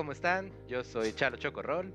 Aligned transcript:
¿cómo 0.00 0.12
están? 0.12 0.50
Yo 0.66 0.82
soy 0.82 1.12
Chalo 1.12 1.36
Chocorrol. 1.36 1.92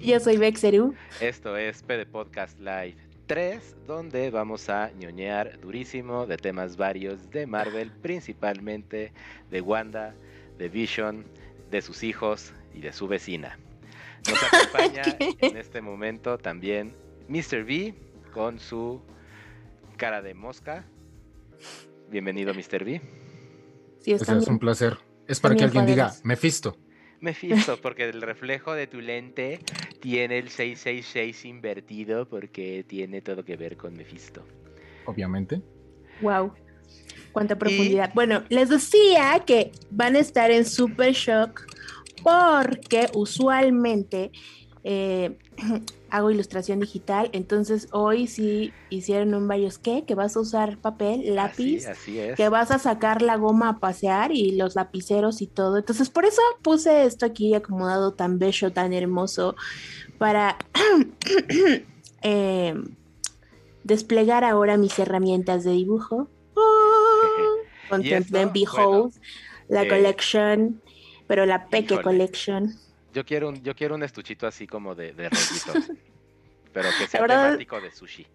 Yo 0.00 0.20
soy 0.20 0.36
Bexeru. 0.36 0.94
Esto 1.20 1.56
es 1.56 1.82
PD 1.82 2.06
Podcast 2.06 2.56
Live 2.60 2.94
3, 3.26 3.78
donde 3.84 4.30
vamos 4.30 4.68
a 4.68 4.92
ñoñear 4.92 5.58
durísimo 5.58 6.24
de 6.24 6.36
temas 6.36 6.76
varios 6.76 7.30
de 7.30 7.48
Marvel, 7.48 7.90
principalmente 7.90 9.12
de 9.50 9.60
Wanda, 9.60 10.14
de 10.56 10.68
Vision, 10.68 11.26
de 11.68 11.82
sus 11.82 12.04
hijos 12.04 12.52
y 12.74 12.80
de 12.80 12.92
su 12.92 13.08
vecina. 13.08 13.58
Nos 14.28 14.40
acompaña 14.54 15.02
en 15.18 15.56
este 15.56 15.80
momento 15.80 16.38
también 16.38 16.94
Mr. 17.26 17.64
V 17.64 17.92
con 18.32 18.60
su 18.60 19.02
cara 19.96 20.22
de 20.22 20.32
mosca. 20.32 20.84
Bienvenido, 22.08 22.54
Mr. 22.54 22.84
V. 22.84 23.00
Sí, 23.98 24.12
es 24.12 24.28
un 24.28 24.60
placer. 24.60 24.96
Es 25.26 25.40
para 25.40 25.56
que 25.56 25.64
alguien 25.64 25.86
diga, 25.86 26.14
Mephisto. 26.22 26.76
Mephisto, 27.20 27.78
porque 27.80 28.08
el 28.08 28.22
reflejo 28.22 28.74
de 28.74 28.86
tu 28.86 29.00
lente 29.00 29.60
tiene 30.00 30.38
el 30.38 30.48
666 30.48 31.44
invertido 31.44 32.28
porque 32.28 32.84
tiene 32.86 33.20
todo 33.20 33.44
que 33.44 33.56
ver 33.56 33.76
con 33.76 33.94
Mephisto. 33.94 34.44
Obviamente. 35.06 35.60
Wow. 36.20 36.52
Cuánta 37.32 37.56
profundidad. 37.56 38.12
Bueno, 38.14 38.42
les 38.48 38.68
decía 38.68 39.42
que 39.46 39.72
van 39.90 40.16
a 40.16 40.20
estar 40.20 40.50
en 40.50 40.64
Super 40.64 41.12
Shock 41.12 41.66
porque 42.22 43.06
usualmente 43.14 44.32
eh, 44.84 45.36
hago 46.10 46.30
ilustración 46.30 46.80
digital, 46.80 47.30
entonces 47.32 47.88
hoy 47.92 48.26
sí 48.26 48.72
hicieron 48.90 49.34
un 49.34 49.48
varios 49.48 49.78
qué, 49.78 50.04
que 50.04 50.14
vas 50.14 50.36
a 50.36 50.40
usar 50.40 50.78
papel, 50.78 51.34
lápiz, 51.34 51.86
que 52.36 52.48
vas 52.48 52.70
a 52.70 52.78
sacar 52.78 53.22
la 53.22 53.36
goma 53.36 53.68
a 53.68 53.78
pasear 53.78 54.32
y 54.32 54.52
los 54.52 54.74
lapiceros 54.74 55.42
y 55.42 55.46
todo. 55.46 55.78
Entonces 55.78 56.10
por 56.10 56.24
eso 56.24 56.42
puse 56.62 57.04
esto 57.04 57.26
aquí 57.26 57.54
acomodado 57.54 58.14
tan 58.14 58.38
bello, 58.38 58.72
tan 58.72 58.92
hermoso, 58.92 59.56
para 60.18 60.58
eh, 62.22 62.74
desplegar 63.84 64.44
ahora 64.44 64.76
mis 64.76 64.98
herramientas 64.98 65.64
de 65.64 65.72
dibujo. 65.72 66.28
Contemplen, 67.88 68.52
behold, 68.52 69.14
la 69.68 69.84
eh, 69.84 69.88
collection, 69.88 70.82
pero 71.26 71.46
la 71.46 71.68
Peque 71.68 72.00
Collection. 72.00 72.74
Yo 73.12 73.24
quiero 73.24 73.48
un, 73.48 73.62
yo 73.62 73.74
quiero 73.74 73.94
un 73.94 74.02
estuchito 74.02 74.46
así 74.46 74.66
como 74.66 74.94
de, 74.94 75.12
de 75.12 75.30
pero 76.72 76.88
que 76.98 77.06
sea 77.06 77.26
temático 77.26 77.80
de 77.80 77.90
sushi 77.90 78.26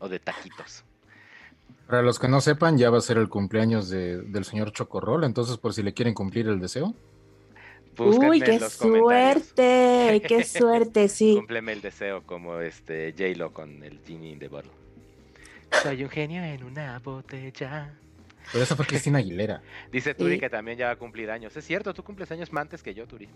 o 0.00 0.08
de 0.08 0.18
taquitos. 0.20 0.84
Para 1.86 2.02
los 2.02 2.18
que 2.18 2.28
no 2.28 2.40
sepan, 2.40 2.76
ya 2.76 2.90
va 2.90 2.98
a 2.98 3.00
ser 3.00 3.16
el 3.16 3.28
cumpleaños 3.28 3.88
del 3.88 4.44
señor 4.44 4.72
Chocorrol, 4.72 5.24
entonces 5.24 5.56
por 5.56 5.72
si 5.72 5.82
le 5.82 5.94
quieren 5.94 6.14
cumplir 6.14 6.46
el 6.46 6.60
deseo. 6.60 6.94
Uy, 7.98 8.40
qué 8.40 8.60
suerte, 8.60 10.22
qué 10.26 10.44
suerte, 10.44 11.08
sí. 11.08 11.34
Cúmpleme 11.36 11.72
el 11.72 11.80
deseo 11.80 12.22
como 12.24 12.60
este 12.60 13.14
J-Lo 13.16 13.52
con 13.52 13.82
el 13.82 14.00
Genie 14.06 14.32
in 14.32 14.38
the 14.38 14.48
Bottle. 14.48 14.70
Soy 15.82 16.02
un 16.02 16.10
genio 16.10 16.42
en 16.42 16.64
una 16.64 16.98
botella. 16.98 17.94
Pero 18.52 18.64
esa 18.64 18.76
fue 18.76 18.86
Cristina 18.86 19.18
Aguilera. 19.18 19.62
Dice 19.92 20.14
Turi 20.14 20.38
que 20.38 20.48
también 20.48 20.78
ya 20.78 20.86
va 20.86 20.92
a 20.92 20.96
cumplir 20.96 21.30
años. 21.30 21.56
Es 21.56 21.64
cierto, 21.64 21.92
tú 21.92 22.02
cumples 22.02 22.30
años 22.30 22.52
más 22.52 22.62
antes 22.62 22.82
que 22.82 22.94
yo, 22.94 23.06
Turi. 23.06 23.28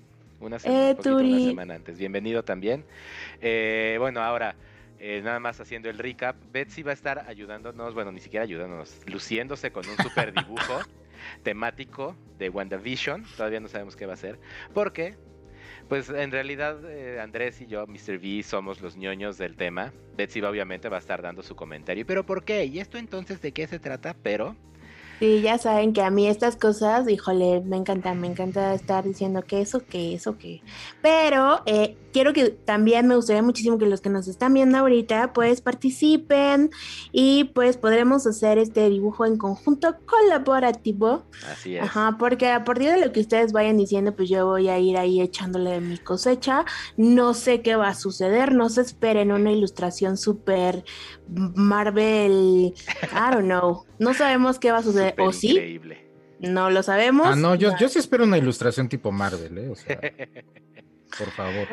Una, 0.43 0.59
semana, 0.59 0.91
eh, 0.91 1.09
una 1.09 1.39
semana 1.39 1.75
antes. 1.75 1.99
Bienvenido 1.99 2.43
también. 2.43 2.85
Eh, 3.41 3.95
bueno, 4.01 4.21
ahora, 4.23 4.57
eh, 4.99 5.21
nada 5.23 5.39
más 5.39 5.61
haciendo 5.61 5.89
el 5.89 5.99
recap. 5.99 6.35
Betsy 6.51 6.83
va 6.83 6.91
a 6.91 6.95
estar 6.95 7.21
ayudándonos, 7.29 7.95
bueno, 7.95 8.11
ni 8.11 8.19
siquiera 8.19 8.43
ayudándonos, 8.43 9.03
luciéndose 9.07 9.71
con 9.71 9.89
un 9.89 9.97
super 9.99 10.35
dibujo 10.35 10.81
temático 11.45 12.17
de 12.39 12.49
WandaVision. 12.49 13.25
Todavía 13.37 13.61
no 13.61 13.69
sabemos 13.69 13.95
qué 13.95 14.07
va 14.07 14.15
a 14.15 14.17
ser. 14.17 14.41
Porque 14.75 15.15
pues 15.89 16.09
en 16.11 16.33
realidad 16.33 16.79
Andrés 17.21 17.61
y 17.61 17.67
yo, 17.67 17.87
Mr. 17.87 18.17
V, 18.17 18.43
somos 18.43 18.81
los 18.81 18.97
ñoños 18.97 19.39
del 19.39 19.57
tema. 19.57 19.93
Betsy 20.17 20.43
obviamente 20.43 20.89
va 20.89 20.97
a 20.97 21.01
estar 21.01 21.23
dando 21.23 21.45
su 21.45 21.55
comentario. 21.55 22.05
¿Pero 22.05 22.27
por 22.27 22.45
qué? 22.45 22.65
¿Y 22.65 22.81
esto 22.81 22.99
entonces 22.99 23.41
de 23.41 23.53
qué 23.53 23.69
se 23.69 23.79
trata? 23.79 24.17
Pero 24.25 24.57
Sí, 25.19 25.41
ya 25.41 25.59
saben 25.59 25.93
que 25.93 26.03
a 26.03 26.11
mí 26.11 26.27
estas 26.27 26.57
cosas, 26.57 27.09
híjole, 27.09 27.61
me 27.61 27.77
encanta, 27.77 28.13
me 28.15 28.27
encanta 28.27 28.75
estar 28.75 29.05
diciendo 29.05 29.43
que 29.43 29.61
eso, 29.61 29.85
que 29.87 30.15
eso, 30.15 30.37
que. 30.37 30.63
Pero 31.01 31.63
eh, 31.67 31.97
quiero 32.13 32.33
que 32.33 32.51
también 32.51 33.07
me 33.07 33.17
gustaría 33.17 33.43
muchísimo 33.43 33.79
que 33.79 33.87
los 33.87 34.01
que 34.01 34.11
nos 34.11 34.29
están 34.29 34.55
viendo 34.55 34.79
ahorita, 34.79 35.33
pues 35.33 35.61
participen 35.61 36.71
y 37.11 37.45
pues 37.55 37.77
podremos 37.77 38.27
hacer 38.27 38.59
este 38.59 38.89
dibujo 38.89 39.25
en 39.27 39.37
conjunto 39.37 39.97
colaborativo. 40.07 41.23
Así 41.51 41.77
es. 41.77 41.83
Ajá, 41.83 42.17
porque 42.19 42.49
a 42.51 42.65
partir 42.65 42.91
de 42.91 43.05
lo 43.05 43.13
que 43.13 43.21
ustedes 43.21 43.53
vayan 43.53 43.77
diciendo, 43.77 44.15
pues 44.15 44.29
yo 44.29 44.47
voy 44.47 44.69
a 44.69 44.79
ir 44.79 44.97
ahí 44.97 45.21
echándole 45.21 45.81
mi 45.81 45.99
cosecha. 45.99 46.65
No 46.97 47.35
sé 47.35 47.63
qué 47.63 47.77
va 47.77 47.89
a 47.89 47.95
suceder, 47.95 48.53
no 48.53 48.69
se 48.69 48.83
esperen 48.83 49.33
una 49.33 49.53
ilustración 49.53 50.17
súper 50.17 50.85
Marvel, 51.35 52.75
I 53.13 53.31
don't 53.33 53.45
know. 53.45 53.85
No 53.99 54.15
sabemos 54.15 54.59
qué 54.59 54.71
va 54.71 54.79
a 54.79 54.83
suceder. 54.83 55.15
¿O 55.19 55.33
sí? 55.33 55.81
No 56.41 56.71
lo 56.71 56.83
sabemos. 56.83 57.27
Ah, 57.27 57.37
no, 57.37 57.55
yo, 57.55 57.71
yo 57.79 57.89
sí 57.89 57.99
espero 57.99 58.25
una 58.25 58.39
ilustración 58.39 58.89
tipo 58.89 59.13
Marvel, 59.13 59.59
¿eh? 59.59 59.69
O 59.69 59.77
sea, 59.77 60.01
por 61.19 61.31
favor. 61.31 61.69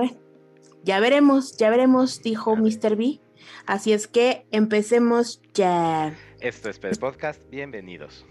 ya 0.83 0.99
veremos, 0.99 1.57
ya 1.57 1.69
veremos, 1.69 2.21
dijo 2.21 2.55
Mr. 2.55 2.95
B. 2.95 3.19
Así 3.65 3.93
es 3.93 4.07
que 4.07 4.45
empecemos 4.51 5.41
ya. 5.53 6.15
Esto 6.39 6.69
es 6.69 6.79
PD 6.79 6.97
Podcast, 6.97 7.49
bienvenidos. 7.49 8.25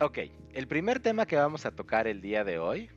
Ok, 0.00 0.18
el 0.52 0.66
primer 0.68 1.00
tema 1.00 1.26
que 1.26 1.36
vamos 1.36 1.66
a 1.66 1.72
tocar 1.72 2.06
el 2.06 2.20
día 2.20 2.44
de 2.44 2.58
hoy. 2.58 2.90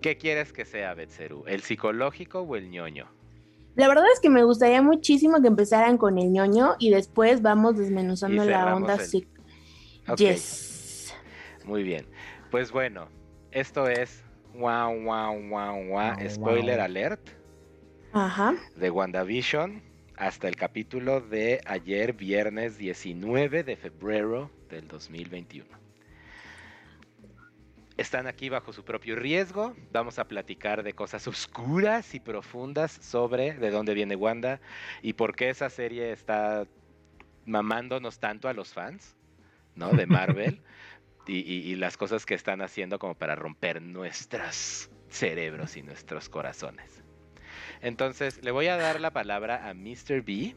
¿Qué 0.00 0.16
quieres 0.16 0.52
que 0.52 0.64
sea, 0.64 0.94
Betseru? 0.94 1.44
¿El 1.46 1.62
psicológico 1.62 2.40
o 2.40 2.56
el 2.56 2.70
ñoño? 2.70 3.17
La 3.78 3.86
verdad 3.86 4.06
es 4.12 4.18
que 4.18 4.28
me 4.28 4.42
gustaría 4.42 4.82
muchísimo 4.82 5.40
que 5.40 5.46
empezaran 5.46 5.98
con 5.98 6.18
el 6.18 6.32
ñoño 6.32 6.74
y 6.80 6.90
después 6.90 7.42
vamos 7.42 7.78
desmenuzando 7.78 8.44
la 8.44 8.74
onda 8.74 8.98
sí. 8.98 9.24
Yes. 10.16 11.14
Muy 11.64 11.84
bien. 11.84 12.04
Pues 12.50 12.72
bueno, 12.72 13.06
esto 13.52 13.86
es 13.86 14.24
wow, 14.54 15.00
wow, 15.00 15.40
wow, 15.48 15.84
wow, 15.90 16.28
spoiler 16.28 16.80
alert. 16.80 17.20
Ajá. 18.12 18.56
De 18.74 18.90
WandaVision 18.90 19.80
hasta 20.16 20.48
el 20.48 20.56
capítulo 20.56 21.20
de 21.20 21.60
ayer, 21.64 22.14
viernes 22.14 22.78
19 22.78 23.62
de 23.62 23.76
febrero 23.76 24.50
del 24.68 24.88
2021 24.88 25.87
están 27.98 28.28
aquí 28.28 28.48
bajo 28.48 28.72
su 28.72 28.84
propio 28.84 29.16
riesgo. 29.16 29.76
Vamos 29.92 30.18
a 30.18 30.28
platicar 30.28 30.82
de 30.82 30.94
cosas 30.94 31.26
oscuras 31.26 32.14
y 32.14 32.20
profundas 32.20 32.92
sobre 32.92 33.54
de 33.54 33.70
dónde 33.70 33.92
viene 33.92 34.16
Wanda 34.16 34.60
y 35.02 35.12
por 35.14 35.34
qué 35.34 35.50
esa 35.50 35.68
serie 35.68 36.12
está 36.12 36.66
mamándonos 37.44 38.20
tanto 38.20 38.48
a 38.48 38.52
los 38.52 38.72
fans, 38.72 39.16
¿no? 39.74 39.90
De 39.90 40.06
Marvel 40.06 40.62
y, 41.26 41.74
las 41.74 41.96
cosas 41.96 42.24
que 42.24 42.34
están 42.34 42.62
haciendo 42.62 42.98
como 42.98 43.14
para 43.14 43.34
romper 43.34 43.82
nuestros 43.82 44.90
cerebros 45.08 45.76
y 45.76 45.82
nuestros 45.82 46.28
corazones. 46.28 47.02
Entonces, 47.82 48.42
le 48.42 48.50
voy 48.50 48.68
a 48.68 48.76
dar 48.76 49.00
la 49.00 49.10
palabra 49.10 49.68
a 49.68 49.74
Mr. 49.74 50.22
B 50.22 50.54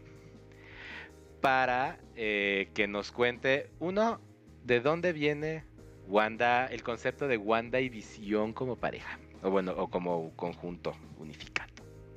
para 1.41 2.00
eh, 2.16 2.69
que 2.73 2.88
nos 2.88 3.12
cuente, 3.12 3.69
uno, 3.79 4.22
de 4.63 4.79
dónde 4.79 5.12
viene 5.12 5.66
Wanda, 6.11 6.66
el 6.66 6.83
concepto 6.83 7.27
de 7.27 7.38
Wanda 7.38 7.79
y 7.79 7.88
Visión 7.88 8.51
como 8.51 8.75
pareja, 8.75 9.17
o 9.41 9.49
bueno, 9.49 9.72
o 9.77 9.89
como 9.89 10.35
conjunto 10.35 10.94
unificado 11.17 11.72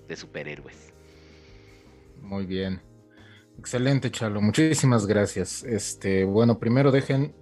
de 0.09 0.17
superhéroes. 0.17 0.93
Muy 2.21 2.45
bien. 2.45 2.83
Excelente, 3.57 4.11
Chalo. 4.11 4.41
Muchísimas 4.41 5.07
gracias. 5.07 5.63
Este, 5.63 6.25
bueno, 6.25 6.59
primero 6.59 6.91
dejen. 6.91 7.35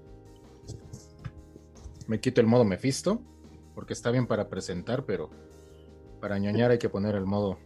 Me 2.06 2.20
quito 2.20 2.42
el 2.42 2.46
modo 2.46 2.64
Mephisto, 2.64 3.22
porque 3.74 3.94
está 3.94 4.10
bien 4.10 4.26
para 4.26 4.50
presentar, 4.50 5.06
pero 5.06 5.30
para 6.20 6.38
ñoñar 6.38 6.70
hay 6.70 6.78
que 6.78 6.90
poner 6.90 7.14
el 7.14 7.24
modo 7.24 7.58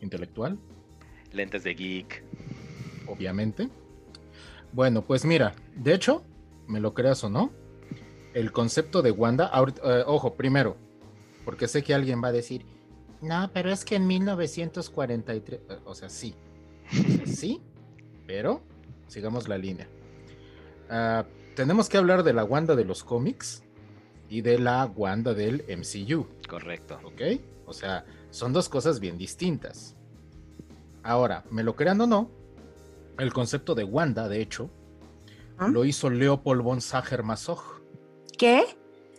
intelectual. 0.00 0.58
Lentes 1.30 1.62
de 1.62 1.74
geek. 1.74 2.24
Obviamente. 3.06 3.68
Bueno, 4.72 5.02
pues 5.02 5.24
mira, 5.24 5.54
de 5.76 5.94
hecho, 5.94 6.24
me 6.66 6.80
lo 6.80 6.92
creas 6.92 7.22
o 7.22 7.30
no, 7.30 7.52
el 8.38 8.52
concepto 8.52 9.02
de 9.02 9.10
Wanda, 9.10 9.50
eh, 9.82 10.04
ojo, 10.06 10.34
primero, 10.34 10.76
porque 11.44 11.66
sé 11.66 11.82
que 11.82 11.92
alguien 11.92 12.22
va 12.22 12.28
a 12.28 12.32
decir, 12.32 12.64
no, 13.20 13.50
pero 13.52 13.72
es 13.72 13.84
que 13.84 13.96
en 13.96 14.06
1943, 14.06 15.60
eh, 15.68 15.78
o 15.84 15.94
sea, 15.94 16.08
sí, 16.08 16.36
sí, 17.26 17.60
pero 18.28 18.62
sigamos 19.08 19.48
la 19.48 19.58
línea. 19.58 19.88
Ah, 20.88 21.24
tenemos 21.56 21.88
que 21.88 21.98
hablar 21.98 22.22
de 22.22 22.32
la 22.32 22.44
Wanda 22.44 22.76
de 22.76 22.84
los 22.84 23.02
cómics 23.02 23.64
y 24.28 24.42
de 24.42 24.60
la 24.60 24.86
Wanda 24.86 25.34
del 25.34 25.64
MCU. 25.68 26.28
Correcto. 26.48 27.00
¿Ok? 27.02 27.40
O 27.66 27.72
sea, 27.72 28.04
son 28.30 28.52
dos 28.52 28.68
cosas 28.68 29.00
bien 29.00 29.18
distintas. 29.18 29.96
Ahora, 31.02 31.44
me 31.50 31.64
lo 31.64 31.74
crean 31.74 32.00
o 32.00 32.06
no, 32.06 32.30
el 33.18 33.32
concepto 33.32 33.74
de 33.74 33.82
Wanda, 33.82 34.28
de 34.28 34.40
hecho, 34.40 34.70
¿Ah? 35.58 35.66
lo 35.66 35.84
hizo 35.84 36.08
Leopold 36.08 36.62
von 36.62 36.80
Sacher-Masoch 36.80 37.77
¿Qué? 38.38 38.64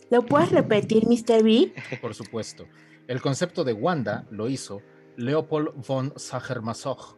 ¿Lo 0.09 0.25
puedes 0.25 0.51
repetir, 0.51 1.03
Mr. 1.05 1.43
B? 1.43 1.71
Por 2.01 2.15
supuesto. 2.15 2.65
El 3.07 3.21
concepto 3.21 3.63
de 3.63 3.73
Wanda 3.73 4.25
lo 4.31 4.49
hizo 4.49 4.81
Leopold 5.17 5.85
von 5.85 6.13
Sacher-Masoch. 6.15 7.17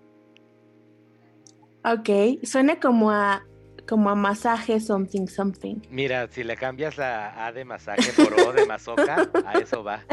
Ok, 1.84 2.10
suena 2.44 2.80
como 2.80 3.12
a 3.12 3.44
como 3.88 4.10
a 4.10 4.16
masaje 4.16 4.80
something 4.80 5.26
something. 5.28 5.76
Mira, 5.90 6.28
si 6.28 6.44
le 6.44 6.56
cambias 6.56 6.98
la 6.98 7.46
A 7.48 7.52
de 7.52 7.66
masaje 7.66 8.12
por 8.16 8.32
O 8.40 8.54
de 8.54 8.66
masoca, 8.66 9.30
a 9.46 9.54
eso 9.60 9.84
va. 9.84 10.04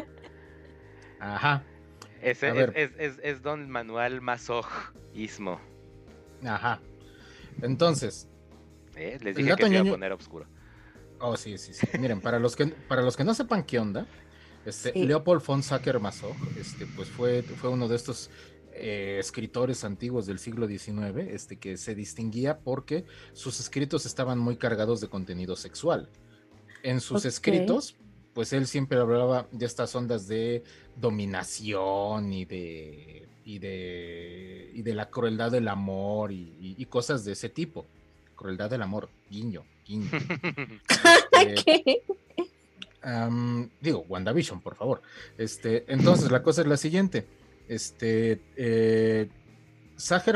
Ajá. 1.21 1.63
Es, 2.23 2.43
es, 2.43 2.91
es- 2.99 3.19
es 3.23 3.43
don 3.43 3.69
Manuel 3.71 4.21
Masojismo. 4.21 5.61
Ajá. 6.45 6.81
Entonces, 7.63 8.29
¿eh? 8.97 9.19
Les 9.23 9.37
dije 9.37 9.55
que 9.57 9.65
se 9.65 9.73
iba 9.75 9.83
a 9.83 9.93
poner 9.93 10.13
oscuro. 10.13 10.47
Oh 11.21 11.37
sí, 11.37 11.59
sí, 11.59 11.73
sí. 11.75 11.87
Miren, 11.99 12.21
para 12.21 12.39
los 12.39 12.57
que 12.57 12.67
para 12.67 13.03
los 13.03 13.17
que 13.17 13.25
no 13.25 13.35
sepan 13.35 13.65
qué 13.65 13.79
onda, 13.79 14.07
este 14.67 14.93
Sí. 14.93 15.05
Leopold 15.05 15.43
von 15.45 15.63
Sacher-Masoch, 15.63 16.37
este 16.59 16.87
pues 16.87 17.09
fue 17.09 17.43
fue 17.43 17.71
uno 17.71 17.89
de 17.89 17.97
estos 17.97 18.31
eh, 18.73 19.17
escritores 19.19 19.83
antiguos 19.85 20.27
del 20.27 20.39
siglo 20.39 20.67
XIX, 20.69 21.17
este 21.31 21.57
que 21.57 21.77
se 21.77 21.95
distinguía 21.95 22.59
porque 22.59 23.05
sus 23.33 23.59
escritos 23.61 24.07
estaban 24.07 24.39
muy 24.39 24.57
cargados 24.57 25.01
de 25.01 25.09
contenido 25.09 25.57
sexual. 25.57 26.09
En 26.85 27.01
sus 27.01 27.25
escritos, 27.25 27.97
pues 28.35 28.53
él 28.53 28.69
siempre 28.69 28.99
hablaba 28.99 29.49
de 29.51 29.67
estas 29.67 29.93
ondas 29.97 30.29
de 30.29 30.63
dominación 30.97 32.33
y 32.33 32.45
de 32.45 33.27
y 33.45 33.59
de 33.59 34.71
y 34.75 34.83
de 34.83 34.95
la 34.95 35.11
crueldad 35.11 35.51
del 35.51 35.67
amor 35.69 36.31
y, 36.31 36.55
y- 36.61 36.75
y 36.79 36.85
cosas 36.87 37.25
de 37.25 37.33
ese 37.33 37.49
tipo. 37.49 37.87
Crueldad 38.37 38.71
del 38.71 38.83
amor, 38.83 39.09
guiño, 39.29 39.65
Eh, 41.41 41.55
¿Qué? 41.65 42.03
Am, 43.03 43.71
digo, 43.81 44.05
WandaVision, 44.09 44.61
por 44.61 44.75
favor. 44.75 45.03
Este, 45.37 45.85
entonces, 45.93 46.31
la 46.31 46.43
cosa 46.43 46.63
es 46.63 46.67
la 46.67 46.77
siguiente. 46.77 47.27
Este, 47.69 48.41
eh, 48.57 49.29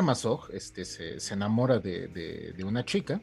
Masoch 0.03 0.49
este, 0.53 0.85
se, 0.85 1.19
se 1.21 1.35
enamora 1.35 1.79
de, 1.79 2.09
de- 2.09 2.53
de 2.53 2.65
una 2.65 2.85
chica, 2.85 3.21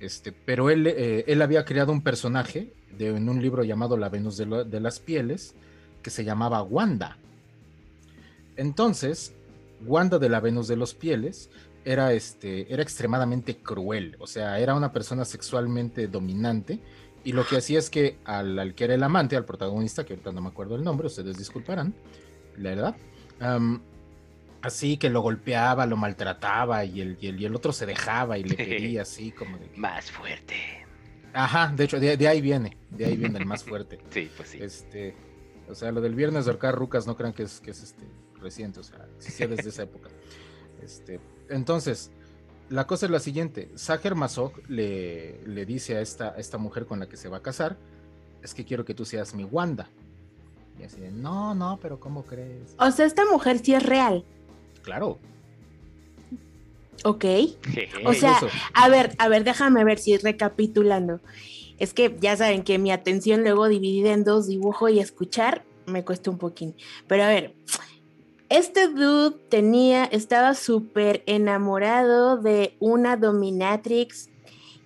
este, 0.00 0.32
pero 0.32 0.70
él, 0.70 0.86
eh, 0.86 1.24
él 1.28 1.40
había 1.42 1.64
creado 1.64 1.92
un 1.92 2.02
personaje 2.02 2.72
de, 2.98 3.08
en 3.08 3.28
un 3.28 3.40
libro 3.40 3.62
llamado 3.64 3.96
La 3.96 4.08
Venus 4.08 4.36
de, 4.36 4.46
lo- 4.46 4.64
de 4.64 4.80
las 4.80 4.98
Pieles, 4.98 5.54
que 6.02 6.10
se 6.10 6.24
llamaba 6.24 6.62
Wanda. 6.62 7.16
Entonces, 8.56 9.34
Wanda 9.86 10.18
de 10.18 10.28
la 10.28 10.40
Venus 10.40 10.68
de 10.68 10.76
los 10.76 10.94
Pieles 10.94 11.50
era, 11.84 12.12
este, 12.12 12.72
era 12.72 12.82
extremadamente 12.82 13.56
cruel, 13.58 14.16
o 14.18 14.26
sea, 14.26 14.58
era 14.58 14.74
una 14.74 14.92
persona 14.92 15.24
sexualmente 15.24 16.06
dominante 16.08 16.80
y 17.24 17.32
lo 17.32 17.46
que 17.46 17.56
hacía 17.56 17.78
es 17.78 17.90
que 17.90 18.18
al, 18.24 18.58
al 18.58 18.74
que 18.74 18.84
era 18.84 18.94
el 18.94 19.02
amante, 19.02 19.36
al 19.36 19.44
protagonista, 19.44 20.04
que 20.04 20.14
ahorita 20.14 20.32
no 20.32 20.40
me 20.42 20.48
acuerdo 20.48 20.76
el 20.76 20.84
nombre, 20.84 21.06
ustedes 21.06 21.36
disculparán, 21.36 21.94
la 22.58 22.70
verdad, 22.70 22.96
am, 23.40 23.82
así 24.62 24.96
que 24.96 25.10
lo 25.10 25.20
golpeaba, 25.22 25.86
lo 25.86 25.96
maltrataba 25.96 26.84
y 26.84 27.00
el, 27.00 27.16
y 27.20 27.28
el, 27.28 27.40
y 27.40 27.44
el 27.46 27.54
otro 27.54 27.72
se 27.72 27.86
dejaba 27.86 28.38
y 28.38 28.44
le 28.44 28.56
quería 28.56 29.02
así 29.02 29.30
como 29.32 29.58
de... 29.58 29.68
que- 29.68 29.78
Más 29.80 30.10
fuerte. 30.10 30.54
Ajá, 31.32 31.72
de 31.74 31.84
hecho, 31.84 31.98
de, 31.98 32.16
de 32.16 32.28
ahí 32.28 32.40
viene, 32.40 32.76
de 32.90 33.06
ahí 33.06 33.16
viene 33.16 33.38
el 33.38 33.46
más 33.46 33.64
fuerte. 33.64 33.98
Sí, 34.10 34.30
pues 34.36 34.50
sí. 34.50 34.58
Este, 34.62 35.14
o 35.68 35.74
sea, 35.74 35.90
lo 35.92 36.00
del 36.00 36.14
viernes 36.14 36.44
de 36.44 36.50
ahorcar 36.52 36.74
rucas 36.74 37.06
no 37.06 37.16
crean 37.16 37.32
que 37.32 37.42
es, 37.42 37.60
que 37.60 37.72
es 37.72 37.82
este, 37.82 38.04
reciente, 38.40 38.80
o 38.80 38.84
sea, 38.84 39.06
existía 39.16 39.48
desde 39.48 39.70
esa 39.70 39.82
época. 39.82 40.10
Este, 40.82 41.18
entonces, 41.48 42.10
la 42.70 42.86
cosa 42.86 43.06
es 43.06 43.12
la 43.12 43.20
siguiente: 43.20 43.70
Sacher 43.74 44.14
Masoch 44.14 44.56
le, 44.68 45.40
le 45.46 45.66
dice 45.66 45.96
a 45.96 46.00
esta, 46.00 46.30
a 46.30 46.36
esta 46.38 46.58
mujer 46.58 46.86
con 46.86 47.00
la 47.00 47.08
que 47.08 47.16
se 47.16 47.28
va 47.28 47.38
a 47.38 47.42
casar: 47.42 47.76
Es 48.42 48.54
que 48.54 48.64
quiero 48.64 48.84
que 48.84 48.94
tú 48.94 49.04
seas 49.04 49.34
mi 49.34 49.44
Wanda. 49.44 49.88
Y 50.80 50.84
así 50.84 51.00
de, 51.00 51.10
no, 51.10 51.54
no, 51.54 51.78
pero 51.80 52.00
¿cómo 52.00 52.24
crees? 52.24 52.74
O 52.78 52.90
sea, 52.90 53.06
esta 53.06 53.24
mujer 53.30 53.60
sí 53.60 53.74
es 53.74 53.82
real. 53.82 54.24
Claro, 54.82 55.18
Ok. 57.04 57.24
O 58.04 58.14
sea, 58.14 58.38
A 58.72 58.88
ver, 58.88 59.14
a 59.18 59.28
ver, 59.28 59.44
déjame 59.44 59.84
ver 59.84 59.98
si 59.98 60.16
recapitulando. 60.16 61.20
Es 61.78 61.92
que 61.92 62.16
ya 62.20 62.36
saben 62.36 62.62
que 62.62 62.78
mi 62.78 62.92
atención 62.92 63.42
luego 63.42 63.68
dividida 63.68 64.12
en 64.12 64.24
dos, 64.24 64.46
dibujo 64.46 64.88
y 64.88 65.00
escuchar, 65.00 65.64
me 65.86 66.04
cuesta 66.04 66.30
un 66.30 66.38
poquín. 66.38 66.74
Pero 67.06 67.24
a 67.24 67.28
ver, 67.28 67.54
este 68.56 68.86
dude 68.86 69.36
tenía, 69.48 70.04
estaba 70.04 70.54
súper 70.54 71.24
enamorado 71.26 72.36
de 72.36 72.76
una 72.78 73.16
dominatrix 73.16 74.30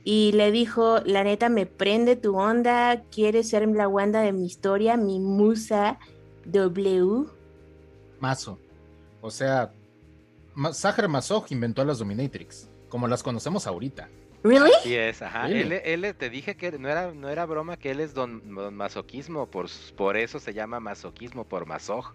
y 0.04 0.32
le 0.32 0.50
dijo, 0.50 1.00
la 1.04 1.22
neta 1.22 1.50
me 1.50 1.66
prende 1.66 2.16
tu 2.16 2.38
onda, 2.38 3.02
quieres 3.10 3.50
ser 3.50 3.68
la 3.68 3.86
Wanda 3.86 4.22
de 4.22 4.32
mi 4.32 4.46
historia, 4.46 4.96
mi 4.96 5.20
musa 5.20 5.98
W. 6.46 7.26
Mazo. 8.20 8.58
O 9.20 9.30
sea, 9.30 9.70
Sacher 10.72 11.08
Masoch 11.08 11.52
inventó 11.52 11.82
a 11.82 11.84
las 11.84 11.98
Dominatrix, 11.98 12.70
como 12.88 13.06
las 13.06 13.22
conocemos 13.22 13.66
ahorita. 13.66 14.08
¿Really? 14.42 14.70
Sí 14.82 14.94
es, 14.94 15.20
ajá. 15.20 15.46
Really? 15.46 15.80
Él, 15.84 16.06
él 16.06 16.14
te 16.14 16.30
dije 16.30 16.56
que 16.56 16.72
no 16.78 16.88
era, 16.88 17.12
no 17.12 17.28
era 17.28 17.44
broma 17.44 17.76
que 17.76 17.90
él 17.90 18.00
es 18.00 18.14
don, 18.14 18.54
don 18.54 18.74
masoquismo, 18.74 19.46
por, 19.46 19.66
por 19.94 20.16
eso 20.16 20.38
se 20.38 20.54
llama 20.54 20.80
masoquismo, 20.80 21.44
por 21.44 21.66
masoj. 21.66 22.14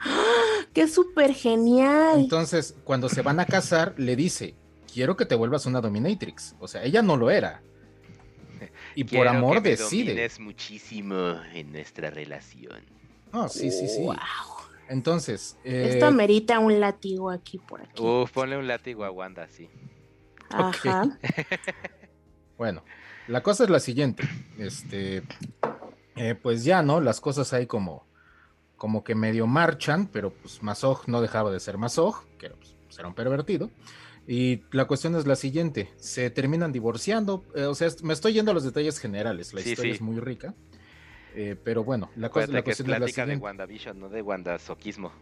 ¡Qué 0.72 0.88
súper 0.88 1.34
genial! 1.34 2.20
Entonces, 2.20 2.74
cuando 2.84 3.08
se 3.08 3.22
van 3.22 3.40
a 3.40 3.46
casar, 3.46 3.94
le 3.96 4.16
dice, 4.16 4.54
quiero 4.92 5.16
que 5.16 5.26
te 5.26 5.34
vuelvas 5.34 5.66
una 5.66 5.80
dominatrix. 5.80 6.54
O 6.60 6.68
sea, 6.68 6.84
ella 6.84 7.02
no 7.02 7.16
lo 7.16 7.30
era. 7.30 7.62
Y 8.94 9.04
por 9.04 9.10
Quiero 9.10 9.30
amor 9.30 9.54
que 9.54 9.60
me 9.60 9.70
decide. 9.70 10.28
muchísimo 10.40 11.40
en 11.54 11.70
nuestra 11.72 12.10
relación. 12.10 12.82
Ah, 13.32 13.48
sí, 13.48 13.70
sí, 13.70 13.86
sí. 13.88 14.02
Wow. 14.02 14.16
Entonces, 14.88 15.56
eh, 15.64 15.90
Esto 15.92 16.06
amerita 16.06 16.58
un 16.58 16.80
látigo 16.80 17.30
aquí 17.30 17.58
por 17.58 17.82
aquí. 17.82 18.02
Uf, 18.02 18.32
ponle 18.32 18.56
un 18.56 18.66
látigo 18.66 19.04
a 19.04 19.10
Wanda, 19.10 19.46
sí. 19.48 19.68
Ajá. 20.50 21.04
bueno, 22.58 22.82
la 23.28 23.42
cosa 23.42 23.64
es 23.64 23.70
la 23.70 23.80
siguiente. 23.80 24.24
Este, 24.58 25.22
eh, 26.16 26.34
pues 26.34 26.64
ya, 26.64 26.82
¿no? 26.82 27.00
Las 27.00 27.20
cosas 27.20 27.52
ahí 27.52 27.66
como, 27.66 28.07
como 28.78 29.04
que 29.04 29.14
medio 29.14 29.46
marchan, 29.46 30.08
pero 30.10 30.30
pues 30.32 30.62
Masoch 30.62 31.06
no 31.08 31.20
dejaba 31.20 31.50
de 31.50 31.60
ser 31.60 31.76
Masoch, 31.76 32.24
que 32.38 32.46
era, 32.46 32.54
pues, 32.54 32.74
era 32.98 33.08
un 33.08 33.14
pervertido. 33.14 33.70
Y 34.26 34.62
la 34.72 34.86
cuestión 34.86 35.16
es 35.16 35.26
la 35.26 35.36
siguiente, 35.36 35.90
se 35.96 36.30
terminan 36.30 36.72
divorciando, 36.72 37.44
eh, 37.54 37.64
o 37.64 37.74
sea, 37.74 37.88
me 38.02 38.12
estoy 38.14 38.34
yendo 38.34 38.50
a 38.52 38.54
los 38.54 38.64
detalles 38.64 38.98
generales, 38.98 39.52
la 39.52 39.60
Sí, 39.62 39.70
historia 39.70 39.92
sí. 39.92 39.96
es 39.96 40.02
muy 40.02 40.20
rica, 40.20 40.54
eh, 41.34 41.56
pero 41.62 41.82
bueno, 41.82 42.10
la, 42.16 42.28
cosa, 42.28 42.46
la 42.46 42.52
que 42.62 42.70
es 42.70 42.76
cuestión 42.76 42.86
es 42.86 42.90
la 42.90 42.96
plática 42.98 43.22
de 43.22 43.26
siguiente. 43.26 43.44
WandaVision, 43.44 43.98
no 44.00 44.08
de 44.08 44.22
WandaSoquismo. 44.22 45.12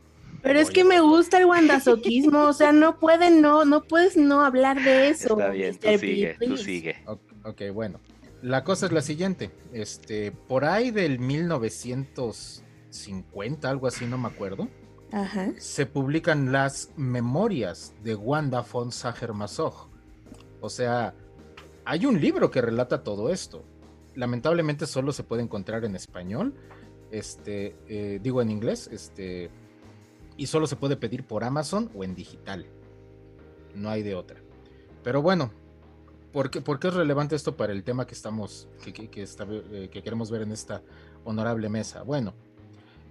Pero 0.42 0.58
es 0.58 0.70
que 0.70 0.84
me 0.84 1.00
gusta 1.00 1.38
el 1.38 1.46
wandazoquismo, 1.46 2.42
o 2.44 2.52
sea, 2.52 2.72
no 2.72 2.98
pueden 2.98 3.40
no, 3.40 3.64
no 3.64 3.84
puedes 3.84 4.16
no 4.16 4.44
hablar 4.44 4.82
de 4.82 5.08
eso. 5.08 5.38
Está 5.38 5.50
bien, 5.50 5.78
tú 5.78 5.88
Mr. 5.88 5.98
Sigue, 5.98 6.36
tú 6.44 6.56
sigue. 6.56 6.96
Ok, 7.06 7.20
ok, 7.44 7.62
bueno. 7.72 8.00
La 8.42 8.62
cosa 8.64 8.86
es 8.86 8.92
la 8.92 9.00
siguiente. 9.02 9.50
Este, 9.72 10.30
por 10.30 10.64
ahí 10.64 10.90
del 10.90 11.18
1950, 12.96 13.68
algo 13.68 13.86
así, 13.86 14.06
no 14.06 14.18
me 14.18 14.28
acuerdo, 14.28 14.68
Ajá. 15.12 15.52
se 15.58 15.86
publican 15.86 16.52
las 16.52 16.90
memorias 16.96 17.94
de 18.02 18.14
Wanda 18.14 18.62
von 18.62 18.90
Sacher-Masoch. 18.92 19.88
O 20.60 20.70
sea, 20.70 21.14
hay 21.84 22.06
un 22.06 22.20
libro 22.20 22.50
que 22.50 22.60
relata 22.60 23.02
todo 23.04 23.30
esto. 23.30 23.64
Lamentablemente 24.14 24.86
solo 24.86 25.12
se 25.12 25.22
puede 25.22 25.42
encontrar 25.42 25.84
en 25.84 25.94
español, 25.94 26.54
este, 27.10 27.76
eh, 27.88 28.18
digo 28.22 28.42
en 28.42 28.50
inglés, 28.50 28.88
este, 28.90 29.50
y 30.36 30.46
solo 30.46 30.66
se 30.66 30.76
puede 30.76 30.96
pedir 30.96 31.24
por 31.24 31.44
Amazon 31.44 31.90
o 31.94 32.02
en 32.04 32.14
digital. 32.14 32.66
No 33.74 33.90
hay 33.90 34.02
de 34.02 34.14
otra. 34.14 34.40
Pero 35.04 35.22
bueno, 35.22 35.52
¿por 36.32 36.50
qué, 36.50 36.60
por 36.62 36.78
qué 36.80 36.88
es 36.88 36.94
relevante 36.94 37.36
esto 37.36 37.56
para 37.56 37.72
el 37.72 37.84
tema 37.84 38.06
que 38.06 38.14
estamos, 38.14 38.68
que, 38.82 38.92
que- 38.92 39.08
que 39.08 39.22
está- 39.22 39.46
eh, 39.48 39.88
que 39.92 40.02
queremos 40.02 40.30
ver 40.30 40.42
en 40.42 40.52
esta 40.52 40.82
honorable 41.24 41.68
mesa? 41.68 42.02
Bueno, 42.02 42.34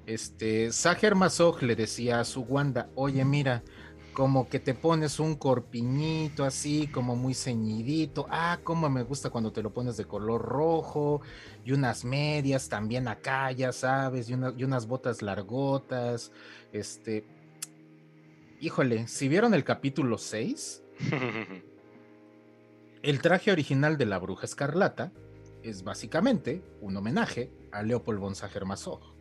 este, 0.06 0.72
Sacher 0.72 1.16
Masoch 1.16 1.62
le 1.62 1.76
decía 1.76 2.20
a 2.20 2.26
su 2.26 2.42
Wanda, 2.42 2.90
oye, 2.96 3.24
mira, 3.26 3.64
como 4.14 4.48
que 4.48 4.60
te 4.60 4.74
pones 4.74 5.20
un 5.20 5.36
corpiñito 5.36 6.46
así, 6.46 6.88
como 6.88 7.16
muy 7.18 7.34
ceñidito. 7.34 8.28
Ah, 8.30 8.60
cómo 8.64 8.90
me 8.90 9.04
gusta 9.04 9.30
cuando 9.30 9.52
te 9.52 9.62
lo 9.62 9.74
pones 9.74 9.98
de 9.98 10.06
color 10.06 10.42
rojo. 10.42 11.22
Y 11.66 11.74
unas 11.74 12.06
medias 12.06 12.70
también 12.70 13.08
acá, 13.10 13.52
ya 13.52 13.74
sabes, 13.74 14.30
y, 14.30 14.34
una- 14.34 14.54
y 14.58 14.64
unas 14.64 14.88
botas 14.88 15.22
largotas. 15.22 16.32
Este. 16.72 17.26
Híjole, 18.62 19.08
si 19.10 19.28
vieron 19.28 19.54
el 19.54 19.66
capítulo 19.66 20.18
6, 20.18 20.82
el 23.04 23.22
traje 23.22 23.52
original 23.52 23.98
de 23.98 24.06
la 24.06 24.18
bruja 24.18 24.46
escarlata 24.46 25.12
es 25.62 25.84
básicamente 25.84 26.64
un 26.80 26.96
homenaje 26.96 27.52
a 27.72 27.84
Leopold 27.84 28.20
von 28.20 28.36
Sacher-Masoch. 28.36 29.15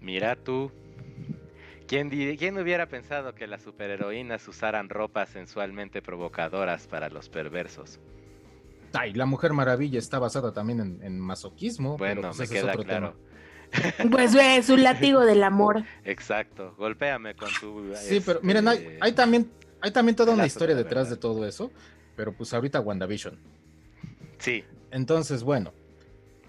Mira 0.00 0.36
tú. 0.36 0.70
¿Quién, 1.86 2.08
¿Quién 2.36 2.56
hubiera 2.56 2.86
pensado 2.86 3.34
que 3.34 3.46
las 3.46 3.62
superheroínas 3.62 4.46
usaran 4.46 4.88
ropas 4.88 5.30
sensualmente 5.30 6.02
provocadoras 6.02 6.86
para 6.86 7.08
los 7.08 7.28
perversos? 7.28 7.98
Ay, 8.92 9.12
la 9.12 9.26
Mujer 9.26 9.52
Maravilla 9.52 9.98
está 9.98 10.18
basada 10.18 10.52
también 10.52 10.80
en, 10.80 11.02
en 11.02 11.18
masoquismo. 11.18 11.96
Bueno, 11.96 12.22
pero 12.22 12.28
pues 12.28 12.38
me 12.38 12.44
ese 12.44 12.54
es 12.54 12.60
queda 12.60 12.72
otro 12.72 12.84
claro. 12.84 13.12
tema. 13.12 13.30
Pues 14.10 14.34
es 14.34 14.68
un 14.68 14.82
látigo 14.82 15.20
del 15.20 15.42
amor. 15.42 15.84
Exacto. 16.04 16.74
Golpéame 16.76 17.34
con 17.34 17.48
tu. 17.60 17.94
Sí, 17.94 18.20
pero 18.20 18.38
este, 18.38 18.46
miren, 18.46 18.68
hay, 18.68 18.98
hay 19.00 19.12
también, 19.12 19.50
hay 19.80 19.90
también 19.90 20.16
toda 20.16 20.32
una 20.32 20.46
historia 20.46 20.74
de 20.74 20.82
detrás 20.82 21.08
de 21.08 21.16
todo 21.16 21.46
eso, 21.46 21.70
pero 22.16 22.32
pues 22.32 22.52
ahorita 22.52 22.80
WandaVision. 22.80 23.38
Sí. 24.38 24.64
Entonces, 24.90 25.42
bueno, 25.42 25.72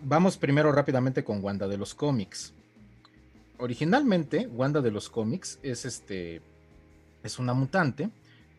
vamos 0.01 0.37
primero 0.37 0.71
rápidamente 0.71 1.23
con 1.23 1.43
Wanda 1.43 1.67
de 1.67 1.77
los 1.77 1.93
cómics. 1.93 2.53
Originalmente, 3.61 4.47
Wanda 4.47 4.81
de 4.81 4.89
los 4.91 5.09
cómics 5.09 5.59
es 5.61 5.85
este. 5.85 6.41
Es 7.23 7.37
una 7.37 7.53
mutante, 7.53 8.09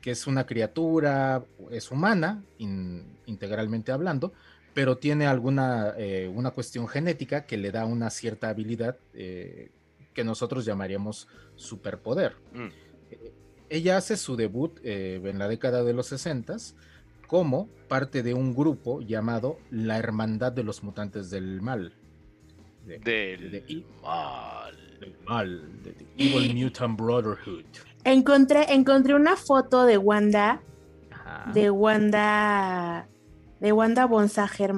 que 0.01 0.13
es 0.13 0.27
una 0.29 0.47
criatura, 0.47 1.45
es 1.71 1.91
humana, 1.91 2.45
in- 2.59 3.17
integralmente 3.27 3.91
hablando, 3.91 4.33
pero 4.75 4.99
tiene 4.99 5.27
alguna 5.27 5.95
eh, 5.99 6.31
una 6.33 6.53
cuestión 6.53 6.87
genética 6.87 7.45
que 7.45 7.57
le 7.59 7.73
da 7.73 7.85
una 7.85 8.09
cierta 8.11 8.49
habilidad 8.49 8.97
eh, 9.15 9.71
que 10.15 10.23
nosotros 10.23 10.65
llamaríamos 10.65 11.27
superpoder. 11.57 12.37
Mm. 12.55 12.69
Eh, 13.11 13.33
Ella 13.69 13.97
hace 13.97 14.17
su 14.17 14.37
debut 14.37 14.79
eh, 14.85 15.21
en 15.25 15.39
la 15.41 15.49
década 15.49 15.83
de 15.83 15.93
los 15.95 16.07
60 16.07 16.57
como 17.27 17.67
parte 17.89 18.23
de 18.23 18.35
un 18.35 18.55
grupo 18.55 19.01
llamado 19.01 19.59
la 19.71 19.99
Hermandad 19.99 20.53
de 20.53 20.63
los 20.63 20.85
Mutantes 20.85 21.31
del 21.31 21.61
Mal. 21.63 21.95
De- 22.87 22.99
Del 22.99 23.51
de- 23.51 23.85
mal. 24.03 24.77
Del 25.03 25.17
mal, 25.27 25.83
de 25.83 25.93
The 25.93 26.07
Evil 26.17 26.55
Mutant 26.65 26.99
Brotherhood. 26.99 27.65
Encontré, 28.05 28.73
encontré 28.73 29.15
una 29.15 29.37
foto 29.37 29.85
de 29.85 29.99
Wanda, 29.99 30.63
Ajá, 31.11 31.51
de 31.53 31.71
Wanda, 31.71 33.09
de 33.61 33.73
Wanda 33.73 34.07
Bonsager. 34.07 34.73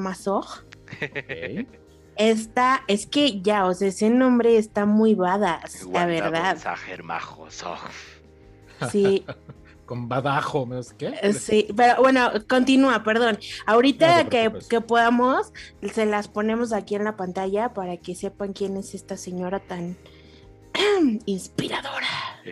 Está, 2.17 2.85
es 2.87 3.07
que 3.07 3.41
ya, 3.41 3.67
o 3.67 3.75
sea, 3.75 3.89
ese 3.89 4.11
nombre 4.11 4.57
está 4.57 4.87
muy 4.87 5.15
badass, 5.15 5.87
la 5.93 6.07
verdad. 6.07 6.55
Bonsager 6.55 7.03
Majosog. 7.03 7.79
Sí, 8.91 9.25
Con 9.87 10.09
badajo, 10.09 10.65
¿no 10.67 10.79
es 10.79 10.95
qué? 10.95 11.15
eh, 11.21 11.35
sí, 11.35 11.69
pero 11.77 12.01
bueno, 12.01 12.31
continúa, 12.49 13.03
perdón. 13.03 13.39
Ahorita 13.67 14.25
No 14.25 14.31
que, 14.31 14.53
que 14.71 14.81
podamos, 14.81 15.53
se 15.93 16.07
las 16.07 16.29
ponemos 16.29 16.73
aquí 16.73 16.95
en 16.95 17.05
la 17.05 17.17
pantalla 17.17 17.75
para 17.75 17.99
que 17.99 18.15
sepan 18.15 18.55
quién 18.55 18.79
es 18.79 18.95
esta 18.95 19.19
señora 19.19 19.61
tan 19.61 19.99
inspiradora. 21.27 22.07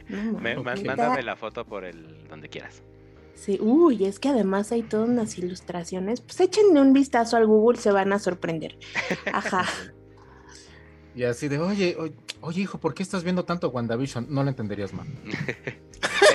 No, 0.09 0.39
Me-. 0.39 0.57
Mándame 0.57 1.23
la 1.23 1.37
foto 1.37 1.65
por 1.65 1.85
el 1.85 2.27
donde 2.29 2.49
quieras. 2.49 2.83
Sí, 3.35 3.59
uy, 3.61 4.05
es 4.05 4.21
que 4.21 4.29
además 4.29 4.71
hay 4.73 4.83
todas 4.83 5.09
unas 5.09 5.37
ilustraciones. 5.39 6.21
Pues 6.21 6.39
échenle 6.41 6.81
un 6.81 6.93
vistazo 6.93 7.37
al 7.37 7.47
Google, 7.47 7.79
se 7.79 7.91
van 7.91 8.13
a 8.13 8.19
sorprender. 8.19 8.79
Ajá. 9.33 9.65
Y 11.15 11.25
así 11.25 11.49
de, 11.49 11.59
oye, 11.59 11.97
oye, 11.99 12.15
oye, 12.41 12.63
hijo, 12.63 12.79
¿por 12.79 12.95
qué 12.95 13.03
estás 13.03 13.25
viendo 13.25 13.45
tanto 13.45 13.69
WandaVision? 13.71 14.27
No 14.31 14.43
lo 14.43 14.49
entenderías 14.49 14.93
más. 14.93 15.07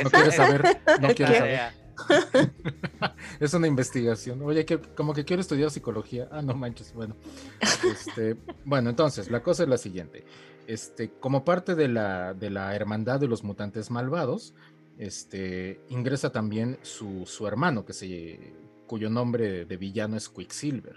No 0.03 0.11
quieres 0.11 0.35
saber, 0.35 0.79
no 1.01 1.07
quieres 1.15 1.37
saber. 1.39 1.71
Es 3.39 3.53
una 3.53 3.67
investigación. 3.67 4.41
Oye, 4.41 4.65
que, 4.65 4.79
como 4.79 5.13
que 5.13 5.25
quiero 5.25 5.41
estudiar 5.41 5.71
psicología. 5.71 6.27
Ah, 6.31 6.41
no 6.41 6.53
manches. 6.55 6.93
Bueno, 6.93 7.15
este, 7.61 8.37
bueno, 8.65 8.89
entonces 8.89 9.29
la 9.29 9.41
cosa 9.43 9.63
es 9.63 9.69
la 9.69 9.77
siguiente. 9.77 10.25
Este, 10.67 11.11
como 11.19 11.45
parte 11.45 11.75
de 11.75 11.87
la, 11.87 12.33
de 12.33 12.49
la 12.49 12.75
hermandad 12.75 13.19
de 13.19 13.27
los 13.27 13.43
mutantes 13.43 13.89
malvados, 13.89 14.53
este, 14.97 15.81
ingresa 15.89 16.31
también 16.31 16.77
su, 16.81 17.25
su 17.25 17.47
hermano, 17.47 17.85
que 17.85 17.93
se, 17.93 18.53
cuyo 18.87 19.09
nombre 19.09 19.65
de 19.65 19.77
villano 19.77 20.17
es 20.17 20.27
Quicksilver, 20.27 20.95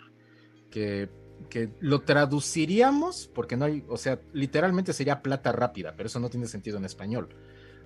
que, 0.71 1.09
que 1.49 1.71
lo 1.81 2.01
traduciríamos, 2.01 3.31
porque 3.35 3.57
no 3.57 3.67
hay, 3.67 3.85
o 3.89 3.97
sea, 3.97 4.21
literalmente 4.33 4.93
sería 4.93 5.23
plata 5.23 5.53
rápida, 5.53 5.95
pero 5.97 6.07
eso 6.07 6.19
no 6.19 6.31
tiene 6.31 6.47
sentido 6.47 6.79
en 6.79 6.85
español. 6.85 7.29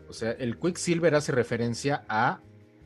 O 0.09 0.12
sea, 0.12 0.33
el 0.33 0.59
Quicksilver 0.59 1.14
hace 1.14 1.33
referencia 1.33 2.04
a 2.09 2.40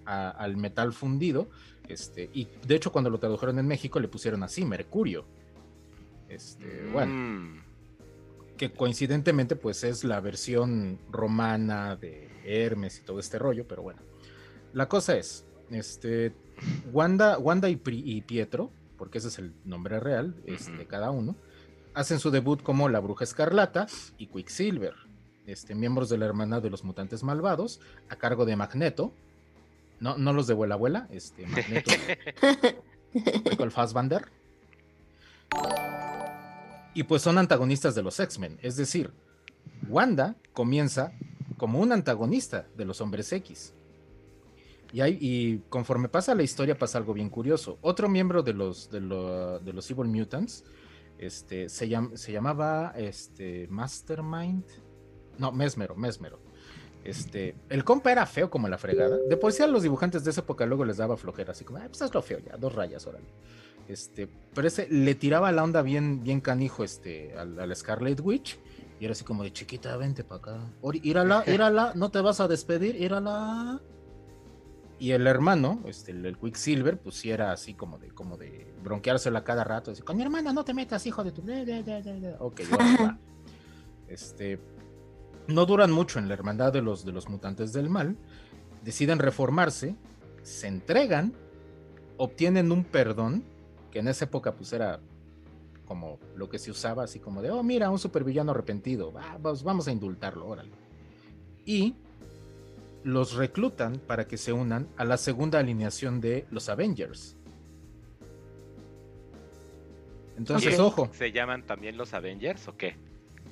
a- 0.09 0.31
al 0.31 0.57
metal 0.57 0.93
fundido. 0.93 1.49
Este, 1.89 2.29
y 2.33 2.49
de 2.67 2.75
hecho, 2.75 2.93
cuando 2.93 3.11
lo 3.11 3.19
tradujeron 3.19 3.59
en 3.59 3.67
México, 3.67 4.01
le 4.01 4.09
pusieron 4.09 4.43
así, 4.43 4.65
Mercurio. 4.65 5.25
Este, 6.29 6.87
bueno, 6.93 7.13
Mm. 7.15 7.61
que 8.57 8.73
coincidentemente, 8.73 9.57
pues 9.57 9.85
es 9.85 10.05
la 10.05 10.21
versión 10.21 10.99
romana 11.11 11.97
de 11.97 12.29
Hermes 12.45 12.99
y 12.99 13.03
todo 13.03 13.21
este 13.21 13.39
rollo, 13.39 13.67
pero 13.67 13.83
bueno. 13.83 14.01
La 14.75 14.89
cosa 14.89 15.17
es, 15.17 15.47
este, 15.71 16.33
Wanda, 16.93 17.39
Wanda 17.39 17.69
y, 17.69 17.77
Pri- 17.77 18.03
y 18.05 18.21
Pietro, 18.23 18.71
porque 18.99 19.19
ese 19.19 19.29
es 19.29 19.39
el 19.39 19.53
nombre 19.65 20.01
real 20.01 20.35
este, 20.45 20.73
de 20.73 20.87
cada 20.87 21.11
uno, 21.11 21.37
hacen 21.95 22.19
su 22.19 22.31
debut 22.31 22.63
como 22.63 22.89
la 22.89 23.01
Bruja 23.01 23.25
Escarlata 23.25 23.87
y 24.19 24.27
Quicksilver, 24.27 24.95
este, 25.47 25.75
miembros 25.75 26.11
de 26.11 26.19
la 26.19 26.27
Hermandad 26.27 26.61
de 26.61 26.69
los 26.71 26.85
Mutantes 26.85 27.23
Malvados, 27.23 27.81
a 28.11 28.17
cargo 28.17 28.45
de 28.45 28.57
Magneto. 28.57 29.13
No, 30.01 30.17
no 30.19 30.33
los 30.33 30.47
de 30.47 30.55
Vuela 30.55 30.75
Abuela, 30.75 31.09
este, 31.11 31.47
Magneto 31.47 31.91
Michael 33.13 33.71
Fassbender. 33.71 34.27
Y 36.95 37.05
pues 37.05 37.23
son 37.23 37.39
antagonistas 37.39 37.95
de 37.95 38.03
los 38.03 38.19
X-Men, 38.19 38.59
es 38.63 38.77
decir, 38.77 39.13
Wanda 39.89 40.37
comienza 40.53 41.13
como 41.57 41.79
un 41.81 41.93
antagonista 41.93 42.67
de 42.77 42.85
los 42.85 43.01
hombres 43.01 43.33
X. 43.33 43.75
Y, 44.93 45.03
y 45.21 45.59
conforme 45.69 46.09
pasa 46.09 46.35
la 46.35 46.43
historia 46.43 46.79
pasa 46.79 46.99
algo 46.99 47.13
bien 47.13 47.29
curioso. 47.29 47.79
Otro 47.83 48.09
miembro 48.09 48.43
de 48.43 48.55
los, 48.55 48.91
de 48.91 49.01
lo- 49.01 49.59
de 49.59 49.73
los 49.73 49.91
Evil 49.91 50.07
Mutants 50.09 50.65
este, 51.19 51.69
se, 51.69 51.89
llam- 51.89 52.17
se 52.17 52.33
llamaba 52.33 52.95
este, 52.97 53.67
Mastermind. 53.69 54.65
No, 55.37 55.53
Mesmero, 55.53 55.95
Mesmero. 55.95 56.41
Este, 57.09 57.55
el 57.71 57.85
compa 57.85 58.13
era 58.13 58.27
feo 58.27 58.51
como 58.51 58.69
la 58.69 58.77
fregada. 58.77 59.17
De 59.29 59.37
por 59.39 59.53
sí 59.53 59.63
a 59.63 59.67
los 59.67 59.83
dibujantes 59.83 60.25
de 60.25 60.31
esa 60.31 60.43
época 60.43 60.67
luego 60.67 60.85
les 60.85 60.99
daba 60.99 61.17
flojera, 61.17 61.53
así 61.53 61.65
como, 61.65 61.79
ah, 61.79 61.87
pues 61.89 62.03
hazlo 62.03 62.21
feo 62.21 62.39
ya, 62.39 62.57
dos 62.59 62.75
rayas, 62.75 63.07
órale. 63.07 63.25
Este, 63.89 64.29
pero 64.55 64.69
ese 64.69 64.87
le 64.91 65.15
tiraba 65.15 65.51
la 65.51 65.65
onda 65.65 65.81
bien, 65.81 66.23
bien 66.23 66.43
canijo 66.43 66.85
este, 66.85 67.35
al, 67.39 67.59
al 67.59 67.75
Scarlet 67.75 68.21
Witch. 68.21 68.59
Y 69.01 69.05
era 69.07 69.13
así 69.13 69.25
como 69.25 69.43
de 69.45 69.53
chiquita, 69.53 69.97
vente 69.97 70.23
para 70.25 70.39
acá. 70.41 70.59
Írala, 71.03 71.45
írala, 71.47 71.93
no 71.95 72.11
te 72.11 72.21
vas 72.21 72.41
a 72.41 72.49
despedir, 72.49 72.97
írala. 72.97 73.81
Y 74.99 75.13
el 75.13 75.27
hermano, 75.29 75.81
este, 75.87 76.11
el, 76.11 76.27
el 76.27 76.37
Quicksilver, 76.37 76.99
pues 76.99 77.15
sí 77.15 77.31
era 77.31 77.53
así 77.53 77.73
como 77.75 77.99
de, 77.99 78.09
como 78.09 78.37
de 78.37 78.67
bronqueársela 78.83 79.45
cada 79.45 79.63
rato. 79.65 79.93
Así, 79.93 80.03
con 80.03 80.17
mi 80.17 80.25
hermana 80.25 80.53
no 80.53 80.65
te 80.65 80.75
metas, 80.75 81.07
hijo 81.07 81.23
de 81.25 81.31
tu. 81.33 81.41
de- 81.43 81.65
de- 81.65 81.83
de- 81.85 82.03
de- 82.03 82.21
de". 82.21 82.37
Ok, 82.41 82.61
va. 82.73 83.17
Este. 84.09 84.59
No 85.49 85.67
duran 85.67 85.91
mucho 85.91 86.19
en 86.19 86.29
la 86.29 86.35
hermandad 86.35 86.73
de 86.73 86.83
los, 86.83 87.05
de 87.05 87.13
los 87.13 87.29
mutantes 87.29 87.73
del 87.73 87.89
mal. 87.89 88.17
Deciden 88.85 89.19
reformarse, 89.19 89.97
se 90.43 90.69
entregan, 90.69 91.33
obtienen 92.17 92.71
un 92.71 92.85
perdón, 92.85 93.43
que 93.91 93.99
en 93.99 94.09
esa 94.09 94.27
época 94.27 94.53
pues 94.55 94.73
era 94.73 95.01
como 95.87 96.19
lo 96.37 96.51
que 96.51 96.59
se 96.59 96.71
usaba, 96.71 97.05
así 97.05 97.19
como 97.19 97.41
de, 97.41 97.51
oh, 97.51 97.63
mira, 97.63 97.91
un 97.91 97.99
supervillano 97.99 98.51
arrepentido, 98.51 99.11
va, 99.11 99.39
vamos, 99.41 99.63
vamos 99.63 99.89
a 99.89 99.93
indultarlo, 99.93 100.47
órale. 100.47 100.71
Y 101.65 101.95
los 103.05 103.35
reclutan 103.35 103.99
para 104.07 104.27
que 104.27 104.37
se 104.37 104.53
unan 104.53 104.87
a 104.99 105.05
la 105.05 105.17
segunda 105.17 105.59
alineación 105.59 106.21
de 106.21 106.47
los 106.51 106.69
Avengers. 106.69 107.37
Entonces, 110.37 110.79
ojo, 110.79 111.09
¿Se 111.13 111.33
llaman 111.33 111.65
también 111.65 111.97
los 111.97 112.15
Avengers 112.15 112.69
o 112.69 112.77
qué? 112.77 112.97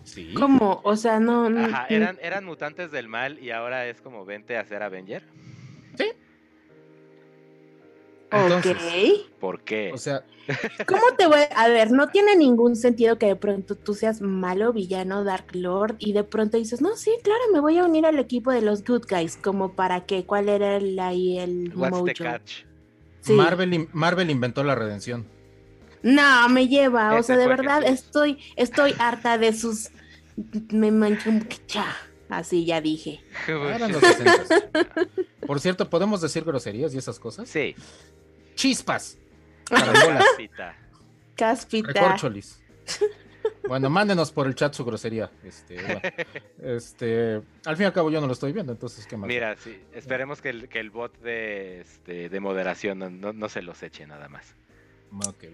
Sí, 0.06 0.32
¿Cómo? 0.34 0.80
O 0.84 0.96
sea, 0.96 1.20
no. 1.20 1.50
no- 1.50 1.66
Ajá, 1.66 1.86
eran, 1.90 2.18
eran 2.22 2.44
mutantes 2.44 2.90
del 2.90 3.08
mal 3.08 3.38
y 3.38 3.50
ahora 3.50 3.86
es 3.86 4.00
como 4.00 4.24
vente 4.24 4.56
a 4.56 4.64
ser 4.64 4.82
Avenger. 4.82 5.22
entonces, 8.30 8.76
Ok. 8.76 9.30
¿Por 9.40 9.60
qué? 9.62 9.92
o 9.92 9.98
sea, 9.98 10.24
¿Cómo 10.86 11.02
te 11.16 11.26
voy 11.26 11.40
a 11.54 11.68
ver? 11.68 11.90
No 11.90 12.08
tiene 12.08 12.36
ningún 12.36 12.76
sentido 12.76 13.18
que 13.18 13.26
de 13.26 13.36
pronto 13.36 13.74
tú 13.76 13.94
seas 13.94 14.20
malo, 14.20 14.72
villano, 14.72 15.24
Dark 15.24 15.46
Lord 15.54 15.96
y 15.98 16.12
de 16.12 16.22
pronto 16.24 16.56
dices, 16.56 16.80
no, 16.80 16.96
sí, 16.96 17.12
claro, 17.22 17.40
me 17.52 17.60
voy 17.60 17.78
a 17.78 17.84
unir 17.84 18.06
al 18.06 18.18
equipo 18.18 18.50
de 18.52 18.62
los 18.62 18.84
Good 18.84 19.06
Guys. 19.08 19.36
¿Como 19.36 19.72
para 19.74 20.06
qué? 20.06 20.24
¿Cuál 20.24 20.48
era 20.48 20.76
el, 20.76 20.98
ahí 21.00 21.38
el 21.38 21.72
What's 21.74 21.90
mojo? 21.92 22.04
the 22.04 22.14
catch? 22.14 22.64
Sí. 23.20 23.32
Marvel, 23.32 23.88
Marvel 23.92 24.30
inventó 24.30 24.62
la 24.62 24.74
redención. 24.76 25.26
No, 26.02 26.48
me 26.48 26.68
lleva. 26.68 27.14
O 27.18 27.22
sea, 27.22 27.36
de 27.36 27.46
verdad, 27.48 27.82
estoy, 27.84 28.38
estoy 28.56 28.94
harta 28.98 29.38
de 29.38 29.52
sus. 29.52 29.90
Me 30.70 30.90
mancho 30.90 31.30
un 31.30 31.48
cha. 31.66 31.96
Así 32.28 32.64
ya 32.64 32.80
dije. 32.80 33.20
Eran 33.46 33.92
los 33.92 34.00
60. 34.00 34.44
Por 35.46 35.60
cierto, 35.60 35.88
¿podemos 35.88 36.20
decir 36.20 36.44
groserías 36.44 36.92
y 36.94 36.98
esas 36.98 37.18
cosas? 37.20 37.48
Sí. 37.48 37.74
Chispas. 38.54 39.16
Carambolas. 39.64 40.24
Caspita. 41.36 41.92
Recorcholis. 41.92 42.60
Bueno, 43.68 43.90
mándenos 43.90 44.30
por 44.32 44.46
el 44.46 44.54
chat 44.54 44.74
su 44.74 44.84
grosería. 44.84 45.30
Este, 45.44 45.76
bueno, 45.82 46.00
este, 46.62 47.42
al 47.64 47.76
fin 47.76 47.82
y 47.82 47.86
al 47.86 47.92
cabo 47.92 48.10
yo 48.10 48.20
no 48.20 48.26
lo 48.26 48.32
estoy 48.32 48.52
viendo, 48.52 48.72
entonces 48.72 49.06
qué 49.06 49.16
más. 49.16 49.26
Mira, 49.28 49.56
sí, 49.56 49.76
esperemos 49.92 50.40
que 50.40 50.50
el, 50.50 50.68
que 50.68 50.78
el 50.78 50.90
bot 50.90 51.16
de, 51.20 51.80
este, 51.80 52.28
de 52.28 52.40
moderación 52.40 52.98
no, 52.98 53.10
no- 53.10 53.32
no 53.32 53.48
se 53.48 53.62
los 53.62 53.82
eche 53.82 54.06
nada 54.06 54.28
más. 54.28 54.54
Ok. 55.26 55.44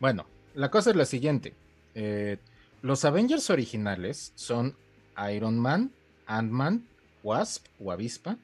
Bueno, 0.00 0.26
la 0.54 0.70
cosa 0.70 0.90
es 0.90 0.96
la 0.96 1.04
siguiente. 1.04 1.54
Eh, 1.94 2.38
los 2.82 3.04
Avengers 3.04 3.50
originales 3.50 4.32
son 4.34 4.76
Iron 5.32 5.58
Man, 5.58 5.90
Ant-Man, 6.26 6.86
Wasp 7.22 7.66
o 7.80 7.90
Avispa, 7.90 8.38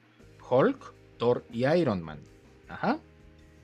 Hulk, 0.49 0.93
Thor 1.17 1.45
y 1.51 1.65
Iron 1.65 2.01
Man. 2.01 2.19
Ajá. 2.67 2.99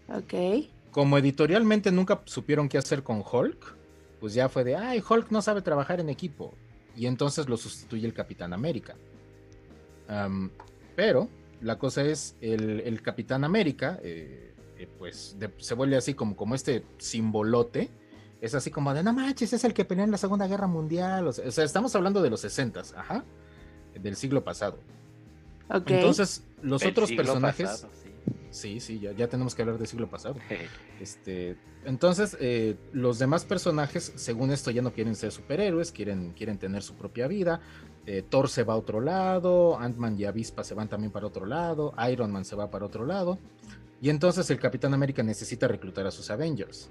Ok. 0.08 0.68
Como 0.92 1.18
editorialmente 1.18 1.92
nunca 1.92 2.22
supieron 2.26 2.70
qué 2.70 2.78
hacer 2.78 3.04
con 3.04 3.24
Hulk, 3.30 3.76
pues 4.20 4.34
ya 4.34 4.50
fue 4.50 4.64
de, 4.64 4.76
ay, 4.76 5.04
Hulk 5.08 5.32
no 5.32 5.42
sabe 5.42 5.62
trabajar 5.62 6.00
en 6.00 6.10
equipo. 6.10 6.54
Y 6.96 7.06
entonces 7.06 7.48
lo 7.48 7.58
sustituye 7.58 8.06
el 8.06 8.14
Capitán 8.14 8.54
América. 8.54 8.96
Am, 10.08 10.52
pero 10.96 11.30
la 11.62 11.78
cosa 11.78 12.04
es, 12.04 12.36
el, 12.42 12.82
el 12.82 13.02
Capitán 13.02 13.44
América, 13.44 14.00
eh, 14.04 14.54
eh, 14.82 14.90
pues 14.98 15.36
de- 15.38 15.54
se 15.58 15.76
vuelve 15.76 15.96
así 15.96 16.14
como, 16.14 16.36
como 16.36 16.56
este 16.56 16.84
simbolote. 16.98 17.92
Es 18.42 18.56
así 18.56 18.72
como 18.72 18.92
de, 18.94 19.04
no 19.04 19.14
manches, 19.14 19.54
es 19.54 19.64
el 19.64 19.74
que 19.74 19.86
peleó 19.86 20.04
en 20.04 20.10
la 20.10 20.18
Segunda 20.18 20.48
Guerra 20.48 20.66
Mundial. 20.66 21.28
O 21.28 21.32
sea, 21.32 21.64
estamos 21.64 21.96
hablando 21.96 22.24
de 22.24 22.32
los 22.32 22.42
60 22.42 22.82
ajá, 22.96 23.24
del 23.94 24.16
siglo 24.16 24.44
pasado. 24.44 24.80
Entonces, 25.70 26.44
los 26.64 26.84
otros 26.84 27.10
siglo 27.10 27.24
personajes... 27.24 27.70
pasado, 27.70 27.94
sí. 28.04 28.10
Sí, 28.50 28.80
sí, 28.80 29.00
ya, 29.00 29.12
ya 29.14 29.28
tenemos 29.28 29.56
que 29.56 29.62
hablar 29.62 29.78
del 29.78 29.88
siglo 29.88 30.10
pasado. 30.10 30.36
Este, 31.00 31.58
entonces, 31.84 32.38
eh, 32.40 32.76
los 32.94 33.18
demás 33.18 33.44
personajes, 33.44 34.14
según 34.16 34.52
esto, 34.52 34.70
ya 34.70 34.84
no 34.84 34.94
quieren 34.94 35.16
ser 35.16 35.32
superhéroes, 35.32 35.92
quieren, 35.92 36.34
quieren 36.34 36.60
tener 36.60 36.84
su 36.84 36.94
propia 36.94 37.28
vida. 37.28 37.60
Eh, 38.06 38.24
Thor 38.28 38.50
se 38.50 38.64
va 38.64 38.74
a 38.74 38.78
otro 38.78 39.02
lado, 39.02 39.80
Ant-Man 39.80 40.16
y 40.20 40.26
Avispa 40.26 40.64
se 40.64 40.76
van 40.76 40.90
también 40.90 41.12
para 41.12 41.26
otro 41.26 41.48
lado, 41.48 41.94
Iron 42.12 42.32
Man 42.32 42.46
se 42.46 42.56
va 42.56 42.70
para 42.70 42.86
otro 42.86 43.06
lado. 43.06 43.40
Y 44.02 44.10
entonces 44.10 44.50
el 44.50 44.60
Capitán 44.60 44.94
América 44.94 45.22
necesita 45.24 45.68
reclutar 45.68 46.08
a 46.08 46.12
sus 46.12 46.30
Avengers. 46.32 46.90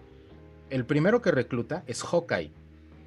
El 0.71 0.87
primero 0.87 1.21
que 1.21 1.33
recluta 1.33 1.83
es 1.87 2.03
Hawkeye, 2.03 2.53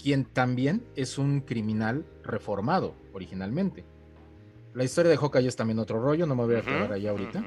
quien 0.02 0.26
también 0.26 0.84
es 0.96 1.18
un 1.18 1.40
criminal 1.40 2.06
reformado 2.24 2.94
originalmente. 3.14 3.86
La 4.74 4.84
historia 4.84 5.10
de 5.10 5.18
Hawkeye 5.18 5.48
es 5.48 5.56
también 5.56 5.80
otro 5.80 6.02
rollo, 6.02 6.26
no 6.26 6.36
me 6.36 6.44
voy 6.44 6.56
a 6.56 6.62
quedar 6.62 6.84
Ujú, 6.84 6.94
ahí 6.94 7.08
ahorita 7.08 7.44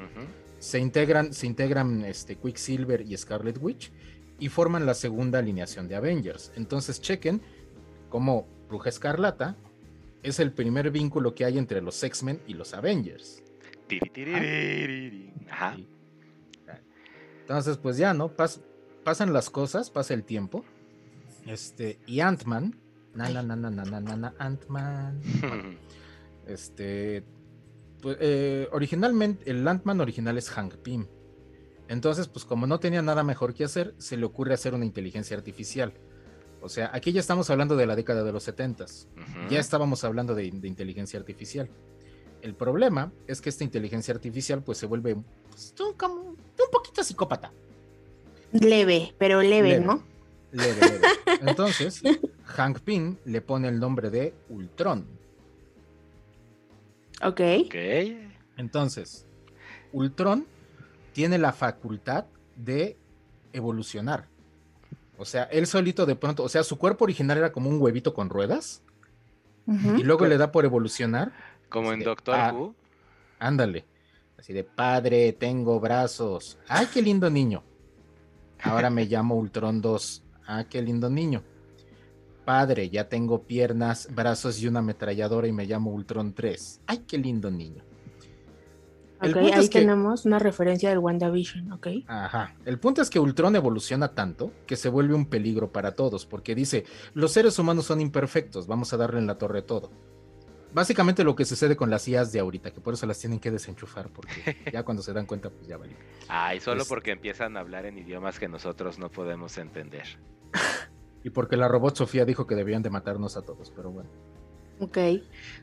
se 0.59 0.79
integran, 0.79 1.33
se 1.33 1.45
integran 1.45 2.03
este, 2.03 2.35
Quicksilver 2.35 3.01
y 3.01 3.15
Scarlet 3.15 3.57
Witch 3.61 3.91
y 4.39 4.49
forman 4.49 4.85
la 4.85 4.93
segunda 4.93 5.39
alineación 5.39 5.87
de 5.87 5.95
Avengers. 5.95 6.51
Entonces 6.55 7.01
chequen 7.01 7.41
cómo 8.09 8.47
Bruja 8.67 8.89
Escarlata 8.89 9.55
es 10.23 10.39
el 10.39 10.51
primer 10.51 10.91
vínculo 10.91 11.35
que 11.35 11.45
hay 11.45 11.57
entre 11.57 11.81
los 11.81 12.03
X-Men 12.03 12.41
y 12.47 12.53
los 12.53 12.73
Avengers. 12.73 13.43
Tiri, 13.87 14.09
tiri, 14.09 14.33
tiri. 14.33 15.33
Ajá. 15.49 15.77
Entonces, 17.47 17.77
pues 17.77 17.95
ya, 17.95 18.13
¿no? 18.13 18.33
Pasan 19.05 19.31
las 19.31 19.49
cosas, 19.49 19.89
pasa 19.89 20.13
el 20.13 20.25
tiempo. 20.25 20.65
Este, 21.45 21.97
y 22.05 22.19
Ant-Man. 22.19 22.77
Na, 23.13 23.29
na, 23.29 23.41
na, 23.41 23.55
na, 23.55 23.69
na, 23.69 24.01
na, 24.01 24.15
na 24.17 24.33
Ant-Man. 24.37 25.21
Este. 26.45 27.23
Pues, 28.01 28.17
eh, 28.19 28.67
originalmente, 28.73 29.49
el 29.49 29.65
Ant-Man 29.65 30.01
original 30.01 30.37
es 30.37 30.49
Hank 30.49 30.75
Pym. 30.75 31.07
Entonces, 31.87 32.27
pues 32.27 32.43
como 32.43 32.67
no 32.67 32.81
tenía 32.81 33.01
nada 33.01 33.23
mejor 33.23 33.53
que 33.53 33.63
hacer, 33.63 33.95
se 33.97 34.17
le 34.17 34.25
ocurre 34.25 34.53
hacer 34.53 34.73
una 34.73 34.83
inteligencia 34.83 35.37
artificial. 35.37 35.93
O 36.61 36.67
sea, 36.67 36.91
aquí 36.93 37.13
ya 37.13 37.21
estamos 37.21 37.49
hablando 37.49 37.77
de 37.77 37.85
la 37.85 37.95
década 37.95 38.25
de 38.25 38.33
los 38.33 38.43
70. 38.43 38.85
Ya 39.49 39.59
estábamos 39.59 40.03
hablando 40.03 40.35
de 40.35 40.47
inteligencia 40.47 41.17
artificial. 41.17 41.69
El 42.47 42.55
problema 42.55 43.11
es 43.27 43.41
que 43.41 43.49
esta 43.49 43.65
inteligencia 43.65 44.13
artificial 44.13 44.63
pues 44.63 44.77
se 44.77 44.85
vuelve 44.85 45.17
pues, 45.49 45.73
un, 45.81 45.93
como- 45.95 46.21
un 46.21 46.37
poquito 46.71 47.03
psicópata. 47.03 47.51
Leve, 48.53 49.13
pero 49.17 49.41
leve, 49.41 49.71
Leve. 49.71 49.85
¿no? 49.85 50.01
Leve, 50.53 50.79
leve. 50.79 51.07
Entonces, 51.41 52.01
Hank 52.45 52.79
Pym 52.79 53.17
le 53.25 53.41
pone 53.41 53.67
el 53.67 53.81
nombre 53.81 54.09
de 54.09 54.33
Ultron. 54.47 55.05
Ok. 57.21 57.41
Ok. 57.65 57.75
Entonces, 58.55 59.25
Ultron 59.91 60.45
tiene 61.11 61.37
la 61.37 61.51
facultad 61.51 62.27
de 62.55 62.95
evolucionar. 63.51 64.29
O 65.17 65.25
sea, 65.25 65.43
él 65.43 65.67
solito 65.67 66.05
de 66.05 66.15
pronto, 66.15 66.43
o 66.43 66.49
sea, 66.49 66.63
su 66.63 66.77
cuerpo 66.77 67.03
original 67.03 67.37
era 67.39 67.51
como 67.51 67.69
un 67.69 67.81
huevito 67.81 68.13
con 68.13 68.29
ruedas 68.29 68.83
y 69.97 70.03
luego 70.03 70.25
le 70.27 70.37
da 70.37 70.53
por 70.53 70.63
evolucionar. 70.63 71.33
Como 71.69 71.91
en 71.93 71.99
Doctor 72.01 72.35
ah, 72.35 72.53
Who. 72.53 72.75
Ándale. 73.39 73.85
Así 74.37 74.53
de 74.53 74.63
padre, 74.63 75.33
tengo 75.33 75.79
brazos. 75.79 76.57
¡Ay, 76.67 76.87
qué 76.93 77.01
lindo 77.01 77.29
niño! 77.29 77.63
Ahora 78.61 78.89
me 78.89 79.05
llamo 79.07 79.35
Ultron 79.35 79.81
2. 79.81 80.23
¡Ah, 80.47 80.65
qué 80.69 80.81
lindo 80.81 81.09
niño! 81.09 81.43
Padre, 82.45 82.89
ya 82.89 83.09
tengo 83.09 83.43
piernas, 83.43 84.07
brazos 84.13 84.61
y 84.61 84.67
una 84.67 84.79
ametralladora 84.79 85.47
y 85.47 85.51
me 85.51 85.65
llamo 85.65 85.91
Ultron 85.91 86.33
3. 86.33 86.81
¡Ay, 86.87 86.99
qué 87.07 87.17
lindo 87.17 87.51
niño! 87.51 87.83
El 89.21 89.31
Ok, 89.31 89.39
punto 89.41 89.55
ahí 89.55 89.63
es 89.63 89.69
que- 89.71 89.79
tenemos 89.79 90.25
una 90.25 90.37
referencia 90.39 90.89
del 90.89 90.99
WandaVision, 90.99 91.71
ok. 91.73 91.87
Ajá. 92.05 92.55
El 92.65 92.79
punto 92.79 93.01
es 93.01 93.09
que 93.09 93.19
Ultron 93.19 93.55
evoluciona 93.55 94.09
tanto 94.13 94.51
que 94.67 94.75
se 94.75 94.89
vuelve 94.89 95.15
un 95.15 95.25
peligro 95.25 95.71
para 95.71 95.95
todos, 95.95 96.25
porque 96.27 96.53
dice, 96.53 96.85
los 97.15 97.31
seres 97.33 97.57
humanos 97.57 97.85
son 97.85 97.99
imperfectos, 97.99 98.67
vamos 98.67 98.93
a 98.93 98.97
darle 98.97 99.19
en 99.19 99.25
la 99.27 99.37
torre 99.39 99.63
todo. 99.63 99.91
Básicamente 100.77 101.23
lo 101.23 101.35
que 101.35 101.43
sucede 101.43 101.75
con 101.75 101.89
las 101.89 102.07
IAs 102.07 102.31
de 102.31 102.39
ahorita, 102.39 102.69
que 102.69 102.79
por 102.81 102.93
eso 102.93 103.07
las 103.07 103.17
tienen 103.17 103.39
que 103.39 103.49
desenchufar, 103.49 104.09
porque 104.09 104.55
ya 104.71 104.83
cuando 104.83 105.01
se 105.01 105.11
dan 105.11 105.25
cuenta, 105.25 105.49
pues 105.49 105.65
ya 105.65 105.75
vale. 105.75 105.95
Ay, 106.27 106.59
solo 106.59 106.83
Es- 106.83 106.87
porque 106.87 107.09
empiezan 107.09 107.57
a 107.57 107.61
hablar 107.61 107.87
en 107.87 107.97
idiomas 107.97 108.37
que 108.37 108.47
nosotros 108.47 108.99
no 108.99 109.09
podemos 109.09 109.57
entender. 109.57 110.05
Y 111.23 111.31
porque 111.31 111.57
la 111.57 111.67
robot 111.67 111.95
Sofía 111.97 112.25
dijo 112.25 112.45
que 112.45 112.53
debían 112.53 112.83
de 112.83 112.91
matarnos 112.91 113.37
a 113.37 113.41
todos, 113.41 113.71
pero 113.75 113.89
bueno. 113.89 114.07
Ok. 114.79 114.97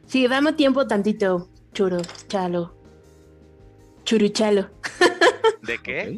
Sí, 0.04 0.26
dame 0.26 0.52
tiempo 0.54 0.86
tantito, 0.88 1.48
churo, 1.72 1.98
chalo. 2.26 2.74
Churuchalo. 4.02 4.68
¿De 5.62 5.78
qué? 5.78 6.16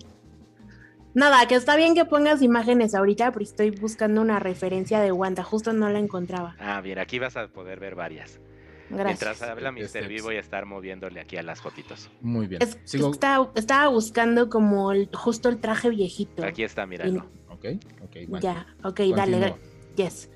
Nada, 1.12 1.46
que 1.46 1.54
está 1.54 1.76
bien 1.76 1.94
que 1.94 2.06
pongas 2.06 2.40
imágenes 2.40 2.94
ahorita, 2.94 3.30
pero 3.30 3.44
estoy 3.44 3.70
buscando 3.70 4.22
una 4.22 4.38
referencia 4.40 5.00
de 5.00 5.12
Wanda, 5.12 5.44
justo 5.44 5.74
no 5.74 5.90
la 5.90 5.98
encontraba. 5.98 6.56
Ah, 6.58 6.80
bien, 6.80 6.98
aquí 6.98 7.18
vas 7.18 7.36
a 7.36 7.46
poder 7.46 7.78
ver 7.78 7.94
varias. 7.94 8.40
Gracias. 8.88 9.06
Mientras 9.06 9.42
habla 9.42 9.72
Mr. 9.72 9.82
Este, 9.82 10.00
V 10.06 10.22
voy 10.22 10.36
a 10.36 10.40
estar 10.40 10.64
moviéndole 10.66 11.20
aquí 11.20 11.36
a 11.36 11.42
las 11.42 11.60
fotitos. 11.60 12.08
Muy 12.20 12.46
bien. 12.46 12.62
Es- 12.62 12.78
Sigo. 12.84 13.10
estaba, 13.10 13.50
estaba 13.56 13.88
buscando 13.88 14.48
como 14.48 14.92
el- 14.92 15.08
justo 15.12 15.48
el 15.48 15.58
traje 15.58 15.90
viejito. 15.90 16.44
Aquí 16.44 16.62
está, 16.62 16.86
míralo. 16.86 17.26
Ok, 17.48 17.64
ok, 18.04 18.16
bueno. 18.28 18.40
Ya, 18.42 18.66
ok, 18.84 18.98
dale, 18.98 19.14
Continúo. 19.14 19.40
dale. 19.40 19.54
Yes. 19.96 20.30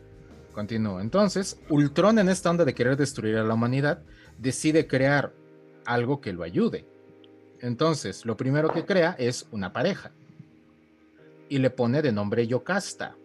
Continúo. 0.53 1.01
Entonces, 1.01 1.61
Ultron 1.69 2.19
en 2.19 2.29
esta 2.29 2.51
onda 2.51 2.65
de 2.65 2.75
querer 2.75 2.97
destruir 2.97 3.37
a 3.37 3.45
la 3.45 3.55
humanidad, 3.55 4.03
decide 4.39 4.87
crear 4.87 5.33
algo 5.85 6.21
que 6.21 6.33
lo 6.33 6.43
ayude. 6.43 6.87
Entonces, 7.61 8.25
lo 8.25 8.37
primero 8.37 8.71
que 8.73 8.85
crea 8.85 9.15
es 9.19 9.47
una 9.53 9.73
pareja. 9.73 10.13
Y 11.49 11.59
le 11.59 11.71
pone 11.71 12.01
de 12.03 12.11
nombre 12.11 12.47
Yocasta. 12.47 13.17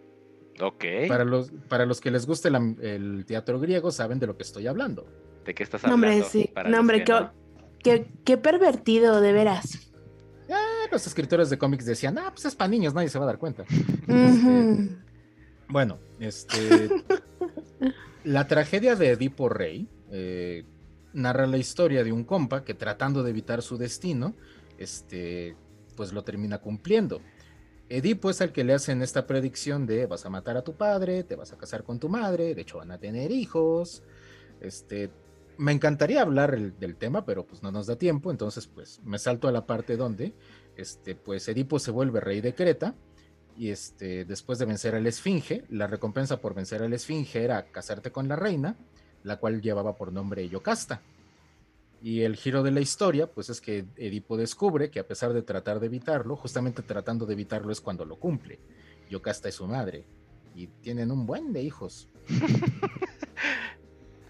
Ok. 0.61 0.83
Para 1.07 1.25
los, 1.25 1.51
para 1.67 1.85
los 1.85 1.99
que 2.01 2.11
les 2.11 2.25
guste 2.25 2.49
la- 2.49 2.75
el 2.81 3.25
teatro 3.25 3.59
griego, 3.59 3.91
saben 3.91 4.19
de 4.19 4.27
lo 4.27 4.37
que 4.37 4.43
estoy 4.43 4.67
hablando. 4.67 5.05
¿De 5.45 5.53
qué 5.53 5.63
estás 5.63 5.83
No, 5.83 5.93
hablando? 5.93 6.15
hombre, 6.17 6.29
sí. 6.29 6.49
Para 6.53 6.69
No, 6.69 6.77
los 6.77 6.79
hombre, 6.81 6.97
que 6.99 7.03
qué, 7.05 7.11
no. 7.11 7.31
qué- 7.83 8.07
qué 8.23 8.37
pervertido, 8.37 9.19
de 9.21 9.33
veras. 9.33 9.91
Ah, 10.49 10.85
los 10.91 11.05
escritores 11.07 11.49
de 11.49 11.57
cómics 11.57 11.85
decían, 11.85 12.17
ah, 12.17 12.29
pues 12.31 12.45
es 12.45 12.55
para 12.55 12.67
niños, 12.69 12.93
nadie 12.93 13.09
se 13.09 13.17
va 13.19 13.25
a 13.25 13.27
dar 13.27 13.37
cuenta. 13.37 13.63
Ujú. 14.07 14.89
Bueno, 15.67 15.97
este. 16.19 16.89
la 18.23 18.47
tragedia 18.47 18.95
de 18.95 19.09
Edipo 19.11 19.49
Rey 19.49 19.87
eh, 20.11 20.63
narra 21.13 21.47
la 21.47 21.57
historia 21.57 22.03
de 22.03 22.11
un 22.11 22.23
compa 22.23 22.63
que 22.63 22.73
tratando 22.73 23.23
de 23.23 23.31
evitar 23.31 23.61
su 23.61 23.77
destino, 23.77 24.35
este, 24.77 25.55
pues 25.95 26.13
lo 26.13 26.23
termina 26.23 26.59
cumpliendo. 26.59 27.21
Edipo 27.89 28.29
es 28.31 28.41
el 28.41 28.51
que 28.51 28.63
le 28.63 28.73
hacen 28.73 29.01
esta 29.01 29.27
predicción 29.27 29.85
de 29.85 30.07
vas 30.07 30.25
a 30.25 30.29
matar 30.29 30.57
a 30.57 30.63
tu 30.63 30.73
padre, 30.73 31.23
te 31.23 31.35
vas 31.35 31.53
a 31.53 31.57
casar 31.57 31.83
con 31.83 31.99
tu 31.99 32.09
madre, 32.09 32.55
de 32.55 32.61
hecho 32.61 32.79
van 32.79 32.91
a 32.91 32.97
tener 32.97 33.31
hijos. 33.31 34.01
Este, 34.59 35.11
me 35.57 35.71
encantaría 35.71 36.21
hablar 36.21 36.55
el- 36.55 36.77
del 36.79 36.95
tema, 36.95 37.25
pero 37.25 37.45
pues 37.45 37.61
no 37.61 37.71
nos 37.71 37.85
da 37.85 37.95
tiempo, 37.95 38.31
entonces 38.31 38.65
pues 38.67 39.01
me 39.03 39.19
salto 39.19 39.47
a 39.47 39.51
la 39.51 39.67
parte 39.67 39.97
donde, 39.97 40.33
este, 40.75 41.15
pues 41.15 41.47
Edipo 41.47 41.77
se 41.77 41.91
vuelve 41.91 42.19
rey 42.21 42.41
de 42.41 42.55
Creta 42.55 42.95
y 43.55 43.69
este, 43.69 44.25
después 44.25 44.57
de 44.59 44.65
vencer 44.65 44.95
al 44.95 45.05
Esfinge, 45.05 45.63
la 45.69 45.85
recompensa 45.87 46.41
por 46.41 46.55
vencer 46.55 46.81
al 46.81 46.91
Esfinge 46.93 47.43
era 47.43 47.71
casarte 47.71 48.11
con 48.11 48.27
la 48.27 48.35
reina, 48.35 48.75
la 49.23 49.37
cual 49.37 49.61
llevaba 49.61 49.95
por 49.95 50.11
nombre 50.11 50.49
Yocasta. 50.49 51.01
Y 52.01 52.21
el 52.21 52.35
giro 52.35 52.61
de 52.61 52.71
la 52.71 52.81
historia, 52.81 53.31
pues 53.31 53.49
es 53.49 53.61
que 53.61 53.85
Edipo 53.95 54.37
descubre 54.37 54.91
que 54.91 54.99
a 54.99 55.07
pesar 55.07 55.33
de 55.33 55.41
tratar 55.41 55.79
de 55.79 55.87
evitarlo, 55.87 56.35
justamente 56.35 56.83
tratando 56.83 57.25
de 57.25 57.33
evitarlo 57.33 57.71
es 57.71 57.81
cuando 57.81 58.05
lo 58.05 58.17
cumple. 58.17 58.59
Yocasta 59.09 59.49
es 59.49 59.55
su 59.55 59.67
madre. 59.67 60.05
Y 60.53 60.67
tienen 60.67 61.11
un 61.11 61.25
buen 61.25 61.51
de 61.51 61.63
hijos. 61.63 62.07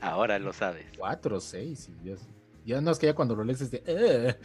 Ahora 0.01 0.37
lo 0.39 0.53
sabes. 0.53 0.85
Cuatro, 0.97 1.39
seis. 1.39 1.89
Y 2.03 2.09
ya, 2.09 2.15
ya 2.65 2.81
no 2.81 2.91
es 2.91 2.99
que 2.99 3.07
ya 3.07 3.15
cuando 3.15 3.35
lo 3.35 3.43
lees 3.43 3.61
es 3.61 3.71
de... 3.71 3.83
"Eh". 3.85 4.35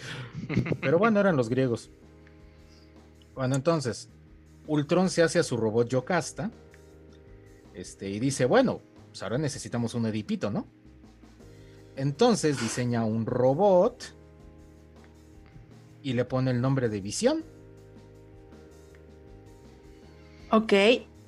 Pero 0.81 0.99
bueno, 0.99 1.21
eran 1.21 1.37
los 1.37 1.49
griegos. 1.49 1.91
Bueno, 3.35 3.57
entonces, 3.57 4.09
Ultron 4.67 5.11
se 5.11 5.23
hace 5.23 5.39
a 5.39 5.43
su 5.43 5.57
robot 5.57 5.89
Yocasta. 5.89 6.51
Este, 7.75 8.09
y 8.09 8.19
dice, 8.19 8.45
bueno, 8.45 8.81
pues 9.09 9.23
ahora 9.23 9.39
necesitamos 9.39 9.95
un 9.95 10.07
edipito, 10.07 10.51
¿no? 10.51 10.67
Entonces 11.97 12.61
diseña 12.61 13.05
un 13.05 13.27
robot 13.27 14.15
y 16.03 16.15
le 16.15 16.25
pone 16.25 16.51
el 16.51 16.61
nombre 16.61 16.89
de 16.89 17.01
Visión. 17.01 17.45
Ok, 20.51 20.73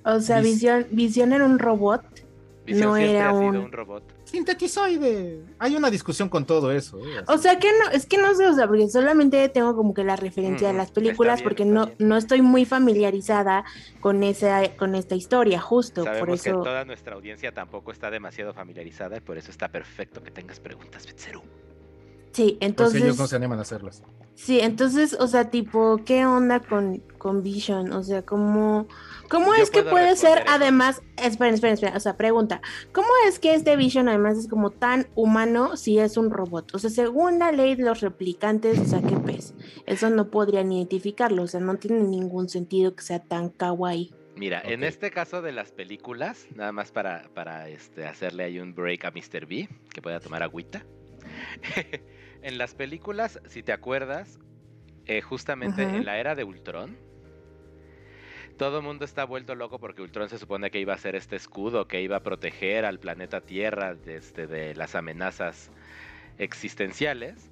o 0.05 0.21
sea, 0.21 0.41
Visión, 0.41 0.87
Visión 0.91 1.33
era 1.33 1.45
un 1.45 1.59
robot. 1.59 2.03
No 2.67 2.97
era 2.97 3.33
un... 3.33 3.71
robot. 3.71 4.05
Sintetizoide. 4.25 5.43
Hay 5.59 5.77
una 5.77 5.91
discusión 5.91 6.29
con 6.29 6.47
todo 6.47 6.73
eso. 6.73 6.99
¿eh? 6.99 7.23
O 7.27 7.39
sea 7.39 7.59
que 7.59 7.69
no, 7.73 7.91
es 7.91 8.07
que 8.07 8.19
no 8.19 8.35
sé, 8.35 8.47
o 8.47 8.55
sea, 8.55 8.67
porque 8.67 8.89
solamente 8.89 9.49
tengo 9.49 9.77
como 9.77 9.95
que 9.95 10.05
la 10.05 10.17
referencia 10.17 10.69
de 10.69 10.75
las 10.75 10.91
películas 10.91 11.43
porque 11.43 11.65
no, 11.65 11.91
no 11.99 12.17
estoy 12.17 12.41
muy 12.43 12.65
familiarizada 12.65 13.65
con 14.01 14.23
esa, 14.23 14.75
con 14.77 14.95
esta 14.95 15.15
historia, 15.15 15.61
justo. 15.61 16.05
Sabemos 16.05 16.27
por 16.27 16.35
eso... 16.35 16.45
que 16.45 16.69
toda 16.69 16.85
nuestra 16.85 17.15
audiencia 17.15 17.53
tampoco 17.53 17.93
está 17.93 18.11
demasiado 18.11 18.55
familiarizada 18.55 19.17
y 19.17 19.21
por 19.21 19.37
eso 19.39 19.51
está 19.51 19.69
perfecto 19.69 20.23
que 20.23 20.31
tengas 20.31 20.61
preguntas, 20.61 21.07
Betseru. 21.07 21.43
Sí, 22.33 22.57
entonces. 22.61 22.95
Pues 22.95 23.05
ellos 23.05 23.19
no 23.19 23.27
se 23.27 23.37
animan 23.37 23.59
a 23.59 23.63
hacerlas. 23.63 24.03
Sí, 24.35 24.61
entonces, 24.61 25.17
o 25.21 25.29
sea, 25.29 25.51
tipo, 25.51 26.01
¿qué 26.05 26.25
onda 26.25 26.61
con, 26.61 26.99
con 27.19 27.43
Vision? 27.43 27.93
O 27.93 28.03
sea, 28.03 28.23
¿cómo, 28.23 28.89
cómo 29.33 29.55
es 29.55 29.71
que 29.71 29.83
puede 29.83 30.15
ser, 30.15 30.45
además, 30.47 31.03
esperen, 31.17 31.55
esperen, 31.55 31.75
esperen, 31.75 31.97
o 31.97 32.01
sea, 32.01 32.19
pregunta, 32.19 32.61
¿cómo 32.93 33.09
es 33.27 33.39
que 33.39 33.55
este 33.55 33.77
Vision 33.77 34.09
además 34.09 34.37
es 34.37 34.47
como 34.47 34.71
tan 34.71 35.09
humano 35.15 35.79
si 35.79 35.99
es 35.99 36.19
un 36.19 36.31
robot? 36.31 36.75
O 36.75 36.79
sea, 36.79 36.91
según 36.91 37.39
la 37.39 37.51
ley 37.51 37.75
de 37.75 37.85
los 37.85 38.03
replicantes, 38.03 38.79
o 38.79 38.85
sea, 38.85 39.01
¿qué 39.01 39.17
pez? 39.17 39.55
Eso 39.87 40.11
no 40.11 40.31
podrían 40.31 40.71
identificarlo, 40.71 41.45
o 41.45 41.47
sea, 41.47 41.61
no 41.61 41.77
tiene 41.77 42.03
ningún 42.03 42.51
sentido 42.51 42.95
que 42.95 43.03
sea 43.03 43.21
tan 43.21 43.49
kawaii. 43.49 44.15
Mira, 44.37 44.61
en 44.65 44.85
este 44.85 45.11
caso 45.11 45.41
de 45.41 45.53
las 45.53 45.73
películas, 45.73 46.47
nada 46.55 46.73
más 46.73 46.93
para, 46.93 47.31
para 47.35 47.69
este, 47.69 48.07
hacerle 48.07 48.45
ahí 48.45 48.59
un 48.59 48.75
break 48.75 49.07
a 49.07 49.11
Mr. 49.11 49.47
B, 49.47 49.69
que 49.93 50.03
pueda 50.03 50.21
tomar 50.21 50.43
agüita. 50.43 50.85
en 52.43 52.59
las 52.59 52.75
películas, 52.75 53.41
si 53.47 53.63
te 53.63 53.73
acuerdas, 53.73 54.39
eh, 55.07 55.23
justamente 55.23 55.83
en 55.83 56.05
la 56.05 56.19
era 56.19 56.35
de 56.35 56.45
Ultron, 56.45 56.97
todo 58.63 58.79
el 58.79 58.85
mundo 58.85 59.05
está 59.05 59.25
vuelto 59.25 59.57
loco 59.57 59.81
porque 59.81 60.03
Ultron 60.03 60.29
se 60.29 60.39
supone 60.39 60.71
que 60.71 60.79
iba 60.79 60.95
a 60.95 60.97
ser 60.97 61.17
este 61.17 61.35
escudo 61.35 61.89
que 61.89 62.01
iba 62.01 62.19
a 62.19 62.23
proteger 62.23 62.85
al 62.85 63.01
planeta 63.01 63.41
Tierra 63.41 63.97
de, 63.97 64.19
este, 64.19 64.47
de 64.47 64.77
las 64.77 64.95
amenazas 64.95 65.73
existenciales. 66.39 67.51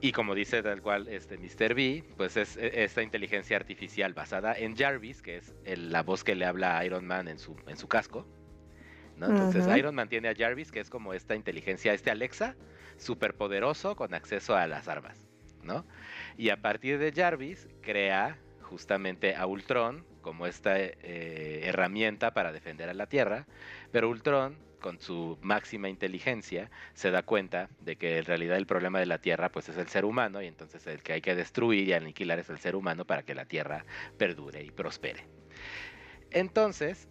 Y 0.00 0.12
como 0.12 0.36
dice 0.36 0.62
tal 0.62 0.82
cual 0.82 1.08
este 1.08 1.36
Mr. 1.36 1.74
B, 1.74 2.04
pues 2.16 2.36
es 2.36 2.56
e, 2.56 2.84
esta 2.84 3.02
inteligencia 3.02 3.56
artificial 3.56 4.14
basada 4.14 4.56
en 4.56 4.76
Jarvis, 4.76 5.20
que 5.20 5.38
es 5.38 5.52
la 5.66 6.04
voz 6.04 6.22
que 6.22 6.36
le 6.36 6.44
habla 6.44 6.78
a 6.78 6.84
Iron 6.84 7.04
Man 7.04 7.26
en 7.26 7.40
su, 7.40 7.56
en 7.66 7.76
su 7.76 7.88
casco. 7.88 8.24
Entonces 9.16 9.66
Iron 9.76 9.96
Man 9.96 10.08
tiene 10.08 10.28
a 10.28 10.34
Jarvis, 10.36 10.70
que 10.70 10.78
es 10.78 10.90
como 10.90 11.12
esta 11.12 11.34
inteligencia, 11.34 11.92
este 11.92 12.12
Alexa, 12.12 12.54
súper 12.98 13.34
poderoso 13.34 13.96
con 13.96 14.14
acceso 14.14 14.54
a 14.54 14.68
las 14.68 14.86
armas, 14.86 15.26
¿no? 15.64 15.84
Y 16.36 16.50
a 16.50 16.62
partir 16.62 17.00
de 17.00 17.10
Jarvis 17.10 17.66
crea 17.82 18.38
justamente 18.68 19.34
a 19.34 19.46
Ultron 19.46 20.04
como 20.20 20.46
esta 20.46 20.78
eh, 20.78 21.62
herramienta 21.64 22.32
para 22.34 22.52
defender 22.52 22.88
a 22.88 22.94
la 22.94 23.06
Tierra, 23.06 23.46
pero 23.90 24.08
Ultron 24.08 24.56
con 24.80 25.00
su 25.00 25.38
máxima 25.42 25.88
inteligencia 25.88 26.70
se 26.94 27.10
da 27.10 27.22
cuenta 27.22 27.68
de 27.80 27.96
que 27.96 28.18
en 28.18 28.24
realidad 28.24 28.58
el 28.58 28.66
problema 28.66 29.00
de 29.00 29.06
la 29.06 29.18
Tierra 29.18 29.48
pues 29.48 29.68
es 29.68 29.76
el 29.76 29.88
ser 29.88 30.04
humano 30.04 30.40
y 30.40 30.46
entonces 30.46 30.86
el 30.86 31.02
que 31.02 31.14
hay 31.14 31.20
que 31.20 31.34
destruir 31.34 31.88
y 31.88 31.94
aniquilar 31.94 32.38
es 32.38 32.48
el 32.48 32.58
ser 32.58 32.76
humano 32.76 33.04
para 33.04 33.22
que 33.24 33.34
la 33.34 33.46
Tierra 33.46 33.84
perdure 34.18 34.62
y 34.62 34.70
prospere. 34.70 35.24
Entonces, 36.30 37.08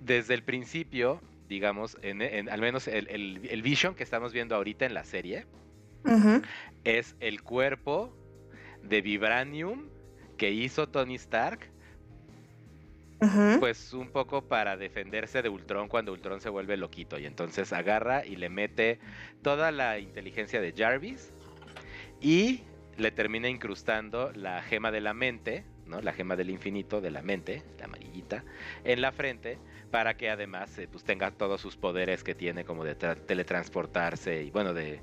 desde 0.00 0.34
el 0.34 0.42
principio 0.42 1.20
digamos, 1.48 1.96
en, 2.02 2.48
al 2.48 2.60
menos 2.60 2.88
el, 2.88 3.08
el, 3.08 3.62
Vision 3.62 3.94
que 3.94 4.02
estamos 4.02 4.32
viendo 4.32 4.54
ahorita 4.56 4.84
en 4.84 4.94
la 4.94 5.04
serie, 5.04 5.46
es 6.84 7.16
el 7.20 7.42
cuerpo 7.42 8.16
de 8.82 9.00
Vibranium 9.00 9.88
que 10.36 10.50
hizo 10.50 10.88
Tony 10.88 11.14
Stark. 11.16 11.70
Pues 13.58 13.94
un 13.94 14.10
poco 14.10 14.46
para 14.46 14.76
defenderse 14.76 15.40
de 15.40 15.48
Ultron 15.48 15.88
cuando 15.88 16.12
Ultron 16.12 16.40
se 16.40 16.50
vuelve 16.50 16.76
loquito. 16.76 17.18
Y 17.18 17.24
entonces 17.24 17.72
agarra 17.72 18.26
y 18.26 18.36
le 18.36 18.50
mete 18.50 18.98
toda 19.42 19.72
la 19.72 19.98
inteligencia 19.98 20.60
de 20.60 20.74
Jarvis. 20.76 21.32
Y 22.20 22.62
le 22.98 23.10
termina 23.10 23.48
incrustando 23.48 24.32
la 24.32 24.62
gema 24.62 24.90
de 24.90 25.00
la 25.00 25.14
mente, 25.14 25.64
¿no? 25.86 26.00
La 26.00 26.12
gema 26.12 26.36
del 26.36 26.50
infinito 26.50 27.00
de 27.00 27.10
la 27.10 27.22
mente, 27.22 27.62
la 27.78 27.86
amarillita, 27.86 28.44
en 28.84 29.00
la 29.00 29.12
frente 29.12 29.58
para 29.90 30.16
que 30.16 30.30
además 30.30 30.76
eh, 30.78 30.88
pues 30.90 31.04
tenga 31.04 31.30
todos 31.30 31.60
sus 31.60 31.76
poderes 31.76 32.24
que 32.24 32.34
tiene 32.34 32.64
como 32.64 32.84
de 32.84 32.94
teletransportarse 32.94 34.42
y 34.42 34.50
bueno, 34.50 34.74
de 34.74 35.00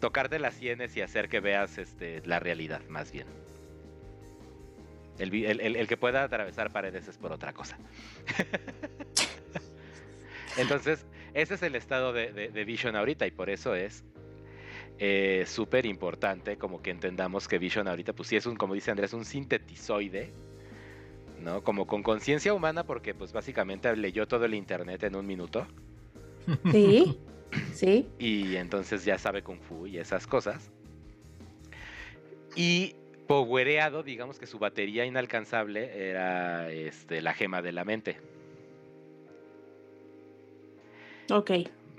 tocarte 0.00 0.38
las 0.38 0.54
sienes 0.54 0.96
y 0.96 1.00
hacer 1.00 1.28
que 1.28 1.40
veas 1.40 1.78
este, 1.78 2.20
la 2.24 2.38
realidad 2.38 2.82
más 2.88 3.10
bien. 3.10 3.26
El, 5.18 5.86
que 5.86 5.96
pueda 5.96 6.24
atravesar 6.24 6.72
paredes 6.72 7.08
es 7.08 7.18
por 7.18 7.32
otra 7.32 7.52
cosa. 7.52 7.78
Entonces, 10.56 11.06
ese 11.34 11.54
es 11.54 11.62
el 11.62 11.74
estado 11.74 12.12
de, 12.12 12.64
Vision 12.64 12.96
ahorita 12.96 13.26
y 13.26 13.30
por 13.30 13.50
eso 13.50 13.74
es 13.74 14.04
eh, 14.98 15.44
súper 15.46 15.86
importante 15.86 16.56
como 16.56 16.82
que 16.82 16.90
entendamos 16.90 17.48
que 17.48 17.58
Vision 17.58 17.88
ahorita, 17.88 18.12
pues 18.12 18.28
sí 18.28 18.36
es 18.36 18.46
un, 18.46 18.56
como 18.56 18.74
dice 18.74 18.90
Andrés, 18.90 19.12
un 19.12 19.24
sintetizoide 19.24 20.32
¿no? 21.44 21.62
Como 21.62 21.86
con 21.86 22.02
conciencia 22.02 22.54
humana 22.54 22.84
porque 22.84 23.14
pues 23.14 23.32
básicamente 23.32 23.94
leyó 23.96 24.26
todo 24.26 24.46
el 24.46 24.54
internet 24.54 25.04
en 25.04 25.14
un 25.14 25.26
minuto. 25.26 25.66
Sí, 26.72 27.20
sí. 27.72 28.08
Y 28.18 28.56
entonces 28.56 29.04
ya 29.04 29.18
sabe 29.18 29.42
kung 29.42 29.60
fu 29.60 29.86
y 29.86 29.98
esas 29.98 30.26
cosas. 30.26 30.70
Y 32.56 32.96
powereado, 33.26 34.02
digamos 34.02 34.38
que 34.38 34.46
su 34.46 34.58
batería 34.58 35.04
inalcanzable 35.04 36.08
era 36.08 36.70
este, 36.70 37.22
la 37.22 37.34
gema 37.34 37.62
de 37.62 37.72
la 37.72 37.84
mente. 37.84 38.16
Ok. 41.30 41.50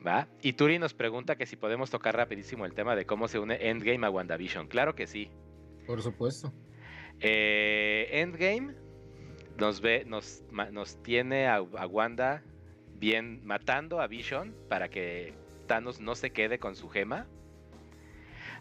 ¿Va? 0.06 0.28
Y 0.42 0.54
Turi 0.54 0.78
nos 0.78 0.94
pregunta 0.94 1.36
que 1.36 1.46
si 1.46 1.56
podemos 1.56 1.90
tocar 1.90 2.16
rapidísimo 2.16 2.66
el 2.66 2.74
tema 2.74 2.96
de 2.96 3.06
cómo 3.06 3.28
se 3.28 3.40
une 3.40 3.70
Endgame 3.70 4.06
a 4.06 4.10
WandaVision. 4.10 4.68
Claro 4.68 4.94
que 4.94 5.08
sí. 5.08 5.32
Por 5.88 6.02
supuesto. 6.02 6.54
Eh, 7.20 8.08
Endgame 8.12 8.76
nos 9.58 9.82
ve, 9.82 10.06
nos, 10.06 10.44
nos 10.72 11.02
tiene 11.02 11.48
a, 11.48 11.62
Wanda 11.62 12.44
bien 12.98 13.46
matando 13.46 14.00
a 14.00 14.08
Vision 14.08 14.56
para 14.70 14.90
que 14.90 15.34
Thanos 15.68 16.00
no 16.00 16.16
se 16.16 16.32
quede 16.32 16.60
con 16.60 16.76
su 16.76 16.90
gema. 16.90 17.28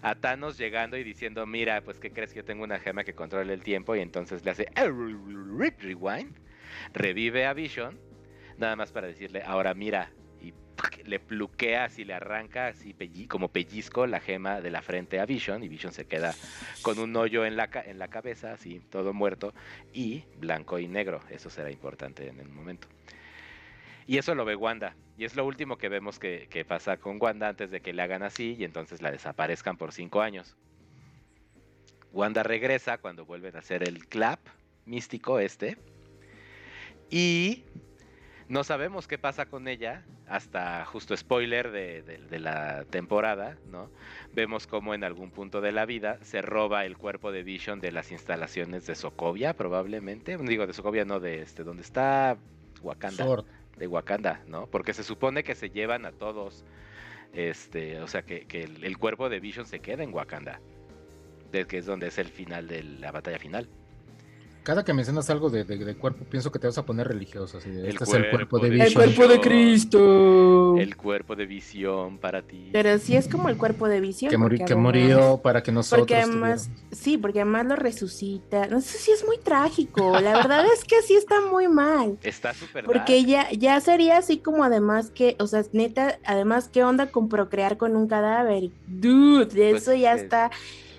A 0.04 0.14
Thanos 0.16 0.58
llegando 0.58 0.98
y 0.98 1.02
diciendo, 1.02 1.46
mira, 1.46 1.80
pues 1.80 1.98
que 1.98 2.12
crees 2.12 2.32
que 2.32 2.40
yo 2.40 2.44
tengo 2.44 2.62
una 2.62 2.78
gema 2.78 3.04
que 3.04 3.14
controla 3.14 3.52
el 3.54 3.62
tiempo 3.62 3.96
y 3.96 4.00
entonces 4.00 4.44
le 4.44 4.50
hace 4.50 4.68
rewind, 4.76 6.36
revive 6.92 7.46
a 7.46 7.54
Vision, 7.54 7.98
nada 8.58 8.76
más 8.76 8.92
para 8.92 9.06
decirle, 9.06 9.42
ahora 9.44 9.72
mira, 9.72 10.12
le 11.04 11.20
pluquea 11.20 11.84
así, 11.84 12.04
le 12.04 12.14
arranca 12.14 12.66
así 12.66 12.94
como 13.28 13.48
pellizco 13.48 14.06
la 14.06 14.20
gema 14.20 14.60
de 14.60 14.70
la 14.70 14.82
frente 14.82 15.20
a 15.20 15.26
Vision 15.26 15.62
y 15.62 15.68
Vision 15.68 15.92
se 15.92 16.06
queda 16.06 16.34
con 16.82 16.98
un 16.98 17.16
hoyo 17.16 17.46
en 17.46 17.56
la, 17.56 17.70
en 17.86 17.98
la 17.98 18.08
cabeza, 18.08 18.52
así 18.52 18.80
todo 18.90 19.12
muerto 19.12 19.54
y 19.92 20.24
blanco 20.36 20.78
y 20.78 20.88
negro. 20.88 21.20
Eso 21.30 21.48
será 21.48 21.70
importante 21.70 22.28
en 22.28 22.40
el 22.40 22.48
momento. 22.48 22.88
Y 24.06 24.18
eso 24.18 24.34
lo 24.34 24.44
ve 24.44 24.56
Wanda. 24.56 24.96
Y 25.16 25.24
es 25.24 25.36
lo 25.36 25.46
último 25.46 25.78
que 25.78 25.88
vemos 25.88 26.18
que, 26.18 26.66
pasa 26.68 26.96
con 26.96 27.18
Wanda 27.20 27.48
antes 27.48 27.70
de 27.70 27.80
que 27.80 27.92
le 27.92 28.02
hagan 28.02 28.22
así 28.22 28.56
y 28.58 28.64
entonces 28.64 29.00
la 29.00 29.10
desaparezcan 29.10 29.76
por 29.76 29.92
cinco 29.92 30.20
años. 30.20 30.56
Wanda 32.12 32.42
regresa 32.42 32.98
cuando 32.98 33.24
vuelven 33.24 33.56
a 33.56 33.60
hacer 33.60 33.82
el 33.86 34.06
clap 34.06 34.40
místico 34.86 35.38
este. 35.38 35.78
Y 37.10 37.64
no 38.48 38.64
sabemos 38.64 39.06
qué 39.06 39.18
pasa 39.18 39.46
con 39.46 39.68
ella 39.68 40.04
hasta 40.28 40.84
justo 40.84 41.16
spoiler 41.16 41.70
de, 41.70 42.38
la 42.38 42.84
temporada, 42.84 43.56
¿no? 43.70 43.90
Vemos 44.32 44.66
cómo 44.66 44.94
en 44.94 45.04
algún 45.04 45.30
punto 45.30 45.60
de 45.60 45.72
la 45.72 45.86
vida 45.86 46.18
se 46.22 46.42
roba 46.42 46.84
el 46.84 46.96
cuerpo 46.96 47.30
de 47.30 47.42
Vision 47.42 47.80
de 47.80 47.92
las 47.92 48.10
instalaciones 48.10 48.86
de 48.86 48.94
Sokovia, 48.94 49.54
probablemente. 49.54 50.36
Digo, 50.38 50.66
de 50.66 50.72
Sokovia, 50.72 51.04
no 51.04 51.20
de 51.20 51.42
este, 51.42 51.62
donde 51.62 51.82
está 51.82 52.36
Wakanda. 52.82 53.44
De 53.76 53.86
Wakanda, 53.86 54.42
¿no? 54.46 54.66
Porque 54.66 54.92
se 54.92 55.02
supone 55.02 55.42
que 55.42 55.54
se 55.54 55.70
llevan 55.70 56.06
a 56.06 56.12
todos, 56.12 56.64
este, 57.32 58.00
o 58.00 58.06
sea, 58.06 58.22
que, 58.22 58.46
el, 58.52 58.98
cuerpo 58.98 59.28
de 59.28 59.40
Vision 59.40 59.66
se 59.66 59.80
queda 59.80 60.02
en 60.02 60.14
Wakanda, 60.14 60.60
de, 61.50 61.66
que 61.66 61.78
es 61.78 61.86
donde 61.86 62.08
es 62.08 62.18
el 62.18 62.28
final 62.28 62.68
de 62.68 62.82
la 62.82 63.10
batalla 63.10 63.38
final. 63.38 63.68
Cada 64.64 64.84
que 64.84 64.92
mencionas 64.92 65.30
algo 65.30 65.50
de, 65.50 65.62
de- 65.64 65.78
de 65.84 65.94
cuerpo, 65.94 66.24
pienso 66.24 66.50
que 66.50 66.58
te 66.58 66.66
vas 66.66 66.76
a 66.78 66.84
poner 66.84 67.06
religioso. 67.06 67.58
Así 67.58 67.70
de, 67.70 67.82
El 67.82 67.86
este 67.90 68.04
es 68.04 68.14
el 68.14 68.30
cuerpo 68.30 68.58
de 68.58 68.70
de 68.70 68.84
El 68.84 68.94
cuerpo 68.94 69.28
de 69.28 69.40
Cristo. 69.40 70.76
El 70.78 70.96
cuerpo 70.96 71.36
de 71.36 71.46
visión 71.46 72.18
para 72.18 72.42
ti. 72.42 72.70
Pero 72.72 72.98
sí 72.98 73.14
es 73.16 73.28
como 73.28 73.48
el 73.48 73.56
cuerpo 73.56 73.88
de 73.88 74.00
visión. 74.00 74.30
que, 74.30 74.38
muri- 74.38 74.56
porque 74.58 74.64
que 74.64 74.72
además- 74.72 74.94
murió 74.94 75.40
para 75.42 75.62
que 75.62 75.70
nosotros. 75.70 76.00
Porque 76.00 76.16
además, 76.16 76.64
tuviéramos. 76.68 76.98
sí, 76.98 77.18
porque 77.18 77.40
además 77.42 77.66
lo 77.66 77.76
resucita. 77.76 78.66
No 78.68 78.80
sé 78.80 78.98
si 78.98 79.10
es 79.12 79.24
muy 79.26 79.38
trágico. 79.38 80.18
La 80.20 80.32
verdad 80.36 80.64
es 80.72 80.84
que 80.84 81.00
sí 81.02 81.14
está 81.14 81.40
muy 81.40 81.68
mal. 81.68 82.18
Está 82.22 82.54
súper 82.54 82.84
Porque 82.84 83.16
dark. 83.16 83.26
ya, 83.26 83.50
ya 83.52 83.80
sería 83.80 84.18
así 84.18 84.38
como 84.38 84.64
además 84.64 85.10
que, 85.10 85.36
o 85.38 85.46
sea, 85.46 85.62
neta, 85.72 86.18
además, 86.24 86.68
¿qué 86.72 86.82
onda 86.84 87.10
con 87.10 87.28
procrear 87.28 87.76
con 87.76 87.96
un 87.96 88.08
cadáver? 88.08 88.70
Dude, 88.86 89.46
de 89.46 89.70
Pues 89.72 89.82
eso 89.82 89.94
ya 89.94 90.14
es- 90.14 90.22
está. 90.22 90.50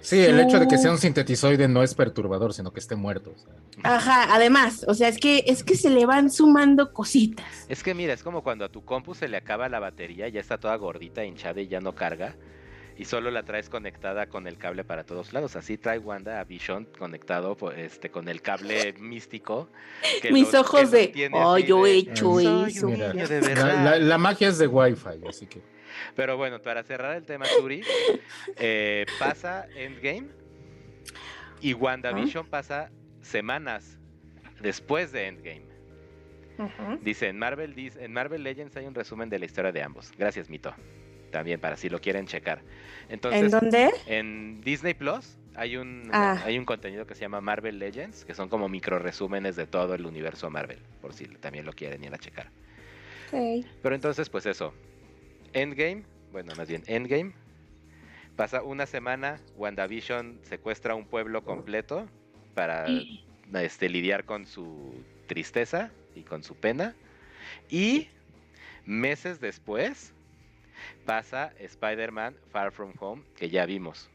Sí, 0.05 0.19
el 0.19 0.39
hecho 0.39 0.59
de 0.59 0.67
que 0.67 0.77
sea 0.77 0.91
un 0.91 0.97
sintetizoide 0.97 1.67
no 1.67 1.81
es 1.83 1.95
perturbador, 1.95 2.53
sino 2.53 2.71
que 2.71 2.79
esté 2.79 2.95
muerto. 2.95 3.33
o 3.35 3.39
sea. 3.39 3.53
Ajá, 3.83 4.33
además, 4.35 4.85
o 4.87 4.93
sea, 4.93 5.07
es 5.07 5.17
que, 5.17 5.43
es 5.47 5.63
que 5.63 5.75
se 5.75 5.89
le 5.89 6.05
van 6.05 6.29
sumando 6.29 6.93
cositas. 6.93 7.45
Es 7.67 7.81
que 7.83 7.93
mira, 7.93 8.13
es 8.13 8.21
como 8.23 8.43
cuando 8.43 8.65
a 8.65 8.69
tu 8.69 8.85
compu 8.85 9.15
se 9.15 9.27
le 9.27 9.37
acaba 9.37 9.67
la 9.67 9.79
batería, 9.79 10.27
ya 10.29 10.39
está 10.39 10.57
toda 10.59 10.75
gordita, 10.75 11.25
hinchada 11.25 11.59
y 11.61 11.67
ya 11.67 11.79
no 11.81 11.95
carga. 11.95 12.35
Y 12.97 13.03
solo 13.05 13.29
la 13.29 13.43
traes 13.43 13.67
conectada 13.67 14.27
con 14.27 14.47
el 14.47 14.57
cable 14.57 14.85
para 14.85 15.03
todos 15.03 15.33
lados. 15.33 15.57
Así 15.57 15.77
trae 15.77 15.99
Wanda 15.99 16.39
a 16.39 16.45
Vision 16.45 16.87
conectado 16.97 17.57
pues, 17.57 17.77
este, 17.77 18.09
con 18.09 18.29
el 18.29 18.41
cable 18.41 18.93
místico. 18.99 19.67
que 20.21 20.31
Mis 20.31 20.53
lo- 20.53 20.61
ojos 20.61 20.89
que 20.91 21.11
de, 21.11 21.29
oh, 21.33 21.57
yo 21.57 21.83
de, 21.83 21.91
he 21.91 21.95
hecho 21.97 22.25
"Soy 22.35 22.45
eso. 22.69 22.87
Mira, 22.87 23.09
de 23.11 23.41
La, 23.41 23.47
verdad". 23.47 23.83
la- 23.83 23.97
la 23.99 24.17
magia 24.17 24.47
es 24.47 24.57
de 24.59 24.67
Wi-Fi, 24.67 25.27
así 25.27 25.45
que. 25.45 25.61
Pero 26.15 26.37
bueno, 26.37 26.61
para 26.61 26.83
cerrar 26.83 27.15
el 27.17 27.25
tema, 27.25 27.45
Turi, 27.59 27.81
eh, 28.57 29.05
pasa 29.19 29.67
Endgame 29.75 30.27
y 31.61 31.73
WandaVision 31.73 32.47
pasa 32.47 32.91
semanas 33.21 33.97
después 34.61 35.11
de 35.11 35.27
Endgame. 35.27 35.65
Dice, 37.01 37.27
en 37.27 37.37
Marvel, 37.37 37.75
dis- 37.75 37.97
en 37.99 38.13
Marvel 38.13 38.43
Legends 38.43 38.75
hay 38.77 38.85
un 38.85 38.95
resumen 38.95 39.29
de 39.29 39.39
la 39.39 39.45
historia 39.45 39.71
de 39.71 39.81
ambos. 39.83 40.11
Gracias, 40.17 40.49
Mito. 40.49 40.73
También 41.31 41.59
para 41.59 41.75
si 41.75 41.89
lo 41.89 41.99
quieren 41.99 42.27
checar. 42.27 42.61
Entonces, 43.09 43.43
¿En 43.43 43.49
dónde? 43.51 43.89
en 44.07 44.61
Disney 44.61 44.93
Plus 44.93 45.37
hay 45.55 45.75
un, 45.75 46.09
Ah. 46.13 46.41
hay 46.45 46.57
un 46.57 46.63
contenido 46.63 47.05
que 47.05 47.13
se 47.13 47.21
llama 47.21 47.41
Marvel 47.41 47.77
Legends, 47.77 48.23
que 48.23 48.33
son 48.33 48.47
como 48.47 48.69
micro 48.69 48.99
resúmenes 48.99 49.57
de 49.57 49.67
todo 49.67 49.95
el 49.95 50.05
universo 50.05 50.49
Marvel, 50.49 50.79
por 51.01 51.13
si 51.13 51.25
también 51.25 51.65
lo 51.65 51.73
quieren 51.73 52.03
ir 52.05 52.13
a 52.13 52.17
checar. 52.17 52.51
Pero 53.81 53.95
entonces, 53.95 54.29
pues 54.29 54.45
eso. 54.45 54.73
Endgame, 55.55 56.03
bueno, 56.33 56.53
más 56.55 56.67
bien 56.67 56.83
Endgame. 56.85 57.31
Pasa 58.35 58.61
una 58.61 58.85
semana, 58.85 59.39
WandaVision 59.55 60.41
secuestra 60.43 60.93
un 60.95 61.05
pueblo 61.05 61.45
completo 61.45 62.07
para 62.53 62.85
este, 63.53 63.87
lidiar 63.87 64.25
con 64.25 64.45
su 64.45 64.93
tristeza 65.27 65.91
y 66.13 66.23
con 66.23 66.43
su 66.43 66.55
pena. 66.55 66.93
Y 67.69 68.09
meses 68.85 69.39
después 69.39 70.13
pasa 71.05 71.53
Spider-Man 71.57 72.35
Far 72.51 72.73
From 72.73 72.91
Home, 72.99 73.23
que 73.37 73.49
ya 73.49 73.65
vimos. 73.65 74.09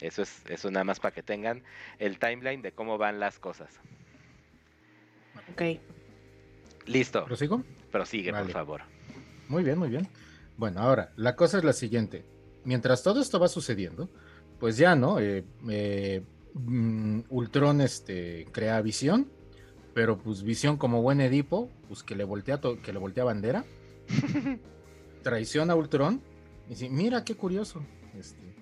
Eso 0.00 0.22
es 0.22 0.42
eso 0.48 0.70
nada 0.70 0.84
más 0.84 1.00
para 1.00 1.14
que 1.14 1.22
tengan 1.22 1.62
el 1.98 2.18
timeline 2.18 2.62
de 2.62 2.72
cómo 2.72 2.96
van 2.96 3.20
las 3.20 3.38
cosas. 3.38 3.78
Ok. 5.52 5.62
Listo, 6.86 7.26
¿Prosigo? 7.26 7.62
prosigue, 7.90 8.32
por 8.32 8.50
favor. 8.50 8.97
Muy 9.48 9.64
bien, 9.64 9.78
muy 9.78 9.88
bien. 9.88 10.08
Bueno, 10.56 10.80
ahora, 10.80 11.12
la 11.16 11.36
cosa 11.36 11.58
es 11.58 11.64
la 11.64 11.72
siguiente. 11.72 12.24
Mientras 12.64 13.02
todo 13.02 13.20
esto 13.20 13.40
va 13.40 13.48
sucediendo, 13.48 14.10
pues 14.60 14.76
ya, 14.76 14.94
¿no? 14.94 15.18
Eh, 15.20 15.44
eh, 15.68 16.22
mm, 16.54 17.20
Ultron 17.30 17.80
este, 17.80 18.46
crea 18.52 18.80
visión, 18.82 19.30
pero 19.94 20.18
pues 20.18 20.42
visión 20.42 20.76
como 20.76 21.00
buen 21.00 21.20
Edipo, 21.20 21.70
pues 21.88 22.02
que 22.02 22.14
le 22.14 22.24
voltea, 22.24 22.60
que 22.82 22.92
le 22.92 22.98
voltea 22.98 23.24
bandera, 23.24 23.64
traiciona 25.22 25.72
a 25.72 25.76
Ultron, 25.76 26.20
y 26.66 26.70
dice, 26.70 26.90
mira 26.90 27.24
qué 27.24 27.34
curioso. 27.34 27.82
Este, 28.18 28.54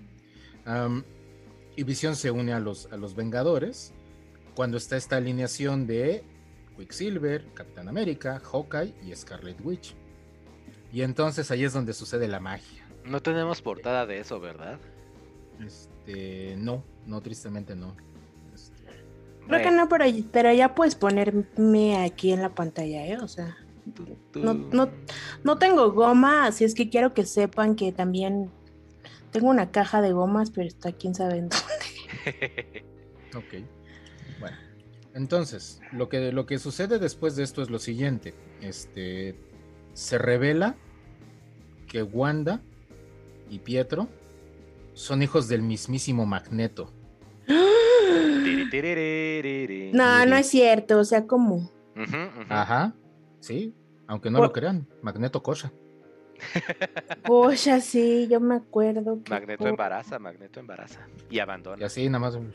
y 1.77 1.83
visión 1.83 2.17
se 2.17 2.31
une 2.31 2.53
a 2.53 2.61
los, 2.61 2.91
a 2.93 2.97
los 2.97 3.15
Vengadores 3.15 3.93
cuando 4.55 4.77
está 4.77 4.97
esta 4.97 5.17
alineación 5.17 5.87
de 5.87 6.25
Quicksilver, 6.77 7.53
Capitán 7.55 7.89
América, 7.89 8.41
Hawkeye 8.41 8.95
y 9.05 9.15
Scarlet 9.15 9.61
Witch. 9.63 9.95
Y 10.97 11.03
entonces 11.03 11.51
ahí 11.51 11.63
es 11.63 11.75
donde 11.75 11.93
sucede 11.93 12.27
la 12.27 12.41
magia. 12.41 12.89
No 13.05 13.21
tenemos 13.21 13.61
portada 13.61 14.07
de 14.07 14.19
eso, 14.19 14.41
¿verdad? 14.41 14.79
Este, 15.63 16.57
no, 16.57 16.85
no, 17.05 17.21
tristemente 17.21 17.77
no. 17.77 17.95
Este, 18.55 18.83
Creo 19.47 19.61
que 19.61 19.71
no, 19.73 19.91
pero, 19.91 20.07
pero 20.33 20.55
ya 20.55 20.75
puedes 20.75 20.95
ponerme 20.95 22.03
aquí 22.03 22.33
en 22.33 22.41
la 22.41 22.55
pantalla, 22.55 23.07
¿eh? 23.07 23.19
O 23.19 23.29
sea, 23.29 23.59
no, 24.37 24.55
no, 24.55 24.89
no 25.45 25.59
tengo 25.59 25.93
goma, 25.93 26.47
así 26.47 26.65
es 26.65 26.75
que 26.75 26.89
quiero 26.89 27.13
que 27.13 27.27
sepan 27.27 27.77
que 27.77 27.93
también 27.93 28.51
tengo 29.33 29.51
una 29.51 29.71
caja 29.71 30.01
de 30.01 30.13
gomas, 30.13 30.51
pero 30.51 30.67
está 30.67 30.93
quién 30.93 31.15
sabe 31.15 31.37
en 31.37 31.51
dónde. 31.51 32.87
ok. 33.37 33.67
Bueno, 34.41 34.57
entonces, 35.13 35.79
lo 35.93 36.09
que, 36.09 36.33
lo 36.33 36.47
que 36.47 36.59
sucede 36.59 36.99
después 36.99 37.37
de 37.37 37.43
esto 37.43 37.61
es 37.61 37.69
lo 37.69 37.79
siguiente. 37.79 38.33
Este, 38.63 39.39
se 39.93 40.17
revela 40.17 40.75
que 41.87 42.03
Wanda 42.03 42.61
y 43.51 43.59
Pietro 43.61 44.09
son 44.95 45.23
hijos 45.23 45.49
del 45.49 45.63
mismísimo 45.63 46.27
Magneto. 46.27 46.93
No, 49.93 50.27
no 50.27 50.37
es 50.37 50.49
cierto, 50.49 50.99
o 50.99 51.05
sea, 51.05 51.27
¿cómo? 51.27 51.71
Ajá, 52.49 52.95
sí, 53.41 53.75
aunque 54.07 54.31
no 54.31 54.39
Por- 54.39 54.49
lo 54.49 54.53
crean, 54.53 54.87
Magneto 55.03 55.43
cosa. 55.43 55.73
Pocha, 57.25 57.81
sí, 57.81 58.29
yo 58.31 58.41
me 58.41 58.57
acuerdo. 58.57 59.23
que- 59.23 59.31
Magneto 59.31 59.67
embaraza, 59.67 60.19
Magneto 60.19 60.61
embaraza. 60.61 61.07
Y 61.31 61.37
Y 61.37 61.39
abandona. 61.39 61.87
así 61.87 62.07
nada 62.09 62.19
más 62.19 62.35
un, 62.35 62.53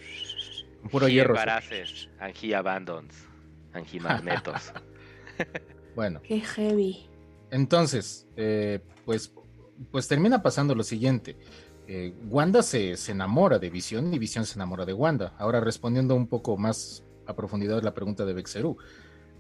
un 0.84 0.90
puro 0.90 1.08
He 1.08 1.14
hierro. 1.14 1.32
embaraces, 1.34 2.10
and 2.20 2.36
he 2.40 2.54
abandons, 2.56 3.16
and 3.74 3.86
he 3.92 4.00
magnetos. 4.00 4.72
Bueno, 5.96 6.22
Qué 6.24 6.40
heavy. 6.42 7.08
Entonces, 7.52 8.28
eh, 8.36 8.80
pues, 9.06 9.34
pues 9.92 10.08
termina 10.08 10.42
pasando 10.42 10.74
lo 10.74 10.84
siguiente. 10.84 11.38
Eh, 11.88 12.14
Wanda 12.30 12.64
se, 12.64 12.96
se 12.98 13.12
enamora 13.12 13.60
de 13.60 13.70
Visión 13.70 14.14
y 14.14 14.20
Visión 14.20 14.46
se 14.46 14.56
enamora 14.56 14.86
de 14.86 14.94
Wanda. 14.94 15.36
Ahora 15.38 15.60
respondiendo 15.60 16.16
un 16.16 16.28
poco 16.28 16.58
más 16.58 17.04
a 17.28 17.36
profundidad 17.36 17.80
a 17.80 17.82
la 17.82 17.94
pregunta 17.94 18.26
de 18.26 18.34
Bexeru. 18.34 18.78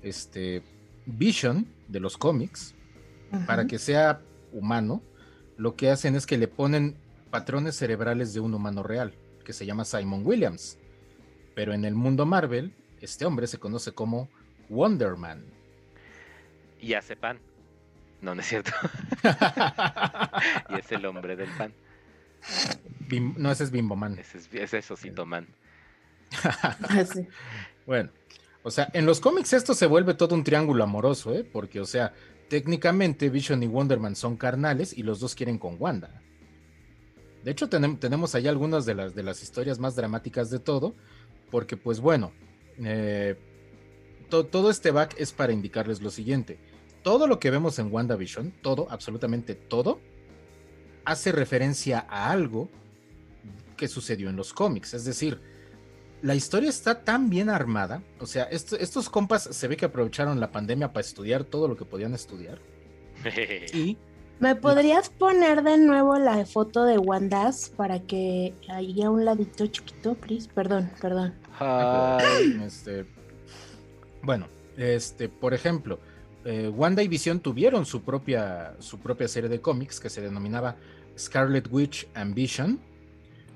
Este, 0.01 0.61
Vision 1.05 1.67
de 1.87 1.99
los 1.99 2.17
cómics, 2.17 2.75
para 3.47 3.65
que 3.65 3.79
sea 3.79 4.21
humano, 4.51 5.01
lo 5.57 5.75
que 5.75 5.89
hacen 5.89 6.15
es 6.15 6.25
que 6.25 6.37
le 6.37 6.47
ponen 6.47 6.97
patrones 7.29 7.75
cerebrales 7.75 8.33
de 8.33 8.39
un 8.39 8.53
humano 8.53 8.83
real, 8.83 9.13
que 9.45 9.53
se 9.53 9.65
llama 9.65 9.85
Simon 9.85 10.25
Williams. 10.25 10.77
Pero 11.55 11.73
en 11.73 11.85
el 11.85 11.95
mundo 11.95 12.25
Marvel, 12.25 12.73
este 12.99 13.25
hombre 13.25 13.47
se 13.47 13.57
conoce 13.57 13.93
como 13.93 14.29
Wonder 14.69 15.15
Man. 15.15 15.45
y 16.79 16.93
hace 16.93 17.15
pan. 17.15 17.39
No, 18.21 18.35
no 18.35 18.41
es 18.41 18.47
cierto. 18.47 18.71
y 20.69 20.79
es 20.79 20.91
el 20.91 21.05
hombre 21.05 21.35
del 21.35 21.49
pan. 21.57 21.73
Bim- 23.07 23.35
no, 23.37 23.51
ese 23.51 23.63
es 23.65 23.71
Bimbo 23.71 23.95
Man. 23.95 24.17
Ese 24.19 24.37
es, 24.37 24.49
ese 24.53 24.77
es 24.79 24.91
Osito 24.91 25.25
Man. 25.25 25.47
Así. 26.89 27.27
Bueno, 27.85 28.09
o 28.63 28.71
sea, 28.71 28.89
en 28.93 29.05
los 29.05 29.19
cómics 29.19 29.53
esto 29.53 29.73
se 29.73 29.85
vuelve 29.87 30.13
todo 30.13 30.35
un 30.35 30.43
triángulo 30.43 30.83
amoroso, 30.83 31.33
¿eh? 31.33 31.43
Porque, 31.43 31.79
o 31.81 31.85
sea, 31.85 32.13
técnicamente 32.49 33.29
Vision 33.29 33.63
y 33.63 33.67
Wonderman 33.67 34.15
son 34.15 34.37
carnales 34.37 34.97
y 34.97 35.03
los 35.03 35.19
dos 35.19 35.35
quieren 35.35 35.57
con 35.57 35.75
Wanda. 35.79 36.21
De 37.43 37.51
hecho, 37.51 37.69
tenem- 37.69 37.99
tenemos 37.99 38.35
ahí 38.35 38.47
algunas 38.47 38.85
de 38.85 38.93
las, 38.95 39.15
de 39.15 39.23
las 39.23 39.41
historias 39.41 39.79
más 39.79 39.95
dramáticas 39.95 40.49
de 40.51 40.59
todo, 40.59 40.95
porque, 41.49 41.75
pues 41.75 41.99
bueno, 41.99 42.31
eh, 42.77 43.35
to- 44.29 44.45
todo 44.45 44.69
este 44.69 44.91
back 44.91 45.15
es 45.17 45.31
para 45.33 45.51
indicarles 45.53 46.01
lo 46.01 46.11
siguiente. 46.11 46.59
Todo 47.03 47.27
lo 47.27 47.39
que 47.39 47.49
vemos 47.51 47.79
en 47.79 47.91
WandaVision, 47.91 48.51
todo, 48.61 48.87
absolutamente 48.89 49.55
todo, 49.55 49.99
hace 51.05 51.31
referencia 51.31 52.05
a 52.09 52.31
algo 52.31 52.69
que 53.75 53.87
sucedió 53.87 54.29
en 54.29 54.35
los 54.35 54.53
cómics. 54.53 54.93
Es 54.93 55.05
decir, 55.05 55.39
la 56.21 56.35
historia 56.35 56.69
está 56.69 57.03
tan 57.03 57.29
bien 57.31 57.49
armada. 57.49 58.03
O 58.19 58.27
sea, 58.27 58.43
esto- 58.43 58.77
estos 58.77 59.09
compas 59.09 59.43
se 59.43 59.67
ve 59.67 59.75
que 59.77 59.85
aprovecharon 59.85 60.39
la 60.39 60.51
pandemia 60.51 60.93
para 60.93 61.01
estudiar 61.05 61.43
todo 61.43 61.67
lo 61.67 61.75
que 61.75 61.85
podían 61.85 62.13
estudiar. 62.13 62.59
Y 63.73 63.97
¿Me 64.39 64.55
podrías 64.55 65.09
poner 65.09 65.61
de 65.61 65.77
nuevo 65.77 66.17
la 66.17 66.43
foto 66.47 66.83
de 66.83 66.97
Wandas 66.97 67.71
para 67.75 67.99
que 67.99 68.55
ahí 68.69 69.03
a 69.03 69.11
un 69.11 69.23
ladito 69.23 69.67
chiquito, 69.67 70.15
please? 70.15 70.49
Perdón, 70.53 70.89
perdón. 70.99 71.35
Este, 72.65 73.05
bueno, 74.23 74.47
este, 74.77 75.29
por 75.29 75.53
ejemplo, 75.53 75.99
eh, 76.45 76.67
Wanda 76.69 77.01
y 77.03 77.07
Visión 77.07 77.39
tuvieron 77.39 77.85
su 77.85 78.01
propia, 78.01 78.73
su 78.79 78.99
propia 78.99 79.27
serie 79.27 79.49
de 79.49 79.61
cómics 79.61 79.99
que 79.99 80.09
se 80.09 80.21
denominaba 80.21 80.75
Scarlet 81.17 81.67
Witch 81.71 82.07
and 82.13 82.33
Vision. 82.33 82.79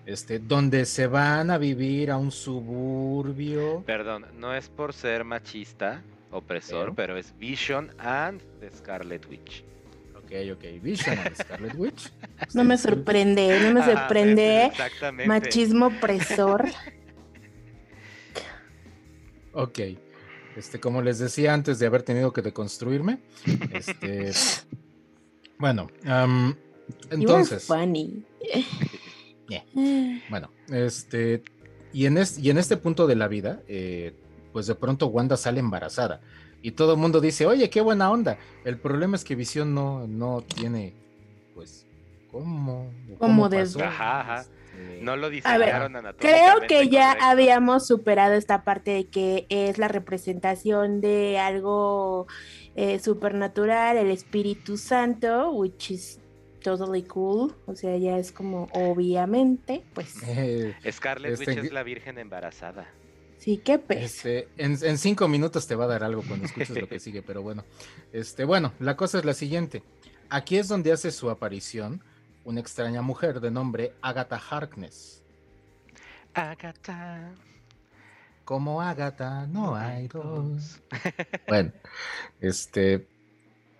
este, 0.05 0.37
donde 0.39 0.85
se 0.85 1.07
van 1.07 1.49
a 1.49 1.57
vivir 1.57 2.11
a 2.11 2.17
un 2.17 2.31
suburbio. 2.31 3.83
Perdón, 3.87 4.25
no 4.37 4.53
es 4.53 4.69
por 4.69 4.93
ser 4.93 5.23
machista, 5.23 6.03
opresor, 6.31 6.85
Pero. 6.85 6.95
pero, 6.95 7.17
es 7.17 7.33
Vision 7.39 7.89
and 7.97 8.39
the 8.59 8.69
Scarlet 8.69 9.25
Witch. 9.27 9.63
Ok, 10.15 10.31
ok, 10.53 10.63
Vision 10.83 11.17
and 11.17 11.35
Scarlet 11.35 11.73
Witch. 11.75 12.11
No 12.53 12.63
me 12.63 12.77
sorprende, 12.77 13.59
no 13.61 13.73
me 13.73 13.79
Ajá, 13.81 13.93
sorprende. 13.97 14.65
Exactamente. 14.67 15.27
Machismo 15.27 15.87
opresor. 15.87 16.65
Ok. 19.53 19.79
Este, 20.55 20.79
como 20.79 21.01
les 21.01 21.19
decía 21.19 21.53
antes 21.53 21.79
de 21.79 21.85
haber 21.87 22.03
tenido 22.03 22.31
que 22.31 22.41
deconstruirme, 22.41 23.19
este, 23.73 24.31
bueno, 25.59 25.87
am, 26.05 26.55
entonces, 27.11 27.65
funny. 27.65 28.23
Yeah. 29.47 29.63
bueno, 30.29 30.49
este, 30.69 31.43
y 31.93 32.05
en, 32.05 32.17
es- 32.17 32.39
y 32.39 32.49
en 32.49 32.57
este 32.57 32.77
punto 32.77 33.05
de 33.07 33.15
la 33.15 33.27
vida, 33.27 33.61
eh, 33.67 34.15
pues 34.53 34.67
de 34.67 34.75
pronto 34.75 35.07
Wanda 35.07 35.35
sale 35.37 35.59
embarazada 35.59 36.21
y 36.61 36.71
todo 36.71 36.93
el 36.93 36.99
mundo 36.99 37.19
dice, 37.21 37.45
oye, 37.45 37.69
qué 37.69 37.81
buena 37.81 38.09
onda. 38.09 38.37
El 38.63 38.77
problema 38.79 39.15
es 39.17 39.23
que 39.23 39.35
Visión 39.35 39.75
no, 39.75 40.07
no 40.07 40.41
tiene, 40.41 40.93
pues, 41.53 41.85
¿cómo? 42.31 42.91
¿O 43.13 43.17
Como 43.19 43.49
de- 43.49 43.57
Ajá, 43.83 44.21
ajá. 44.21 44.45
Este, 44.77 45.01
No 45.01 45.15
lo 45.15 45.27
A 45.27 45.29
ver, 45.29 45.33
diseñaron 45.35 45.91
Creo 45.93 45.99
anatómicamente 45.99 46.67
que 46.67 46.89
ya 46.89 47.07
correcto. 47.09 47.25
habíamos 47.25 47.87
superado 47.87 48.33
esta 48.33 48.63
parte 48.63 48.91
de 48.91 49.07
que 49.07 49.45
es 49.49 49.77
la 49.77 49.87
representación 49.87 51.01
de 51.01 51.37
algo 51.39 52.27
eh, 52.75 52.99
supernatural, 52.99 53.97
el 53.97 54.11
Espíritu 54.11 54.77
Santo, 54.77 55.51
which 55.51 55.91
is 55.91 56.19
totally 56.61 57.03
cool. 57.03 57.53
O 57.67 57.75
sea, 57.75 57.95
ya 57.97 58.17
es 58.17 58.31
como 58.31 58.67
obviamente, 58.73 59.83
pues 59.93 60.15
eh, 60.27 60.75
Scarlet 60.91 61.33
Este, 61.33 61.51
Witch 61.51 61.65
es 61.65 61.71
la 61.71 61.83
virgen 61.83 62.17
embarazada. 62.17 62.87
sí, 63.37 63.57
qué 63.63 63.77
pez. 63.77 64.15
Este, 64.15 64.47
en, 64.57 64.77
en 64.81 64.97
cinco 64.97 65.27
minutos 65.27 65.67
te 65.67 65.75
va 65.75 65.85
a 65.85 65.87
dar 65.87 66.03
algo 66.03 66.23
cuando 66.27 66.45
escuches 66.47 66.71
lo 66.71 66.87
que 66.89 66.99
sigue, 66.99 67.21
pero 67.21 67.41
bueno. 67.43 67.63
Este, 68.11 68.43
bueno, 68.45 68.73
la 68.79 68.95
cosa 68.97 69.19
es 69.19 69.25
la 69.25 69.33
siguiente. 69.33 69.83
Aquí 70.29 70.57
es 70.57 70.67
donde 70.67 70.91
hace 70.91 71.11
su 71.11 71.29
aparición 71.29 72.01
una 72.45 72.61
extraña 72.61 73.01
mujer 73.01 73.41
de 73.41 73.51
nombre 73.51 73.93
Agatha 74.01 74.39
Harkness. 74.49 75.23
Agatha. 76.33 77.33
Como 78.45 78.81
Agatha, 78.81 79.47
no 79.47 79.75
hay 79.75 80.07
dos. 80.07 80.81
Bueno, 81.47 81.71
este. 82.39 83.07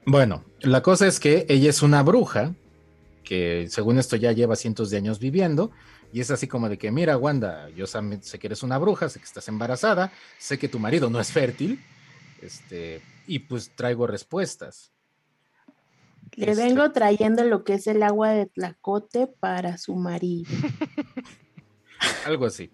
Bueno, 0.05 0.43
la 0.59 0.81
cosa 0.81 1.07
es 1.07 1.19
que 1.19 1.45
ella 1.49 1.69
es 1.69 1.81
una 1.81 2.03
bruja 2.03 2.53
que, 3.23 3.67
según 3.69 3.97
esto, 3.97 4.15
ya 4.15 4.31
lleva 4.31 4.55
cientos 4.55 4.89
de 4.89 4.97
años 4.97 5.19
viviendo. 5.19 5.71
Y 6.13 6.21
es 6.21 6.31
así 6.31 6.47
como 6.47 6.69
de 6.69 6.77
que, 6.77 6.91
mira, 6.91 7.17
Wanda, 7.17 7.69
yo 7.69 7.85
sé 7.87 8.39
que 8.39 8.47
eres 8.47 8.63
una 8.63 8.77
bruja, 8.77 9.09
sé 9.09 9.19
que 9.19 9.25
estás 9.25 9.47
embarazada, 9.47 10.11
sé 10.37 10.57
que 10.57 10.69
tu 10.69 10.79
marido 10.79 11.09
no 11.09 11.19
es 11.19 11.31
fértil. 11.31 11.83
Este, 12.41 13.01
y 13.27 13.39
pues 13.39 13.71
traigo 13.75 14.07
respuestas. 14.07 14.94
Le 16.35 16.51
este- 16.51 16.63
vengo 16.63 16.91
trayendo 16.91 17.43
lo 17.43 17.63
que 17.63 17.75
es 17.75 17.87
el 17.87 18.03
agua 18.03 18.31
de 18.31 18.45
tlacote 18.47 19.27
para 19.27 19.77
su 19.77 19.95
marido. 19.95 20.49
Algo 22.25 22.45
así. 22.45 22.69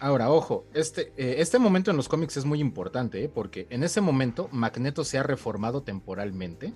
Ahora, 0.00 0.30
ojo, 0.30 0.64
este, 0.74 1.12
eh, 1.16 1.36
este 1.38 1.58
momento 1.58 1.90
en 1.90 1.96
los 1.96 2.08
cómics 2.08 2.36
es 2.36 2.44
muy 2.44 2.60
importante, 2.60 3.24
¿eh? 3.24 3.28
porque 3.28 3.66
en 3.70 3.82
ese 3.82 4.00
momento 4.00 4.48
Magneto 4.52 5.04
se 5.04 5.18
ha 5.18 5.24
reformado 5.24 5.82
temporalmente. 5.82 6.72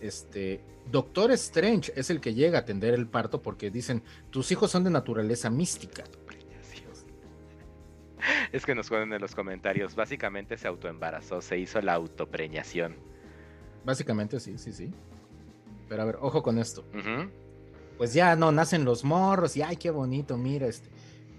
Este, 0.00 0.60
Doctor 0.90 1.32
Strange 1.32 1.92
es 1.96 2.10
el 2.10 2.20
que 2.20 2.34
llega 2.34 2.58
a 2.58 2.60
atender 2.62 2.92
el 2.92 3.06
parto 3.06 3.40
porque 3.40 3.70
dicen, 3.70 4.02
tus 4.30 4.52
hijos 4.52 4.70
son 4.70 4.84
de 4.84 4.90
naturaleza 4.90 5.48
mística. 5.48 6.04
Es 8.52 8.64
que 8.64 8.74
nos 8.74 8.88
ponen 8.88 9.12
en 9.12 9.20
los 9.20 9.34
comentarios. 9.34 9.94
Básicamente 9.94 10.56
se 10.56 10.68
autoembarazó, 10.68 11.40
se 11.40 11.58
hizo 11.58 11.80
la 11.80 11.94
autopreñación. 11.94 12.96
Básicamente 13.84 14.40
sí, 14.40 14.58
sí, 14.58 14.72
sí. 14.72 14.90
Pero 15.88 16.02
a 16.02 16.04
ver, 16.06 16.18
ojo 16.20 16.42
con 16.42 16.58
esto. 16.58 16.84
Pues 17.98 18.14
ya 18.14 18.34
no, 18.36 18.50
nacen 18.50 18.84
los 18.84 19.04
morros 19.04 19.56
y 19.56 19.62
ay, 19.62 19.76
qué 19.76 19.90
bonito, 19.90 20.36
mira, 20.36 20.66
este. 20.66 20.88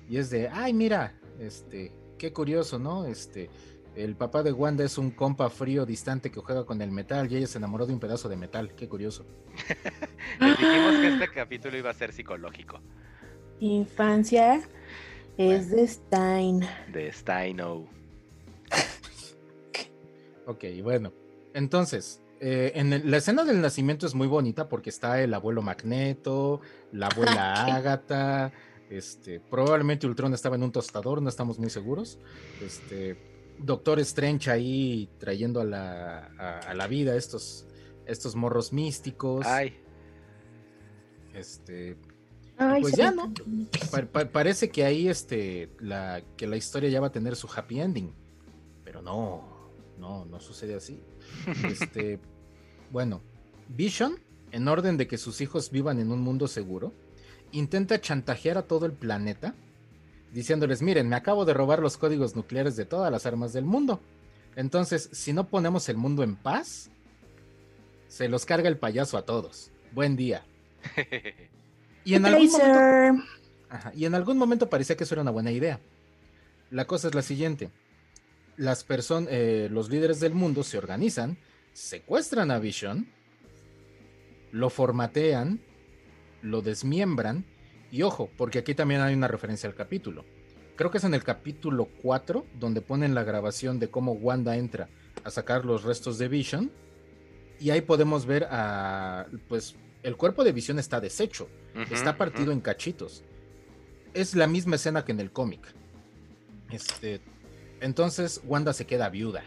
Y 0.10 0.18
es 0.18 0.30
de, 0.30 0.50
ay, 0.50 0.74
mira, 0.74 1.20
este, 1.40 1.92
qué 2.18 2.32
curioso, 2.32 2.78
¿no? 2.78 3.06
Este, 3.06 3.50
el 3.96 4.16
papá 4.16 4.44
de 4.44 4.52
Wanda 4.52 4.84
es 4.84 4.98
un 4.98 5.12
compa 5.12 5.50
frío 5.50 5.86
distante 5.86 6.30
que 6.30 6.40
juega 6.40 6.66
con 6.66 6.82
el 6.82 6.92
metal 6.92 7.32
y 7.32 7.38
ella 7.38 7.48
se 7.48 7.58
enamoró 7.58 7.86
de 7.86 7.94
un 7.94 8.00
pedazo 8.00 8.30
de 8.30 8.36
metal, 8.36 8.74
qué 8.76 8.88
curioso. 8.88 9.26
Les 10.40 10.58
dijimos 10.58 10.96
que 11.00 11.08
este 11.08 11.28
capítulo 11.30 11.78
iba 11.78 11.90
a 11.90 11.94
ser 11.94 12.14
psicológico. 12.14 12.80
Infancia 13.60 14.62
es 15.38 15.70
de 15.70 15.88
Stein. 15.88 16.62
De 16.92 17.12
Steino. 17.12 17.88
Ok, 20.46 20.64
bueno. 20.84 21.12
Entonces, 21.54 22.22
eh, 22.40 22.74
en 22.76 22.94
el- 22.94 23.10
la 23.10 23.18
escena 23.18 23.44
del 23.44 23.62
nacimiento 23.62 24.06
es 24.06 24.14
muy 24.16 24.28
bonita 24.28 24.68
porque 24.70 24.90
está 24.90 25.22
el 25.22 25.34
abuelo 25.34 25.62
Magneto, 25.62 26.62
la 26.92 27.08
abuela 27.38 27.64
Ok. 27.68 27.74
Ágata, 27.74 28.52
este, 28.90 29.40
probablemente 29.40 30.06
Ultron 30.08 30.34
estaba 30.34 30.56
en 30.56 30.64
un 30.64 30.72
tostador, 30.72 31.22
no 31.22 31.30
estamos 31.30 31.58
muy 31.60 31.70
seguros. 31.70 32.20
Este, 32.62 33.18
Doctor 33.60 34.00
Strange 34.02 34.52
ahí 34.52 35.10
trayendo 35.18 35.62
a 35.62 35.64
la, 35.66 36.32
a, 36.38 36.60
a 36.60 36.74
la 36.74 36.88
vida 36.88 37.16
estos, 37.16 37.66
estos 38.06 38.36
morros 38.36 38.74
místicos. 38.74 39.46
Ay, 39.46 39.80
Este, 41.34 41.98
Ay, 42.58 42.82
pues 42.82 42.96
ya, 42.96 43.12
¿no? 43.12 43.34
pa- 43.92 44.06
pa- 44.06 44.26
parece 44.30 44.70
que 44.70 44.86
ahí 44.86 45.08
este, 45.10 45.70
la, 45.80 46.22
que 46.38 46.48
la 46.48 46.56
historia 46.56 46.90
ya 46.90 47.02
va 47.02 47.08
a 47.08 47.12
tener 47.12 47.36
su 47.36 47.50
happy 47.54 47.82
ending. 47.82 48.14
Pero 48.84 49.02
no, 49.02 49.72
no, 49.98 50.26
no 50.26 50.40
sucede 50.40 50.76
así. 50.76 51.02
Este, 51.64 52.20
bueno, 52.92 53.22
Vision, 53.70 54.18
en 54.52 54.68
orden 54.68 54.98
de 54.98 55.08
que 55.08 55.18
sus 55.18 55.42
hijos 55.42 55.72
vivan 55.72 56.00
en 56.00 56.12
un 56.12 56.22
mundo 56.22 56.48
seguro, 56.48 56.94
intenta 57.52 58.02
chantajear 58.02 58.58
a 58.58 58.64
todo 58.64 58.86
el 58.86 58.94
planeta, 58.94 59.54
diciéndoles, 60.34 60.82
miren, 60.82 61.08
me 61.08 61.16
acabo 61.16 61.46
de 61.46 61.54
robar 61.54 61.80
los 61.80 61.98
códigos 61.98 62.36
nucleares 62.36 62.76
de 62.76 62.86
todas 62.86 63.12
las 63.12 63.26
armas 63.26 63.54
del 63.54 63.66
mundo. 63.66 64.02
Entonces, 64.56 65.10
si 65.12 65.34
no 65.34 65.48
ponemos 65.48 65.90
el 65.90 65.98
mundo 65.98 66.24
en 66.24 66.36
paz, 66.36 66.90
se 68.08 68.30
los 68.30 68.46
carga 68.46 68.70
el 68.70 68.78
payaso 68.78 69.18
a 69.18 69.24
todos. 69.24 69.72
Buen 69.92 70.16
día. 70.16 70.46
Y 72.04 72.14
en 72.14 72.26
algún 72.26 72.52
momento. 72.52 73.24
Ajá, 73.70 73.92
Y 73.96 74.06
en 74.06 74.16
algún 74.16 74.38
momento 74.38 74.70
parecía 74.70 74.96
que 74.96 75.04
eso 75.04 75.16
era 75.16 75.24
una 75.24 75.32
buena 75.32 75.52
idea. 75.52 75.80
La 76.70 76.86
cosa 76.86 77.08
es 77.08 77.16
la 77.16 77.22
siguiente. 77.22 77.72
Las 78.58 78.84
personas, 78.84 79.32
los 79.70 79.90
líderes 79.90 80.20
del 80.20 80.34
mundo 80.34 80.64
se 80.64 80.78
organizan, 80.78 81.38
secuestran 81.74 82.52
a 82.52 82.60
Vision, 82.60 83.08
lo 84.52 84.70
formatean, 84.70 85.60
lo 86.42 86.62
desmiembran, 86.62 87.46
y 87.92 88.02
ojo, 88.04 88.30
porque 88.38 88.60
aquí 88.60 88.74
también 88.74 89.02
hay 89.02 89.14
una 89.14 89.28
referencia 89.28 89.68
al 89.68 89.76
capítulo. 89.76 90.24
Creo 90.76 90.92
que 90.92 90.98
es 91.00 91.04
en 91.04 91.14
el 91.14 91.24
capítulo 91.24 91.90
4, 92.02 92.46
donde 92.60 92.82
ponen 92.82 93.16
la 93.16 93.24
grabación 93.24 93.80
de 93.80 93.90
cómo 93.90 94.14
Wanda 94.14 94.56
entra 94.56 94.90
a 95.24 95.30
sacar 95.30 95.66
los 95.66 95.84
restos 95.84 96.18
de 96.18 96.28
Vision, 96.28 96.72
y 97.60 97.70
ahí 97.70 97.82
podemos 97.82 98.26
ver 98.26 98.48
a, 98.50 99.28
pues, 99.48 99.76
el 100.04 100.18
cuerpo 100.18 100.44
de 100.44 100.52
Vision 100.52 100.80
está 100.80 101.00
deshecho, 101.02 101.50
está 101.92 102.18
partido 102.18 102.52
en 102.52 102.62
cachitos. 102.62 103.24
Es 104.14 104.36
la 104.36 104.48
misma 104.48 104.76
escena 104.76 105.04
que 105.04 105.12
en 105.12 105.20
el 105.20 105.32
cómic. 105.32 105.62
Este, 106.72 107.22
entonces 107.82 108.42
Wanda 108.46 108.74
se 108.74 108.86
queda 108.86 109.10
viuda. 109.10 109.44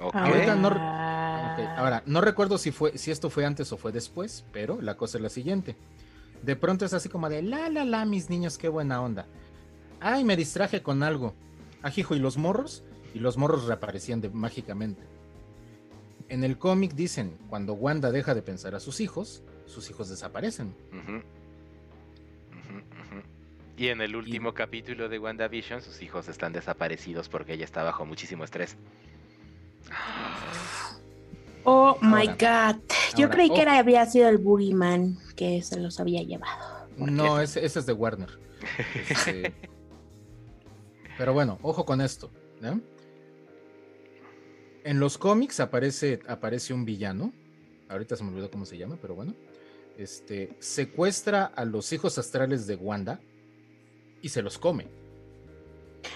Ok. 0.00 0.14
Ahorita 0.14 0.54
no- 0.56 0.70
Ah. 0.72 1.74
Ahora, 1.78 2.02
no 2.06 2.20
recuerdo 2.20 2.58
si 2.58 2.70
fue, 2.70 2.98
si 2.98 3.10
esto 3.10 3.30
fue 3.30 3.44
antes 3.46 3.72
o 3.72 3.76
fue 3.78 3.92
después, 3.92 4.44
pero 4.52 4.80
la 4.82 4.96
cosa 4.96 5.16
es 5.18 5.22
la 5.22 5.30
siguiente. 5.30 5.74
De 6.42 6.54
pronto 6.54 6.84
es 6.84 6.92
así 6.92 7.08
como 7.08 7.28
de 7.30 7.42
la 7.42 7.70
la 7.70 7.84
la, 7.84 8.04
mis 8.04 8.28
niños, 8.28 8.58
qué 8.58 8.68
buena 8.68 9.00
onda. 9.00 9.26
Ay, 10.00 10.22
me 10.24 10.36
distraje 10.36 10.82
con 10.82 11.02
algo. 11.02 11.34
Ajijo, 11.82 12.14
¿y 12.14 12.18
los 12.18 12.36
morros? 12.36 12.82
Y 13.14 13.20
los 13.20 13.38
morros 13.38 13.64
reaparecían 13.66 14.20
de, 14.20 14.28
mágicamente. 14.28 15.00
En 16.28 16.44
el 16.44 16.58
cómic 16.58 16.92
dicen, 16.92 17.38
cuando 17.48 17.72
Wanda 17.72 18.10
deja 18.10 18.34
de 18.34 18.42
pensar 18.42 18.74
a 18.74 18.80
sus 18.80 19.00
hijos, 19.00 19.42
sus 19.64 19.88
hijos 19.88 20.08
desaparecen. 20.10 20.74
Ujú. 20.92 21.22
Y 23.76 23.88
en 23.88 24.00
el 24.00 24.16
último 24.16 24.54
capítulo 24.54 25.08
de 25.08 25.18
WandaVision, 25.18 25.82
sus 25.82 26.00
hijos 26.02 26.28
están 26.28 26.52
desaparecidos 26.52 27.28
porque 27.28 27.54
ella 27.54 27.64
está 27.64 27.82
bajo 27.82 28.06
muchísimo 28.06 28.44
estrés. 28.44 28.76
Oh 31.64 31.98
my 32.00 32.28
Ahora, 32.28 32.72
god. 32.74 32.82
Yo 33.16 33.26
ahora, 33.26 33.36
creí 33.36 33.48
que 33.48 33.62
ojo. 33.62 33.62
era, 33.62 33.78
había 33.78 34.06
sido 34.06 34.28
el 34.28 34.38
Boogeyman 34.38 35.18
que 35.36 35.62
se 35.62 35.78
los 35.78 36.00
había 36.00 36.22
llevado. 36.22 36.88
¿Por 36.98 37.10
No, 37.10 37.40
ese, 37.40 37.64
ese 37.64 37.80
es 37.80 37.86
de 37.86 37.92
Warner. 37.92 38.30
Este, 39.10 39.54
pero 41.18 41.32
bueno, 41.34 41.58
ojo 41.62 41.84
con 41.84 42.00
esto. 42.00 42.30
¿no? 42.60 42.80
En 44.84 45.00
los 45.00 45.18
cómics 45.18 45.60
aparece, 45.60 46.20
aparece 46.28 46.72
un 46.72 46.84
villano. 46.84 47.32
Ahorita 47.88 48.16
se 48.16 48.24
me 48.24 48.30
olvidó 48.30 48.50
cómo 48.50 48.64
se 48.64 48.78
llama, 48.78 48.96
pero 49.00 49.14
bueno. 49.14 49.34
este, 49.96 50.56
secuestra 50.60 51.44
a 51.44 51.64
los 51.64 51.92
hijos 51.92 52.18
astrales 52.18 52.66
de 52.66 52.76
Wanda 52.76 53.20
y 54.26 54.28
se 54.28 54.42
los 54.42 54.58
come. 54.58 54.86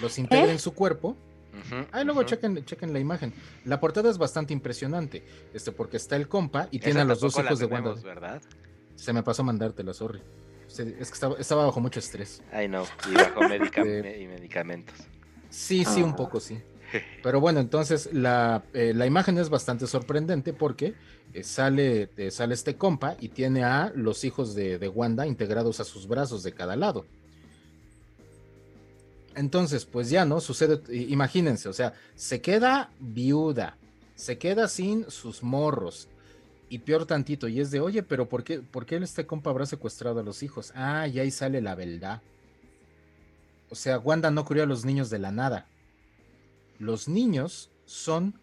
Los 0.02 0.18
integra 0.18 0.46
¿Eh? 0.48 0.52
en 0.52 0.58
su 0.58 0.74
cuerpo. 0.74 1.16
Ujú, 1.52 1.86
Ahí 1.92 2.04
luego 2.04 2.22
chequen, 2.24 2.64
chequen 2.64 2.92
la 2.92 2.98
imagen. 2.98 3.32
La 3.64 3.78
portada 3.80 4.10
es 4.10 4.18
bastante 4.18 4.52
impresionante, 4.52 5.22
este, 5.54 5.70
porque 5.72 5.96
está 5.96 6.16
el 6.16 6.28
compa 6.28 6.68
y 6.72 6.78
tiene 6.80 7.00
a 7.00 7.04
los 7.04 7.20
dos 7.20 7.38
hijos 7.38 7.58
de 7.58 7.66
Wanda. 7.66 7.94
¿verdad? 8.02 8.42
Se 8.96 9.12
me 9.12 9.22
pasó 9.22 9.42
mandártela, 9.44 9.92
sorry. 9.94 10.20
Se- 10.66 10.96
Es 11.00 11.08
que 11.08 11.14
estaba, 11.14 11.36
estaba 11.38 11.64
bajo 11.66 11.80
mucho 11.80 11.98
estrés. 12.00 12.42
Ay, 12.52 12.68
no. 12.68 12.84
Y 13.10 13.14
bajo 13.14 13.40
medica- 13.48 13.84
me- 13.84 14.18
y 14.20 14.26
medicamentos. 14.26 14.94
Sí, 15.50 15.84
sí, 15.84 16.02
un 16.02 16.10
Ah. 16.10 16.16
poco 16.16 16.40
sí. 16.40 16.60
Pero 17.22 17.40
bueno, 17.40 17.60
entonces 17.60 18.08
la, 18.12 18.64
eh, 18.74 18.92
la 18.94 19.06
imagen 19.06 19.38
es 19.38 19.48
bastante 19.50 19.86
sorprendente 19.86 20.52
porque 20.52 20.94
eh, 21.32 21.42
sale, 21.44 22.10
eh, 22.16 22.30
sale 22.32 22.54
este 22.54 22.76
compa 22.76 23.16
y 23.20 23.28
tiene 23.28 23.62
a 23.64 23.92
los 23.94 24.24
hijos 24.24 24.54
de, 24.56 24.78
de 24.78 24.88
Wanda 24.88 25.26
integrados 25.26 25.78
a 25.80 25.84
sus 25.84 26.06
brazos 26.08 26.42
de 26.42 26.52
cada 26.52 26.74
lado. 26.76 27.06
Entonces, 29.40 29.86
pues 29.86 30.10
ya, 30.10 30.26
¿no? 30.26 30.38
Sucede, 30.38 30.82
imagínense, 30.94 31.70
o 31.70 31.72
sea, 31.72 31.94
se 32.14 32.42
queda 32.42 32.90
viuda, 33.00 33.78
se 34.14 34.36
queda 34.36 34.68
sin 34.68 35.10
sus 35.10 35.42
morros. 35.42 36.08
Y 36.68 36.80
peor 36.80 37.06
tantito, 37.06 37.48
y 37.48 37.58
es 37.58 37.70
de, 37.70 37.80
oye, 37.80 38.02
pero 38.02 38.28
¿por 38.28 38.44
qué, 38.44 38.60
por 38.60 38.84
qué 38.84 38.96
este 38.96 39.24
compa 39.24 39.48
habrá 39.48 39.64
secuestrado 39.64 40.20
a 40.20 40.22
los 40.22 40.42
hijos? 40.42 40.72
Ah, 40.74 41.08
y 41.08 41.18
ahí 41.20 41.30
sale 41.30 41.62
la 41.62 41.74
verdad. 41.74 42.20
O 43.70 43.74
sea, 43.76 43.98
Wanda 43.98 44.30
no 44.30 44.44
crió 44.44 44.64
a 44.64 44.66
los 44.66 44.84
niños 44.84 45.08
de 45.08 45.20
la 45.20 45.32
nada. 45.32 45.66
Los 46.78 47.08
niños 47.08 47.70
son 47.86 48.38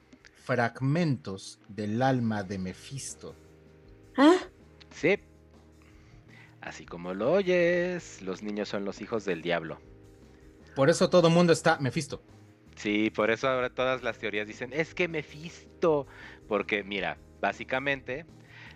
fragmentos 0.46 1.60
del 1.70 2.02
alma 2.02 2.42
de 2.42 2.58
Mephisto. 2.58 3.36
Ah, 4.18 4.40
Sí. 4.90 5.20
Así 6.60 6.88
como 6.88 7.14
lo 7.14 7.34
oyes, 7.34 8.24
los 8.24 8.42
niños 8.42 8.68
son 8.70 8.84
los 8.84 9.00
hijos 9.00 9.26
del 9.26 9.44
diablo. 9.44 9.78
Por 10.78 10.92
eso 10.92 11.10
todo 11.10 11.28
el 11.30 11.34
mundo 11.34 11.54
está 11.54 11.80
Mephisto. 11.80 12.22
Sí, 12.76 13.10
por 13.10 13.32
eso 13.32 13.50
ahora 13.50 13.72
todas 13.72 14.04
las 14.04 14.20
teorías 14.20 14.46
dicen, 14.46 14.72
es 14.74 14.94
que 14.94 15.08
Mephisto. 15.08 16.06
Porque 16.48 16.84
mira, 16.84 17.18
básicamente 17.42 18.28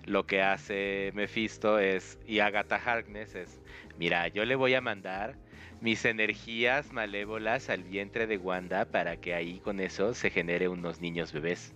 lo 0.05 0.25
que 0.25 0.41
hace 0.41 1.11
Mephisto 1.13 1.77
es, 1.77 2.17
y 2.25 2.39
Agatha 2.39 2.77
Harkness 2.83 3.35
es, 3.35 3.61
mira, 3.99 4.27
yo 4.29 4.45
le 4.45 4.55
voy 4.55 4.73
a 4.73 4.81
mandar 4.81 5.35
mis 5.79 6.03
energías 6.05 6.91
malévolas 6.91 7.69
al 7.69 7.83
vientre 7.83 8.25
de 8.25 8.37
Wanda 8.37 8.85
para 8.85 9.17
que 9.17 9.35
ahí 9.35 9.59
con 9.59 9.79
eso 9.79 10.15
se 10.15 10.31
genere 10.31 10.69
unos 10.69 11.01
niños 11.01 11.31
bebés. 11.31 11.71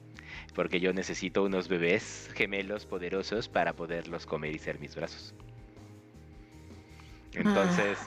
Porque 0.55 0.80
yo 0.80 0.91
necesito 0.91 1.43
unos 1.43 1.67
bebés 1.67 2.32
gemelos 2.34 2.88
poderosos 2.88 3.47
para 3.47 3.73
poderlos 3.73 4.26
comer 4.26 4.55
y 4.55 4.57
ser 4.59 4.80
mis 4.80 4.95
brazos. 4.95 5.36
Entonces, 7.34 7.99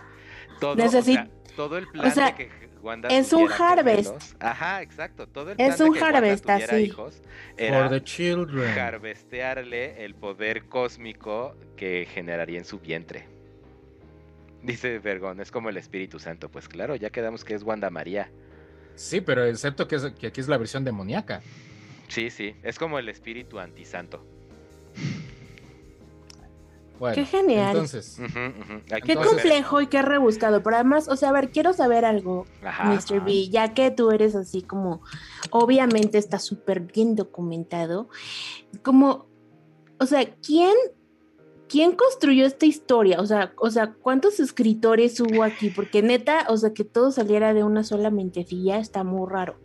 todo, 0.61 0.73
o 0.73 0.77
Necesi- 0.77 1.13
sea, 1.15 1.29
todo 1.59 1.77
el 1.77 1.89
plan 1.89 2.13
sea, 2.13 2.27
de 2.31 2.35
que 2.37 2.51
Wanda 2.83 3.09
es 3.09 3.33
un 3.33 3.51
harvest. 3.51 4.11
gemelos- 4.13 4.37
Ajá, 4.39 4.81
exacto. 4.83 5.27
Todo 5.27 5.51
el 5.51 5.61
Es 5.61 5.67
plan 5.67 5.79
de 5.79 5.85
un 5.85 5.93
que 5.95 6.01
Wanda 6.01 6.19
harvest, 6.19 6.45
tuviera 6.45 6.73
así. 6.75 6.83
hijos 6.85 7.23
era 7.57 7.81
For 7.81 7.91
the 7.91 8.05
children. 8.05 8.79
harvestearle 8.79 10.05
el 10.05 10.15
poder 10.15 10.67
cósmico 10.67 11.57
que 11.77 12.07
generaría 12.11 12.59
en 12.59 12.65
su 12.65 12.79
vientre. 12.79 13.27
Dice 14.63 14.99
Vergón, 15.01 15.41
es 15.41 15.51
como 15.51 15.69
el 15.69 15.77
Espíritu 15.77 16.19
Santo. 16.19 16.49
Pues 16.49 16.69
claro, 16.69 16.95
ya 16.97 17.11
quedamos 17.11 17.45
que 17.45 17.55
es 17.55 17.63
Wanda 17.65 17.91
María. 17.91 18.31
Sí, 18.95 19.21
pero 19.21 19.45
excepto 19.45 19.87
que, 19.89 19.97
es- 19.97 20.13
que 20.13 20.29
aquí 20.29 20.41
es 20.41 20.49
la 20.49 20.59
versión 20.59 20.85
demoníaca. 20.85 21.41
Sí, 22.09 22.31
sí, 22.31 22.55
es 22.63 22.79
como 22.79 22.99
el 22.99 23.09
Espíritu 23.09 23.59
Antisanto. 23.59 24.25
Bueno, 26.99 27.15
Qué 27.15 27.25
genial. 27.25 27.71
Entonces. 27.77 28.19
Aquí 28.21 29.03
qué 29.07 29.13
Entonces- 29.13 29.33
complejo 29.33 29.81
y 29.81 29.87
qué 29.87 30.03
rebuscado. 30.03 30.63
Pero 30.63 30.77
además, 30.77 31.09
o 31.09 31.17
sea, 31.17 31.29
a 31.29 31.33
ver, 31.33 31.51
quiero 31.51 31.73
saber 31.73 32.05
algo, 32.05 32.47
Ajá. 32.63 32.85
Mr. 32.85 33.25
B, 33.25 33.49
ya 33.49 33.73
que 33.75 33.91
tú 33.91 34.11
eres 34.11 34.35
así 34.35 34.63
como, 34.63 35.03
obviamente 35.51 36.19
está 36.19 36.39
súper 36.39 36.81
bien 36.81 37.15
documentado, 37.15 38.09
como, 38.83 39.27
o 40.01 40.07
sea, 40.07 40.25
¿quién, 40.45 40.75
¿quién 41.69 41.93
construyó 41.93 42.47
esta 42.47 42.67
historia? 42.67 43.21
O 43.21 43.27
sea, 43.27 43.53
o 43.59 43.71
sea, 43.71 43.93
¿cuántos 43.93 44.41
escritores 44.41 45.21
hubo 45.21 45.43
aquí? 45.45 45.71
Porque 45.71 46.03
neta, 46.03 46.47
o 46.49 46.57
sea, 46.57 46.73
que 46.73 46.85
todo 46.85 47.13
saliera 47.13 47.55
de 47.55 47.65
una 47.65 47.85
sola 47.85 48.11
mentecilla 48.11 48.79
está 48.79 49.05
muy 49.05 49.29
raro. 49.31 49.57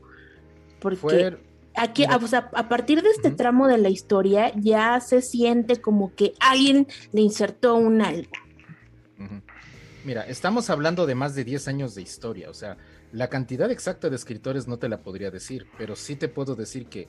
Porque 0.79 0.97
fue, 0.97 1.37
aquí, 1.75 2.03
mira. 2.03 2.17
o 2.17 2.27
sea, 2.27 2.49
a 2.53 2.69
partir 2.69 3.01
de 3.01 3.09
este 3.09 3.31
tramo 3.31 3.67
de 3.67 3.77
la 3.77 3.89
historia 3.89 4.51
ya 4.55 4.99
se 4.99 5.21
siente 5.21 5.81
como 5.81 6.13
que 6.15 6.33
alguien 6.39 6.87
le 7.11 7.21
insertó 7.21 7.75
un 7.75 8.01
algo. 8.01 8.31
Mira, 10.05 10.23
estamos 10.27 10.69
hablando 10.69 11.05
de 11.05 11.15
más 11.15 11.33
de 11.33 11.45
10 11.45 11.69
años 11.69 11.95
de 11.95 12.01
historia, 12.01 12.49
o 12.49 12.53
sea, 12.53 12.77
la 13.13 13.29
cantidad 13.29 13.71
exacta 13.71 14.09
de 14.09 14.17
escritores 14.17 14.67
no 14.67 14.77
te 14.77 14.89
la 14.89 15.01
podría 15.01 15.31
decir, 15.31 15.67
pero 15.77 15.95
sí 15.95 16.17
te 16.17 16.27
puedo 16.27 16.55
decir 16.55 16.87
que 16.87 17.07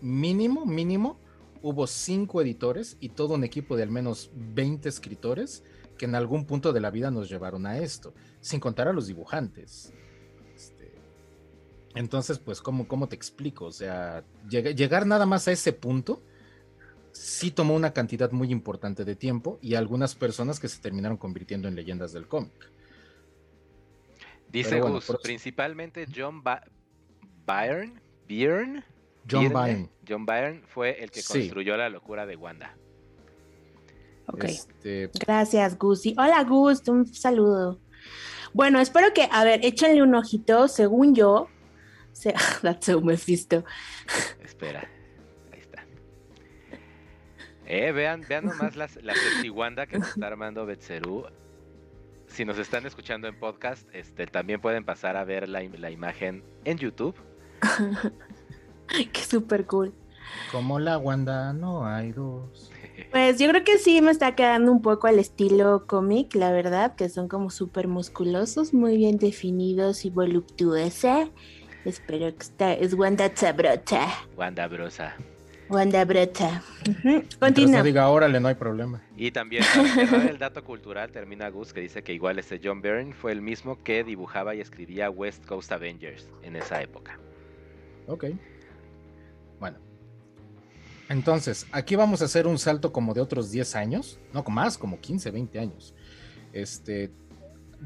mínimo, 0.00 0.64
mínimo, 0.64 1.18
hubo 1.62 1.86
5 1.86 2.42
editores 2.42 2.96
y 3.00 3.08
todo 3.08 3.34
un 3.34 3.42
equipo 3.42 3.74
de 3.76 3.82
al 3.82 3.90
menos 3.90 4.30
20 4.34 4.88
escritores 4.88 5.64
que 5.98 6.04
en 6.04 6.14
algún 6.14 6.44
punto 6.44 6.72
de 6.72 6.80
la 6.80 6.90
vida 6.90 7.10
nos 7.10 7.28
llevaron 7.28 7.66
a 7.66 7.78
esto, 7.78 8.14
sin 8.40 8.60
contar 8.60 8.86
a 8.86 8.92
los 8.92 9.06
dibujantes. 9.06 9.92
Entonces, 11.94 12.38
pues, 12.38 12.60
¿cómo, 12.60 12.88
¿cómo 12.88 13.08
te 13.08 13.14
explico? 13.16 13.66
O 13.66 13.72
sea, 13.72 14.24
lleg- 14.48 14.74
llegar 14.74 15.06
nada 15.06 15.26
más 15.26 15.46
a 15.48 15.52
ese 15.52 15.72
punto 15.72 16.22
sí 17.12 17.52
tomó 17.52 17.74
una 17.76 17.92
cantidad 17.92 18.32
muy 18.32 18.50
importante 18.50 19.04
de 19.04 19.14
tiempo 19.14 19.58
y 19.62 19.76
algunas 19.76 20.16
personas 20.16 20.58
que 20.58 20.66
se 20.68 20.80
terminaron 20.80 21.16
convirtiendo 21.16 21.68
en 21.68 21.76
leyendas 21.76 22.12
del 22.12 22.26
cómic. 22.26 22.52
Dice 24.50 24.80
bueno, 24.80 24.96
Gus, 24.96 25.06
por- 25.06 25.20
principalmente 25.20 26.06
John 26.14 26.42
ba 26.42 26.62
Byrne, 27.46 28.00
Byrne, 28.28 28.82
John 29.30 29.44
Byrne, 29.48 29.54
Byrne. 29.54 29.90
John 30.08 30.26
Byrne 30.26 30.62
fue 30.66 31.02
el 31.02 31.10
que 31.10 31.22
Sí. 31.22 31.40
construyó 31.40 31.76
la 31.76 31.88
locura 31.88 32.26
de 32.26 32.36
Wanda. 32.36 32.76
Ok. 34.26 34.44
Este, 34.44 35.10
Gracias, 35.20 35.78
Gusi. 35.78 36.14
Hola, 36.18 36.42
Gus, 36.44 36.82
un 36.88 37.06
saludo. 37.06 37.78
Bueno, 38.52 38.80
espero 38.80 39.12
que, 39.12 39.28
a 39.30 39.44
ver, 39.44 39.64
échenle 39.64 40.02
un 40.02 40.14
ojito. 40.14 40.68
Según 40.68 41.14
yo, 41.14 41.48
se... 42.14 42.32
that's 42.62 42.86
so 42.86 43.00
Mephisto. 43.00 43.64
Espera, 44.42 44.88
ahí 45.52 45.60
está. 45.60 45.84
Eh, 47.66 47.92
vean, 47.92 48.24
vean 48.26 48.46
nomás 48.46 48.76
las, 48.76 48.96
la 49.02 49.14
sexy 49.14 49.50
Wanda 49.50 49.86
que 49.86 49.98
nos 49.98 50.08
está 50.08 50.26
armando 50.26 50.64
Betseru. 50.64 51.26
Si 52.26 52.44
nos 52.44 52.58
están 52.58 52.86
escuchando 52.86 53.28
en 53.28 53.38
podcast, 53.38 53.86
este, 53.92 54.26
también 54.26 54.60
pueden 54.60 54.84
pasar 54.84 55.16
a 55.16 55.24
ver 55.24 55.48
la, 55.48 55.62
la 55.62 55.90
imagen 55.90 56.42
en 56.64 56.78
YouTube. 56.78 57.14
Qué 59.12 59.22
súper 59.22 59.66
cool. 59.66 59.92
como 60.50 60.78
la 60.78 60.98
Wanda, 60.98 61.52
no 61.52 61.86
hay 61.86 62.12
dos. 62.12 62.70
Pues 63.10 63.40
yo 63.40 63.48
creo 63.48 63.64
que 63.64 63.78
sí 63.78 64.00
me 64.00 64.12
está 64.12 64.36
quedando 64.36 64.70
un 64.70 64.80
poco 64.80 65.08
al 65.08 65.18
estilo 65.18 65.84
cómic, 65.86 66.34
la 66.36 66.52
verdad, 66.52 66.94
que 66.94 67.08
son 67.08 67.26
como 67.26 67.50
súper 67.50 67.88
musculosos, 67.88 68.72
muy 68.72 68.96
bien 68.96 69.18
definidos 69.18 70.04
y 70.04 70.10
voluptuosa. 70.10 71.28
Espero 71.84 72.34
que 72.34 72.42
esta 72.42 72.72
es 72.72 72.94
Wanda 72.94 73.30
Zabrota. 73.36 74.08
Wanda 74.36 74.66
Brosa. 74.68 75.14
Wanda 75.68 76.04
Brota. 76.04 76.62
Continúa. 77.38 77.78
no 77.78 77.84
diga 77.84 78.08
órale, 78.08 78.40
no 78.40 78.48
hay 78.48 78.54
problema. 78.54 79.02
Y 79.16 79.30
también 79.30 79.64
para 79.74 79.88
cerrar 79.94 80.30
el 80.30 80.38
dato 80.38 80.64
cultural 80.64 81.10
termina 81.10 81.48
Gus 81.50 81.72
que 81.74 81.80
dice 81.80 82.02
que 82.02 82.14
igual 82.14 82.38
este 82.38 82.58
John 82.62 82.80
Byrne 82.80 83.12
fue 83.12 83.32
el 83.32 83.42
mismo 83.42 83.82
que 83.82 84.02
dibujaba 84.02 84.54
y 84.54 84.60
escribía 84.60 85.10
West 85.10 85.44
Coast 85.44 85.72
Avengers 85.72 86.28
en 86.42 86.56
esa 86.56 86.80
época. 86.80 87.18
Ok. 88.06 88.26
Bueno. 89.60 89.78
Entonces, 91.10 91.66
aquí 91.70 91.96
vamos 91.96 92.22
a 92.22 92.24
hacer 92.24 92.46
un 92.46 92.58
salto 92.58 92.92
como 92.92 93.12
de 93.12 93.20
otros 93.20 93.50
10 93.50 93.76
años, 93.76 94.18
no 94.32 94.42
más, 94.44 94.78
como 94.78 95.00
15, 95.00 95.30
20 95.30 95.58
años. 95.58 95.94
Este, 96.54 97.10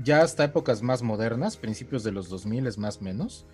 ya 0.05 0.23
hasta 0.23 0.45
épocas 0.45 0.83
más 0.83 1.03
modernas, 1.03 1.57
principios 1.57 2.05
de 2.05 2.13
los 2.13 2.29
2000 2.29 2.69
es 2.69 2.79
más 2.79 3.03
menos. 3.03 3.45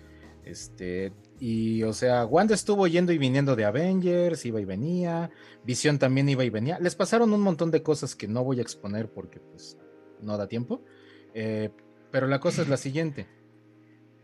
Este, 0.45 1.11
y 1.39 1.81
o 1.83 1.91
sea, 1.91 2.25
Wanda 2.25 2.53
estuvo 2.53 2.85
yendo 2.87 3.11
y 3.11 3.17
viniendo 3.17 3.55
de 3.55 3.65
Avengers, 3.65 4.45
iba 4.45 4.61
y 4.61 4.65
venía, 4.65 5.31
Visión 5.63 5.97
también 5.97 6.29
iba 6.29 6.43
y 6.43 6.51
venía. 6.51 6.79
Les 6.79 6.95
pasaron 6.95 7.33
un 7.33 7.41
montón 7.41 7.71
de 7.71 7.81
cosas 7.81 8.15
que 8.15 8.27
no 8.27 8.43
voy 8.43 8.59
a 8.59 8.61
exponer 8.61 9.09
porque 9.09 9.39
pues 9.39 9.77
no 10.21 10.37
da 10.37 10.47
tiempo. 10.47 10.81
Eh, 11.33 11.71
pero 12.11 12.27
la 12.27 12.39
cosa 12.39 12.61
es 12.61 12.69
la 12.69 12.77
siguiente. 12.77 13.27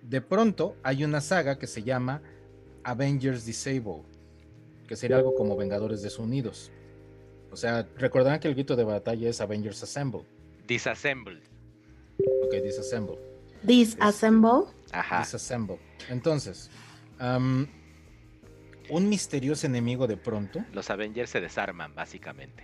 De 0.03 0.22
pronto 0.22 0.78
hay 0.84 1.03
una 1.03 1.22
saga 1.22 1.57
que 1.57 1.67
se 1.67 1.84
llama 1.84 2.22
Avengers 2.84 3.45
Disable, 3.45 4.03
que 4.88 4.95
sería 4.95 5.17
algo 5.17 5.34
como 5.34 5.57
Vengadores 5.57 6.03
Desunidos. 6.03 6.72
O 7.51 7.57
sea, 7.57 7.88
recordarán 7.97 8.39
que 8.39 8.47
el 8.47 8.53
grito 8.53 8.76
de 8.76 8.84
batalla 8.84 9.28
es 9.28 9.41
Avengers 9.41 9.84
Assemble. 9.84 10.24
Disassembled. 10.67 11.41
Ok, 12.45 12.53
Disassemble. 12.63 13.17
Disassemble. 13.63 14.65
Ajá. 14.91 15.19
Disassemble. 15.19 15.80
Entonces, 16.10 16.70
un 18.89 19.10
misterioso 19.10 19.68
enemigo 19.68 20.08
de 20.08 20.18
pronto. 20.18 20.64
Los 20.74 20.89
Avengers 20.89 21.30
se 21.30 21.41
desarman, 21.41 21.93
básicamente. 21.95 22.64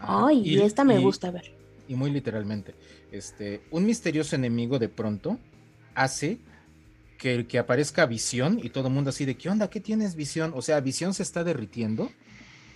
Ay, 0.00 0.42
y, 0.44 0.60
esta 0.60 0.84
me 0.84 0.98
gusta 0.98 1.30
ver. 1.30 1.54
Y 1.88 1.94
muy 1.94 2.10
literalmente, 2.10 2.74
este, 3.10 3.62
un 3.70 3.84
misterioso 3.84 4.36
enemigo 4.36 4.78
de 4.78 4.88
pronto 4.88 5.38
hace 5.94 6.38
que, 7.18 7.46
que 7.46 7.58
aparezca 7.58 8.06
visión 8.06 8.60
y 8.62 8.70
todo 8.70 8.88
el 8.88 8.94
mundo 8.94 9.10
así 9.10 9.24
de, 9.24 9.36
¿qué 9.36 9.48
onda? 9.48 9.68
¿Qué 9.68 9.80
tienes 9.80 10.14
visión? 10.14 10.52
O 10.54 10.62
sea, 10.62 10.80
visión 10.80 11.14
se 11.14 11.22
está 11.22 11.44
derritiendo. 11.44 12.10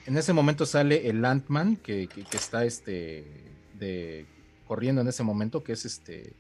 En 0.07 0.17
ese 0.17 0.33
momento 0.33 0.67
sale 0.67 1.09
el 1.09 1.23
Landman 1.23 1.77
que, 1.77 2.09
que, 2.09 2.37
está 2.37 2.65
este, 2.65 3.25
de, 3.79 4.27
corriendo 4.67 5.01
en 5.01 5.09
ese 5.09 5.23
momento, 5.23 5.63
que 5.63 5.73
es 5.73 5.85
este... 5.85 6.35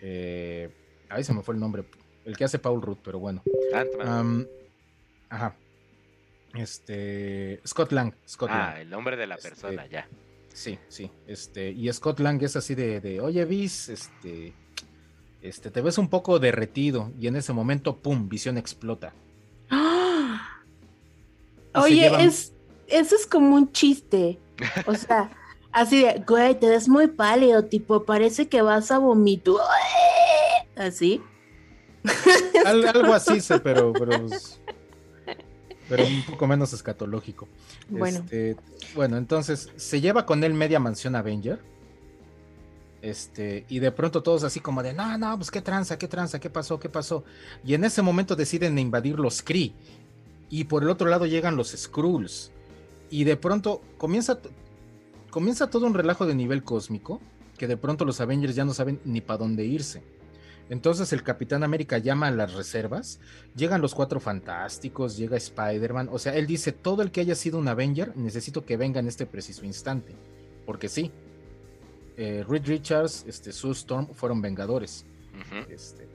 Eh, 0.00 0.70
ahí 1.08 1.24
se 1.24 1.32
me 1.32 1.42
fue 1.42 1.54
el 1.54 1.60
nombre. 1.60 1.84
El 2.24 2.36
que 2.36 2.44
hace 2.44 2.58
Paul 2.58 2.82
Rudd, 2.82 2.98
pero 3.02 3.18
bueno. 3.18 3.42
ajá. 5.28 5.56
Este. 6.54 7.60
Scott 7.66 7.92
Lang. 7.92 8.14
ah, 8.48 8.80
el 8.80 8.88
nombre 8.88 9.16
de 9.16 9.26
la 9.26 9.34
este, 9.34 9.48
persona, 9.48 9.86
ya. 9.86 10.08
Sí, 10.52 10.78
sí. 10.88 11.10
Este, 11.26 11.70
y 11.70 11.92
Scott 11.92 12.20
Lang 12.20 12.42
es 12.42 12.56
así 12.56 12.74
de, 12.74 13.00
de, 13.00 13.20
oye, 13.20 13.44
Vis, 13.44 13.88
este. 13.88 14.54
Este, 15.42 15.70
te 15.70 15.82
ves 15.82 15.98
un 15.98 16.08
poco 16.08 16.38
derretido. 16.38 17.12
Y 17.20 17.26
en 17.26 17.36
ese 17.36 17.52
momento, 17.52 17.96
¡pum! 17.98 18.28
Visión 18.28 18.56
explota. 18.56 19.12
Oye, 21.74 22.24
es, 22.24 22.52
eso 22.86 23.16
es 23.16 23.26
como 23.26 23.56
un 23.56 23.72
chiste. 23.72 24.38
O 24.86 24.94
sea, 24.94 25.30
así 25.72 26.02
de, 26.02 26.24
güey, 26.26 26.58
te 26.58 26.68
ves 26.68 26.88
muy 26.88 27.08
pálido, 27.08 27.64
tipo, 27.64 28.04
parece 28.04 28.48
que 28.48 28.62
vas 28.62 28.90
a 28.90 28.98
vomitar. 28.98 29.56
Así. 30.76 31.20
algo 32.66 33.14
así, 33.14 33.40
pero, 33.62 33.92
pero 33.92 34.26
pues, 34.26 34.60
pero 35.88 36.06
un 36.06 36.22
poco 36.24 36.46
menos 36.46 36.72
escatológico. 36.72 37.48
Bueno. 37.88 38.18
Este, 38.18 38.56
bueno, 38.94 39.16
entonces 39.16 39.70
se 39.76 40.00
lleva 40.00 40.26
con 40.26 40.42
él 40.44 40.54
media 40.54 40.80
mansión 40.80 41.14
Avenger. 41.16 41.60
Este, 43.02 43.66
y 43.68 43.80
de 43.80 43.92
pronto 43.92 44.22
todos 44.22 44.44
así 44.44 44.60
como 44.60 44.82
de, 44.82 44.94
no, 44.94 45.18
no, 45.18 45.36
pues 45.36 45.50
qué 45.50 45.60
tranza, 45.60 45.98
qué 45.98 46.08
tranza, 46.08 46.40
qué 46.40 46.48
pasó, 46.48 46.80
qué 46.80 46.88
pasó. 46.88 47.24
Y 47.64 47.74
en 47.74 47.84
ese 47.84 48.00
momento 48.00 48.34
deciden 48.34 48.78
invadir 48.78 49.18
los 49.18 49.42
Kree. 49.42 49.74
Y 50.48 50.64
por 50.64 50.82
el 50.82 50.90
otro 50.90 51.08
lado 51.08 51.26
llegan 51.26 51.56
los 51.56 51.72
Skrulls. 51.72 52.50
Y 53.10 53.24
de 53.24 53.36
pronto 53.36 53.82
comienza, 53.98 54.38
comienza 55.30 55.68
todo 55.68 55.86
un 55.86 55.94
relajo 55.94 56.26
de 56.26 56.34
nivel 56.34 56.62
cósmico. 56.64 57.20
Que 57.58 57.66
de 57.66 57.76
pronto 57.76 58.04
los 58.04 58.20
Avengers 58.20 58.56
ya 58.56 58.64
no 58.64 58.74
saben 58.74 59.00
ni 59.04 59.20
para 59.20 59.38
dónde 59.38 59.64
irse. 59.64 60.02
Entonces 60.70 61.12
el 61.12 61.22
Capitán 61.22 61.62
América 61.62 61.98
llama 61.98 62.28
a 62.28 62.30
las 62.30 62.54
reservas, 62.54 63.20
llegan 63.54 63.82
los 63.82 63.94
cuatro 63.94 64.18
fantásticos, 64.18 65.16
llega 65.16 65.36
Spider-Man, 65.36 66.08
o 66.10 66.18
sea, 66.18 66.34
él 66.34 66.46
dice, 66.46 66.72
todo 66.72 67.02
el 67.02 67.10
que 67.10 67.20
haya 67.20 67.34
sido 67.34 67.58
un 67.58 67.68
Avenger, 67.68 68.16
necesito 68.16 68.64
que 68.64 68.76
venga 68.76 69.00
en 69.00 69.06
este 69.06 69.26
preciso 69.26 69.64
instante, 69.66 70.14
porque 70.64 70.88
sí, 70.88 71.10
eh, 72.16 72.44
Reed 72.48 72.66
Richards, 72.66 73.24
este, 73.28 73.52
Sue 73.52 73.72
Storm 73.72 74.08
fueron 74.14 74.40
vengadores, 74.40 75.04
este, 75.68 76.08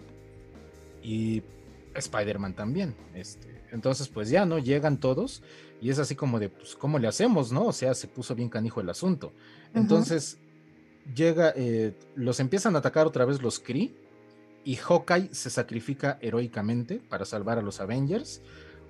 y 1.03 1.43
Spider-Man 1.93 2.55
también, 2.55 2.95
este, 3.13 3.63
entonces 3.71 4.07
pues 4.07 4.29
ya, 4.29 4.47
¿no? 4.47 4.57
Llegan 4.57 4.99
todos 4.99 5.43
y 5.79 5.91
es 5.91 5.99
así 5.99 6.15
como 6.15 6.39
de, 6.39 6.49
pues, 6.49 6.75
¿cómo 6.75 6.97
le 6.97 7.07
hacemos, 7.07 7.51
no? 7.51 7.67
O 7.67 7.73
sea, 7.73 7.93
se 7.93 8.07
puso 8.07 8.33
bien 8.33 8.49
canijo 8.49 8.81
el 8.81 8.89
asunto. 8.89 9.31
Entonces... 9.73 10.39
Llega, 11.15 11.53
eh, 11.55 11.95
los 12.13 12.39
empiezan 12.39 12.75
a 12.75 12.79
atacar 12.79 13.07
otra 13.07 13.25
vez 13.25 13.41
los 13.41 13.59
Kree, 13.59 13.91
y 14.63 14.75
Hawkeye 14.75 15.33
se 15.33 15.49
sacrifica 15.49 16.17
heroicamente 16.21 17.01
para 17.09 17.25
salvar 17.25 17.57
a 17.57 17.61
los 17.61 17.79
Avengers. 17.79 18.41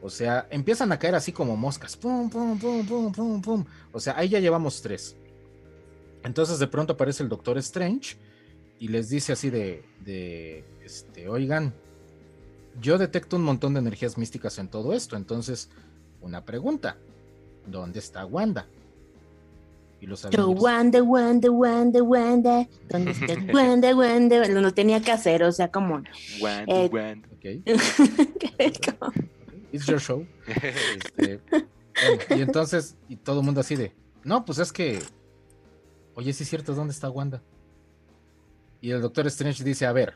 O 0.01 0.09
sea, 0.09 0.47
empiezan 0.49 0.91
a 0.91 0.99
caer 0.99 1.15
así 1.15 1.31
como 1.31 1.57
moscas. 1.57 1.97
Pum, 1.97 2.29
pum, 2.29 2.57
pum, 2.57 2.85
pum, 2.85 3.11
pum, 3.11 3.41
pum. 3.41 3.65
O 3.91 3.99
sea, 3.99 4.17
ahí 4.17 4.29
ya 4.29 4.39
llevamos 4.39 4.81
tres. 4.81 5.15
Entonces 6.23 6.59
de 6.59 6.67
pronto 6.67 6.93
aparece 6.93 7.23
el 7.23 7.29
Doctor 7.29 7.57
Strange 7.57 8.17
y 8.79 8.87
les 8.87 9.09
dice 9.09 9.33
así 9.33 9.49
de, 9.49 9.83
de 10.01 10.63
este, 10.83 11.27
oigan, 11.27 11.73
yo 12.81 12.97
detecto 12.97 13.35
un 13.35 13.43
montón 13.43 13.73
de 13.73 13.79
energías 13.79 14.17
místicas 14.17 14.57
en 14.57 14.69
todo 14.69 14.93
esto. 14.93 15.15
Entonces, 15.15 15.69
una 16.21 16.45
pregunta, 16.45 16.97
¿dónde 17.65 17.99
está 17.99 18.25
Wanda? 18.25 18.67
Y 20.01 20.07
los 20.07 20.25
Wanda, 20.25 21.03
Wanda, 21.03 21.51
Wanda, 21.51 22.01
Wanda. 22.01 22.67
¿Dónde 22.89 23.11
está 23.11 23.33
Wanda, 23.53 23.95
Wanda? 23.95 24.47
Lo 24.47 24.73
tenía 24.73 25.01
que 25.01 25.11
hacer, 25.11 25.43
o 25.43 25.51
sea, 25.51 25.69
como. 25.69 26.03
Wanda, 26.41 26.65
eh, 26.67 26.89
Wanda. 26.91 27.27
Ok. 27.33 27.45
It's 29.71 29.85
your 29.85 29.99
show. 29.99 30.25
Este, 32.01 32.37
y 32.37 32.41
entonces, 32.41 32.95
y 33.09 33.17
todo 33.17 33.41
el 33.41 33.45
mundo 33.45 33.59
así 33.59 33.75
de. 33.75 33.91
No, 34.23 34.45
pues 34.45 34.59
es 34.59 34.71
que. 34.71 34.99
Oye, 36.15 36.31
sí 36.31 36.43
es 36.43 36.49
cierto, 36.49 36.73
¿dónde 36.73 36.93
está 36.93 37.09
Wanda? 37.09 37.41
Y 38.79 38.91
el 38.91 39.01
Doctor 39.01 39.27
Strange 39.27 39.65
dice: 39.65 39.85
A 39.85 39.91
ver, 39.91 40.13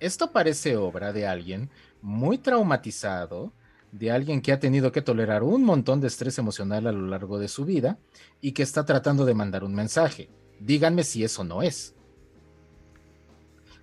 esto 0.00 0.32
parece 0.32 0.76
obra 0.76 1.12
de 1.12 1.24
alguien 1.24 1.70
muy 2.02 2.36
traumatizado 2.36 3.52
de 3.92 4.10
alguien 4.10 4.42
que 4.42 4.52
ha 4.52 4.60
tenido 4.60 4.92
que 4.92 5.02
tolerar 5.02 5.42
un 5.42 5.64
montón 5.64 6.00
de 6.00 6.08
estrés 6.08 6.38
emocional 6.38 6.86
a 6.86 6.92
lo 6.92 7.06
largo 7.06 7.38
de 7.38 7.48
su 7.48 7.64
vida 7.64 7.98
y 8.40 8.52
que 8.52 8.62
está 8.62 8.84
tratando 8.84 9.24
de 9.24 9.34
mandar 9.34 9.64
un 9.64 9.74
mensaje. 9.74 10.28
Díganme 10.60 11.04
si 11.04 11.24
eso 11.24 11.44
no 11.44 11.62
es. 11.62 11.94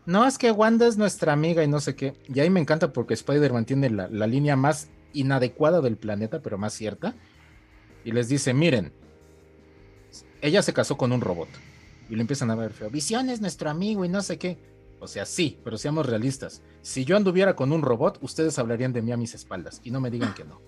No, 0.06 0.28
es 0.28 0.38
que 0.38 0.52
Wanda 0.52 0.86
es 0.86 0.98
nuestra 0.98 1.34
amiga 1.34 1.64
y 1.64 1.68
no 1.68 1.80
sé 1.80 1.96
qué. 1.96 2.14
Y 2.32 2.40
ahí 2.40 2.50
me 2.50 2.60
encanta 2.60 2.94
porque 2.94 3.16
Spider-Man 3.16 3.66
tiene 3.66 3.90
la, 3.90 4.28
línea 4.28 4.56
más 4.56 4.90
inadecuada 5.14 5.82
del 5.82 5.98
planeta, 5.98 6.42
pero 6.42 6.58
más 6.58 6.74
cierta. 6.74 7.16
Y 8.04 8.12
les 8.12 8.30
dice, 8.30 8.54
miren, 8.54 8.94
ella 10.42 10.62
se 10.62 10.74
casó 10.74 10.96
con 10.96 11.12
un 11.12 11.22
robot. 11.22 11.50
Y 12.08 12.16
le 12.16 12.22
empiezan 12.22 12.52
a 12.52 12.56
ver 12.56 12.72
feo. 12.72 12.92
Visión 12.92 13.32
es 13.32 13.42
nuestro 13.42 13.70
amigo 13.72 14.06
y 14.06 14.10
no 14.10 14.22
sé 14.22 14.38
qué. 14.38 14.60
O 15.06 15.08
sea, 15.08 15.26
sí, 15.26 15.60
pero 15.64 15.78
seamos 15.78 16.08
realistas. 16.08 16.62
Si 16.82 17.06
yo 17.06 17.16
anduviera 17.16 17.56
con 17.56 17.72
un 17.72 17.84
robot, 17.84 18.18
ustedes 18.22 18.58
hablarían 18.60 18.92
de 18.92 19.02
mí 19.02 19.12
a 19.12 19.18
mis 19.18 19.36
espaldas 19.36 19.80
y 19.84 19.92
no 19.92 20.02
me 20.02 20.10
digan 20.10 20.34
que 20.34 20.44
no. 20.44 20.60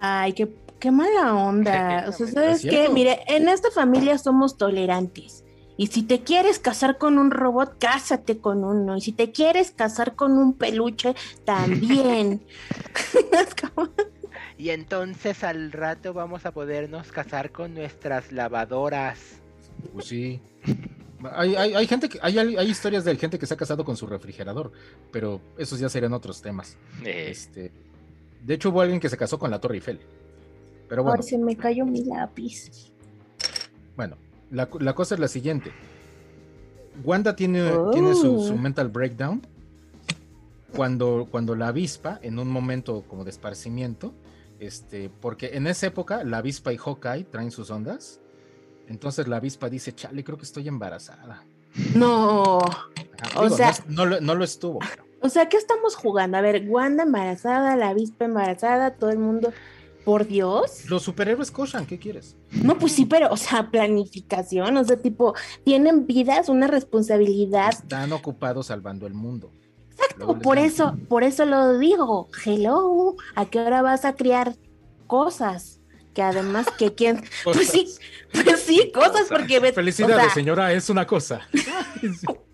Ay, 0.00 0.32
qué, 0.32 0.52
qué 0.80 0.90
mala 0.90 1.34
onda. 1.34 2.06
O 2.08 2.12
sea, 2.12 2.26
¿sabes 2.26 2.62
qué? 2.62 2.88
Mire, 2.88 3.20
en 3.28 3.48
esta 3.48 3.70
familia 3.70 4.16
somos 4.16 4.56
tolerantes. 4.56 5.44
Y 5.76 5.88
si 5.88 6.02
te 6.02 6.22
quieres 6.22 6.58
casar 6.58 6.98
con 6.98 7.18
un 7.18 7.30
robot, 7.30 7.76
cásate 7.78 8.38
con 8.38 8.64
uno. 8.64 8.96
Y 8.96 9.00
si 9.02 9.12
te 9.12 9.32
quieres 9.32 9.70
casar 9.70 10.14
con 10.14 10.38
un 10.38 10.54
peluche, 10.54 11.14
también. 11.44 12.42
y 14.58 14.70
entonces 14.70 15.44
al 15.44 15.72
rato 15.72 16.14
vamos 16.14 16.46
a 16.46 16.52
podernos 16.52 17.12
casar 17.12 17.50
con 17.50 17.74
nuestras 17.74 18.32
lavadoras. 18.32 19.42
Pues 19.92 20.06
sí. 20.06 20.40
Hay, 21.32 21.86
gente 21.86 22.08
que, 22.08 22.18
hay, 22.22 22.38
hay, 22.38 22.68
historias 22.68 23.04
de 23.04 23.16
gente 23.16 23.38
que 23.38 23.46
se 23.46 23.54
ha 23.54 23.56
casado 23.56 23.84
con 23.84 23.96
su 23.96 24.06
refrigerador, 24.06 24.72
pero 25.10 25.40
esos 25.56 25.78
ya 25.78 25.88
serían 25.88 26.12
otros 26.12 26.42
temas. 26.42 26.76
Eh. 27.04 27.28
Este, 27.30 27.72
de 28.42 28.54
hecho, 28.54 28.70
hubo 28.70 28.80
alguien 28.80 29.00
que 29.00 29.08
se 29.08 29.16
casó 29.16 29.38
con 29.38 29.50
la 29.50 29.60
Torre 29.60 29.76
Eiffel. 29.76 30.00
Pero 30.88 31.02
bueno. 31.02 31.22
se 31.22 31.38
me 31.38 31.56
cayó 31.56 31.86
mi 31.86 32.04
lápiz. 32.04 32.90
Bueno, 33.96 34.16
la, 34.50 34.66
cosa 34.94 35.14
es 35.14 35.20
la 35.20 35.28
siguiente. 35.28 35.72
Wanda 37.02 37.34
tiene, 37.34 37.72
tiene 37.92 38.14
su, 38.14 38.36
oh. 38.36 38.56
mental 38.56 38.88
breakdown 38.88 39.42
cuando, 40.74 41.26
cuando 41.30 41.54
la 41.56 41.68
avispa, 41.68 42.18
en 42.22 42.38
un 42.38 42.48
momento 42.48 43.04
como 43.08 43.24
de 43.24 43.30
esparcimiento, 43.30 44.12
este, 44.58 45.10
porque 45.20 45.50
en 45.54 45.66
esa 45.66 45.86
época 45.86 46.22
la 46.24 46.38
avispa 46.38 46.72
y 46.72 46.76
Hawkeye 46.76 47.24
traen 47.24 47.50
sus 47.50 47.70
ondas 47.70 48.20
entonces 48.88 49.28
la 49.28 49.36
avispa 49.36 49.68
dice, 49.68 49.94
chale, 49.94 50.24
creo 50.24 50.38
que 50.38 50.44
estoy 50.44 50.68
embarazada. 50.68 51.44
No. 51.94 52.58
o 53.36 53.50
sea, 53.50 53.74
no, 53.88 54.04
lo 54.06 54.44
estuvo. 54.44 54.78
O 55.20 55.28
sea, 55.28 55.48
¿qué 55.48 55.56
estamos 55.56 55.96
jugando? 55.96 56.36
A 56.36 56.40
ver, 56.40 56.66
Wanda 56.68 57.02
embarazada, 57.04 57.76
la 57.76 57.88
avispa 57.88 58.26
embarazada, 58.26 58.94
todo 58.96 59.10
el 59.10 59.18
mundo. 59.18 59.52
Por 60.04 60.26
Dios. 60.26 60.84
Los 60.90 61.02
superhéroes 61.02 61.50
cochan, 61.50 61.86
¿qué 61.86 61.98
quieres? 61.98 62.36
No, 62.50 62.78
pues 62.78 62.92
sí, 62.92 63.06
pero, 63.06 63.32
o 63.32 63.38
sea, 63.38 63.70
planificación, 63.70 64.76
o 64.76 64.84
sea, 64.84 64.98
tipo, 64.98 65.34
tienen 65.64 66.06
vidas, 66.06 66.50
una 66.50 66.66
responsabilidad. 66.66 67.70
Están 67.70 68.12
ocupados 68.12 68.66
salvando 68.66 69.06
el 69.06 69.14
mundo. 69.14 69.50
Exacto, 69.92 70.38
por 70.40 70.58
eso, 70.58 70.94
por 71.08 71.24
eso 71.24 71.46
lo 71.46 71.78
digo. 71.78 72.28
Hello, 72.44 73.16
¿a 73.34 73.46
qué 73.46 73.60
hora 73.60 73.80
vas 73.80 74.04
a 74.04 74.14
criar 74.14 74.56
cosas? 75.06 75.80
Que 76.14 76.22
además 76.22 76.66
que 76.78 76.94
quien 76.94 77.22
pues 77.42 77.68
sí 77.70 77.86
pues 78.32 78.60
sí 78.60 78.90
cosas 78.94 79.26
porque 79.28 79.60
felicidades 79.72 80.32
señora 80.32 80.72
es 80.72 80.88
una 80.90 81.06
cosa. 81.06 81.40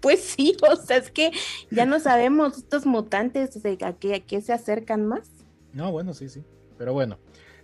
Pues 0.00 0.22
sí 0.22 0.56
o 0.62 0.76
sea 0.76 0.96
es 0.96 1.10
que 1.10 1.30
ya 1.70 1.84
no 1.84 2.00
sabemos 2.00 2.56
estos 2.56 2.86
mutantes 2.86 3.50
a 3.82 3.92
qué, 3.92 4.14
a 4.14 4.20
qué 4.20 4.40
se 4.40 4.52
acercan 4.54 5.06
más. 5.06 5.28
No 5.74 5.92
bueno 5.92 6.14
sí 6.14 6.30
sí. 6.30 6.42
Pero 6.78 6.94
bueno 6.94 7.18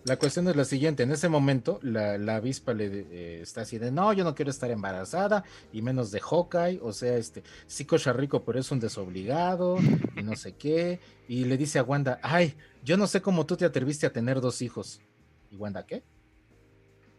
la 0.06 0.20
cuestión 0.20 0.46
es 0.46 0.54
la 0.54 0.64
siguiente, 0.64 1.02
en 1.02 1.10
ese 1.10 1.28
momento 1.28 1.80
la, 1.82 2.16
la 2.16 2.36
avispa 2.36 2.72
le 2.72 2.86
eh, 2.86 3.40
está 3.42 3.62
así 3.62 3.76
de 3.78 3.90
no, 3.90 4.12
yo 4.12 4.22
no 4.22 4.36
quiero 4.36 4.52
estar 4.52 4.70
embarazada, 4.70 5.42
y 5.72 5.82
menos 5.82 6.12
de 6.12 6.20
Hawkeye, 6.20 6.78
o 6.80 6.92
sea, 6.92 7.16
este, 7.16 7.42
sí 7.66 7.84
cocha 7.84 8.12
rico, 8.12 8.44
pero 8.44 8.60
es 8.60 8.70
un 8.70 8.78
desobligado, 8.78 9.78
y 10.16 10.22
no 10.22 10.36
sé 10.36 10.52
qué, 10.52 11.00
y 11.26 11.44
le 11.46 11.56
dice 11.56 11.80
a 11.80 11.82
Wanda, 11.82 12.20
ay, 12.22 12.54
yo 12.84 12.96
no 12.96 13.08
sé 13.08 13.20
cómo 13.20 13.46
tú 13.46 13.56
te 13.56 13.64
atreviste 13.64 14.06
a 14.06 14.12
tener 14.12 14.40
dos 14.40 14.62
hijos. 14.62 15.00
¿Y 15.56 15.58
Wanda 15.58 15.86
qué? 15.86 16.02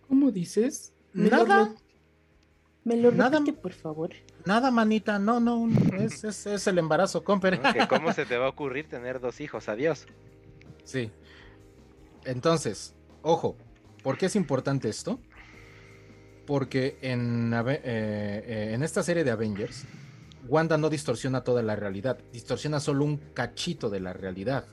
¿Cómo 0.08 0.32
dices? 0.32 0.94
nada. 1.14 1.74
¿Me 2.84 2.96
lo 2.96 3.12
repite, 3.12 3.52
por 3.52 3.74
favor? 3.74 4.12
Nada, 4.46 4.72
manita, 4.72 5.20
no, 5.20 5.40
no, 5.42 5.68
es, 6.00 6.24
es, 6.24 6.68
el 6.68 6.78
embarazo, 6.78 7.24
comper. 7.24 7.60
¿Cómo 7.90 8.14
se 8.14 8.26
te 8.26 8.38
va 8.38 8.46
a 8.46 8.50
ocurrir 8.50 8.88
tener 8.88 9.20
dos 9.20 9.42
hijos? 9.42 9.68
Adiós. 9.68 10.06
Sí. 10.86 11.12
Entonces, 12.24 12.96
ojo, 13.24 13.58
¿por 14.04 14.18
qué 14.18 14.28
es 14.28 14.36
importante 14.36 14.88
esto? 14.88 15.20
Porque 16.46 16.98
en, 17.02 17.52
eh, 17.54 17.82
eh, 17.84 18.72
en 18.74 18.84
esta 18.84 19.04
serie 19.04 19.26
de 19.26 19.32
Avengers, 19.32 19.86
Wanda 20.48 20.78
no 20.78 20.90
distorsiona 20.90 21.44
toda 21.44 21.62
la 21.64 21.76
realidad, 21.76 22.20
distorsiona 22.32 22.80
solo 22.80 23.04
un 23.04 23.18
cachito 23.18 23.90
de 23.90 24.00
la 24.00 24.14
realidad, 24.14 24.66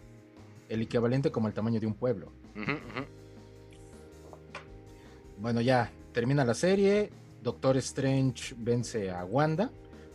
el 0.69 0.83
equivalente 0.83 1.33
como 1.33 1.49
el 1.49 1.55
tamaño 1.55 1.81
de 1.81 1.87
un 1.87 1.95
pueblo. 1.95 2.33
Bueno, 5.39 5.61
ya 5.61 5.91
termina 6.13 6.45
la 6.45 6.55
serie, 6.55 7.11
Doctor 7.43 7.77
Strange 7.79 8.55
vence 8.57 9.11
a 9.11 9.25
Wanda, 9.25 9.71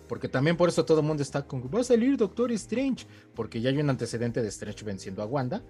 porque 0.07 0.27
también 0.27 0.57
por 0.57 0.69
eso 0.69 0.85
todo 0.85 1.01
el 1.01 1.05
mundo 1.05 1.21
está 1.21 1.43
con, 1.43 1.61
va 1.63 1.81
a 1.81 1.83
salir 1.83 2.17
Doctor 2.17 2.51
Strange, 2.53 3.05
porque 3.35 3.61
ya 3.61 3.69
hay 3.69 3.77
un 3.77 3.89
antecedente 3.89 4.41
de 4.41 4.47
Strange 4.47 4.83
venciendo 4.83 5.21
a 5.21 5.25
Wanda, 5.25 5.61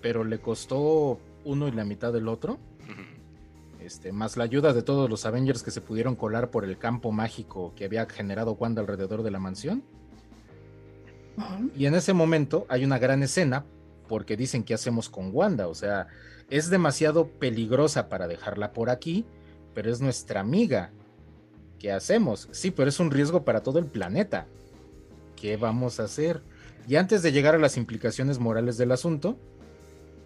pero 0.00 0.24
le 0.24 0.38
costó 0.38 1.20
uno 1.44 1.68
y 1.68 1.72
la 1.72 1.84
mitad 1.84 2.12
del 2.12 2.28
otro. 2.28 2.58
Este, 3.80 4.12
más 4.12 4.36
la 4.36 4.44
ayuda 4.44 4.72
de 4.72 4.82
todos 4.82 5.10
los 5.10 5.26
Avengers 5.26 5.64
que 5.64 5.72
se 5.72 5.80
pudieron 5.80 6.14
colar 6.14 6.50
por 6.50 6.64
el 6.64 6.78
campo 6.78 7.10
mágico 7.10 7.72
que 7.74 7.84
había 7.84 8.06
generado 8.06 8.52
Wanda 8.52 8.80
alrededor 8.80 9.22
de 9.24 9.30
la 9.32 9.40
mansión. 9.40 9.82
Y 11.76 11.86
en 11.86 11.94
ese 11.94 12.12
momento 12.12 12.66
hay 12.68 12.84
una 12.84 12.98
gran 12.98 13.22
escena 13.22 13.64
porque 14.08 14.36
dicen 14.36 14.62
qué 14.62 14.74
hacemos 14.74 15.08
con 15.08 15.30
Wanda, 15.34 15.68
o 15.68 15.74
sea, 15.74 16.06
es 16.52 16.68
demasiado 16.68 17.28
peligrosa 17.28 18.10
para 18.10 18.28
dejarla 18.28 18.72
por 18.72 18.90
aquí, 18.90 19.24
pero 19.74 19.90
es 19.90 20.02
nuestra 20.02 20.40
amiga. 20.40 20.92
¿Qué 21.78 21.90
hacemos? 21.90 22.48
Sí, 22.52 22.70
pero 22.70 22.90
es 22.90 23.00
un 23.00 23.10
riesgo 23.10 23.42
para 23.42 23.62
todo 23.62 23.78
el 23.78 23.86
planeta. 23.86 24.46
¿Qué 25.34 25.56
vamos 25.56 25.98
a 25.98 26.04
hacer? 26.04 26.42
Y 26.86 26.96
antes 26.96 27.22
de 27.22 27.32
llegar 27.32 27.54
a 27.54 27.58
las 27.58 27.78
implicaciones 27.78 28.38
morales 28.38 28.76
del 28.76 28.92
asunto, 28.92 29.38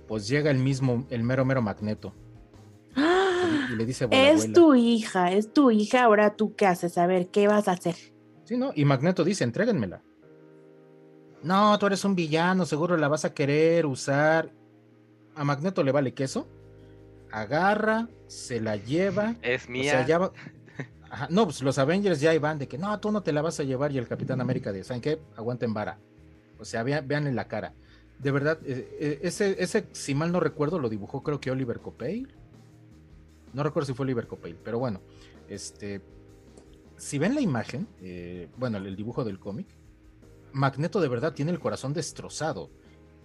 pues 0.09 0.27
llega 0.27 0.51
el 0.51 0.59
mismo, 0.59 1.07
el 1.11 1.23
mero 1.23 1.45
mero 1.45 1.63
Magneto 1.63 2.13
y 3.73 3.77
le 3.77 3.87
dice, 3.87 4.09
es 4.11 4.53
tu 4.53 4.75
hija, 4.75 5.31
es 5.31 5.53
tu 5.53 5.71
hija, 5.71 6.03
ahora 6.03 6.35
tú 6.35 6.57
qué 6.57 6.67
haces, 6.67 6.99
a 6.99 7.07
ver, 7.07 7.29
¿qué 7.29 7.47
vas 7.47 7.69
a 7.69 7.73
hacer? 7.73 7.95
Sí, 8.45 8.57
¿no? 8.57 8.73
Y 8.75 8.85
Magneto 8.85 9.23
dice, 9.23 9.45
entréguenmela. 9.45 10.03
No, 11.43 11.79
tú 11.79 11.87
eres 11.87 12.05
un 12.05 12.17
villano, 12.17 12.67
seguro 12.67 12.97
la 12.97 13.09
vas 13.09 13.25
a 13.25 13.33
querer 13.33 13.87
usar. 13.87 14.53
A 15.37 15.45
Magneto 15.45 15.85
le 15.85 15.93
vale 15.93 16.15
queso. 16.15 16.49
Agarra, 17.31 18.09
se 18.27 18.61
la 18.61 18.77
lleva. 18.77 19.37
Es 19.43 19.69
mía. 19.69 20.05
No, 21.31 21.45
pues 21.45 21.63
los 21.63 21.79
Avengers 21.79 22.21
ya 22.21 22.35
iban 22.35 22.59
de 22.59 22.67
que 22.67 22.79
no, 22.79 22.99
tú 22.99 23.13
no 23.13 23.23
te 23.23 23.33
la 23.33 23.41
vas 23.41 23.61
a 23.61 23.63
llevar. 23.63 23.93
Y 23.93 23.99
el 23.99 24.09
Capitán 24.09 24.41
América 24.41 24.73
dice, 24.73 24.85
¿saben 24.85 25.01
qué? 25.01 25.21
Aguanten 25.37 25.73
vara. 25.73 25.99
O 26.59 26.65
sea, 26.65 26.83
vean, 26.83 27.07
vean 27.07 27.29
en 27.29 27.37
la 27.37 27.47
cara. 27.47 27.75
De 28.19 28.33
verdad, 28.33 28.59
eh, 28.65 28.97
eh, 28.99 29.21
ese, 29.23 29.63
ese, 29.63 29.87
si 29.93 30.15
mal 30.15 30.33
no 30.33 30.41
recuerdo, 30.41 30.79
lo 30.79 30.89
dibujó 30.89 31.23
creo 31.23 31.39
que 31.39 31.51
Oliver 31.51 31.81
Copeil 31.81 32.35
no 33.57 33.63
recuerdo 33.63 33.87
si 33.87 33.95
fue 33.95 34.05
Oliver 34.05 34.27
Copeil, 34.27 34.59
pero 34.63 34.79
bueno, 34.79 35.01
este, 35.49 36.03
si 36.99 37.19
ven 37.19 37.35
la 37.35 37.41
imagen, 37.41 37.89
eh, 38.03 38.49
bueno, 38.59 38.77
el 38.77 38.95
dibujo 38.95 39.25
del 39.25 39.39
cómic, 39.39 39.67
Magneto 40.53 41.01
de 41.01 41.09
verdad 41.09 41.33
tiene 41.33 41.53
el 41.53 41.59
corazón 41.59 41.95
destrozado. 41.95 42.69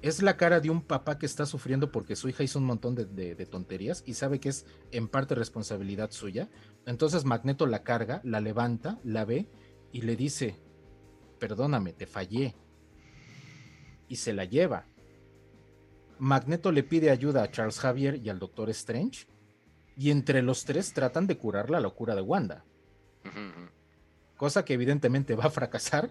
Es 0.01 0.23
la 0.23 0.35
cara 0.35 0.59
de 0.59 0.71
un 0.71 0.81
papá 0.81 1.19
que 1.19 1.27
está 1.27 1.45
sufriendo 1.45 1.91
porque 1.91 2.15
su 2.15 2.27
hija 2.27 2.43
hizo 2.43 2.57
un 2.57 2.65
montón 2.65 2.95
de, 2.95 3.45
tonterías 3.45 4.03
y 4.05 4.15
sabe 4.15 4.39
que 4.39 4.49
es 4.49 4.65
en 4.91 5.07
parte 5.07 5.35
responsabilidad 5.35 6.09
suya. 6.11 6.49
Entonces 6.87 7.23
Magneto 7.23 7.67
la 7.67 7.83
carga, 7.83 8.19
la 8.23 8.41
levanta, 8.41 8.99
la 9.03 9.25
ve 9.25 9.47
y 9.91 10.01
le 10.01 10.15
dice, 10.15 10.59
perdóname, 11.39 11.93
te 11.93 12.07
fallé. 12.07 12.55
Y 14.07 14.15
se 14.15 14.33
la 14.33 14.45
lleva. 14.45 14.87
Magneto 16.17 16.71
le 16.71 16.83
pide 16.83 17.11
ayuda 17.11 17.43
a 17.43 17.51
Charles 17.51 17.79
Javier 17.79 18.19
y 18.23 18.29
al 18.29 18.39
Doctor 18.39 18.69
Strange 18.71 19.27
y 19.95 20.09
entre 20.09 20.41
los 20.41 20.65
tres 20.65 20.93
tratan 20.93 21.27
de 21.27 21.37
curar 21.37 21.69
la 21.69 21.79
locura 21.79 22.15
de 22.15 22.21
Wanda. 22.21 22.65
Cosa 24.35 24.65
que 24.65 24.73
evidentemente 24.73 25.35
va 25.35 25.45
a 25.45 25.51
fracasar. 25.51 26.09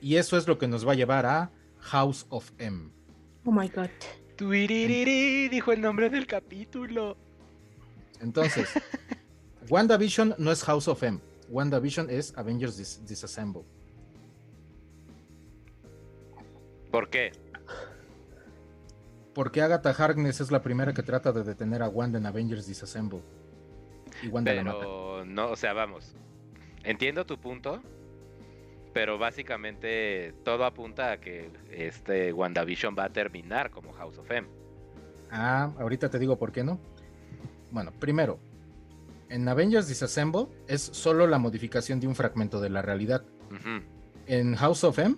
Y 0.00 0.16
eso 0.16 0.36
es 0.36 0.46
lo 0.48 0.58
que 0.58 0.68
nos 0.68 0.86
va 0.86 0.92
a 0.92 0.96
llevar 0.96 1.26
a 1.26 1.52
House 1.90 2.26
of 2.30 2.50
M. 2.58 2.90
Oh 3.44 3.52
my 3.52 3.68
god. 3.68 3.90
dijo 4.38 5.72
el 5.72 5.80
nombre 5.80 6.10
del 6.10 6.26
capítulo. 6.26 7.16
Entonces, 8.20 8.68
WandaVision 9.68 10.34
no 10.38 10.50
es 10.50 10.62
House 10.64 10.88
of 10.88 11.02
M. 11.02 11.20
WandaVision 11.48 12.10
es 12.10 12.36
Avengers 12.36 13.06
Disassemble. 13.06 13.62
¿Por 16.90 17.08
qué? 17.08 17.32
porque 19.36 19.60
Agatha 19.60 19.90
Harkness 19.90 20.40
es 20.40 20.50
la 20.50 20.62
primera 20.62 20.94
que 20.94 21.02
trata 21.02 21.30
de 21.30 21.44
detener 21.44 21.82
a 21.82 21.90
Wanda 21.90 22.18
en 22.18 22.24
Avengers 22.24 22.66
Disassemble. 22.66 23.20
Y 24.22 24.28
Wanda 24.28 24.50
pero 24.50 25.26
no, 25.26 25.50
o 25.50 25.56
sea, 25.56 25.74
vamos. 25.74 26.14
Entiendo 26.84 27.26
tu 27.26 27.36
punto, 27.36 27.82
pero 28.96 29.18
básicamente 29.18 30.32
todo 30.42 30.64
apunta 30.64 31.12
a 31.12 31.20
que 31.20 31.50
este 31.70 32.32
WandaVision 32.32 32.96
va 32.98 33.04
a 33.04 33.08
terminar 33.10 33.70
como 33.70 33.92
House 33.92 34.16
of 34.16 34.30
M. 34.30 34.48
Ah, 35.30 35.70
ahorita 35.78 36.08
te 36.08 36.18
digo 36.18 36.38
por 36.38 36.50
qué 36.50 36.64
no. 36.64 36.80
Bueno, 37.70 37.92
primero, 38.00 38.38
en 39.28 39.46
Avengers 39.46 39.86
Disassemble 39.86 40.46
es 40.66 40.80
solo 40.80 41.26
la 41.26 41.38
modificación 41.38 42.00
de 42.00 42.06
un 42.06 42.14
fragmento 42.14 42.58
de 42.58 42.70
la 42.70 42.80
realidad. 42.80 43.22
En 44.26 44.54
House 44.54 44.82
of 44.82 44.98
M 44.98 45.16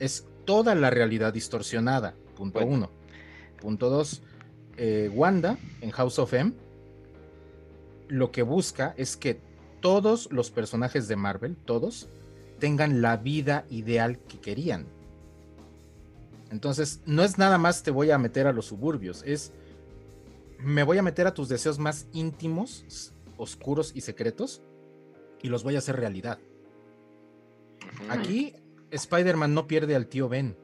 es 0.00 0.26
toda 0.44 0.74
la 0.74 0.90
realidad 0.90 1.32
distorsionada. 1.32 2.16
Punto 2.36 2.66
uno. 2.66 2.90
Punto 3.60 3.90
2. 3.90 4.22
Eh, 4.76 5.08
Wanda 5.14 5.56
en 5.82 5.92
House 5.92 6.18
of 6.18 6.34
M 6.34 6.52
lo 8.08 8.32
que 8.32 8.42
busca 8.42 8.92
es 8.96 9.16
que 9.16 9.40
todos 9.78 10.32
los 10.32 10.50
personajes 10.50 11.06
de 11.06 11.14
Marvel, 11.14 11.54
todos, 11.54 12.08
tengan 12.58 13.02
la 13.02 13.16
vida 13.16 13.66
ideal 13.70 14.18
que 14.18 14.40
querían. 14.40 14.86
Entonces, 16.50 17.00
no 17.06 17.22
es 17.24 17.38
nada 17.38 17.58
más 17.58 17.82
te 17.82 17.90
voy 17.90 18.10
a 18.10 18.18
meter 18.18 18.46
a 18.46 18.52
los 18.52 18.66
suburbios, 18.66 19.22
es 19.26 19.52
me 20.58 20.82
voy 20.82 20.98
a 20.98 21.02
meter 21.02 21.26
a 21.26 21.34
tus 21.34 21.48
deseos 21.48 21.78
más 21.78 22.06
íntimos, 22.12 23.12
oscuros 23.36 23.92
y 23.94 24.00
secretos 24.00 24.62
y 25.42 25.48
los 25.48 25.62
voy 25.62 25.76
a 25.76 25.78
hacer 25.78 25.96
realidad. 25.96 26.38
Aquí 28.08 28.54
Spider-Man 28.90 29.52
no 29.52 29.66
pierde 29.66 29.94
al 29.94 30.06
tío 30.06 30.28
Ben 30.28 30.56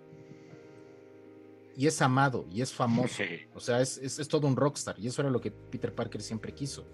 y 1.77 1.87
es 1.87 2.01
amado 2.03 2.47
y 2.51 2.63
es 2.63 2.73
famoso. 2.73 3.23
O 3.55 3.61
sea, 3.61 3.81
es, 3.81 4.29
todo 4.29 4.47
un 4.47 4.57
rockstar 4.57 4.99
y 4.99 5.07
eso 5.07 5.23
era 5.23 5.31
lo 5.31 5.41
que 5.41 5.51
Peter 5.51 5.95
Parker 5.95 6.23
siempre 6.23 6.55
quiso. 6.55 6.87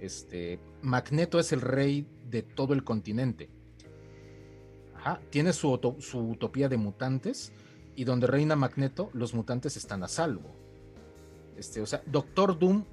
Este, 0.00 0.60
Magneto 0.82 1.38
es 1.38 1.52
el 1.52 1.60
rey 1.60 2.06
de 2.28 2.42
todo 2.42 2.74
el 2.74 2.84
continente. 2.84 3.50
Ajá, 5.06 5.20
tiene 5.30 5.52
su, 5.52 5.70
utopía 6.14 6.68
de 6.68 6.76
mutantes 6.76 7.52
y 7.94 8.02
donde 8.02 8.26
reina 8.26 8.56
Magneto, 8.56 9.08
los 9.12 9.34
mutantes 9.34 9.76
están 9.76 10.02
a 10.02 10.08
salvo. 10.08 10.52
Este, 11.56 11.80
o 11.80 11.86
sea, 11.86 12.02
Doctor 12.06 12.58
Doom 12.58 12.84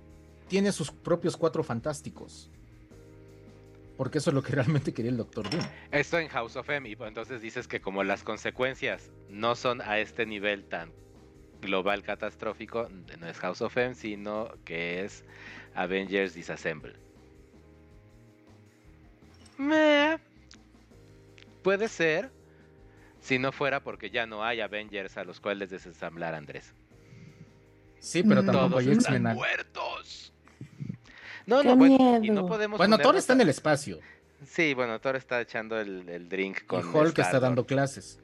tiene 0.48 0.72
sus 0.72 0.92
propios 0.92 1.36
cuatro 1.36 1.64
fantásticos. 1.64 2.52
Porque 3.98 4.20
eso 4.20 4.30
es 4.30 4.36
lo 4.36 4.44
que 4.44 4.52
realmente 4.54 4.94
quería 4.94 5.10
el 5.10 5.18
Doctor 5.18 5.50
Doom. 5.50 5.64
Esto 5.90 6.20
en 6.20 6.28
House 6.28 6.56
of 6.56 6.70
M, 6.70 6.88
entonces 7.00 7.42
dices 7.42 7.68
que 7.68 7.82
como 7.82 8.04
las 8.04 8.22
consecuencias 8.22 9.10
no 9.28 9.56
son 9.56 9.82
a 9.82 9.98
este 9.98 10.28
nivel 10.28 10.66
tan 10.66 10.92
global 11.62 12.04
catastrófico 12.04 12.90
no 13.20 13.28
es 13.28 13.40
House 13.40 13.64
of 13.64 13.76
M, 13.76 13.96
sino 13.96 14.52
que 14.66 15.04
es 15.04 15.26
Avengers 15.74 16.36
Disassemble. 16.36 16.94
Puede 21.64 21.88
ser, 21.88 22.32
si 23.20 23.40
no 23.40 23.52
fuera 23.52 23.84
porque 23.84 24.10
ya 24.10 24.26
no 24.26 24.44
hay 24.44 24.62
Avengers 24.62 25.18
a 25.18 25.24
los 25.24 25.40
cuales 25.40 25.70
desasamblar 25.70 26.36
Andrés. 26.36 26.74
Sí, 28.00 28.22
pero 28.24 28.44
tampoco 28.44 28.80
hay 28.80 28.92
están 28.92 29.24
muertos. 29.24 30.34
No, 31.46 31.64
no, 31.64 31.76
bueno, 31.76 32.20
y 32.22 32.30
no 32.30 32.46
podemos. 32.46 32.78
Bueno, 32.78 32.98
Thor 32.98 33.16
está 33.16 33.34
en 33.34 33.42
el 33.42 33.50
espacio. 33.50 34.00
Sí, 34.46 34.74
bueno, 34.74 35.00
Thor 35.00 35.16
está 35.16 35.42
echando 35.42 35.80
el, 35.80 36.30
drink 36.30 36.66
con. 36.66 36.82
Y 36.82 36.84
Hulk 36.84 37.18
está 37.20 37.40
dando 37.40 37.66
clases 37.66 38.20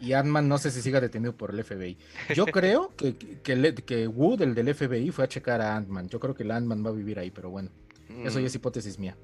y 0.00 0.14
Ant-Man 0.14 0.48
no 0.48 0.58
sé 0.58 0.70
si 0.70 0.80
siga 0.80 1.00
detenido 1.00 1.36
por 1.36 1.50
el 1.50 1.62
FBI. 1.62 1.96
Yo 2.34 2.46
creo 2.46 2.92
que, 2.96 3.14
que, 3.16 3.74
que 3.74 4.08
Wood, 4.08 4.42
el 4.42 4.54
del 4.54 4.74
FBI, 4.74 5.10
fue 5.10 5.24
a 5.24 5.28
checar 5.28 5.60
a 5.60 5.76
Ant-Man. 5.76 6.08
Yo 6.08 6.18
creo 6.18 6.34
que 6.34 6.42
el 6.42 6.50
Ant-Man 6.50 6.84
va 6.84 6.90
a 6.90 6.94
vivir 6.94 7.18
ahí, 7.18 7.30
pero 7.30 7.50
bueno, 7.50 7.70
eso 8.24 8.40
ya 8.40 8.46
es 8.46 8.54
mm. 8.54 8.56
hipótesis 8.56 8.98
mía. 8.98 9.16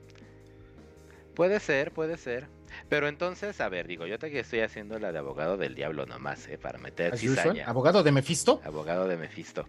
Puede 1.37 1.61
ser, 1.61 1.93
puede 1.93 2.17
ser. 2.17 2.49
Pero 2.89 3.09
entonces, 3.09 3.61
a 3.61 3.69
ver, 3.69 3.87
digo, 3.87 4.07
yo 4.07 4.19
te 4.19 4.31
que 4.31 4.41
estoy 4.41 4.61
haciendo 4.61 4.99
la 4.99 5.13
de 5.13 5.19
abogado 5.19 5.59
del 5.59 5.75
diablo 5.75 6.07
nomás, 6.07 6.49
¿eh? 6.49 6.57
Para 6.57 6.79
meter 6.79 7.19
cizaña. 7.19 7.67
¿Abogado 7.67 8.03
de 8.03 8.11
Mephisto? 8.11 8.63
Abogado 8.65 9.07
de 9.07 9.19
Mephisto. 9.19 9.69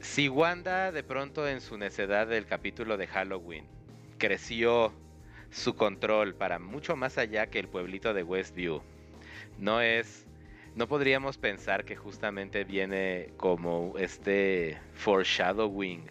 Si 0.00 0.30
Wanda 0.30 0.92
de 0.92 1.02
pronto 1.02 1.46
en 1.46 1.60
su 1.60 1.76
necedad 1.76 2.26
del 2.26 2.46
capítulo 2.46 2.96
de 2.96 3.06
Halloween 3.06 3.66
creció 4.16 4.94
su 5.50 5.76
control 5.76 6.34
para 6.34 6.58
mucho 6.58 6.96
más 6.96 7.18
allá 7.18 7.48
que 7.48 7.58
el 7.58 7.68
pueblito 7.68 8.14
de 8.14 8.22
Westview, 8.22 8.80
no 9.58 9.82
es 9.82 10.24
no 10.74 10.88
podríamos 10.88 11.36
pensar 11.36 11.84
que 11.84 11.96
justamente 11.96 12.64
viene 12.64 13.30
como 13.36 13.92
este 13.98 14.78
foreshadowing 14.94 16.06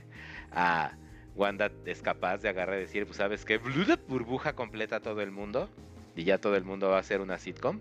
a 0.51 0.91
Wanda 1.37 1.71
es 1.85 2.01
capaz 2.01 2.39
de 2.39 2.49
agarrar 2.49 2.77
y 2.77 2.81
decir, 2.81 3.05
pues 3.05 3.17
sabes 3.17 3.45
qué, 3.45 3.57
burbuja 3.59 4.53
completa 4.53 4.97
a 4.97 4.99
todo 4.99 5.21
el 5.21 5.31
mundo 5.31 5.69
y 6.15 6.23
ya 6.23 6.39
todo 6.39 6.55
el 6.55 6.63
mundo 6.63 6.89
va 6.89 6.97
a 6.97 7.03
ser 7.03 7.21
una 7.21 7.37
sitcom 7.37 7.79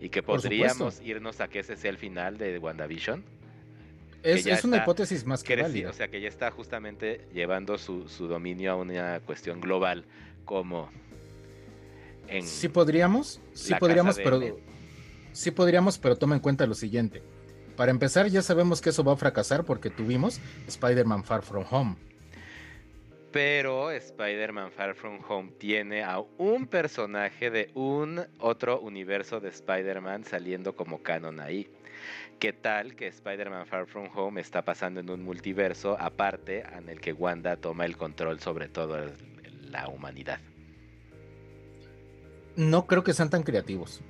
y 0.00 0.08
que 0.08 0.22
podríamos 0.22 1.00
irnos 1.02 1.40
a 1.40 1.48
que 1.48 1.60
ese 1.60 1.76
sea 1.76 1.90
el 1.90 1.98
final 1.98 2.38
de 2.38 2.58
WandaVision. 2.58 3.24
Es, 4.22 4.46
es 4.46 4.64
una 4.64 4.78
hipótesis 4.78 5.26
más 5.26 5.42
que 5.42 5.56
válida. 5.56 5.90
O 5.90 5.92
sea, 5.92 6.08
que 6.08 6.20
ya 6.20 6.28
está 6.28 6.50
justamente 6.52 7.26
llevando 7.34 7.76
su, 7.76 8.06
dominio 8.28 8.72
a 8.72 8.76
una 8.76 9.20
cuestión 9.20 9.60
global 9.60 10.04
como 10.44 10.88
en... 12.28 12.46
Sí 12.46 12.68
podríamos, 12.68 13.40
sí 13.52 13.74
podríamos, 13.74 14.16
pero... 14.16 14.40
Sí 15.32 15.50
podríamos, 15.50 15.98
pero 15.98 16.16
toma 16.16 16.34
en 16.34 16.40
cuenta 16.40 16.66
lo 16.66 16.74
siguiente. 16.74 17.22
Para 17.76 17.90
empezar, 17.90 18.28
ya 18.28 18.42
sabemos 18.42 18.80
que 18.80 18.90
eso 18.90 19.02
va 19.02 19.14
a 19.14 19.16
fracasar 19.16 19.64
porque 19.64 19.88
tuvimos 19.88 20.40
Spider-Man 20.68 21.24
Far 21.24 21.42
From 21.42 21.64
Home. 21.70 21.96
Pero 23.32 23.90
Spider-Man 23.90 24.72
Far 24.72 24.94
From 24.94 25.20
Home 25.26 25.52
tiene 25.58 26.02
a 26.02 26.22
un 26.36 26.66
personaje 26.66 27.50
de 27.50 27.70
un 27.74 28.22
otro 28.38 28.78
universo 28.78 29.40
de 29.40 29.48
Spider-Man 29.48 30.24
saliendo 30.24 30.76
como 30.76 31.02
canon 31.02 31.40
ahí. 31.40 31.70
¿Qué 32.38 32.52
tal 32.52 32.94
que 32.94 33.06
Spider-Man 33.06 33.66
Far 33.66 33.86
From 33.86 34.10
Home 34.14 34.40
está 34.40 34.66
pasando 34.66 35.00
en 35.00 35.08
un 35.08 35.24
multiverso 35.24 35.96
aparte 35.98 36.64
en 36.76 36.90
el 36.90 37.00
que 37.00 37.14
Wanda 37.14 37.56
toma 37.56 37.86
el 37.86 37.96
control 37.96 38.38
sobre 38.40 38.68
toda 38.68 39.12
la 39.62 39.88
humanidad? 39.88 40.40
No 42.54 42.86
creo 42.86 43.02
que 43.02 43.14
sean 43.14 43.30
tan 43.30 43.44
creativos. 43.44 44.02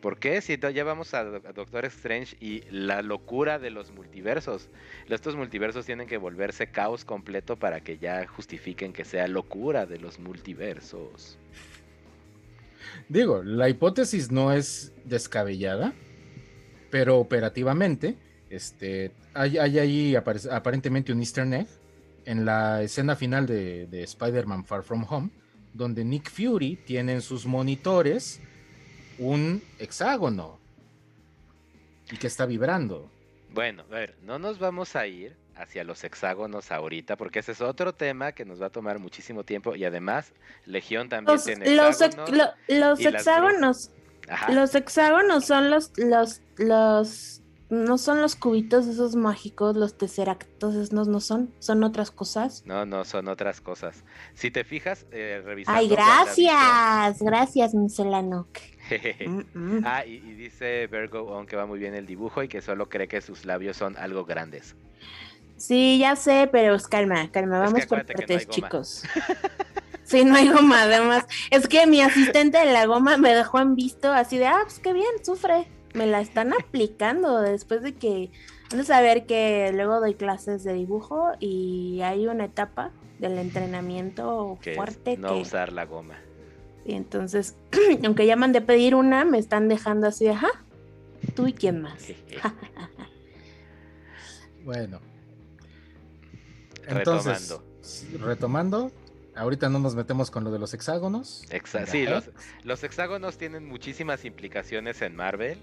¿Por 0.00 0.18
qué? 0.18 0.40
Si 0.40 0.58
ya 0.58 0.84
vamos 0.84 1.12
a, 1.14 1.24
Doctor 1.24 1.84
Strange 1.86 2.36
y 2.40 2.62
la 2.70 3.02
locura 3.02 3.58
de 3.58 3.70
los 3.70 3.92
multiversos. 3.92 4.68
Estos 5.08 5.36
multiversos 5.36 5.84
tienen 5.84 6.06
que 6.06 6.16
volverse 6.16 6.68
caos 6.68 7.04
completo 7.04 7.56
para 7.56 7.80
que 7.80 7.98
ya 7.98 8.26
justifiquen 8.26 8.92
que 8.92 9.04
sea 9.04 9.28
locura 9.28 9.86
de 9.86 9.98
los 9.98 10.18
multiversos. 10.18 11.38
Digo, 13.08 13.42
la 13.42 13.68
hipótesis 13.68 14.30
no 14.30 14.52
es 14.52 14.92
descabellada, 15.04 15.92
pero 16.90 17.18
operativamente, 17.18 18.16
este, 18.48 19.12
hay, 19.34 19.58
ahí 19.58 20.16
aparentemente 20.16 21.12
un 21.12 21.20
easter 21.20 21.52
egg 21.52 21.66
en 22.24 22.44
la 22.44 22.82
escena 22.82 23.16
final 23.16 23.46
de, 23.46 23.86
de 23.86 24.02
Spider-Man 24.02 24.64
Far 24.64 24.82
From 24.82 25.04
Home, 25.08 25.30
donde 25.74 26.04
Nick 26.04 26.30
Fury 26.30 26.76
tiene 26.76 27.12
en 27.12 27.20
sus 27.20 27.46
monitores 27.46 28.40
un 29.20 29.62
hexágono 29.78 30.58
y 32.10 32.16
que 32.16 32.26
está 32.26 32.46
vibrando. 32.46 33.08
Bueno, 33.52 33.84
a 33.90 33.94
ver, 33.94 34.16
no 34.22 34.38
nos 34.38 34.58
vamos 34.58 34.96
a 34.96 35.06
ir 35.06 35.36
hacia 35.54 35.84
los 35.84 36.02
hexágonos 36.02 36.72
ahorita, 36.72 37.16
porque 37.16 37.40
ese 37.40 37.52
es 37.52 37.60
otro 37.60 37.92
tema 37.94 38.32
que 38.32 38.46
nos 38.46 38.60
va 38.60 38.66
a 38.66 38.70
tomar 38.70 38.98
muchísimo 38.98 39.44
tiempo 39.44 39.76
y 39.76 39.84
además 39.84 40.32
Legión 40.64 41.10
también 41.10 41.38
tiene 41.44 41.66
hexágonos. 41.66 42.30
Los, 42.68 43.00
hexágonos, 43.00 43.90
los 44.48 44.74
hexágonos 44.74 45.44
son 45.44 45.70
los, 45.70 45.92
los, 45.98 46.40
los 46.56 47.39
no 47.70 47.98
son 47.98 48.20
los 48.20 48.34
cubitos 48.34 48.86
esos 48.88 49.14
mágicos, 49.14 49.76
los 49.76 49.96
tesseractos, 49.96 50.92
no, 50.92 51.04
no 51.04 51.20
son, 51.20 51.54
son 51.60 51.84
otras 51.84 52.10
cosas. 52.10 52.64
No, 52.66 52.84
no, 52.84 53.04
son 53.04 53.28
otras 53.28 53.60
cosas. 53.60 54.04
Si 54.34 54.50
te 54.50 54.64
fijas, 54.64 55.06
eh, 55.12 55.40
revisando. 55.44 55.78
Ay, 55.78 55.88
gracias, 55.88 57.22
gracias, 57.22 57.74
Miselano. 57.74 58.48
Mm, 59.24 59.40
mm. 59.54 59.82
ah, 59.84 60.04
y, 60.04 60.18
dice 60.18 60.88
Virgo 60.88 61.32
aunque 61.32 61.54
va 61.54 61.64
muy 61.64 61.78
bien 61.78 61.94
el 61.94 62.06
dibujo 62.06 62.42
y 62.42 62.48
que 62.48 62.60
solo 62.60 62.88
cree 62.88 63.06
que 63.06 63.20
sus 63.20 63.44
labios 63.44 63.76
son 63.76 63.96
algo 63.96 64.24
grandes. 64.24 64.74
Sí, 65.56 65.98
ya 65.98 66.16
sé, 66.16 66.48
pero 66.50 66.76
calma, 66.88 67.30
calma, 67.30 67.60
vamos 67.60 67.86
por 67.86 68.04
partes, 68.04 68.48
chicos. 68.48 69.04
Sí, 70.02 70.24
no 70.24 70.34
hay 70.34 70.48
goma, 70.48 70.82
además. 70.82 71.24
Es 71.52 71.68
que 71.68 71.86
mi 71.86 72.00
asistente 72.00 72.58
de 72.58 72.72
la 72.72 72.84
goma 72.86 73.16
me 73.16 73.32
dejó 73.32 73.60
en 73.60 73.76
visto 73.76 74.12
así 74.12 74.38
de, 74.38 74.46
ah, 74.48 74.62
pues 74.64 74.80
qué 74.80 74.92
bien, 74.92 75.06
sufre 75.22 75.68
me 75.94 76.06
la 76.06 76.20
están 76.20 76.52
aplicando 76.52 77.40
después 77.40 77.82
de 77.82 77.94
que, 77.94 78.30
a 78.78 78.84
saber 78.84 79.26
que 79.26 79.70
luego 79.74 80.00
doy 80.00 80.14
clases 80.14 80.64
de 80.64 80.74
dibujo 80.74 81.32
y 81.40 82.00
hay 82.02 82.26
una 82.26 82.44
etapa 82.44 82.92
del 83.18 83.38
entrenamiento 83.38 84.58
fuerte. 84.74 85.16
no 85.16 85.36
usar 85.36 85.72
la 85.72 85.84
goma. 85.84 86.16
Y 86.84 86.94
entonces, 86.94 87.56
aunque 88.04 88.26
ya 88.26 88.36
mandé 88.36 88.60
pedir 88.60 88.94
una, 88.94 89.24
me 89.24 89.38
están 89.38 89.68
dejando 89.68 90.06
así 90.06 90.24
de, 90.24 90.30
ajá, 90.30 90.50
tú 91.34 91.46
y 91.46 91.52
quién 91.52 91.82
más. 91.82 92.02
bueno. 94.64 95.00
Entonces, 96.86 97.60
retomando. 97.82 98.26
retomando, 98.26 98.92
ahorita 99.36 99.68
no 99.68 99.78
nos 99.78 99.94
metemos 99.94 100.30
con 100.30 100.44
lo 100.44 100.50
de 100.50 100.58
los 100.58 100.74
hexágonos. 100.74 101.44
sí, 101.86 102.06
los, 102.64 102.82
hexágonos 102.82 103.38
tienen 103.38 103.66
muchísimas 103.66 104.24
implicaciones 104.24 105.02
en 105.02 105.14
Marvel 105.14 105.58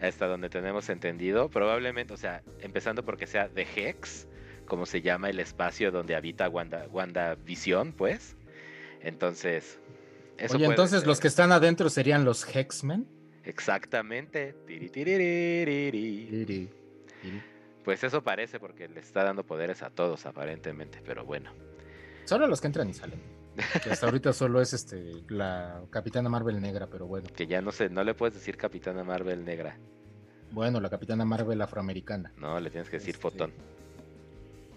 hasta 0.00 0.26
donde 0.26 0.48
tenemos 0.48 0.88
entendido. 0.88 1.48
Probablemente, 1.48 2.14
o 2.14 2.16
sea, 2.16 2.42
empezando 2.60 3.04
porque 3.04 3.26
sea 3.26 3.48
de 3.48 3.66
Hex, 3.76 4.28
como 4.66 4.86
se 4.86 5.02
llama 5.02 5.30
el 5.30 5.40
espacio 5.40 5.90
donde 5.90 6.16
habita 6.16 6.48
Wanda, 6.48 6.86
Wanda 6.90 7.34
Visión, 7.36 7.92
pues. 7.92 8.36
Entonces. 9.00 9.78
Eso 10.38 10.56
Oye, 10.56 10.66
entonces 10.66 11.06
los 11.06 11.20
que 11.20 11.28
están 11.28 11.52
adentro 11.52 11.88
serían 11.88 12.24
los 12.24 12.44
Hexmen. 12.44 13.06
Exactamente. 13.44 14.54
Pues 17.84 18.02
eso 18.04 18.22
parece 18.22 18.58
porque 18.58 18.88
le 18.88 19.00
está 19.00 19.22
dando 19.22 19.46
poderes 19.46 19.82
a 19.82 19.90
todos 19.90 20.26
aparentemente, 20.26 21.00
pero 21.06 21.24
bueno. 21.24 21.52
Solo 22.24 22.48
los 22.48 22.60
que 22.60 22.66
entran 22.66 22.90
y 22.90 22.94
salen. 22.94 23.35
Que 23.82 23.90
hasta 23.90 24.06
ahorita 24.06 24.32
solo 24.32 24.60
es 24.60 24.72
este 24.72 25.22
la 25.28 25.82
Capitana 25.90 26.28
Marvel 26.28 26.60
negra, 26.60 26.86
pero 26.86 27.06
bueno. 27.06 27.28
Que 27.34 27.46
ya 27.46 27.60
no 27.60 27.72
sé, 27.72 27.88
no 27.88 28.04
le 28.04 28.14
puedes 28.14 28.34
decir 28.34 28.56
Capitana 28.56 29.04
Marvel 29.04 29.44
negra. 29.44 29.78
Bueno, 30.50 30.80
la 30.80 30.90
Capitana 30.90 31.24
Marvel 31.24 31.60
afroamericana. 31.60 32.32
No, 32.36 32.58
le 32.60 32.70
tienes 32.70 32.88
que 32.88 32.98
decir 32.98 33.14
este, 33.14 33.22
Fotón. 33.22 33.52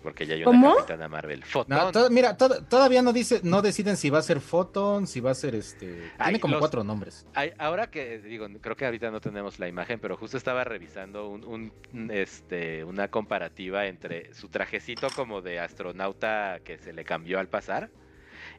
Porque 0.02 0.26
ya 0.26 0.36
hay 0.36 0.44
una 0.46 0.76
Capitana 0.76 1.08
Marvel. 1.08 1.44
Fotón. 1.44 2.14
mira, 2.14 2.38
todavía 2.38 3.02
no 3.02 3.12
dice, 3.12 3.42
no 3.44 3.62
deciden 3.62 3.98
si 3.98 4.10
va 4.10 4.20
a 4.20 4.22
ser 4.22 4.40
Fotón, 4.40 5.08
si 5.08 5.20
va 5.20 5.32
a 5.32 5.36
ser 5.36 5.56
este. 5.56 6.12
Tiene 6.24 6.40
como 6.40 6.60
cuatro 6.60 6.84
nombres. 6.84 7.26
ahora 7.58 7.90
que 7.90 8.20
digo, 8.20 8.48
creo 8.62 8.76
que 8.76 8.86
ahorita 8.86 9.12
no 9.12 9.20
tenemos 9.20 9.60
la 9.60 9.68
imagen, 9.68 10.00
pero 10.00 10.18
justo 10.18 10.38
estaba 10.38 10.64
revisando 10.64 11.30
un, 11.30 11.72
este, 12.12 12.84
una 12.84 13.10
comparativa 13.10 13.88
entre 13.88 14.34
su 14.34 14.48
trajecito 14.50 15.08
como 15.16 15.42
de 15.42 15.60
astronauta 15.60 16.60
que 16.64 16.78
se 16.78 16.94
le 16.94 17.04
cambió 17.04 17.40
al 17.40 17.48
pasar 17.48 17.90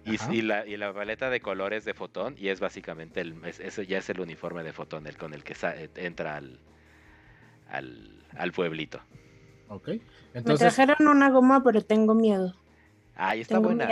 y, 0.04 0.42
la, 0.42 0.66
y 0.66 0.76
la 0.76 0.92
paleta 0.92 1.30
de 1.30 1.40
colores 1.40 1.84
de 1.84 1.94
Fotón, 1.94 2.34
y 2.38 2.48
es 2.48 2.60
básicamente, 2.60 3.20
el, 3.20 3.36
eso 3.44 3.82
ya 3.82 3.98
es 3.98 4.08
el 4.10 4.20
uniforme 4.20 4.62
de 4.62 4.72
Fotón, 4.72 5.06
el 5.06 5.16
con 5.16 5.34
el 5.34 5.44
que 5.44 5.54
eh, 5.62 5.90
entra 5.96 6.36
al, 6.36 6.60
al, 7.70 8.52
pueblito. 8.52 9.00
Ok. 9.68 9.88
Entonces... 10.34 10.44
Me 10.44 10.84
trajeron 10.86 11.08
una 11.08 11.30
goma, 11.30 11.62
pero 11.62 11.82
tengo 11.82 12.14
miedo. 12.14 12.54
Ahí 13.14 13.42
está 13.42 13.58
buena. 13.58 13.88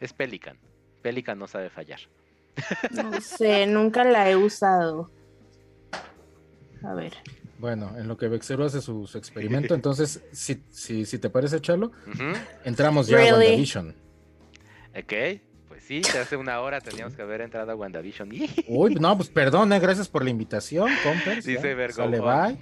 Es 0.00 0.12
Pelican. 0.12 0.58
Pelican 1.02 1.38
no 1.38 1.46
sabe 1.46 1.70
fallar. 1.70 2.00
No 2.90 3.20
sé, 3.20 3.66
nunca 3.66 4.04
la 4.04 4.30
he 4.30 4.36
usado. 4.36 5.10
A 6.82 6.94
ver. 6.94 7.14
Bueno, 7.58 7.92
en 7.96 8.08
lo 8.08 8.16
que 8.16 8.28
Vexero 8.28 8.64
hace 8.64 8.80
su, 8.80 9.08
experimento, 9.14 9.74
entonces, 9.74 10.22
si, 10.32 10.62
si, 10.70 11.04
si, 11.06 11.18
te 11.18 11.30
parece, 11.30 11.60
Chalo, 11.60 11.92
entramos 12.64 13.06
ya 13.06 13.18
a 13.18 13.34
WandaVision. 13.34 13.94
Ok, 14.94 15.40
pues 15.68 15.84
sí, 15.84 16.02
hace 16.20 16.36
una 16.36 16.60
hora 16.60 16.80
teníamos 16.80 17.14
que 17.14 17.22
haber 17.22 17.40
entrado 17.40 17.72
a 17.72 17.74
WandaVision. 17.74 18.30
Uy, 18.68 18.94
no, 18.96 19.16
pues 19.16 19.30
perdón, 19.30 19.72
eh, 19.72 19.80
gracias 19.80 20.08
por 20.08 20.22
la 20.22 20.30
invitación, 20.30 20.90
compers. 21.02 21.46
Dice 21.46 21.74
Vergo, 21.74 22.04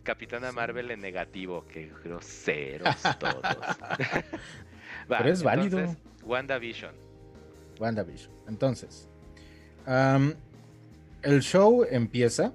Capitana 0.02 0.52
Marvel 0.52 0.90
en 0.92 1.00
negativo, 1.00 1.66
qué 1.66 1.90
groseros 2.04 2.96
todos. 3.18 3.42
Pero 5.08 5.28
es 5.28 5.42
válido. 5.42 5.96
WandaVision. 6.22 6.94
WandaVision. 7.80 8.32
Entonces, 8.46 9.08
el 11.22 11.40
show 11.40 11.84
empieza 11.90 12.52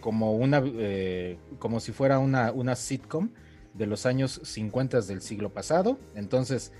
como 0.00 0.32
una, 0.34 0.62
eh, 0.64 1.38
como 1.58 1.80
si 1.80 1.92
fuera 1.92 2.18
una, 2.18 2.52
una 2.52 2.76
sitcom 2.76 3.30
de 3.74 3.86
los 3.86 4.06
años 4.06 4.40
50 4.44 5.00
del 5.00 5.22
siglo 5.22 5.50
pasado. 5.50 5.98
Entonces, 6.14 6.72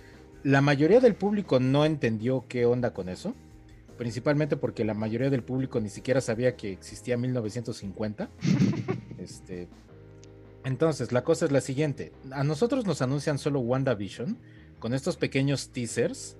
la 0.46 0.60
mayoría 0.60 1.00
del 1.00 1.16
público 1.16 1.58
no 1.58 1.84
entendió 1.84 2.44
qué 2.46 2.66
onda 2.66 2.94
con 2.94 3.08
eso, 3.08 3.34
principalmente 3.98 4.56
porque 4.56 4.84
la 4.84 4.94
mayoría 4.94 5.28
del 5.28 5.42
público 5.42 5.80
ni 5.80 5.88
siquiera 5.88 6.20
sabía 6.20 6.54
que 6.56 6.70
existía 6.70 7.16
1950. 7.16 8.30
este, 9.18 9.66
Entonces, 10.64 11.10
la 11.10 11.24
cosa 11.24 11.46
es 11.46 11.50
la 11.50 11.60
siguiente. 11.60 12.12
A 12.30 12.44
nosotros 12.44 12.86
nos 12.86 13.02
anuncian 13.02 13.38
solo 13.38 13.58
WandaVision 13.58 14.38
con 14.78 14.94
estos 14.94 15.16
pequeños 15.16 15.70
teasers 15.70 16.36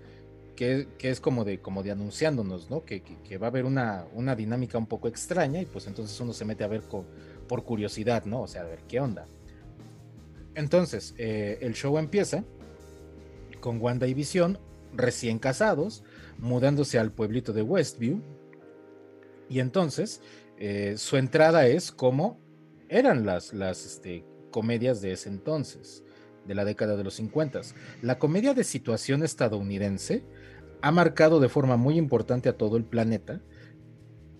que, 0.54 0.86
es 1.00 1.18
como 1.18 1.44
de, 1.44 1.58
como 1.58 1.82
de 1.82 1.90
anunciándonos, 1.90 2.70
¿no? 2.70 2.84
Que, 2.84 3.02
va 3.38 3.48
a 3.48 3.50
haber 3.50 3.64
una, 3.64 4.04
una, 4.14 4.36
dinámica 4.36 4.78
un 4.78 4.86
poco 4.86 5.08
extraña 5.08 5.60
y 5.60 5.66
pues 5.66 5.88
entonces 5.88 6.20
uno 6.20 6.32
se 6.32 6.44
mete 6.44 6.62
a 6.62 6.68
ver 6.68 6.82
por 7.48 7.64
curiosidad, 7.64 8.24
¿no? 8.24 8.42
O 8.42 8.46
sea, 8.46 8.60
a 8.60 8.66
ver 8.66 8.82
qué 8.86 9.00
onda. 9.00 9.26
Entonces, 10.54 11.12
eh, 11.18 11.58
el 11.60 11.74
show 11.74 11.98
empieza 11.98 12.44
con 13.66 13.82
Wanda 13.82 14.06
y 14.06 14.14
Visión 14.14 14.60
recién 14.94 15.40
casados, 15.40 16.04
mudándose 16.38 17.00
al 17.00 17.10
pueblito 17.10 17.52
de 17.52 17.62
Westview. 17.62 18.22
Y 19.48 19.58
entonces, 19.58 20.22
eh, 20.56 20.94
su 20.96 21.16
entrada 21.16 21.66
es 21.66 21.90
como 21.90 22.38
eran 22.88 23.26
las, 23.26 23.52
las 23.52 23.84
este, 23.84 24.24
comedias 24.52 25.00
de 25.00 25.10
ese 25.10 25.30
entonces, 25.30 26.04
de 26.46 26.54
la 26.54 26.64
década 26.64 26.96
de 26.96 27.02
los 27.02 27.14
50. 27.14 27.62
La 28.02 28.20
comedia 28.20 28.54
de 28.54 28.62
situación 28.62 29.24
estadounidense 29.24 30.22
ha 30.80 30.92
marcado 30.92 31.40
de 31.40 31.48
forma 31.48 31.76
muy 31.76 31.98
importante 31.98 32.48
a 32.48 32.56
todo 32.56 32.76
el 32.76 32.84
planeta, 32.84 33.40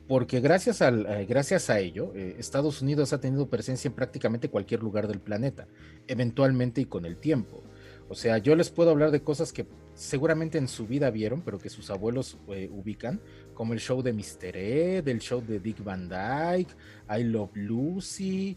porque 0.06 0.38
gracias, 0.38 0.82
al, 0.82 1.04
eh, 1.04 1.26
gracias 1.26 1.68
a 1.68 1.80
ello, 1.80 2.12
eh, 2.14 2.36
Estados 2.38 2.80
Unidos 2.80 3.12
ha 3.12 3.20
tenido 3.20 3.50
presencia 3.50 3.88
en 3.88 3.94
prácticamente 3.94 4.50
cualquier 4.50 4.84
lugar 4.84 5.08
del 5.08 5.18
planeta, 5.18 5.66
eventualmente 6.06 6.80
y 6.80 6.84
con 6.84 7.06
el 7.06 7.16
tiempo. 7.16 7.64
O 8.08 8.14
sea, 8.14 8.38
yo 8.38 8.54
les 8.54 8.70
puedo 8.70 8.90
hablar 8.90 9.10
de 9.10 9.20
cosas 9.20 9.52
que 9.52 9.66
seguramente 9.94 10.58
en 10.58 10.68
su 10.68 10.86
vida 10.86 11.10
vieron, 11.10 11.42
pero 11.42 11.58
que 11.58 11.68
sus 11.68 11.90
abuelos 11.90 12.38
eh, 12.48 12.68
ubican, 12.70 13.20
como 13.54 13.72
el 13.72 13.80
show 13.80 14.02
de 14.02 14.12
Mr. 14.12 14.56
Ed, 14.56 15.08
el 15.08 15.18
show 15.20 15.42
de 15.44 15.58
Dick 15.58 15.82
Van 15.82 16.08
Dyke, 16.08 16.72
I 17.10 17.24
Love 17.24 17.50
Lucy. 17.54 18.56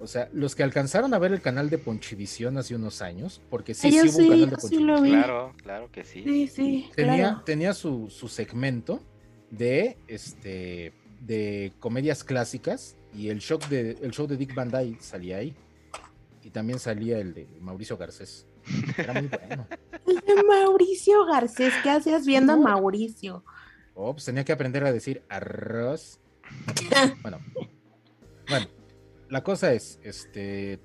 O 0.00 0.06
sea, 0.06 0.28
los 0.32 0.54
que 0.54 0.62
alcanzaron 0.62 1.14
a 1.14 1.18
ver 1.18 1.32
el 1.32 1.40
canal 1.40 1.70
de 1.70 1.78
Ponchivisión 1.78 2.56
hace 2.56 2.74
unos 2.74 3.02
años, 3.02 3.40
porque 3.50 3.74
sí, 3.74 3.90
sí 3.90 4.08
hubo 4.08 4.18
un 4.18 4.28
canal 4.30 4.50
de 4.50 4.56
Ponchivisión. 4.56 5.04
claro, 5.04 5.54
claro 5.62 5.90
que 5.92 6.04
sí. 6.04 6.22
Sí, 6.24 6.48
sí. 6.48 6.90
Tenía, 6.94 7.42
tenía 7.44 7.74
su, 7.74 8.08
su 8.10 8.28
segmento 8.28 9.00
de 9.50 9.96
este 10.08 10.92
de 11.20 11.72
comedias 11.80 12.22
clásicas 12.22 12.96
y 13.12 13.28
el 13.28 13.40
show 13.40 13.58
de 13.70 13.98
el 14.02 14.12
show 14.12 14.26
de 14.26 14.36
Dick 14.36 14.54
Van 14.54 14.70
Dyke 14.70 15.00
salía 15.00 15.38
ahí 15.38 15.54
y 16.44 16.50
también 16.50 16.78
salía 16.78 17.18
el 17.18 17.34
de 17.34 17.48
Mauricio 17.60 17.96
Garcés 17.96 18.46
era 18.96 19.12
muy 19.14 19.28
bueno 19.28 19.66
el 20.06 20.16
de 20.16 20.42
Mauricio 20.42 21.24
Garcés 21.26 21.72
qué 21.82 21.90
hacías 21.90 22.26
viendo 22.26 22.52
a 22.52 22.56
Mauricio 22.56 23.44
oh 23.94 24.12
pues 24.12 24.24
tenía 24.24 24.44
que 24.44 24.52
aprender 24.52 24.84
a 24.84 24.92
decir 24.92 25.22
arroz 25.28 26.20
bueno 27.22 27.40
bueno 28.48 28.66
la 29.28 29.42
cosa 29.42 29.72
es 29.72 30.00
este 30.02 30.80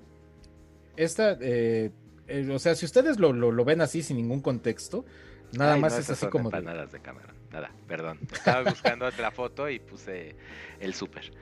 esta 0.96 1.38
eh, 1.40 1.90
eh, 2.28 2.50
o 2.52 2.58
sea 2.58 2.74
si 2.74 2.86
ustedes 2.86 3.18
lo, 3.18 3.32
lo, 3.32 3.64
ven 3.64 3.80
así 3.80 4.02
sin 4.02 4.16
ningún 4.16 4.40
contexto 4.40 5.04
nada 5.52 5.76
más 5.76 5.98
es 5.98 6.10
así 6.10 6.26
como 6.26 6.50
de... 6.50 6.60
de 6.60 7.00
cámara 7.00 7.34
nada, 7.54 7.70
perdón. 7.86 8.18
Estaba 8.32 8.68
buscando 8.68 9.06
otra 9.06 9.30
foto 9.30 9.70
y 9.70 9.78
puse 9.78 10.34
el 10.80 10.92
súper. 10.94 11.32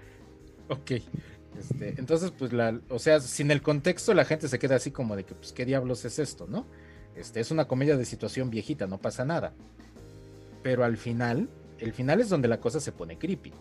Ok. 0.68 0.93
Este, 1.59 1.94
entonces, 1.98 2.32
pues, 2.36 2.53
la, 2.53 2.80
o 2.88 2.98
sea, 2.98 3.20
sin 3.20 3.50
el 3.50 3.62
contexto 3.62 4.14
la 4.14 4.24
gente 4.24 4.48
se 4.48 4.59
queda 4.59 4.76
así 4.76 4.90
como 4.90 5.16
de 5.16 5.24
que, 5.24 5.34
pues, 5.34 5.53
¿qué 5.53 5.64
diablos 5.64 6.05
es 6.05 6.18
esto, 6.18 6.46
no? 6.48 6.66
Este, 7.16 7.40
es 7.40 7.50
una 7.50 7.66
comedia 7.66 7.96
de 7.96 8.05
situación 8.05 8.50
viejita, 8.50 8.86
no 8.86 8.98
pasa 8.98 9.24
nada. 9.24 9.53
Pero 10.62 10.84
al 10.84 10.96
final, 10.96 11.48
el 11.78 11.92
final 11.92 12.20
es 12.20 12.28
donde 12.28 12.48
la 12.48 12.61
cosa 12.61 12.80
se 12.80 12.92
pone 12.92 13.18
creepy. 13.18 13.53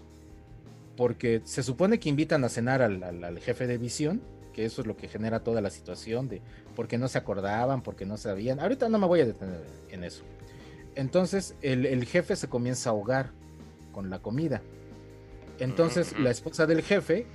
Porque 0.95 1.41
se 1.45 1.63
supone 1.63 1.99
que 1.99 2.09
invitan 2.09 2.43
a 2.43 2.49
cenar 2.49 2.81
al, 2.81 3.03
al 3.03 3.39
jefe 3.39 3.67
de 3.67 3.77
visión, 3.77 4.21
que 4.53 4.65
eso 4.65 4.81
es 4.81 4.87
lo 4.87 4.97
que 4.97 5.07
genera 5.07 5.39
toda 5.39 5.61
la 5.61 5.69
situación 5.69 6.27
de 6.27 6.41
por 6.75 6.87
qué 6.87 6.97
no 6.97 7.07
se 7.07 7.17
acordaban, 7.17 7.81
por 7.81 7.95
qué 7.95 8.05
no 8.05 8.17
sabían. 8.17 8.59
Ahorita 8.59 8.89
no 8.89 8.99
me 8.99 9.07
voy 9.07 9.21
a 9.21 9.25
detener 9.25 9.65
en 9.89 10.03
eso. 10.03 10.23
Entonces 10.95 11.55
el, 11.61 12.05
jefe 12.05 12.35
se 12.35 12.47
comienza 12.47 12.89
a 12.89 12.93
ahogar 12.93 13.31
con 13.93 14.09
la 14.09 14.19
comida. 14.19 14.61
Entonces 15.59 16.17
la 16.19 16.31
esposa 16.31 16.65
del 16.65 16.81
jefe 16.81 17.27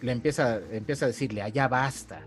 le 0.00 0.12
empieza, 0.12 0.60
empieza 0.70 1.06
a 1.06 1.08
decirle, 1.08 1.42
ah, 1.42 1.48
ya 1.48 1.68
basta, 1.68 2.26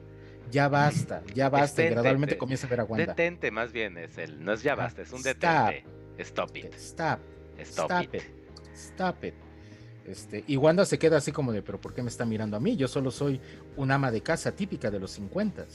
ya 0.50 0.68
basta, 0.68 1.24
ya 1.34 1.50
basta. 1.50 1.84
y 1.84 1.90
gradualmente 1.90 2.38
comienza 2.38 2.68
a 2.68 2.70
ver 2.70 2.82
a 2.82 2.84
Wanda. 2.84 3.06
Detente 3.06 3.52
más 3.52 3.72
bien 3.72 3.98
es 3.98 4.18
el, 4.18 4.44
no 4.44 4.54
es 4.54 4.64
ya 4.64 4.76
basta, 4.76 5.02
es 5.02 5.12
un 5.12 5.22
detente. 5.22 5.86
Stop 6.18 6.56
it. 6.58 6.74
Stop. 6.76 7.20
Stop, 7.60 8.14
it. 8.14 8.22
Stop 8.74 9.24
it. 9.24 9.34
Este, 10.06 10.44
y 10.48 10.58
Wanda 10.58 10.86
se 10.86 10.98
queda 10.98 11.18
así 11.18 11.32
como 11.32 11.52
de, 11.52 11.62
pero 11.62 11.80
¿por 11.80 11.94
qué 11.94 12.02
me 12.02 12.10
está 12.10 12.26
mirando 12.26 12.58
a 12.58 12.60
mí? 12.60 12.76
Yo 12.76 12.88
solo 12.88 13.12
soy 13.12 13.40
un 13.78 13.92
ama 13.92 14.12
de 14.12 14.22
casa 14.22 14.52
típica 14.52 14.90
de 14.90 15.00
los 15.00 15.12
50. 15.12 15.66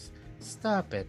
Stop 0.40 0.94
it. 0.94 1.07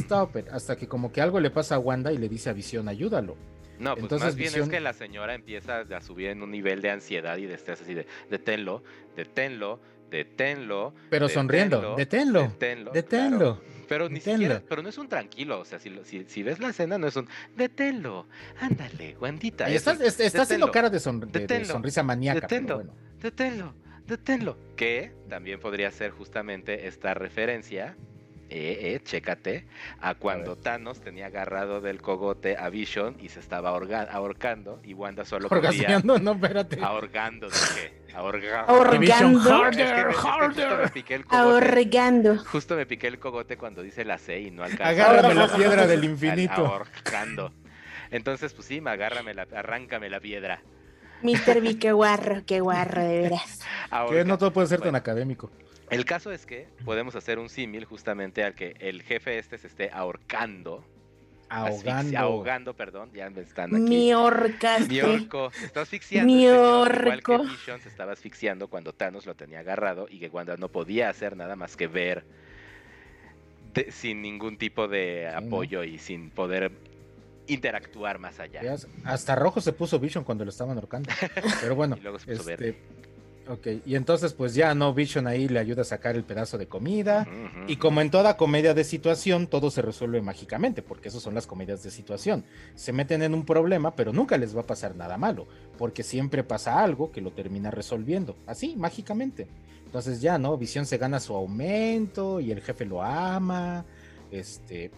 Stop 0.00 0.36
it. 0.36 0.48
Hasta 0.48 0.76
que 0.76 0.88
como 0.88 1.12
que 1.12 1.20
algo 1.20 1.38
le 1.38 1.50
pasa 1.50 1.74
a 1.74 1.78
Wanda 1.78 2.12
y 2.12 2.18
le 2.18 2.28
dice 2.28 2.50
a 2.50 2.52
Visión, 2.54 2.88
ayúdalo. 2.88 3.36
No, 3.78 3.92
pues 3.92 4.04
Entonces, 4.04 4.26
más 4.28 4.36
bien 4.36 4.54
es 4.54 4.68
que 4.70 4.80
la 4.80 4.94
señora 4.94 5.34
empieza 5.34 5.80
a 5.80 6.00
subir 6.00 6.28
en 6.28 6.42
un 6.42 6.50
nivel 6.50 6.80
de 6.80 6.90
ansiedad 6.90 7.36
y 7.36 7.44
de 7.44 7.54
estrés 7.54 7.82
así 7.82 7.92
de 7.92 8.06
deténlo, 8.30 8.82
deténlo, 9.16 9.80
deténlo. 10.10 10.94
Pero 11.10 11.28
sonriendo, 11.28 11.94
deténlo, 11.96 12.42
deténlo. 12.42 12.92
deténlo. 12.92 13.60
Pero 13.88 14.08
ni 14.08 14.20
siquiera, 14.20 14.62
pero 14.68 14.82
no 14.82 14.88
es 14.88 14.98
un 14.98 15.08
tranquilo, 15.08 15.60
o 15.60 15.64
sea, 15.64 15.78
si, 15.78 15.92
si, 16.26 16.42
ves 16.42 16.58
la 16.58 16.70
escena 16.70 16.98
no 16.98 17.06
es 17.06 17.14
un 17.14 17.28
deténlo, 17.54 18.26
ándale, 18.60 19.16
Wandita. 19.20 19.68
Está, 19.68 19.92
haciendo 20.42 20.70
cara 20.72 20.90
de, 20.90 20.98
sonrisa 20.98 22.02
maníaca. 22.02 22.40
Deténlo, 22.40 22.84
deténlo, 23.20 23.74
deténlo. 24.06 24.58
Que 24.76 25.12
también 25.28 25.60
podría 25.60 25.90
ser 25.92 26.10
justamente 26.10 26.88
esta 26.88 27.14
referencia 27.14 27.96
eh, 28.48 28.94
eh, 28.94 29.00
chécate, 29.02 29.66
a 30.00 30.14
cuando 30.14 30.56
Thanos 30.56 31.00
tenía 31.00 31.26
agarrado 31.26 31.80
del 31.80 32.00
cogote 32.00 32.56
a 32.56 32.68
Vision 32.68 33.16
y 33.20 33.28
se 33.28 33.40
estaba 33.40 33.70
ahorcando 33.70 34.80
y 34.84 34.94
Wanda 34.94 35.24
solo 35.24 35.48
podía... 35.48 36.00
no, 36.00 36.32
espérate. 36.32 36.78
Ahorgando, 36.82 37.48
dije. 37.48 38.06
Ahorgando. 38.14 38.72
Ahorgando. 41.28 42.38
Justo 42.38 42.76
me 42.76 42.86
piqué 42.86 43.08
el 43.08 43.18
cogote 43.18 43.56
cuando 43.56 43.82
dice 43.82 44.04
la 44.04 44.18
C 44.18 44.40
y 44.40 44.50
no 44.50 44.62
alcanza. 44.62 44.88
Agárrame 44.88 45.34
la 45.34 45.48
piedra 45.48 45.86
del 45.86 46.04
infinito. 46.04 46.66
Ahorcando. 46.66 47.52
Entonces, 48.10 48.54
pues 48.54 48.68
sí, 48.68 48.82
agárrame 48.84 49.34
la, 49.34 49.46
arráncame 49.54 50.08
la 50.08 50.20
piedra. 50.20 50.62
Mister 51.22 51.60
V, 51.60 51.78
qué 51.78 51.92
guarro, 51.92 52.42
qué 52.46 52.60
guarro, 52.60 53.02
de 53.02 53.22
veras. 53.22 53.60
Que 54.10 54.24
no 54.24 54.36
todo 54.36 54.52
puede 54.52 54.66
ser 54.66 54.80
tan 54.80 54.96
académico. 54.96 55.50
El 55.90 56.04
caso 56.04 56.32
es 56.32 56.46
que 56.46 56.68
podemos 56.84 57.14
hacer 57.14 57.38
un 57.38 57.48
símil 57.48 57.84
justamente 57.84 58.44
al 58.44 58.54
que 58.54 58.74
el 58.80 59.02
jefe 59.02 59.38
este 59.38 59.58
se 59.58 59.66
esté 59.66 59.90
ahorcando. 59.92 60.84
Ahogando. 61.48 62.18
ahogando, 62.18 62.74
perdón, 62.74 63.10
ya 63.14 63.30
me 63.30 63.42
están 63.42 63.70
aquí. 63.70 63.84
Mi 63.84 64.12
orcaste. 64.12 64.88
Mi 64.88 65.00
orco. 65.00 65.52
Se 65.52 65.66
está 65.66 65.82
asfixiando. 65.82 66.26
Mi 66.26 66.48
orco. 66.48 67.02
Igual 67.04 67.22
que 67.22 67.52
Vision 67.52 67.80
se 67.80 67.88
estaba 67.88 68.12
asfixiando 68.12 68.66
cuando 68.66 68.92
Thanos 68.92 69.26
lo 69.26 69.36
tenía 69.36 69.60
agarrado 69.60 70.08
y 70.10 70.18
que 70.18 70.28
Wanda 70.28 70.56
no 70.56 70.68
podía 70.68 71.08
hacer 71.08 71.36
nada 71.36 71.54
más 71.54 71.76
que 71.76 71.86
ver 71.86 72.24
sin 73.90 74.22
ningún 74.22 74.58
tipo 74.58 74.88
de 74.88 75.28
apoyo 75.28 75.84
y 75.84 75.98
sin 75.98 76.30
poder 76.30 76.72
interactuar 77.46 78.18
más 78.18 78.40
allá. 78.40 78.62
Hasta 79.04 79.34
rojo 79.36 79.60
se 79.60 79.72
puso 79.72 79.98
Vision 79.98 80.24
cuando 80.24 80.44
lo 80.44 80.50
estaban 80.50 80.76
ahorcando. 80.76 81.10
Pero 81.60 81.76
bueno, 81.76 81.96
este, 82.26 82.76
Ok, 83.48 83.68
y 83.86 83.94
entonces 83.94 84.32
pues 84.32 84.54
ya 84.54 84.74
no 84.74 84.92
Vision 84.92 85.28
ahí 85.28 85.46
le 85.46 85.60
ayuda 85.60 85.82
a 85.82 85.84
sacar 85.84 86.16
el 86.16 86.24
pedazo 86.24 86.58
de 86.58 86.66
comida 86.66 87.28
y 87.68 87.76
como 87.76 88.00
en 88.00 88.10
toda 88.10 88.36
comedia 88.36 88.74
de 88.74 88.82
situación 88.82 89.46
todo 89.46 89.70
se 89.70 89.82
resuelve 89.82 90.20
mágicamente 90.20 90.82
porque 90.82 91.08
esas 91.08 91.22
son 91.22 91.34
las 91.34 91.46
comedias 91.46 91.82
de 91.84 91.92
situación. 91.92 92.44
Se 92.74 92.92
meten 92.92 93.22
en 93.22 93.34
un 93.34 93.44
problema 93.44 93.94
pero 93.94 94.12
nunca 94.12 94.36
les 94.36 94.56
va 94.56 94.62
a 94.62 94.66
pasar 94.66 94.96
nada 94.96 95.16
malo 95.16 95.46
porque 95.78 96.02
siempre 96.02 96.42
pasa 96.42 96.82
algo 96.82 97.12
que 97.12 97.20
lo 97.20 97.30
termina 97.30 97.70
resolviendo, 97.70 98.36
así 98.46 98.74
mágicamente. 98.74 99.46
Entonces 99.84 100.20
ya 100.20 100.38
no, 100.38 100.58
Visión 100.58 100.84
se 100.84 100.98
gana 100.98 101.20
su 101.20 101.32
aumento 101.32 102.40
y 102.40 102.50
el 102.50 102.60
jefe 102.60 102.84
lo 102.84 103.00
ama, 103.00 103.84
este, 104.32 104.90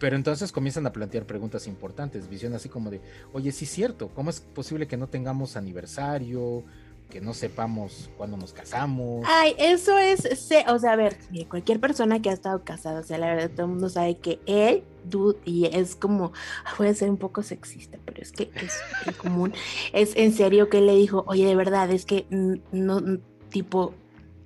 pero 0.00 0.16
entonces 0.16 0.50
comienzan 0.50 0.86
a 0.86 0.92
plantear 0.92 1.24
preguntas 1.24 1.68
importantes. 1.68 2.28
Visión 2.28 2.54
así 2.54 2.68
como 2.68 2.90
de, 2.90 3.00
oye, 3.32 3.52
sí 3.52 3.64
es 3.64 3.70
cierto, 3.70 4.08
¿cómo 4.08 4.30
es 4.30 4.40
posible 4.40 4.88
que 4.88 4.96
no 4.96 5.06
tengamos 5.06 5.56
aniversario? 5.56 6.64
Que 7.10 7.20
no 7.20 7.32
sepamos 7.32 8.10
cuándo 8.16 8.36
nos 8.36 8.52
casamos. 8.52 9.24
Ay, 9.28 9.54
eso 9.58 9.96
es, 9.98 10.26
o 10.66 10.78
sea, 10.78 10.92
a 10.92 10.96
ver, 10.96 11.16
cualquier 11.48 11.78
persona 11.78 12.20
que 12.20 12.30
ha 12.30 12.32
estado 12.32 12.64
casada, 12.64 13.00
o 13.00 13.02
sea, 13.04 13.18
la 13.18 13.26
verdad 13.26 13.50
todo 13.50 13.66
el 13.66 13.72
mundo 13.72 13.88
sabe 13.88 14.18
que 14.18 14.40
él, 14.46 14.82
dude, 15.04 15.38
y 15.44 15.66
es 15.66 15.94
como, 15.94 16.32
puede 16.76 16.94
ser 16.94 17.10
un 17.10 17.16
poco 17.16 17.42
sexista, 17.42 17.98
pero 18.04 18.20
es 18.20 18.32
que 18.32 18.50
es 18.56 19.16
común, 19.16 19.52
es 19.92 20.16
en 20.16 20.32
serio 20.32 20.68
que 20.68 20.80
le 20.80 20.94
dijo, 20.96 21.24
oye, 21.28 21.46
de 21.46 21.54
verdad, 21.54 21.90
es 21.92 22.04
que 22.04 22.26
no, 22.30 23.00
tipo, 23.48 23.94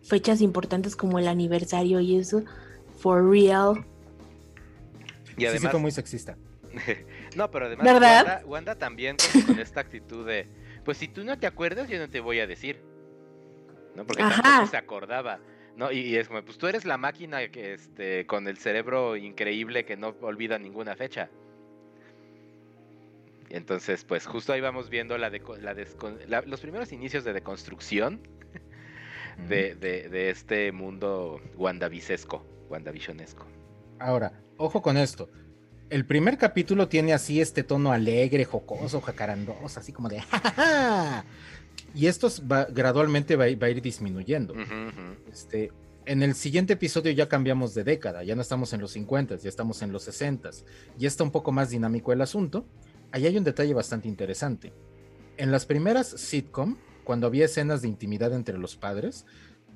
fechas 0.02 0.40
importantes 0.40 0.94
como 0.94 1.18
el 1.18 1.28
aniversario 1.28 2.00
y 2.00 2.16
eso, 2.16 2.44
for 2.98 3.30
real. 3.30 3.84
Y 5.36 5.46
además, 5.46 5.72
sí, 5.72 5.78
muy 5.78 5.90
sexista. 5.90 6.36
no, 7.36 7.50
pero 7.50 7.66
además, 7.66 7.84
¿verdad? 7.86 8.42
Wanda, 8.44 8.74
también 8.74 9.16
con 9.46 9.58
esta 9.58 9.80
actitud 9.80 10.26
de 10.26 10.46
pues 10.88 10.96
si 10.96 11.06
tú 11.06 11.22
no 11.22 11.38
te 11.38 11.46
acuerdas, 11.46 11.90
yo 11.90 11.98
no 11.98 12.08
te 12.08 12.18
voy 12.18 12.40
a 12.40 12.46
decir. 12.46 12.80
¿No? 13.94 14.06
Porque 14.06 14.22
tampoco 14.22 14.68
se 14.70 14.78
acordaba. 14.78 15.38
No, 15.76 15.92
y, 15.92 16.16
es 16.16 16.28
como, 16.28 16.42
pues 16.42 16.56
tú 16.56 16.66
eres 16.66 16.86
la 16.86 16.96
máquina 16.96 17.46
que, 17.48 17.74
este, 17.74 18.24
con 18.24 18.48
el 18.48 18.56
cerebro 18.56 19.14
increíble 19.14 19.84
que 19.84 19.98
no 19.98 20.16
olvida 20.22 20.58
ninguna 20.58 20.96
fecha. 20.96 21.28
Entonces, 23.50 24.02
pues 24.06 24.24
justo 24.26 24.54
ahí 24.54 24.62
vamos 24.62 24.88
viendo 24.88 25.18
la, 25.18 25.28
la, 25.28 26.40
los 26.46 26.60
primeros 26.62 26.90
inicios 26.90 27.22
de 27.22 27.34
deconstrucción 27.34 28.22
de, 29.46 29.74
de, 29.74 30.30
este 30.30 30.72
mundo 30.72 31.38
wandavisesco, 31.56 32.46
wandavisionesco. 32.70 33.46
Ahora, 33.98 34.40
ojo 34.56 34.80
con 34.80 34.96
esto. 34.96 35.28
El 35.90 36.04
primer 36.04 36.36
capítulo 36.36 36.88
tiene 36.88 37.14
así 37.14 37.40
este 37.40 37.62
tono 37.62 37.92
alegre, 37.92 38.44
jocoso, 38.44 39.00
jacarandoso, 39.00 39.80
así 39.80 39.92
como 39.92 40.08
de 40.08 40.22
Y 41.94 42.06
esto 42.06 42.28
va, 42.50 42.66
gradualmente 42.66 43.36
va, 43.36 43.44
a 43.44 43.70
ir 43.70 43.80
disminuyendo. 43.80 44.54
Este, 45.32 45.72
en 46.04 46.22
el 46.22 46.34
siguiente 46.34 46.74
episodio 46.74 47.10
ya 47.12 47.28
cambiamos 47.28 47.74
de 47.74 47.84
década, 47.84 48.22
ya 48.22 48.34
no 48.34 48.42
estamos 48.42 48.72
en 48.74 48.82
los 48.82 48.92
50, 48.92 49.36
ya 49.36 49.48
estamos 49.48 49.80
en 49.80 49.92
los 49.92 50.02
60, 50.02 50.50
ya 50.98 51.08
está 51.08 51.24
un 51.24 51.30
poco 51.30 51.52
más 51.52 51.70
dinámico 51.70 52.12
el 52.12 52.20
asunto. 52.20 52.66
Ahí 53.10 53.26
hay 53.26 53.38
un 53.38 53.44
detalle 53.44 53.72
bastante 53.72 54.08
interesante. 54.08 54.74
En 55.38 55.50
las 55.50 55.64
primeras 55.64 56.08
sitcom, 56.08 56.76
cuando 57.04 57.26
había 57.26 57.46
escenas 57.46 57.80
de 57.80 57.88
intimidad 57.88 58.34
entre 58.34 58.58
los 58.58 58.76
padres, 58.76 59.24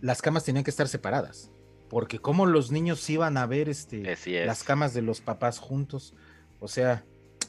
las 0.02 0.20
camas 0.20 0.44
tenían 0.44 0.64
que 0.64 0.70
estar 0.70 0.88
separadas 0.88 1.50
porque 1.92 2.18
como 2.18 2.46
los 2.46 2.70
niños 2.70 3.10
iban 3.10 3.36
a 3.36 3.44
ver 3.44 3.68
este, 3.68 4.16
las 4.46 4.64
camas 4.64 4.94
de 4.94 5.02
los 5.02 5.20
papás 5.20 5.58
juntos, 5.58 6.14
o 6.58 6.66
sea, 6.66 7.04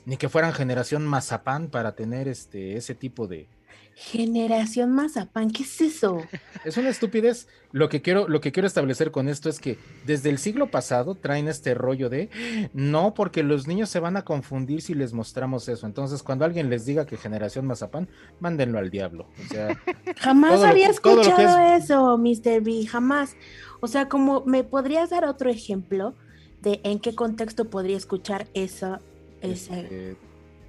ni 0.06 0.18
que 0.18 0.28
fueran 0.28 0.52
generación 0.52 1.08
mazapán 1.08 1.70
para 1.70 1.96
tener 1.96 2.28
este, 2.28 2.76
ese 2.76 2.94
tipo 2.94 3.26
de, 3.26 3.48
Generación 3.96 4.92
Mazapán, 4.92 5.52
¿qué 5.52 5.64
es 5.64 5.82
eso? 5.82 6.18
Es 6.66 6.78
una 6.78 6.90
estupidez. 6.90 7.48
Lo 7.72 7.90
que 7.90 8.02
quiero, 8.02 8.28
lo 8.28 8.42
que 8.42 8.52
quiero 8.52 8.68
establecer 8.68 9.12
con 9.12 9.28
esto 9.28 9.50
es 9.50 9.60
que 9.60 9.78
desde 10.06 10.30
el 10.30 10.38
siglo 10.38 10.70
pasado 10.70 11.16
traen 11.16 11.48
este 11.48 11.74
rollo 11.74 12.10
de 12.10 12.30
no, 12.74 13.14
porque 13.14 13.44
los 13.44 13.68
niños 13.68 13.90
se 13.90 14.00
van 14.00 14.18
a 14.18 14.24
confundir 14.24 14.82
si 14.82 14.94
les 14.94 15.14
mostramos 15.14 15.68
eso. 15.70 15.86
Entonces, 15.86 16.24
cuando 16.24 16.46
alguien 16.46 16.70
les 16.70 16.86
diga 16.86 17.06
que 17.06 17.18
Generación 17.18 17.66
Mazapán, 17.66 18.10
mándenlo 18.40 18.80
al 18.80 18.90
diablo. 18.90 19.28
O 19.44 19.48
sea, 19.48 19.80
jamás 20.18 20.64
había 20.64 20.90
escuchado 20.90 21.76
eso, 21.76 22.18
Mr. 22.18 22.62
B, 22.62 22.86
jamás. 22.88 23.36
O 23.80 23.88
sea, 23.88 24.08
como 24.08 24.44
me 24.46 24.64
podrías 24.64 25.10
dar 25.10 25.26
otro 25.26 25.50
ejemplo 25.50 26.16
de 26.62 26.80
en 26.84 27.00
qué 27.00 27.14
contexto 27.14 27.70
podría 27.70 27.98
escuchar 27.98 28.48
eso. 28.54 29.00
Este, 29.42 30.16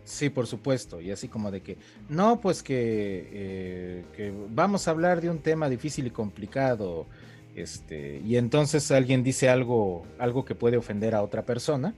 Sí, 0.05 0.29
por 0.29 0.47
supuesto. 0.47 1.01
Y 1.01 1.11
así 1.11 1.29
como 1.29 1.51
de 1.51 1.63
que, 1.63 1.79
no, 2.09 2.41
pues 2.41 2.63
que, 2.63 3.29
eh, 3.33 4.05
que, 4.15 4.33
vamos 4.51 4.87
a 4.87 4.91
hablar 4.91 5.21
de 5.21 5.31
un 5.31 5.39
tema 5.39 5.69
difícil 5.69 6.07
y 6.07 6.11
complicado. 6.11 7.07
Este, 7.55 8.21
y 8.25 8.37
entonces 8.37 8.91
alguien 8.91 9.23
dice 9.23 9.49
algo, 9.49 10.07
algo 10.19 10.45
que 10.45 10.55
puede 10.55 10.77
ofender 10.77 11.15
a 11.15 11.23
otra 11.23 11.47
persona. 11.47 11.95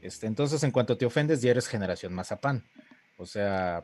Este, 0.00 0.26
entonces, 0.26 0.62
en 0.62 0.70
cuanto 0.70 0.96
te 0.96 1.04
ofendes, 1.04 1.42
ya 1.42 1.50
eres 1.50 1.68
generación 1.68 2.14
mazapán. 2.14 2.64
O 3.18 3.26
sea, 3.26 3.82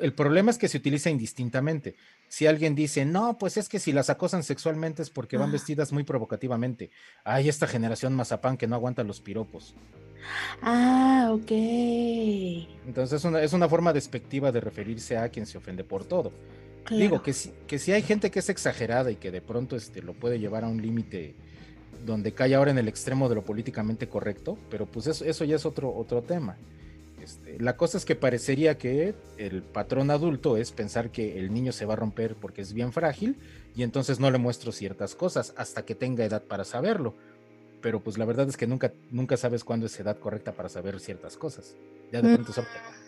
el 0.00 0.12
problema 0.12 0.50
es 0.50 0.58
que 0.58 0.68
se 0.68 0.78
utiliza 0.78 1.10
indistintamente. 1.10 1.94
Si 2.28 2.46
alguien 2.46 2.74
dice, 2.74 3.04
no, 3.04 3.38
pues 3.38 3.56
es 3.56 3.68
que 3.68 3.78
si 3.78 3.92
las 3.92 4.10
acosan 4.10 4.42
sexualmente 4.42 5.02
es 5.02 5.10
porque 5.10 5.36
van 5.36 5.50
ah. 5.50 5.52
vestidas 5.52 5.92
muy 5.92 6.02
provocativamente. 6.02 6.90
Hay 7.24 7.48
esta 7.48 7.68
generación 7.68 8.14
mazapán 8.14 8.56
que 8.56 8.66
no 8.66 8.74
aguanta 8.74 9.04
los 9.04 9.20
piropos. 9.20 9.76
Ah, 10.62 11.30
ok. 11.32 11.50
Entonces 12.86 13.20
es 13.20 13.24
una, 13.24 13.42
es 13.42 13.52
una 13.52 13.68
forma 13.68 13.92
despectiva 13.92 14.52
de 14.52 14.60
referirse 14.60 15.16
a 15.16 15.28
quien 15.28 15.46
se 15.46 15.58
ofende 15.58 15.84
por 15.84 16.04
todo. 16.04 16.32
Digo 16.90 17.22
que 17.22 17.32
si, 17.32 17.52
que 17.66 17.78
si 17.78 17.92
hay 17.92 18.02
gente 18.02 18.30
que 18.30 18.38
es 18.38 18.48
exagerada 18.48 19.10
y 19.10 19.16
que 19.16 19.32
de 19.32 19.40
pronto 19.40 19.74
este, 19.74 20.02
lo 20.02 20.14
puede 20.14 20.38
llevar 20.38 20.64
a 20.64 20.68
un 20.68 20.80
límite 20.80 21.34
donde 22.04 22.32
cae 22.32 22.54
ahora 22.54 22.70
en 22.70 22.78
el 22.78 22.86
extremo 22.86 23.28
de 23.28 23.34
lo 23.34 23.42
políticamente 23.42 24.08
correcto, 24.08 24.56
pero 24.70 24.86
pues 24.86 25.08
eso, 25.08 25.24
eso 25.24 25.44
ya 25.44 25.56
es 25.56 25.66
otro, 25.66 25.92
otro 25.92 26.22
tema. 26.22 26.56
Este, 27.20 27.58
la 27.58 27.76
cosa 27.76 27.98
es 27.98 28.04
que 28.04 28.14
parecería 28.14 28.78
que 28.78 29.14
el 29.36 29.62
patrón 29.62 30.12
adulto 30.12 30.56
es 30.56 30.70
pensar 30.70 31.10
que 31.10 31.40
el 31.40 31.52
niño 31.52 31.72
se 31.72 31.84
va 31.84 31.94
a 31.94 31.96
romper 31.96 32.36
porque 32.36 32.62
es 32.62 32.72
bien 32.72 32.92
frágil 32.92 33.36
y 33.74 33.82
entonces 33.82 34.20
no 34.20 34.30
le 34.30 34.38
muestro 34.38 34.70
ciertas 34.70 35.16
cosas 35.16 35.52
hasta 35.56 35.84
que 35.84 35.96
tenga 35.96 36.24
edad 36.24 36.44
para 36.44 36.64
saberlo 36.64 37.14
pero 37.80 38.00
pues 38.00 38.18
la 38.18 38.24
verdad 38.24 38.48
es 38.48 38.56
que 38.56 38.66
nunca, 38.66 38.92
nunca 39.10 39.36
sabes 39.36 39.64
cuándo 39.64 39.86
es 39.86 40.00
edad 40.00 40.18
correcta 40.18 40.52
para 40.52 40.68
saber 40.68 40.98
ciertas 41.00 41.36
cosas. 41.36 41.76
Ya 42.12 42.22
de 42.22 42.36
pronto 42.36 42.52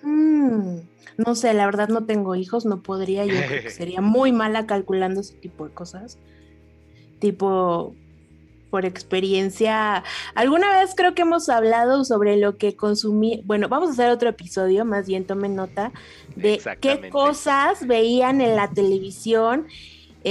mm, 0.02 0.78
no 1.18 1.34
sé, 1.34 1.54
la 1.54 1.66
verdad 1.66 1.88
no 1.88 2.04
tengo 2.04 2.34
hijos, 2.34 2.66
no 2.66 2.82
podría, 2.82 3.24
yo 3.24 3.34
sería 3.70 4.00
muy 4.00 4.32
mala 4.32 4.66
calculando 4.66 5.20
ese 5.20 5.34
tipo 5.34 5.66
de 5.66 5.74
cosas. 5.74 6.18
Tipo, 7.18 7.94
por 8.70 8.84
experiencia, 8.84 10.04
alguna 10.34 10.78
vez 10.78 10.92
creo 10.94 11.14
que 11.14 11.22
hemos 11.22 11.48
hablado 11.48 12.04
sobre 12.04 12.36
lo 12.36 12.56
que 12.56 12.76
consumí, 12.76 13.42
bueno, 13.44 13.68
vamos 13.68 13.90
a 13.90 13.92
hacer 13.92 14.10
otro 14.10 14.28
episodio, 14.28 14.84
más 14.84 15.06
bien 15.06 15.24
tomen 15.24 15.56
nota 15.56 15.92
de 16.36 16.60
qué 16.80 17.08
cosas 17.10 17.86
veían 17.86 18.40
en 18.40 18.56
la 18.56 18.70
televisión 18.70 19.66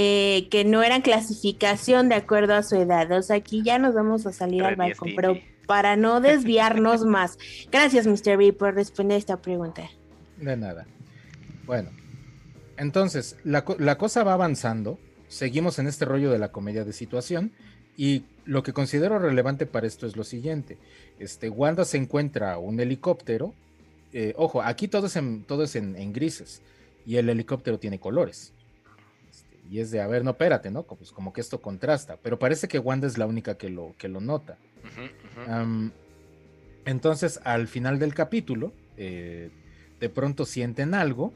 eh, 0.00 0.46
que 0.48 0.64
no 0.64 0.84
eran 0.84 1.02
clasificación 1.02 2.08
de 2.08 2.14
acuerdo 2.14 2.54
a 2.54 2.62
su 2.62 2.76
edad. 2.76 3.10
O 3.10 3.20
sea, 3.20 3.34
aquí 3.34 3.64
ya 3.64 3.80
nos 3.80 3.96
vamos 3.96 4.26
a 4.26 4.32
salir 4.32 4.62
al 4.62 4.76
balcón, 4.76 5.10
pero 5.16 5.36
para 5.66 5.96
no 5.96 6.20
desviarnos 6.20 7.04
más. 7.04 7.36
Gracias, 7.72 8.06
Mr. 8.06 8.36
B, 8.36 8.52
por 8.52 8.76
responder 8.76 9.18
esta 9.18 9.38
pregunta. 9.38 9.90
De 10.36 10.56
nada. 10.56 10.86
Bueno, 11.66 11.90
entonces, 12.76 13.38
la, 13.42 13.64
cosa 13.64 14.22
va 14.22 14.34
avanzando. 14.34 15.00
Seguimos 15.26 15.80
en 15.80 15.88
este 15.88 16.04
rollo 16.04 16.30
de 16.30 16.38
la 16.38 16.52
comedia 16.52 16.84
de 16.84 16.92
situación. 16.92 17.50
Y 17.96 18.22
lo 18.44 18.62
que 18.62 18.72
considero 18.72 19.18
relevante 19.18 19.66
para 19.66 19.88
esto 19.88 20.06
es 20.06 20.16
lo 20.16 20.22
siguiente. 20.22 20.78
Este, 21.18 21.50
Wanda 21.50 21.84
se 21.84 21.96
encuentra 21.96 22.56
un 22.58 22.78
helicóptero. 22.78 23.52
Eh, 24.12 24.32
ojo, 24.36 24.62
aquí 24.62 24.86
todo 24.86 25.08
es, 25.08 25.16
en, 25.16 25.42
todo 25.42 25.64
es 25.64 25.74
en 25.74 26.12
grises. 26.12 26.62
Y 27.04 27.16
el 27.16 27.28
helicóptero 27.28 27.80
tiene 27.80 27.98
colores. 27.98 28.52
Y 29.70 29.80
es 29.80 29.90
de, 29.90 30.00
a 30.00 30.06
ver, 30.06 30.24
no, 30.24 30.30
espérate, 30.30 30.70
¿no? 30.70 30.82
Pues 30.84 31.12
como 31.12 31.32
que 31.32 31.40
esto 31.40 31.60
contrasta. 31.60 32.16
Pero 32.22 32.38
parece 32.38 32.68
que 32.68 32.78
Wanda 32.78 33.06
es 33.06 33.18
la 33.18 33.26
única 33.26 33.56
que 33.56 33.68
lo, 33.68 33.94
que 33.98 34.08
lo 34.08 34.20
nota. 34.20 34.56
entonces, 36.84 37.40
al 37.44 37.68
final 37.68 37.98
del 37.98 38.14
capítulo, 38.14 38.72
eh, 38.96 39.50
de 40.00 40.08
pronto 40.08 40.46
sienten 40.46 40.94
algo. 40.94 41.32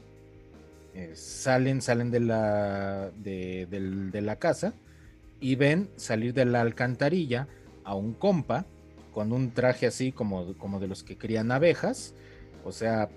Eh, 0.95 1.11
salen, 1.15 1.81
salen 1.81 2.11
de 2.11 2.19
la, 2.19 3.11
de, 3.17 4.21
la 4.21 4.35
casa 4.37 4.73
y 5.39 5.55
ven 5.55 5.89
salir 5.95 6.33
de 6.33 6.45
la 6.45 6.61
alcantarilla 6.61 7.47
a 7.83 7.95
un 7.95 8.13
compa 8.13 8.65
con 9.11 9.31
un 9.31 9.51
traje 9.51 9.87
así 9.87 10.11
como, 10.11 10.55
como 10.57 10.79
de 10.79 10.87
los 10.87 11.03
que 11.03 11.17
crían 11.17 11.51
abejas. 11.51 12.13
O 12.63 12.71
sea, 12.71 13.09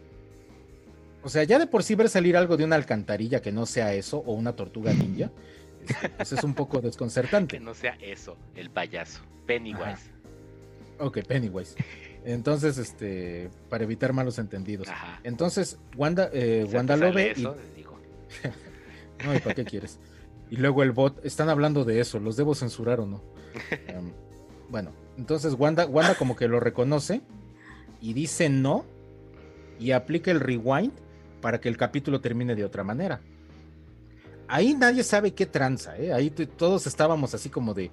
o 1.27 1.29
sea, 1.29 1.43
ya 1.43 1.59
de 1.59 1.67
por 1.67 1.83
sí 1.83 1.97
ver 1.97 2.09
salir 2.09 2.37
algo 2.37 2.57
de 2.57 2.63
una 2.63 2.77
alcantarilla 2.77 3.43
que 3.43 3.51
no 3.51 3.67
sea 3.67 3.93
eso, 3.93 4.19
o 4.19 4.33
una 4.35 4.55
tortuga 4.55 4.93
ninja, 4.93 5.33
este, 5.81 6.09
pues 6.11 6.31
es 6.31 6.45
un 6.45 6.55
poco 6.55 6.81
desconcertante. 6.81 7.57
Que 7.57 7.65
no 7.65 7.75
sea 7.75 7.99
eso, 8.01 8.37
el 8.55 8.71
payaso, 8.71 9.23
Pennywise. 9.45 10.13
Ok, 11.01 11.19
Pennywise. 11.27 11.75
Entonces, 12.25 12.79
este, 12.79 13.51
para 13.69 13.83
evitar 13.83 14.13
malos 14.13 14.39
entendidos. 14.39 14.87
Entonces, 15.25 15.81
Wanda, 15.97 16.31
eh, 16.33 16.65
Wanda 16.73 16.97
lo 16.97 17.13
ve. 17.13 17.33
Eso, 17.33 17.57
no, 19.25 19.35
¿y 19.35 19.41
para 19.41 19.57
qué 19.57 19.65
quieres? 19.65 19.99
Y 20.49 20.59
luego 20.59 20.85
el 20.85 20.93
bot, 20.93 21.27
están 21.27 21.49
hablando 21.49 21.85
de 21.85 21.99
eso, 21.99 22.21
¿los 22.21 22.37
debo 22.37 22.55
censurar 22.55 23.01
o 23.01 23.07
no? 23.07 23.21
Em, 23.89 24.13
bueno, 24.69 24.93
entonces 25.19 25.55
Wanda, 25.55 25.87
Wanda 25.87 26.15
como 26.15 26.37
que 26.37 26.47
lo 26.47 26.61
reconoce 26.61 27.21
y 28.01 28.13
dice 28.13 28.49
no 28.49 28.85
y 29.81 29.91
aplica 29.91 30.31
el 30.31 30.39
rewind 30.39 30.93
para 31.41 31.61
que 31.61 31.69
el 31.69 31.77
capítulo 31.77 32.21
termine 32.21 32.55
de 32.55 32.65
otra 32.65 32.85
manera. 32.85 33.21
Ahí 34.49 34.75
nadie 34.75 35.03
sabe 35.03 35.35
qué 35.35 35.47
tranza, 35.47 35.97
¿eh? 35.99 36.13
Ahí 36.13 36.31
todos 36.31 36.87
estábamos 36.87 37.35
así 37.35 37.51
como 37.51 37.75
de, 37.75 37.91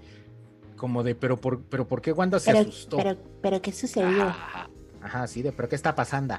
como 0.78 1.04
de, 1.04 1.16
pero 1.16 1.38
por, 1.38 1.64
pero 1.64 1.88
¿por 1.88 2.02
qué 2.02 2.12
Wanda 2.12 2.40
se 2.40 2.52
asustó? 2.52 2.98
Pero, 2.98 3.18
pero 3.42 3.62
¿qué 3.62 3.72
sucedió? 3.72 4.34
Ajá, 5.02 5.28
sí, 5.28 5.42
de, 5.42 5.52
pero 5.52 5.68
¿qué 5.68 5.76
está 5.76 5.96
pasando? 5.96 6.36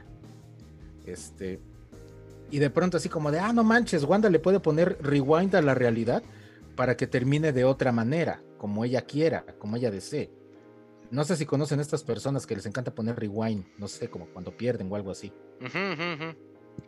Este, 1.05 1.61
y 2.51 2.59
de 2.59 2.71
pronto 2.71 2.97
así 2.97 3.09
como 3.09 3.31
de, 3.31 3.41
ah, 3.41 3.53
no 3.53 3.65
manches, 3.65 4.05
Wanda 4.05 4.31
le 4.31 4.39
puede 4.39 4.61
poner 4.61 4.99
rewind 5.03 5.55
a 5.57 5.63
la 5.63 5.75
realidad 5.75 6.23
para 6.77 6.97
que 6.97 7.07
termine 7.07 7.53
de 7.53 7.65
otra 7.65 7.93
manera, 7.93 8.41
como 8.59 8.85
ella 8.85 9.03
quiera, 9.03 9.45
como 9.59 9.77
ella 9.77 9.91
desee. 9.91 10.31
No 11.11 11.25
sé 11.25 11.37
si 11.37 11.47
conocen 11.47 11.81
estas 11.81 12.03
personas 12.03 12.47
que 12.47 12.55
les 12.55 12.67
encanta 12.67 12.95
poner 12.95 13.17
rewind, 13.17 13.65
no 13.79 13.89
sé, 13.89 14.09
como 14.09 14.27
cuando 14.27 14.57
pierden 14.57 14.91
o 14.91 14.97
algo 14.97 15.11
así. 15.11 15.33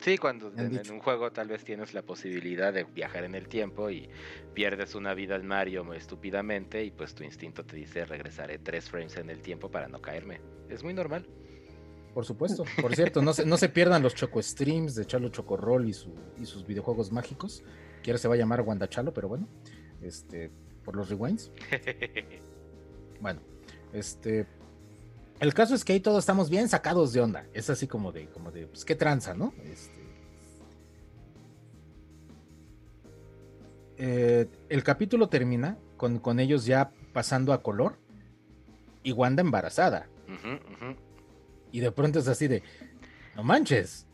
Sí, 0.01 0.19
cuando 0.19 0.53
en, 0.57 0.91
un 0.91 1.01
juego 1.01 1.33
tal 1.33 1.49
vez 1.49 1.65
tienes 1.65 1.95
la 1.95 2.03
posibilidad 2.03 2.73
de 2.73 2.85
viajar 2.85 3.25
en 3.25 3.35
el 3.35 3.49
tiempo 3.49 3.91
y 3.91 4.09
pierdes 4.55 4.95
una 4.95 5.15
vida 5.15 5.35
al 5.35 5.43
Mario 5.43 5.93
estúpidamente 5.95 6.85
y 6.85 6.91
pues 6.91 7.15
tu 7.15 7.25
instinto 7.25 7.65
te 7.65 7.77
dice 7.77 8.05
regresaré 8.05 8.59
tres 8.59 8.89
frames 8.89 9.17
en 9.17 9.31
el 9.31 9.41
tiempo 9.41 9.71
para 9.71 9.89
no 9.89 10.01
caerme. 10.01 10.41
Es 10.69 10.83
muy 10.83 10.95
normal. 10.95 11.27
Por 12.17 12.25
supuesto. 12.25 12.65
Por 12.81 12.95
cierto, 12.95 13.21
no 13.21 13.35
se, 13.35 13.45
no 13.45 13.59
se 13.59 13.69
pierdan 13.69 14.03
los 14.03 14.15
Choco 14.15 14.43
Streams 14.43 14.95
de 14.95 15.05
Chalo 15.07 15.29
Chocorrol 15.29 15.87
y, 15.87 15.93
su, 15.93 16.15
y 16.41 16.47
sus 16.47 16.67
videojuegos 16.67 17.13
mágicos, 17.13 17.63
que 18.03 18.11
ahora 18.11 18.19
se 18.19 18.27
va 18.27 18.35
a 18.35 18.39
llamar 18.39 18.65
Chalo, 18.89 19.13
pero 19.13 19.29
bueno. 19.29 19.47
Este, 20.01 20.51
por 20.83 20.97
los 20.97 21.11
rewinds. 21.11 21.51
bueno, 23.21 23.41
este. 23.93 24.47
El 25.39 25.53
caso 25.53 25.75
es 25.75 25.85
que 25.85 25.93
ahí 25.93 26.01
todos 26.01 26.21
estamos 26.21 26.49
bien 26.49 26.69
sacados 26.69 27.13
de 27.13 27.21
onda. 27.21 27.47
Es 27.53 27.69
así 27.69 27.87
como 27.87 28.13
de, 28.13 28.27
como 28.29 28.51
de, 28.51 28.67
pues 28.67 28.85
qué 28.85 28.95
tranza, 28.95 29.35
¿no? 29.35 29.53
Este, 29.65 30.07
eh, 33.99 34.49
el 34.69 34.83
capítulo 34.83 35.29
termina 35.29 35.79
con, 35.97 36.19
con, 36.19 36.41
ellos 36.41 36.65
ya 36.65 36.91
pasando 37.13 37.53
a 37.53 37.63
color 37.63 37.99
y 39.03 39.13
Wanda 39.13 39.43
embarazada. 39.43 40.09
Y 41.71 41.81
de 41.81 41.93
pronto 41.93 42.19
es 42.19 42.29
así 42.29 42.49
de, 42.49 42.63
no 43.35 43.43
manches. 43.43 44.07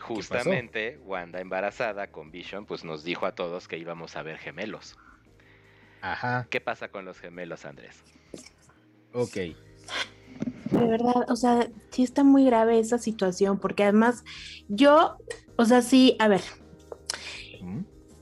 Justamente 0.00 0.98
Wanda 1.04 1.40
embarazada 1.40 2.10
con 2.10 2.30
Vision, 2.30 2.64
pues 2.64 2.84
nos 2.84 3.02
dijo 3.02 3.26
a 3.26 3.34
todos 3.34 3.66
que 3.66 3.76
íbamos 3.76 4.16
a 4.16 4.22
ver 4.22 4.38
gemelos. 4.38 4.96
Ajá. 6.00 6.46
¿Qué 6.48 6.60
pasa 6.60 6.88
con 6.88 7.04
los 7.04 7.18
gemelos, 7.18 7.64
Andrés? 7.64 8.04
Ok. 9.12 9.34
De 10.70 10.86
verdad, 10.86 11.30
o 11.30 11.36
sea, 11.36 11.70
sí 11.90 12.02
está 12.02 12.24
muy 12.24 12.44
grave 12.44 12.78
esa 12.78 12.98
situación, 12.98 13.58
porque 13.58 13.84
además 13.84 14.24
yo, 14.68 15.16
o 15.56 15.64
sea, 15.64 15.82
sí, 15.82 16.16
a 16.18 16.28
ver, 16.28 16.42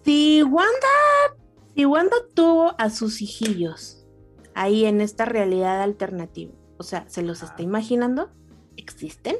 si 0.05 0.43
Wanda, 0.43 1.37
si 1.75 1.85
Wanda 1.85 2.17
tuvo 2.35 2.75
a 2.79 2.91
sus 2.91 3.21
hijillos 3.21 4.07
ahí 4.55 4.85
en 4.85 5.01
esta 5.01 5.25
realidad 5.25 5.83
alternativa, 5.83 6.53
o 6.79 6.83
sea, 6.83 7.09
¿se 7.09 7.23
los 7.23 7.43
está 7.43 7.63
imaginando? 7.63 8.31
¿Existen? 8.77 9.37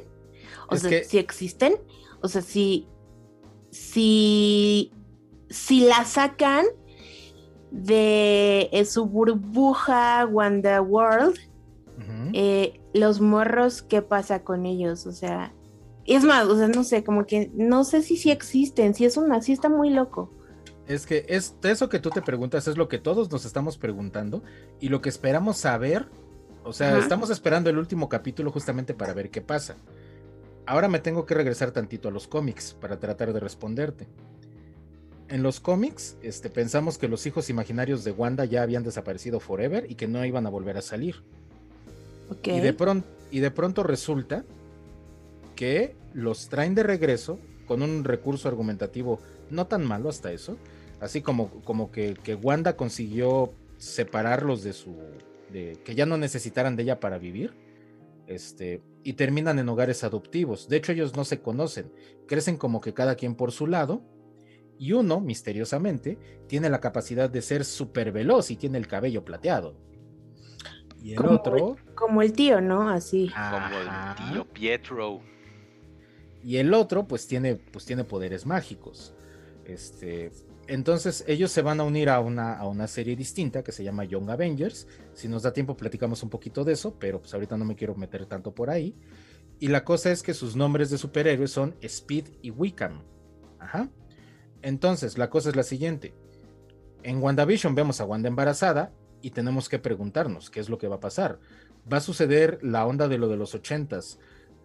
O 0.69 0.75
sea, 0.75 1.03
si 1.03 1.17
existen, 1.17 1.75
o 2.21 2.27
sea, 2.27 2.41
si, 2.41 2.87
si, 3.71 4.91
si 5.49 5.81
la 5.81 6.03
sacan 6.03 6.65
de 7.71 8.69
su 8.89 9.05
burbuja 9.05 10.25
Wanda 10.25 10.81
World, 10.81 11.37
eh, 12.33 12.79
los 12.93 13.21
morros, 13.21 13.81
¿qué 13.81 14.01
pasa 14.01 14.43
con 14.43 14.65
ellos? 14.65 15.05
O 15.05 15.11
sea, 15.11 15.53
es 16.05 16.23
más, 16.23 16.45
o 16.47 16.57
sea, 16.57 16.67
no 16.67 16.83
sé, 16.83 17.03
como 17.03 17.25
que 17.25 17.51
no 17.53 17.83
sé 17.83 18.01
si 18.01 18.17
sí 18.17 18.31
existen, 18.31 18.93
si 18.93 19.05
es 19.05 19.17
una, 19.17 19.41
si 19.41 19.53
está 19.53 19.69
muy 19.69 19.89
loco. 19.89 20.31
Es 20.87 21.05
que 21.05 21.25
es, 21.27 21.55
eso 21.63 21.89
que 21.89 21.99
tú 21.99 22.09
te 22.09 22.21
preguntas 22.21 22.67
es 22.67 22.77
lo 22.77 22.87
que 22.87 22.97
todos 22.97 23.29
nos 23.29 23.45
estamos 23.45 23.77
preguntando 23.77 24.41
y 24.79 24.89
lo 24.89 25.01
que 25.01 25.09
esperamos 25.09 25.57
saber, 25.57 26.07
o 26.63 26.71
sea, 26.71 26.97
estamos 26.97 27.29
esperando 27.29 27.69
el 27.69 27.77
último 27.77 28.07
capítulo 28.07 28.51
justamente 28.51 28.93
para 28.93 29.13
ver 29.13 29.29
qué 29.29 29.41
pasa. 29.41 29.75
Ahora 30.65 30.87
me 30.87 30.99
tengo 30.99 31.25
que 31.25 31.33
regresar 31.33 31.71
tantito 31.71 32.09
a 32.09 32.11
los 32.11 32.27
cómics 32.27 32.73
para 32.79 32.99
tratar 32.99 33.33
de 33.33 33.39
responderte 33.39 34.07
en 35.29 35.43
los 35.43 35.59
cómics 35.59 36.17
este, 36.21 36.49
pensamos 36.49 36.97
que 36.97 37.07
los 37.07 37.25
hijos 37.25 37.49
imaginarios 37.49 38.03
de 38.03 38.11
Wanda 38.11 38.45
ya 38.45 38.63
habían 38.63 38.83
desaparecido 38.83 39.39
forever 39.39 39.85
y 39.89 39.95
que 39.95 40.07
no 40.07 40.23
iban 40.25 40.45
a 40.45 40.49
volver 40.49 40.77
a 40.77 40.81
salir. 40.81 41.23
Y, 42.43 42.59
de 42.59 42.73
pronto, 42.73 43.07
y 43.31 43.39
de 43.39 43.51
pronto 43.51 43.83
resulta 43.83 44.43
que 45.55 45.95
los 46.13 46.49
traen 46.49 46.75
de 46.75 46.83
regreso 46.83 47.39
con 47.65 47.81
un 47.81 48.03
recurso 48.03 48.47
argumentativo 48.47 49.19
no 49.49 49.67
tan 49.67 49.85
malo 49.85 50.09
hasta 50.09 50.31
eso. 50.31 50.57
Así 50.99 51.21
como, 51.21 51.49
como 51.63 51.91
que, 51.91 52.15
que 52.23 52.35
Wanda 52.35 52.75
consiguió 52.75 53.53
separarlos 53.77 54.63
de 54.63 54.73
su. 54.73 54.95
De, 55.51 55.77
que 55.85 55.95
ya 55.95 56.05
no 56.05 56.17
necesitaran 56.17 56.75
de 56.75 56.83
ella 56.83 56.99
para 56.99 57.17
vivir. 57.17 57.53
Este, 58.25 58.81
y 59.03 59.13
terminan 59.13 59.57
en 59.57 59.69
hogares 59.69 60.03
adoptivos. 60.03 60.67
De 60.67 60.77
hecho, 60.77 60.91
ellos 60.91 61.15
no 61.15 61.23
se 61.23 61.39
conocen. 61.39 61.91
Crecen 62.27 62.57
como 62.57 62.81
que 62.81 62.93
cada 62.93 63.15
quien 63.15 63.35
por 63.35 63.53
su 63.53 63.67
lado 63.67 64.01
y 64.79 64.93
uno, 64.93 65.19
misteriosamente, 65.19 66.17
tiene 66.47 66.69
la 66.69 66.79
capacidad 66.79 67.29
de 67.29 67.41
ser 67.41 67.65
súper 67.65 68.11
veloz 68.11 68.51
y 68.51 68.57
tiene 68.57 68.77
el 68.77 68.87
cabello 68.87 69.25
plateado. 69.25 69.75
Y 71.01 71.13
el 71.13 71.25
otro. 71.25 71.77
como 71.95 72.21
el 72.21 72.33
tío, 72.33 72.61
¿no? 72.61 72.89
Así. 72.89 73.29
Como 73.29 73.77
el 73.79 74.31
tío 74.31 74.45
Pietro. 74.45 75.21
Y 76.43 76.57
el 76.57 76.73
otro, 76.73 77.07
pues 77.07 77.27
tiene, 77.27 77.55
pues 77.55 77.85
tiene 77.85 78.03
poderes 78.03 78.45
mágicos. 78.45 79.13
Este. 79.65 80.31
Entonces, 80.67 81.23
ellos 81.27 81.51
se 81.51 81.61
van 81.61 81.79
a 81.79 81.83
unir 81.83 82.09
a 82.09 82.19
una, 82.19 82.57
a 82.57 82.67
una 82.67 82.87
serie 82.87 83.15
distinta 83.15 83.63
que 83.63 83.71
se 83.71 83.83
llama 83.83 84.03
Young 84.03 84.29
Avengers. 84.29 84.87
Si 85.13 85.27
nos 85.29 85.43
da 85.43 85.53
tiempo, 85.53 85.77
platicamos 85.77 86.23
un 86.23 86.29
poquito 86.29 86.65
de 86.65 86.73
eso, 86.73 86.97
pero 86.99 87.21
pues 87.21 87.33
ahorita 87.33 87.55
no 87.57 87.63
me 87.63 87.75
quiero 87.75 87.95
meter 87.95 88.25
tanto 88.25 88.53
por 88.53 88.69
ahí. 88.69 88.93
Y 89.59 89.69
la 89.69 89.85
cosa 89.85 90.11
es 90.11 90.21
que 90.23 90.33
sus 90.33 90.55
nombres 90.55 90.89
de 90.89 90.97
superhéroes 90.97 91.51
son 91.51 91.75
Speed 91.81 92.25
y 92.41 92.51
Wiccan. 92.51 93.01
Ajá. 93.59 93.89
Entonces, 94.67 95.17
la 95.17 95.29
cosa 95.29 95.47
es 95.47 95.55
la 95.55 95.63
siguiente. 95.63 96.13
En 97.01 97.23
WandaVision 97.23 97.73
vemos 97.73 98.01
a 98.01 98.03
Wanda 98.03 98.27
embarazada 98.27 98.91
y 99.21 99.29
tenemos 99.29 99.69
que 99.69 99.79
preguntarnos 99.79 100.49
qué 100.49 100.59
es 100.59 100.67
lo 100.67 100.77
que 100.77 100.89
va 100.89 100.97
a 100.97 100.99
pasar. 100.99 101.39
Va 101.89 101.97
a 101.97 102.01
suceder 102.01 102.59
la 102.61 102.85
onda 102.85 103.07
de 103.07 103.17
lo 103.17 103.29
de 103.29 103.37
los 103.37 103.55
ochentas, 103.55 104.19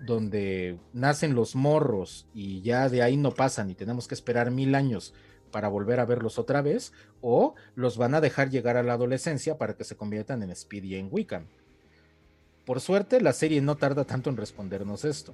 donde 0.05 0.77
nacen 0.93 1.37
los 1.37 1.55
morros 1.55 2.27
y 2.35 2.63
ya 2.63 2.89
de 2.89 3.01
ahí 3.01 3.17
no 3.17 3.31
pasan 3.31 3.71
y 3.71 3.77
tenemos 3.77 4.09
que 4.09 4.17
esperar 4.17 4.51
mil 4.51 4.75
años 4.75 5.15
para 5.53 5.69
volver 5.69 6.01
a 6.01 6.05
verlos 6.05 6.37
otra 6.37 6.63
vez, 6.63 6.93
o 7.21 7.55
los 7.77 7.97
van 7.97 8.17
a 8.17 8.21
dejar 8.21 8.51
llegar 8.51 8.77
a 8.77 8.83
la 8.83 8.95
adolescencia 8.95 9.57
para 9.57 9.77
que 9.77 9.85
se 9.85 9.95
conviertan 9.97 10.43
en 10.43 10.57
Speedy 10.57 10.97
y 10.97 10.97
en 10.97 11.11
Wiccan. 11.13 11.47
Por 12.67 12.81
suerte, 12.81 13.21
la 13.21 13.35
serie 13.35 13.61
no 13.61 13.77
tarda 13.77 14.05
tanto 14.05 14.31
en 14.31 14.37
respondernos 14.37 15.05
esto. 15.05 15.33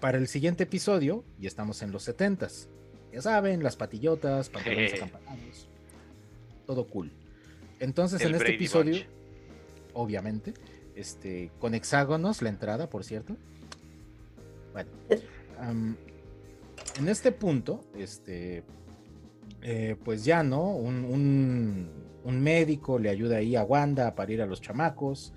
Para 0.00 0.16
el 0.16 0.28
siguiente 0.28 0.62
episodio, 0.62 1.24
y 1.38 1.46
estamos 1.46 1.82
en 1.82 1.92
los 1.92 2.02
setentas, 2.02 2.70
ya 3.16 3.22
saben, 3.22 3.62
las 3.62 3.76
patillotas, 3.76 4.50
pantalones 4.50 4.92
acampanados. 4.92 5.66
Todo 6.66 6.86
cool. 6.86 7.10
Entonces, 7.80 8.20
en 8.20 8.34
este 8.34 8.56
episodio, 8.56 9.04
obviamente, 9.94 10.52
este, 10.94 11.50
con 11.58 11.74
hexágonos, 11.74 12.42
la 12.42 12.50
entrada, 12.50 12.90
por 12.90 13.04
cierto. 13.04 13.34
Bueno. 14.74 14.90
en 16.98 17.08
este 17.08 17.32
punto, 17.32 17.80
este. 17.96 18.64
Eh, 19.62 19.96
pues 20.04 20.26
ya, 20.26 20.42
¿no? 20.42 20.72
Un, 20.72 21.88
un, 22.22 22.42
médico 22.42 22.98
le 22.98 23.08
ayuda 23.08 23.38
ahí 23.38 23.56
a 23.56 23.64
Wanda 23.64 24.08
a 24.08 24.14
parir 24.14 24.42
a 24.42 24.46
los 24.46 24.60
chamacos. 24.60 25.32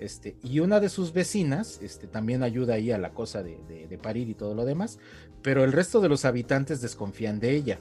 Este, 0.00 0.34
y 0.42 0.58
una 0.58 0.80
de 0.80 0.88
sus 0.88 1.12
vecinas 1.12 1.78
este, 1.82 2.08
también 2.08 2.42
ayuda 2.42 2.74
ahí 2.74 2.90
a 2.90 2.98
la 2.98 3.10
cosa 3.10 3.44
de, 3.44 3.86
de, 3.88 3.98
parir 3.98 4.28
y 4.28 4.34
todo 4.34 4.56
lo 4.56 4.64
demás, 4.64 4.98
pero 5.42 5.64
el 5.64 5.72
resto 5.72 6.00
de 6.00 6.08
los 6.08 6.24
habitantes 6.24 6.80
desconfían 6.80 7.40
de 7.40 7.50
ella. 7.50 7.78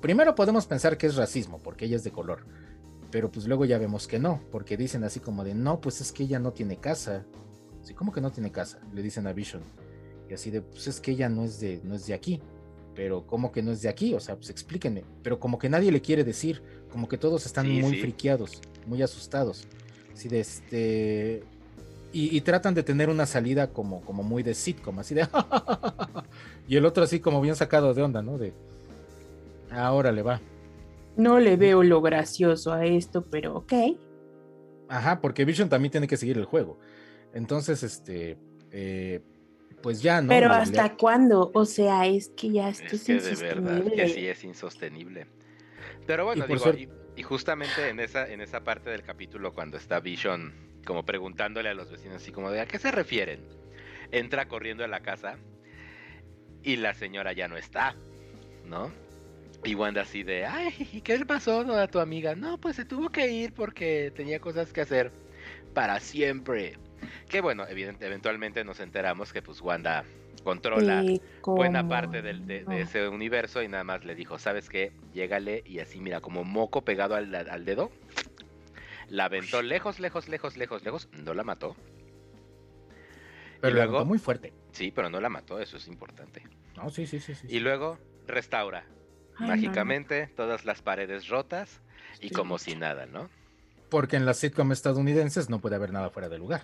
Primero 0.00 0.34
podemos 0.34 0.66
pensar 0.66 0.98
que 0.98 1.06
es 1.06 1.16
racismo, 1.16 1.58
porque 1.58 1.86
ella 1.86 1.96
es 1.96 2.04
de 2.04 2.12
color, 2.12 2.44
pero 3.10 3.30
pues 3.30 3.46
luego 3.46 3.64
ya 3.64 3.78
vemos 3.78 4.06
que 4.06 4.18
no, 4.18 4.40
porque 4.52 4.76
dicen 4.76 5.04
así 5.04 5.20
como 5.20 5.44
de, 5.44 5.54
no, 5.54 5.80
pues 5.80 6.00
es 6.00 6.12
que 6.12 6.24
ella 6.24 6.38
no 6.38 6.52
tiene 6.52 6.76
casa. 6.76 7.24
Sí, 7.82 7.94
¿cómo 7.94 8.12
que 8.12 8.20
no 8.20 8.30
tiene 8.30 8.52
casa? 8.52 8.78
Le 8.92 9.02
dicen 9.02 9.26
a 9.26 9.32
Vision. 9.32 9.62
Y 10.28 10.34
así 10.34 10.50
de, 10.50 10.60
pues 10.60 10.86
es 10.88 11.00
que 11.00 11.12
ella 11.12 11.28
no 11.28 11.44
es 11.44 11.60
de, 11.60 11.80
no 11.84 11.94
es 11.94 12.06
de 12.06 12.14
aquí. 12.14 12.42
Pero 12.94 13.26
¿cómo 13.26 13.52
que 13.52 13.62
no 13.62 13.72
es 13.72 13.82
de 13.82 13.88
aquí? 13.88 14.14
O 14.14 14.20
sea, 14.20 14.36
pues 14.36 14.50
explíquenme. 14.50 15.04
Pero 15.22 15.38
como 15.38 15.58
que 15.58 15.68
nadie 15.68 15.92
le 15.92 16.00
quiere 16.00 16.24
decir, 16.24 16.62
como 16.90 17.08
que 17.08 17.18
todos 17.18 17.46
están 17.46 17.70
muy 17.70 18.00
friqueados, 18.00 18.60
muy 18.86 19.02
asustados. 19.02 19.66
Así 20.12 20.28
de 20.28 20.40
este, 20.40 21.44
y, 22.12 22.40
tratan 22.40 22.74
de 22.74 22.82
tener 22.82 23.10
una 23.10 23.26
salida 23.26 23.72
como, 23.72 24.00
como 24.02 24.22
muy 24.22 24.42
de 24.42 24.54
sitcom, 24.54 24.98
así 24.98 25.14
de... 25.14 25.28
y 26.68 26.76
el 26.76 26.86
otro 26.86 27.04
así 27.04 27.20
como 27.20 27.40
bien 27.42 27.56
sacado 27.56 27.92
de 27.92 28.02
onda, 28.02 28.22
¿no? 28.22 28.38
De... 28.38 28.54
Ahora 29.70 30.12
le 30.12 30.22
va. 30.22 30.40
No 31.16 31.40
le 31.40 31.56
veo 31.56 31.82
lo 31.82 32.00
gracioso 32.00 32.72
a 32.72 32.86
esto, 32.86 33.22
pero 33.22 33.56
ok. 33.56 33.72
Ajá, 34.88 35.20
porque 35.20 35.44
Vision 35.44 35.68
también 35.68 35.90
tiene 35.92 36.08
que 36.08 36.16
seguir 36.16 36.38
el 36.38 36.44
juego. 36.44 36.78
Entonces, 37.34 37.82
este, 37.82 38.38
eh, 38.70 39.20
pues 39.82 40.02
ya, 40.02 40.22
¿no? 40.22 40.28
Pero 40.28 40.50
¿hasta 40.50 40.96
cuándo? 40.96 41.50
O 41.54 41.64
sea, 41.64 42.06
es 42.06 42.30
que 42.30 42.50
ya 42.50 42.68
esto 42.68 42.96
es, 42.96 43.04
que 43.04 43.20
de 43.20 43.34
verdad 43.34 43.84
que 43.84 44.08
sí 44.08 44.26
es 44.26 44.44
insostenible. 44.44 45.26
Pero 46.06 46.24
bueno, 46.24 46.46
digo, 46.46 46.72
y, 47.16 47.22
justamente 47.22 47.88
en 47.88 48.00
esa, 48.00 48.28
en 48.30 48.40
esa 48.40 48.62
parte 48.62 48.90
del 48.90 49.02
capítulo, 49.02 49.52
cuando 49.52 49.76
está 49.76 50.00
Vision 50.00 50.52
como 50.86 51.04
preguntándole 51.04 51.68
a 51.68 51.74
los 51.74 51.90
vecinos 51.90 52.16
así 52.16 52.32
como 52.32 52.50
de 52.50 52.60
¿a 52.60 52.66
qué 52.66 52.78
se 52.78 52.90
refieren? 52.90 53.40
Entra 54.10 54.48
corriendo 54.48 54.84
a 54.84 54.88
la 54.88 55.00
casa 55.00 55.36
y 56.62 56.76
la 56.76 56.94
señora 56.94 57.34
ya 57.34 57.48
no 57.48 57.58
está, 57.58 57.94
¿no? 58.64 58.90
Y 59.64 59.74
Wanda 59.74 60.02
así 60.02 60.22
de, 60.22 60.46
ay, 60.46 61.02
¿qué 61.04 61.18
le 61.18 61.26
pasó 61.26 61.60
a 61.60 61.88
tu 61.88 61.98
amiga? 61.98 62.34
No, 62.34 62.58
pues 62.58 62.76
se 62.76 62.84
tuvo 62.84 63.10
que 63.10 63.28
ir 63.30 63.52
porque 63.52 64.12
tenía 64.14 64.38
cosas 64.40 64.72
que 64.72 64.80
hacer 64.80 65.10
para 65.74 66.00
siempre. 66.00 66.78
Que 67.28 67.40
bueno, 67.40 67.66
eventualmente 67.68 68.64
nos 68.64 68.80
enteramos 68.80 69.32
que 69.32 69.42
pues 69.42 69.60
Wanda 69.60 70.04
controla 70.44 71.02
buena 71.44 71.88
parte 71.88 72.22
de, 72.22 72.64
ese 72.70 73.08
universo 73.08 73.62
y 73.62 73.68
nada 73.68 73.82
más 73.82 74.04
le 74.04 74.14
dijo, 74.14 74.38
¿sabes 74.38 74.68
qué? 74.68 74.92
Llégale 75.12 75.62
y 75.66 75.80
así 75.80 76.00
mira, 76.00 76.20
como 76.20 76.44
moco 76.44 76.82
pegado 76.82 77.16
al, 77.16 77.34
al 77.34 77.64
dedo, 77.64 77.90
la 79.08 79.26
aventó 79.26 79.62
lejos, 79.62 80.00
lejos, 80.00 80.28
lejos, 80.28 80.56
lejos, 80.56 80.84
lejos. 80.84 81.08
No 81.12 81.34
la 81.34 81.44
mató. 81.44 81.76
Pero 83.60 83.72
y 83.72 83.76
luego, 83.76 84.04
muy 84.04 84.18
fuerte. 84.18 84.52
Sí, 84.72 84.90
pero 84.90 85.08
no 85.08 85.20
la 85.20 85.28
mató, 85.28 85.58
eso 85.58 85.76
es 85.76 85.88
importante. 85.88 86.42
No, 86.76 86.90
sí, 86.90 87.06
sí, 87.06 87.20
sí, 87.20 87.34
Y 87.48 87.60
luego 87.60 87.98
restaura 88.26 88.86
mágicamente, 89.38 90.28
todas 90.28 90.64
las 90.64 90.82
paredes 90.82 91.28
rotas 91.28 91.80
y 92.20 92.30
como 92.30 92.58
si 92.58 92.74
nada, 92.76 93.06
¿no? 93.06 93.28
Porque 93.88 94.16
en 94.16 94.26
las 94.26 94.38
sitcom 94.38 94.72
estadounidenses 94.72 95.48
no 95.48 95.60
puede 95.60 95.76
haber 95.76 95.92
nada 95.92 96.10
fuera 96.10 96.28
de 96.28 96.38
lugar. 96.38 96.62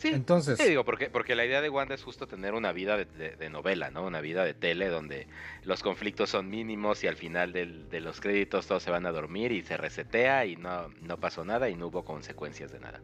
Sí, 0.00 0.08
Entonces, 0.08 0.58
digo, 0.66 0.82
porque, 0.82 1.10
porque 1.10 1.34
la 1.34 1.44
idea 1.44 1.60
de 1.60 1.68
Wanda 1.68 1.94
es 1.94 2.02
justo 2.02 2.26
tener 2.26 2.54
una 2.54 2.72
vida 2.72 2.96
de, 2.96 3.50
novela, 3.50 3.90
¿no? 3.90 4.06
Una 4.06 4.22
vida 4.22 4.46
de 4.46 4.54
tele 4.54 4.88
donde 4.88 5.26
los 5.64 5.82
conflictos 5.82 6.30
son 6.30 6.48
mínimos 6.48 7.04
y 7.04 7.06
al 7.06 7.16
final 7.16 7.52
de 7.52 8.00
los 8.00 8.18
créditos 8.18 8.66
todos 8.66 8.82
se 8.82 8.90
van 8.90 9.04
a 9.04 9.12
dormir 9.12 9.52
y 9.52 9.62
se 9.62 9.76
resetea 9.76 10.46
y 10.46 10.56
no, 10.56 10.88
no 11.02 11.18
pasó 11.18 11.44
nada 11.44 11.68
y 11.68 11.76
no 11.76 11.88
hubo 11.88 12.02
consecuencias 12.02 12.72
de 12.72 12.80
nada. 12.80 13.02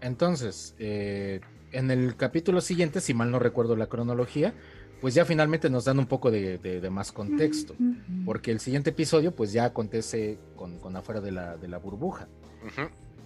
Entonces, 0.00 0.76
eh, 0.78 1.40
en 1.72 1.90
el 1.90 2.14
capítulo 2.14 2.60
siguiente, 2.60 3.00
si 3.00 3.14
mal 3.14 3.32
no 3.32 3.40
recuerdo 3.40 3.74
la 3.74 3.88
cronología, 3.88 4.54
pues 5.00 5.14
ya 5.14 5.24
finalmente 5.24 5.68
nos 5.70 5.86
dan 5.86 5.98
un 5.98 6.06
poco 6.06 6.30
de, 6.30 6.88
más 6.92 7.10
contexto, 7.10 7.74
porque 8.24 8.52
el 8.52 8.60
siguiente 8.60 8.90
episodio 8.90 9.34
pues 9.34 9.52
ya 9.52 9.64
acontece 9.64 10.38
con, 10.54 10.96
afuera 10.96 11.20
de 11.20 11.32
la, 11.32 11.56
de 11.56 11.66
la 11.66 11.78
burbuja. 11.78 12.28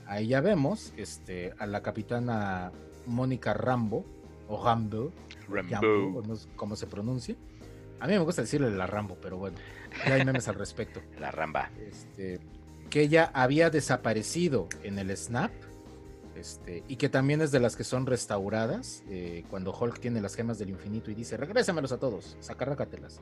Ahí 0.08 0.28
ya 0.28 0.40
vemos 0.40 0.92
este, 0.96 1.54
a 1.58 1.66
la 1.66 1.82
capitana 1.82 2.72
Mónica 3.06 3.52
Rambo, 3.52 4.04
o 4.48 4.64
Rambo, 4.64 5.12
Rambo. 5.48 6.22
no 6.26 6.34
sé 6.34 6.48
cómo 6.56 6.76
se 6.76 6.86
pronuncia. 6.86 7.36
A 8.00 8.06
mí 8.06 8.14
me 8.14 8.20
gusta 8.20 8.42
decirle 8.42 8.70
la 8.70 8.86
Rambo, 8.86 9.18
pero 9.20 9.36
bueno, 9.36 9.58
ya 10.06 10.14
hay 10.14 10.24
memes 10.24 10.48
al 10.48 10.54
respecto. 10.54 11.00
La 11.20 11.30
Ramba. 11.30 11.70
Este, 11.78 12.40
que 12.88 13.02
ella 13.02 13.30
había 13.34 13.70
desaparecido 13.70 14.68
en 14.82 14.98
el 14.98 15.14
Snap 15.16 15.50
este, 16.38 16.84
y 16.86 16.96
que 16.96 17.08
también 17.08 17.40
es 17.40 17.50
de 17.50 17.60
las 17.60 17.76
que 17.76 17.84
son 17.84 18.06
restauradas, 18.06 19.02
eh, 19.08 19.44
cuando 19.50 19.76
Hulk 19.76 19.98
tiene 19.98 20.20
las 20.20 20.36
gemas 20.36 20.58
del 20.58 20.70
infinito 20.70 21.10
y 21.10 21.14
dice, 21.14 21.36
regrésamelos 21.36 21.90
a 21.90 21.98
todos, 21.98 22.36
sacarrácatelas. 22.40 23.20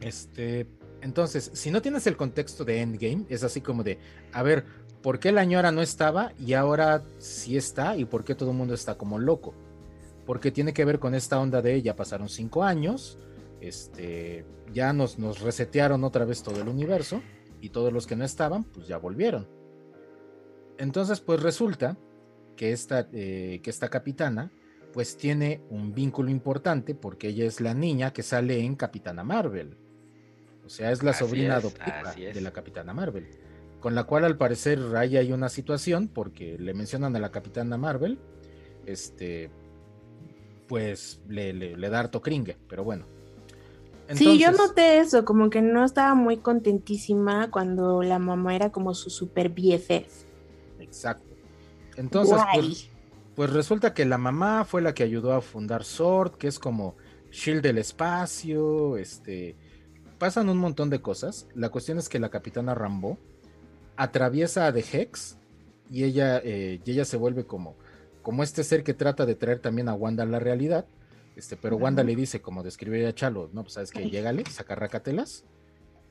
Este, 0.00 0.68
entonces, 1.00 1.50
si 1.54 1.72
no 1.72 1.82
tienes 1.82 2.06
el 2.06 2.16
contexto 2.16 2.64
de 2.64 2.80
Endgame, 2.80 3.24
es 3.28 3.42
así 3.42 3.60
como 3.60 3.82
de, 3.82 3.98
a 4.32 4.42
ver, 4.44 4.64
¿por 5.02 5.18
qué 5.18 5.32
la 5.32 5.44
ñora 5.44 5.72
no 5.72 5.82
estaba 5.82 6.32
y 6.38 6.54
ahora 6.54 7.02
sí 7.18 7.56
está? 7.56 7.96
¿Y 7.96 8.04
por 8.04 8.24
qué 8.24 8.34
todo 8.34 8.50
el 8.50 8.56
mundo 8.56 8.74
está 8.74 8.96
como 8.96 9.18
loco? 9.18 9.54
Porque 10.26 10.50
tiene 10.50 10.72
que 10.72 10.84
ver 10.84 10.98
con 10.98 11.14
esta 11.14 11.40
onda 11.40 11.62
de 11.62 11.80
ya 11.82 11.96
pasaron 11.96 12.28
cinco 12.28 12.64
años, 12.64 13.18
este, 13.60 14.44
ya 14.72 14.92
nos, 14.92 15.18
nos 15.18 15.40
resetearon 15.40 16.04
otra 16.04 16.24
vez 16.24 16.42
todo 16.42 16.60
el 16.60 16.68
universo 16.68 17.22
y 17.60 17.70
todos 17.70 17.92
los 17.92 18.06
que 18.06 18.16
no 18.16 18.24
estaban, 18.24 18.64
pues 18.64 18.86
ya 18.86 18.98
volvieron. 18.98 19.48
Entonces, 20.78 21.20
pues 21.20 21.42
resulta 21.42 21.96
que 22.56 22.72
esta, 22.72 23.08
eh, 23.12 23.60
que 23.62 23.70
esta 23.70 23.88
capitana, 23.88 24.52
pues 24.92 25.16
tiene 25.16 25.62
un 25.70 25.94
vínculo 25.94 26.30
importante 26.30 26.94
porque 26.94 27.28
ella 27.28 27.44
es 27.46 27.60
la 27.60 27.74
niña 27.74 28.12
que 28.12 28.22
sale 28.22 28.60
en 28.60 28.76
Capitana 28.76 29.24
Marvel. 29.24 29.76
O 30.64 30.68
sea, 30.68 30.92
es 30.92 31.02
la 31.02 31.14
sobrina 31.14 31.56
adoptiva 31.56 32.14
de 32.14 32.40
la 32.40 32.50
Capitana 32.52 32.92
Marvel. 32.92 33.47
Con 33.80 33.94
la 33.94 34.04
cual 34.04 34.24
al 34.24 34.36
parecer 34.36 34.80
ahí 34.96 35.16
hay 35.16 35.32
una 35.32 35.48
situación 35.48 36.08
porque 36.08 36.58
le 36.58 36.74
mencionan 36.74 37.14
a 37.14 37.20
la 37.20 37.30
Capitana 37.30 37.76
Marvel. 37.76 38.18
Este, 38.86 39.50
pues 40.68 41.20
le, 41.28 41.52
le, 41.52 41.90
da 41.90 42.00
harto 42.00 42.20
cringe, 42.20 42.56
pero 42.68 42.84
bueno. 42.84 43.04
sí, 44.14 44.38
yo 44.38 44.52
noté 44.52 44.98
eso, 44.98 45.24
como 45.24 45.50
que 45.50 45.62
no 45.62 45.84
estaba 45.84 46.14
muy 46.14 46.36
contentísima 46.36 47.50
cuando 47.50 48.02
la 48.02 48.18
mamá 48.18 48.54
era 48.54 48.70
como 48.70 48.94
su 48.94 49.10
super 49.10 49.48
BFF. 49.48 50.26
Exacto. 50.78 51.24
Entonces, 51.96 52.38
pues, 52.54 52.90
pues, 53.34 53.50
resulta 53.50 53.92
que 53.94 54.04
la 54.04 54.18
mamá 54.18 54.64
fue 54.64 54.82
la 54.82 54.94
que 54.94 55.02
ayudó 55.02 55.32
a 55.32 55.40
fundar 55.40 55.84
Sword, 55.84 56.32
que 56.36 56.46
es 56.46 56.58
como 56.58 56.96
Shield 57.30 57.62
del 57.62 57.78
espacio, 57.78 58.96
este... 58.96 59.56
Pasan 60.18 60.48
un 60.48 60.58
montón 60.58 60.90
de 60.90 61.00
cosas. 61.00 61.46
La 61.54 61.68
cuestión 61.68 61.96
es 61.96 62.08
que 62.08 62.18
la 62.18 62.28
capitana 62.28 62.74
Rambo 62.74 63.18
atraviesa 63.98 64.68
a 64.68 64.72
The 64.72 64.84
Hex 64.92 65.36
y 65.90 66.04
ella, 66.04 66.40
eh, 66.42 66.80
y 66.84 66.90
ella 66.90 67.04
se 67.04 67.16
vuelve 67.16 67.44
como, 67.44 67.76
como 68.22 68.42
este 68.42 68.62
ser 68.64 68.84
que 68.84 68.94
trata 68.94 69.26
de 69.26 69.34
traer 69.34 69.58
también 69.58 69.88
a 69.88 69.94
Wanda 69.94 70.22
a 70.22 70.26
la 70.26 70.38
realidad. 70.38 70.86
Este, 71.36 71.56
pero 71.56 71.76
Wanda 71.76 72.02
le 72.02 72.16
dice, 72.16 72.40
como 72.40 72.62
describiría 72.62 73.14
Chalo, 73.14 73.50
no, 73.52 73.62
pues 73.62 73.74
sabes 73.74 73.90
que 73.90 74.08
llégale, 74.08 74.44
saca 74.46 74.74
racatelas. 74.74 75.44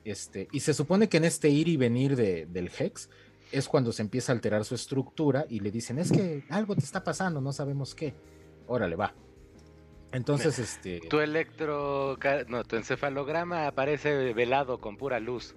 Este, 0.04 0.48
y 0.52 0.60
se 0.60 0.74
supone 0.74 1.08
que 1.08 1.16
en 1.16 1.24
este 1.24 1.48
ir 1.48 1.68
y 1.68 1.76
venir 1.76 2.14
de, 2.14 2.46
del 2.46 2.70
Hex 2.78 3.10
es 3.52 3.68
cuando 3.68 3.92
se 3.92 4.02
empieza 4.02 4.32
a 4.32 4.34
alterar 4.34 4.64
su 4.64 4.74
estructura 4.74 5.46
y 5.48 5.60
le 5.60 5.70
dicen, 5.70 5.98
es 5.98 6.12
que 6.12 6.44
algo 6.50 6.74
te 6.74 6.84
está 6.84 7.02
pasando, 7.02 7.40
no 7.40 7.52
sabemos 7.52 7.94
qué. 7.94 8.14
Órale, 8.66 8.96
va. 8.96 9.14
Entonces, 10.12 10.58
este... 10.58 11.00
Tu 11.08 11.20
electro... 11.20 12.18
No, 12.48 12.64
tu 12.64 12.76
encefalograma 12.76 13.66
aparece 13.66 14.34
velado 14.34 14.78
con 14.78 14.98
pura 14.98 15.20
luz. 15.20 15.54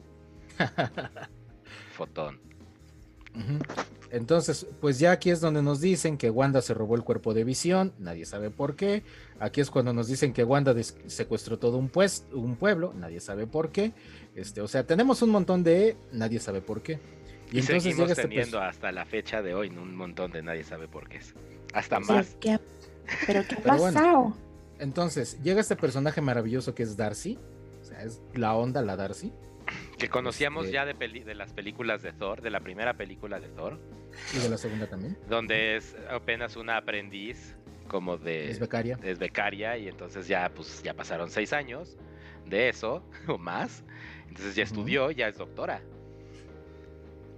Fotón. 2.01 2.39
Entonces, 4.09 4.65
pues 4.81 4.97
ya 4.97 5.11
aquí 5.11 5.29
es 5.29 5.39
donde 5.39 5.61
nos 5.61 5.81
dicen 5.81 6.17
que 6.17 6.31
Wanda 6.31 6.63
se 6.63 6.73
robó 6.73 6.95
el 6.95 7.03
cuerpo 7.03 7.35
de 7.35 7.43
visión, 7.43 7.93
nadie 7.99 8.25
sabe 8.25 8.49
por 8.49 8.75
qué. 8.75 9.03
Aquí 9.39 9.61
es 9.61 9.69
cuando 9.69 9.93
nos 9.93 10.07
dicen 10.07 10.33
que 10.33 10.43
Wanda 10.43 10.73
secuestró 11.05 11.59
todo 11.59 11.77
un, 11.77 11.89
pues, 11.89 12.25
un 12.33 12.55
pueblo, 12.55 12.91
nadie 12.95 13.19
sabe 13.19 13.45
por 13.45 13.69
qué. 13.71 13.91
Este, 14.35 14.61
o 14.61 14.67
sea, 14.67 14.83
tenemos 14.87 15.21
un 15.21 15.29
montón 15.29 15.63
de 15.63 15.95
nadie 16.11 16.39
sabe 16.39 16.61
por 16.61 16.81
qué. 16.81 16.99
Y, 17.51 17.59
entonces 17.59 17.83
seguimos 17.83 18.09
este 18.09 18.23
teniendo 18.23 18.59
hasta 18.59 18.91
la 18.91 19.05
fecha 19.05 19.43
de 19.43 19.53
hoy 19.53 19.69
un 19.69 19.95
montón 19.95 20.31
de 20.31 20.41
nadie 20.41 20.63
sabe 20.63 20.87
por 20.87 21.07
qué 21.07 21.17
es. 21.17 21.35
Hasta 21.75 21.99
más. 21.99 22.35
¿Pero 23.27 23.43
qué 23.47 23.55
ha 23.55 23.63
pasado? 23.63 24.35
entonces, 24.79 25.39
llega 25.43 25.61
este 25.61 25.75
personaje 25.75 26.19
maravilloso 26.19 26.73
que 26.73 26.81
es 26.81 26.97
Darcy. 26.97 27.37
O 27.79 27.85
sea, 27.85 28.01
es 28.01 28.19
la 28.33 28.55
onda, 28.55 28.81
la 28.81 28.95
Darcy. 28.95 29.31
Que 29.97 30.09
conocíamos 30.09 30.65
este 30.65 30.73
ya 30.73 30.85
de, 30.85 30.93
de 30.93 31.35
las 31.35 31.53
películas 31.53 32.01
de 32.01 32.13
Thor, 32.13 32.41
de 32.41 32.49
la 32.49 32.59
primera 32.59 32.95
película 32.95 33.39
de 33.39 33.49
Thor. 33.49 33.79
Y 34.35 34.39
de 34.39 34.49
la 34.49 34.57
segunda 34.57 34.87
también. 34.87 35.17
Donde 35.29 35.77
es 35.77 35.95
apenas 36.09 36.55
una 36.55 36.77
aprendiz 36.77 37.55
como 37.87 38.17
de... 38.17 38.49
Es 38.49 38.59
becaria. 38.59 38.97
Es 39.03 39.19
becaria 39.19 39.77
y 39.77 39.87
entonces 39.87 40.27
ya, 40.27 40.49
pues, 40.53 40.81
ya 40.83 40.93
pasaron 40.93 41.29
seis 41.29 41.53
años 41.53 41.97
de 42.45 42.69
eso 42.69 43.03
o 43.27 43.37
más. 43.37 43.83
Entonces 44.27 44.55
ya 44.55 44.63
estudió, 44.63 45.11
ya 45.11 45.27
es 45.27 45.37
doctora. 45.37 45.81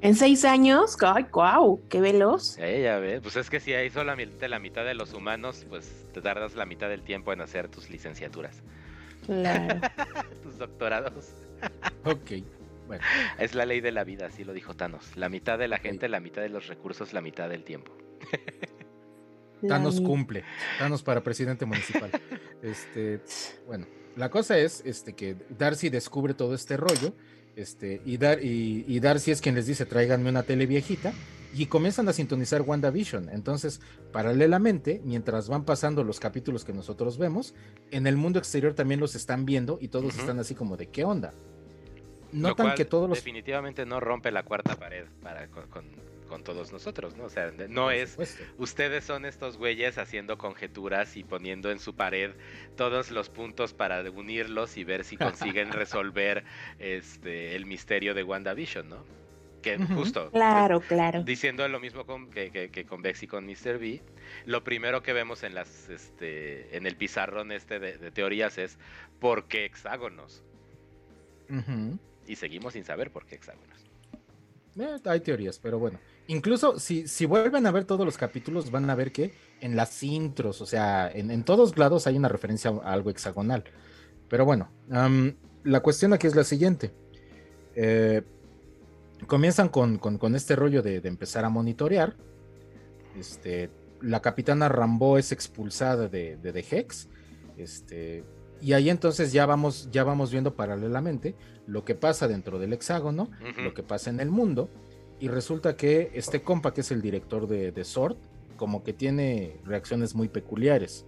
En 0.01 0.15
seis 0.15 0.43
años, 0.43 0.97
¡ay, 1.01 1.26
wow! 1.31 1.81
¡Qué 1.88 2.01
veloz! 2.01 2.57
ya 2.57 2.99
ves, 2.99 3.22
pues 3.22 3.38
es 3.38 3.49
que 3.49 3.61
si 3.61 3.73
hay 3.73 3.89
solamente 3.89 4.49
la 4.49 4.60
mitad 4.60 4.84
de 4.84 4.93
los 4.95 5.14
humanos, 5.14 5.65
pues 5.69 6.05
te 6.14 6.22
tardas 6.22 6.55
la 6.55 6.65
mitad 6.65 6.89
del 6.89 7.03
tiempo 7.03 7.31
en 7.31 7.39
hacer 7.39 7.69
tus 7.69 7.89
licenciaturas. 7.89 8.61
Claro. 9.26 9.80
tus 10.43 10.57
doctorados. 10.57 11.31
ok, 12.06 12.31
bueno. 12.88 13.03
Es 13.40 13.56
la 13.56 13.65
ley 13.65 13.81
de 13.81 13.91
la 13.91 14.03
vida, 14.03 14.27
así 14.27 14.44
lo 14.44 14.53
dijo 14.53 14.76
Thanos. 14.76 15.15
La 15.15 15.30
mitad 15.30 15.57
de 15.57 15.68
la 15.68 15.77
gente, 15.77 16.10
la 16.10 16.19
mitad 16.19 16.41
de 16.41 16.49
los 16.49 16.68
recursos, 16.68 17.14
la 17.14 17.22
mitad 17.22 17.49
del 17.49 17.64
tiempo. 17.64 17.91
Thanos 19.68 20.02
cumple. 20.02 20.44
Thanos 20.77 21.03
para 21.03 21.23
presidente 21.23 21.65
municipal. 21.65 22.11
este, 22.61 23.22
bueno, 23.65 23.88
la 24.15 24.30
cosa 24.30 24.57
es 24.57 24.81
este, 24.85 25.14
que 25.14 25.35
Darcy 25.57 25.90
descubre 25.90 26.34
todo 26.34 26.53
este 26.53 26.77
rollo 26.77 27.14
este, 27.56 28.02
y, 28.06 28.18
Dar, 28.18 28.40
y, 28.44 28.99
Darcy 28.99 29.31
es 29.31 29.41
quien 29.41 29.56
les 29.56 29.68
dice, 29.68 29.85
tráiganme 29.85 30.30
una 30.30 30.44
tele 30.44 30.65
viejita, 30.65 31.14
y 31.53 31.68
comienzan 31.68 32.10
a 32.10 32.14
sintonizar 32.14 32.64
WandaVision. 32.64 33.30
Entonces, 33.30 33.80
paralelamente, 34.11 35.02
mientras 35.06 35.49
van 35.49 35.65
pasando 35.65 36.03
los 36.03 36.19
capítulos 36.19 36.65
que 36.65 36.73
nosotros 36.73 37.19
vemos, 37.19 37.53
en 37.91 38.07
el 38.07 38.18
mundo 38.18 38.40
exterior 38.40 38.73
también 38.73 38.99
los 38.99 39.14
están 39.14 39.45
viendo 39.45 39.77
y 39.80 39.90
todos 39.90 40.18
están 40.18 40.40
así 40.40 40.56
como 40.56 40.77
de 40.77 40.88
qué 40.88 41.03
onda. 41.03 41.31
Notan 42.34 42.76
que 42.76 42.85
todos 42.85 43.10
los... 43.10 43.18
Definitivamente 43.18 43.85
no 43.85 43.99
rompe 43.99 44.31
la 44.31 44.43
cuarta 44.43 44.76
pared 44.76 45.05
para, 45.22 45.47
con 45.47 45.85
con 46.34 46.43
todos 46.43 46.72
nosotros, 46.72 47.15
¿no? 47.15 47.26
O 47.26 47.30
sea, 47.30 47.51
no 47.69 47.91
es 47.91 48.18
ustedes 48.57 49.03
son 49.03 49.23
estos 49.23 49.55
güeyes 49.57 49.99
haciendo 49.99 50.39
conjeturas 50.39 51.15
y 51.15 51.23
poniendo 51.23 51.69
en 51.69 51.77
su 51.77 51.95
pared 51.95 52.31
todos 52.76 53.11
los 53.11 53.30
puntos 53.30 53.76
para 53.76 54.01
unirlos 54.10 54.76
y 54.77 54.84
ver 54.84 55.03
si 55.03 55.15
consiguen 55.15 55.72
resolver 55.72 56.43
este 56.80 57.55
el 57.55 57.68
misterio 57.68 58.15
de 58.15 58.23
WandaVision, 58.23 58.89
¿no? 58.89 59.05
Que 59.61 59.77
justo. 59.77 60.31
Claro, 60.31 60.81
claro. 60.81 61.23
Diciendo 61.23 61.68
lo 61.68 61.80
mismo 61.80 62.03
con, 62.07 62.31
que, 62.31 62.85
con 62.89 63.03
Bex 63.03 63.22
y 63.22 63.27
con 63.27 63.45
Mr. 63.45 63.77
B, 63.77 64.01
lo 64.45 64.64
primero 64.64 65.03
que 65.03 65.14
vemos 65.14 65.43
en 65.43 65.53
las 65.53 65.88
este 65.88 66.76
en 66.76 66.88
el 66.88 66.97
pizarrón 66.97 67.51
este 67.51 67.77
de, 67.77 68.10
teorías 68.10 68.57
es 68.57 68.80
¿por 69.19 69.47
qué 69.47 69.65
hexágonos? 69.65 70.43
Y 72.27 72.35
seguimos 72.35 72.73
sin 72.73 72.83
saber 72.83 73.11
por 73.11 73.25
qué 73.25 73.35
hexágonos. 73.35 73.77
Eh, 74.79 74.97
hay 75.05 75.19
teorías, 75.19 75.59
pero 75.59 75.79
bueno. 75.79 75.99
Incluso 76.27 76.79
si, 76.79 77.07
si 77.07 77.25
vuelven 77.25 77.65
a 77.67 77.71
ver 77.71 77.85
todos 77.85 78.05
los 78.05 78.17
capítulos, 78.17 78.71
van 78.71 78.89
a 78.89 78.95
ver 78.95 79.11
que 79.11 79.33
en 79.59 79.75
las 79.75 80.01
intros, 80.03 80.61
o 80.61 80.65
sea, 80.65 81.11
en, 81.11 81.43
todos 81.43 81.77
lados 81.77 82.07
hay 82.07 82.15
una 82.15 82.29
referencia 82.29 82.71
a 82.71 82.93
algo 82.93 83.09
hexagonal. 83.09 83.65
Pero 84.29 84.45
bueno, 84.45 84.69
la 85.63 85.79
cuestión 85.81 86.13
aquí 86.13 86.27
es 86.27 86.35
la 86.35 86.43
siguiente. 86.43 86.91
Eh, 87.75 88.23
comienzan 89.27 89.69
con, 89.69 89.99
este 90.35 90.55
rollo 90.55 90.81
de, 90.81 90.97
empezar 91.03 91.45
a 91.45 91.49
monitorear. 91.49 92.15
Este, 93.17 93.69
la 94.01 94.21
capitana 94.21 94.69
Rambo 94.69 95.17
es 95.17 95.31
expulsada 95.31 96.07
de, 96.07 96.37
de, 96.37 96.65
Hex. 96.71 97.09
Este, 97.57 98.23
Y 98.64 98.72
ahí 98.73 98.90
entonces 98.90 99.34
ya 99.34 99.45
vamos, 99.45 99.90
ya 99.91 100.03
vamos 100.06 100.31
viendo 100.31 100.53
paralelamente 100.56 101.35
lo 101.68 101.84
que 101.84 101.95
pasa 101.95 102.27
dentro 102.30 102.60
del 102.60 102.72
hexágono, 102.73 103.30
lo 103.57 103.73
que 103.73 103.84
pasa 103.84 104.10
en 104.10 104.19
el 104.22 104.30
mundo. 104.31 104.69
Y 105.19 105.27
resulta 105.27 105.76
que 105.76 106.11
este 106.14 106.41
compa, 106.41 106.73
que 106.73 106.81
es 106.81 106.91
el 106.91 107.02
director 107.02 107.48
de, 107.48 107.72
de 107.73 107.84
Sword, 107.84 108.15
como 108.56 108.84
que 108.84 108.94
tiene 108.94 109.57
reacciones 109.65 110.15
muy 110.15 110.30
peculiares. 110.30 111.06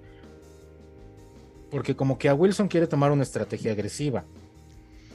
Porque 1.71 1.95
como 1.95 2.17
que 2.17 2.29
a 2.29 2.33
Wilson 2.33 2.67
quiere 2.67 2.87
tomar 2.87 3.11
una 3.11 3.23
estrategia 3.23 3.71
agresiva. 3.71 4.23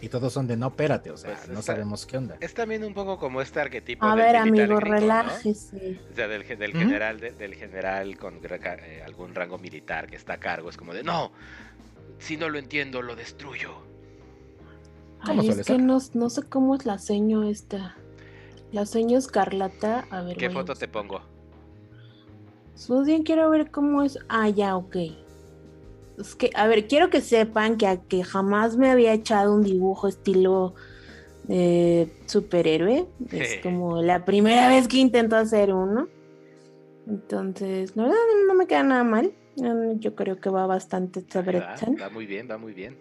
Y 0.03 0.09
todos 0.09 0.33
son 0.33 0.47
de 0.47 0.57
no, 0.57 0.69
espérate, 0.69 1.11
o 1.11 1.17
sea, 1.19 1.35
Pues 1.35 1.49
no 1.49 1.61
está- 1.61 1.75
sabemos 1.75 2.07
qué 2.07 2.17
onda. 2.17 2.37
Es 2.41 2.55
también 2.55 2.85
un 2.85 2.95
poco 2.95 3.19
como 3.19 3.43
este 3.43 3.61
arquetipo 3.61 4.07
A 4.07 4.17
del 4.17 4.25
ver, 4.25 4.37
amigo, 4.37 4.57
gringo, 4.57 4.75
¿no? 4.75 4.81
relájese. 4.81 5.99
O 6.11 6.15
sea, 6.17 6.27
del, 6.27 6.47
del 6.59 6.73
general, 6.73 7.21
de- 7.21 7.33
del 7.33 7.55
general 7.55 8.17
con 8.17 8.41
eh, 8.43 9.03
algún 9.05 9.35
rango 9.35 9.59
militar 9.59 10.07
que 10.07 10.17
está 10.17 10.35
a 10.35 10.41
cargo. 10.41 10.71
Es 10.71 10.79
como 10.79 10.95
de, 10.95 11.03
no, 11.03 11.33
si 12.21 12.37
no 12.37 12.49
lo 12.49 12.59
entiendo, 12.59 13.03
lo 13.03 13.17
destruyo. 13.17 13.71
¿Cómo 15.27 15.41
Ay, 15.41 15.47
suele 15.47 15.61
es 15.63 15.67
que 15.67 15.79
no, 15.79 15.99
no 16.15 16.31
sé 16.31 16.43
cómo 16.45 16.77
es 16.77 16.87
la 16.87 16.99
seño 16.99 17.43
esta. 17.43 17.97
La 18.73 18.87
seño 18.87 19.19
escarlata. 19.19 20.07
A 20.11 20.23
ver. 20.23 20.37
¿Qué 20.37 20.49
foto 20.49 20.75
te 20.75 20.87
pongo? 20.87 21.21
Más 22.89 23.05
bien 23.07 23.25
quiero 23.25 23.51
ver 23.51 23.71
cómo 23.71 24.03
es. 24.03 24.19
Ah, 24.29 24.49
ya, 24.49 24.77
ok. 24.77 24.97
Es 26.19 26.35
que, 26.37 26.51
a 26.55 26.67
ver, 26.67 26.87
quiero 26.87 27.11
que 27.11 27.21
sepan 27.21 27.77
que, 27.77 27.87
a- 27.87 28.01
que 28.01 28.23
jamás 28.23 28.77
me 28.77 28.91
había 28.91 29.13
echado 29.13 29.55
un 29.55 29.63
dibujo 29.63 30.07
estilo 30.09 30.75
eh, 31.49 32.11
superhéroe. 32.27 33.07
Es 33.33 33.59
como 33.63 34.01
la 34.03 34.25
primera 34.25 34.69
vez 34.69 34.87
que 34.89 34.99
intento 34.99 35.37
hacer 35.37 35.75
uno. 35.75 36.09
Entonces, 37.07 37.97
la 37.97 38.05
verdad 38.05 38.19
no, 38.43 38.47
no 38.53 38.55
me 38.55 38.67
queda 38.67 38.83
nada 38.83 39.05
mal. 39.05 39.33
Mm, 39.57 39.99
Yo 39.99 40.15
creo 40.15 40.41
que 40.41 40.51
va 40.51 40.67
bastante 40.67 41.21
Ahí 41.21 41.27
Va, 41.27 41.33
sabrosón. 41.77 41.97
va 42.01 42.11
muy 42.11 42.27
bien, 42.27 42.49
va 42.51 42.59
muy 42.59 42.73
bien. 42.75 42.97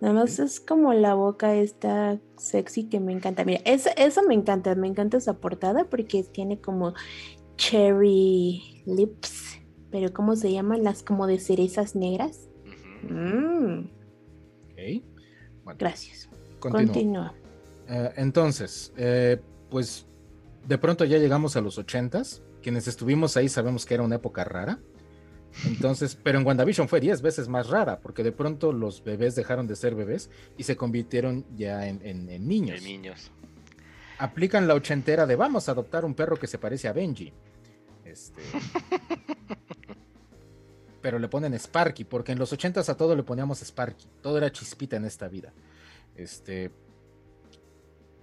Nada 0.00 0.12
más 0.12 0.38
es 0.38 0.60
como 0.60 0.92
la 0.92 1.14
boca 1.14 1.54
esta 1.54 2.20
sexy 2.36 2.88
que 2.88 3.00
me 3.00 3.12
encanta. 3.12 3.44
Mira, 3.44 3.62
eso, 3.64 3.88
eso 3.96 4.22
me 4.24 4.34
encanta, 4.34 4.74
me 4.74 4.88
encanta 4.88 5.16
esa 5.16 5.38
portada 5.38 5.84
porque 5.88 6.22
tiene 6.24 6.60
como 6.60 6.92
cherry 7.56 8.62
lips, 8.84 9.58
pero 9.90 10.12
¿cómo 10.12 10.36
se 10.36 10.52
llaman? 10.52 10.84
Las 10.84 11.02
como 11.02 11.26
de 11.26 11.38
cerezas 11.38 11.96
negras. 11.96 12.48
Ujú. 12.64 13.14
Mm, 13.14 13.90
Ok. 14.70 15.02
Bueno, 15.64 15.78
gracias. 15.80 16.28
continúo. 16.60 16.92
Continúa. 16.94 17.34
Eh, 17.88 18.12
entonces, 18.16 18.92
eh, 18.96 19.40
pues 19.70 20.04
de 20.66 20.76
pronto 20.78 21.04
ya 21.06 21.16
llegamos 21.18 21.56
a 21.56 21.60
los 21.62 21.78
ochentas. 21.78 22.42
Quienes 22.62 22.86
estuvimos 22.88 23.36
ahí 23.36 23.48
sabemos 23.48 23.86
que 23.86 23.94
era 23.94 24.02
una 24.02 24.16
época 24.16 24.44
rara. 24.44 24.78
Entonces, 25.64 26.18
pero 26.22 26.38
en 26.38 26.46
WandaVision 26.46 26.88
fue 26.88 27.00
10 27.00 27.22
veces 27.22 27.48
más 27.48 27.68
rara, 27.68 28.00
porque 28.00 28.22
de 28.22 28.32
pronto 28.32 28.72
los 28.72 29.02
bebés 29.02 29.34
dejaron 29.34 29.66
de 29.66 29.74
ser 29.76 29.94
bebés 29.94 30.28
y 30.58 30.64
se 30.64 30.76
convirtieron 30.76 31.46
ya 31.56 31.86
en, 31.88 32.00
en- 32.04 32.28
en 32.28 32.46
niños. 32.46 32.80
De 32.82 32.86
niños. 32.86 33.30
Aplican 34.18 34.68
la 34.68 34.74
ochentera 34.74 35.26
de 35.26 35.36
vamos 35.36 35.68
a 35.68 35.72
adoptar 35.72 36.04
un 36.04 36.14
perro 36.14 36.36
que 36.36 36.46
se 36.46 36.58
parece 36.58 36.88
a 36.88 36.92
Benji. 36.92 37.32
Este... 38.04 38.42
Pero 41.02 41.18
le 41.18 41.28
ponen 41.28 41.54
Sparky, 41.54 42.04
porque 42.04 42.32
en 42.32 42.38
los 42.38 42.52
ochentas 42.52 42.88
a 42.88 42.96
todo 42.96 43.14
le 43.14 43.22
poníamos 43.22 43.60
Sparky. 43.62 44.06
Todo 44.22 44.38
era 44.38 44.50
chispita 44.50 44.96
en 44.96 45.04
esta 45.04 45.28
vida. 45.28 45.52
Este. 46.16 46.70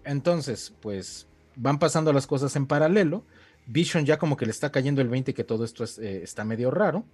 Entonces, 0.04 0.74
pues 0.82 1.28
van 1.56 1.80
pasando 1.80 2.12
las 2.12 2.28
cosas 2.28 2.56
en 2.58 2.66
paralelo. 2.68 3.24
Vision 3.68 4.06
ya 4.06 4.18
como 4.18 4.36
que 4.36 4.46
le 4.46 4.52
está 4.52 4.70
cayendo 4.72 5.02
el 5.02 5.08
20 5.08 5.34
que 5.34 5.46
todo 5.46 5.64
esto 5.64 5.86
es, 5.86 5.98
eh, 6.00 6.24
está 6.24 6.44
medio 6.44 6.72
raro. 6.72 7.06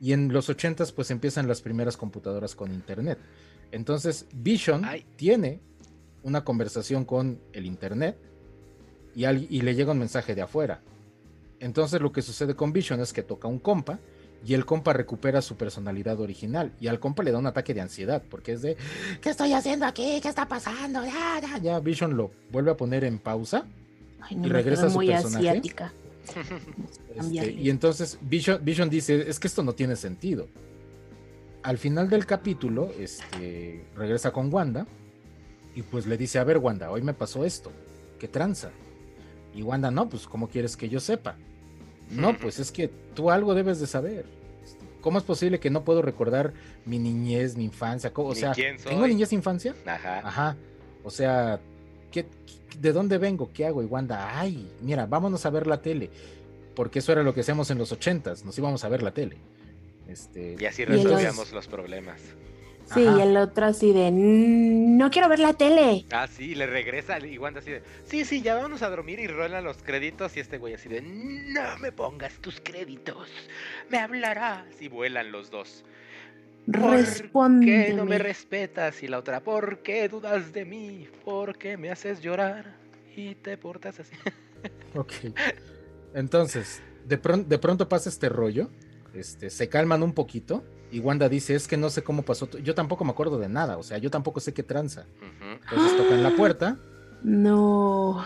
Y 0.00 0.12
en 0.12 0.32
los 0.32 0.48
80s 0.48 0.92
pues 0.92 1.10
empiezan 1.10 1.48
las 1.48 1.60
primeras 1.60 1.96
computadoras 1.96 2.54
con 2.54 2.72
internet. 2.72 3.18
Entonces 3.72 4.26
Vision 4.32 4.84
Ay. 4.84 5.04
tiene 5.16 5.60
una 6.22 6.44
conversación 6.44 7.04
con 7.04 7.40
el 7.52 7.66
internet 7.66 8.16
y, 9.14 9.24
al- 9.24 9.46
y 9.50 9.60
le 9.62 9.74
llega 9.74 9.92
un 9.92 9.98
mensaje 9.98 10.34
de 10.34 10.42
afuera. 10.42 10.80
Entonces 11.60 12.00
lo 12.00 12.12
que 12.12 12.22
sucede 12.22 12.54
con 12.54 12.72
Vision 12.72 13.00
es 13.00 13.12
que 13.12 13.22
toca 13.22 13.48
un 13.48 13.58
compa 13.58 13.98
y 14.46 14.54
el 14.54 14.64
compa 14.64 14.92
recupera 14.92 15.42
su 15.42 15.56
personalidad 15.56 16.20
original 16.20 16.72
y 16.80 16.86
al 16.86 17.00
compa 17.00 17.24
le 17.24 17.32
da 17.32 17.38
un 17.38 17.46
ataque 17.48 17.74
de 17.74 17.80
ansiedad 17.80 18.22
porque 18.30 18.52
es 18.52 18.62
de 18.62 18.76
¿qué 19.20 19.30
estoy 19.30 19.52
haciendo 19.52 19.84
aquí? 19.84 20.20
¿Qué 20.22 20.28
está 20.28 20.46
pasando? 20.46 21.04
Ya, 21.04 21.40
ya, 21.42 21.58
ya. 21.58 21.80
Vision 21.80 22.16
lo 22.16 22.30
vuelve 22.52 22.70
a 22.70 22.76
poner 22.76 23.02
en 23.02 23.18
pausa 23.18 23.66
Ay, 24.20 24.36
no 24.36 24.46
y 24.46 24.50
regresa 24.50 24.86
a 24.86 24.90
su 24.90 24.94
muy 24.96 25.08
personaje. 25.08 25.48
asiática. 25.48 25.92
Este, 27.14 27.50
y 27.52 27.70
entonces 27.70 28.18
Vision, 28.22 28.64
Vision 28.64 28.88
dice, 28.90 29.28
es 29.28 29.38
que 29.40 29.46
esto 29.48 29.62
no 29.62 29.72
tiene 29.74 29.96
sentido. 29.96 30.48
Al 31.62 31.78
final 31.78 32.08
del 32.08 32.24
capítulo, 32.26 32.92
este, 32.98 33.84
regresa 33.96 34.30
con 34.32 34.52
Wanda 34.52 34.86
y 35.74 35.82
pues 35.82 36.06
le 36.06 36.16
dice, 36.16 36.38
a 36.38 36.44
ver 36.44 36.58
Wanda, 36.58 36.90
hoy 36.90 37.02
me 37.02 37.14
pasó 37.14 37.44
esto, 37.44 37.72
¿qué 38.18 38.28
tranza? 38.28 38.70
Y 39.54 39.62
Wanda, 39.62 39.90
no, 39.90 40.08
pues 40.08 40.26
¿cómo 40.26 40.48
quieres 40.48 40.76
que 40.76 40.88
yo 40.88 41.00
sepa? 41.00 41.36
No, 42.10 42.36
pues 42.38 42.58
es 42.58 42.70
que 42.72 42.88
tú 43.14 43.30
algo 43.30 43.54
debes 43.54 43.80
de 43.80 43.86
saber. 43.86 44.24
Este, 44.64 44.78
¿Cómo 45.00 45.18
es 45.18 45.24
posible 45.24 45.58
que 45.60 45.68
no 45.68 45.84
puedo 45.84 46.00
recordar 46.00 46.54
mi 46.86 46.98
niñez, 46.98 47.56
mi 47.56 47.64
infancia? 47.64 48.12
¿Cómo- 48.12 48.28
O 48.28 48.34
sea, 48.34 48.52
¿tengo 48.88 49.06
niñez 49.08 49.32
e 49.32 49.34
infancia? 49.34 49.74
Ajá. 49.84 50.18
Ajá. 50.20 50.56
O 51.04 51.10
sea, 51.10 51.60
¿qué, 52.10 52.24
qué- 52.46 52.57
de 52.80 52.92
dónde 52.92 53.18
vengo? 53.18 53.50
¿Qué 53.52 53.66
hago? 53.66 53.82
Y 53.82 53.86
Wanda, 53.86 54.38
ay, 54.38 54.70
mira, 54.80 55.06
vámonos 55.06 55.44
a 55.46 55.50
ver 55.50 55.66
la 55.66 55.80
tele. 55.82 56.10
Porque 56.74 57.00
eso 57.00 57.12
era 57.12 57.22
lo 57.22 57.34
que 57.34 57.40
hacíamos 57.40 57.70
en 57.70 57.78
los 57.78 57.90
ochentas, 57.92 58.44
nos 58.44 58.56
íbamos 58.58 58.84
a 58.84 58.88
ver 58.88 59.02
la 59.02 59.10
tele. 59.12 59.36
Este, 60.08 60.56
Y 60.58 60.64
así 60.64 60.82
Y 60.82 60.86
los- 60.86 61.02
resolvíamos 61.04 61.52
los 61.52 61.66
problemas. 61.66 62.20
Sí, 62.94 63.04
Ajá. 63.06 63.18
y 63.18 63.20
el 63.20 63.36
otro 63.36 63.66
así 63.66 63.92
de 63.92 64.10
"Mm, 64.10 64.96
no 64.96 65.10
quiero 65.10 65.28
ver 65.28 65.40
la 65.40 65.52
tele. 65.52 66.06
Ah, 66.10 66.26
sí, 66.26 66.54
le 66.54 66.66
regresa 66.66 67.18
y 67.18 67.36
Wanda 67.36 67.60
así 67.60 67.70
de, 67.72 67.82
sí, 68.04 68.24
sí, 68.24 68.40
ya 68.40 68.54
vámonos 68.54 68.80
a 68.80 68.88
dormir 68.88 69.20
y 69.20 69.26
rolan 69.26 69.62
los 69.64 69.82
créditos 69.82 70.34
y 70.38 70.40
este 70.40 70.56
güey 70.56 70.72
así 70.72 70.88
de, 70.88 71.02
no 71.02 71.76
me 71.80 71.92
pongas 71.92 72.32
tus 72.40 72.60
créditos, 72.62 73.28
me 73.90 73.98
hablarás 73.98 74.64
y 74.80 74.88
vuelan 74.88 75.30
los 75.32 75.50
dos. 75.50 75.84
¿Por 76.72 76.90
Respóndeme. 76.90 77.86
qué 77.86 77.94
no 77.94 78.04
me 78.04 78.18
respetas? 78.18 79.02
Y 79.02 79.08
la 79.08 79.18
otra, 79.18 79.40
¿por 79.40 79.78
qué 79.82 80.08
dudas 80.08 80.52
de 80.52 80.64
mí? 80.64 81.08
¿Por 81.24 81.56
qué 81.56 81.76
me 81.76 81.90
haces 81.90 82.20
llorar? 82.20 82.76
Y 83.16 83.34
te 83.36 83.56
portas 83.56 84.00
así. 84.00 84.14
ok. 84.94 85.12
Entonces, 86.14 86.82
de, 87.06 87.20
pron- 87.20 87.46
de 87.46 87.58
pronto 87.58 87.88
pasa 87.88 88.08
este 88.08 88.28
rollo, 88.28 88.70
este, 89.14 89.50
se 89.50 89.68
calman 89.68 90.02
un 90.02 90.12
poquito 90.12 90.64
y 90.90 91.00
Wanda 91.00 91.28
dice, 91.28 91.54
es 91.54 91.68
que 91.68 91.76
no 91.76 91.90
sé 91.90 92.02
cómo 92.02 92.22
pasó, 92.22 92.48
yo 92.58 92.74
tampoco 92.74 93.04
me 93.04 93.10
acuerdo 93.10 93.38
de 93.38 93.48
nada, 93.48 93.76
o 93.78 93.82
sea, 93.82 93.98
yo 93.98 94.10
tampoco 94.10 94.40
sé 94.40 94.52
qué 94.54 94.62
tranza. 94.62 95.06
Ujú. 95.16 95.58
Entonces 95.70 95.96
tocan 95.96 96.22
la 96.22 96.34
puerta 96.36 96.76
No. 97.22 98.24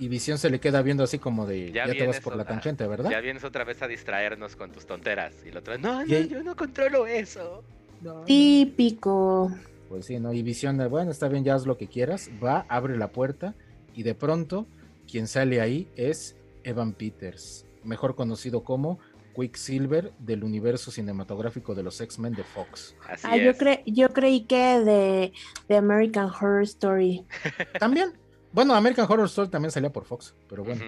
Y 0.00 0.08
Visión 0.08 0.38
se 0.38 0.50
le 0.50 0.58
queda 0.58 0.82
viendo 0.82 1.04
así 1.04 1.18
como 1.18 1.46
de, 1.46 1.66
Ya 1.72 1.72
ya, 1.72 1.84
te 1.84 1.88
vas 1.90 1.96
vienes 1.98 2.20
por 2.20 2.34
la 2.36 2.44
tangente, 2.44 2.86
¿verdad? 2.86 3.10
Ya 3.10 3.20
vienes 3.20 3.44
otra 3.44 3.64
vez 3.64 3.80
a 3.82 3.86
distraernos 3.88 4.56
con 4.56 4.72
tus 4.72 4.86
tonteras. 4.86 5.34
Y 5.44 5.50
el 5.50 5.58
otro, 5.58 5.76
no, 5.78 6.04
no, 6.04 6.06
yo 6.06 6.42
no 6.42 6.56
controlo 6.56 7.06
eso. 7.06 7.62
No, 8.00 8.14
no. 8.20 8.24
Típico. 8.24 9.52
Pues 9.88 10.06
sí, 10.06 10.18
¿no? 10.18 10.32
Y 10.32 10.42
Visión, 10.42 10.78
de, 10.78 10.86
bueno, 10.86 11.10
está 11.10 11.28
bien, 11.28 11.44
ya 11.44 11.54
haz 11.54 11.66
lo 11.66 11.76
que 11.76 11.86
quieras. 11.86 12.30
Va, 12.42 12.64
abre 12.68 12.96
la 12.96 13.08
puerta 13.08 13.54
y 13.94 14.02
de 14.02 14.14
pronto 14.14 14.66
quien 15.10 15.26
sale 15.26 15.60
ahí 15.60 15.88
es 15.96 16.36
Evan 16.64 16.92
Peters, 16.92 17.66
mejor 17.84 18.14
conocido 18.14 18.62
como 18.62 18.98
Quicksilver 19.34 20.12
del 20.18 20.44
universo 20.44 20.90
cinematográfico 20.90 21.74
de 21.74 21.82
los 21.82 22.00
X-Men 22.00 22.34
de 22.34 22.44
Fox. 22.44 22.94
Así 23.08 23.26
Ah, 23.28 23.36
yo, 23.36 23.52
cre- 23.54 23.82
yo 23.86 24.08
creí 24.10 24.42
que 24.42 24.80
de, 24.80 25.32
de 25.68 25.76
American 25.76 26.26
Horror 26.26 26.62
Story. 26.62 27.24
También, 27.80 28.12
bueno, 28.52 28.74
American 28.74 29.06
Horror 29.08 29.26
Story 29.26 29.48
también 29.50 29.70
salía 29.70 29.90
por 29.90 30.04
Fox, 30.04 30.34
pero 30.48 30.64
bueno, 30.64 30.82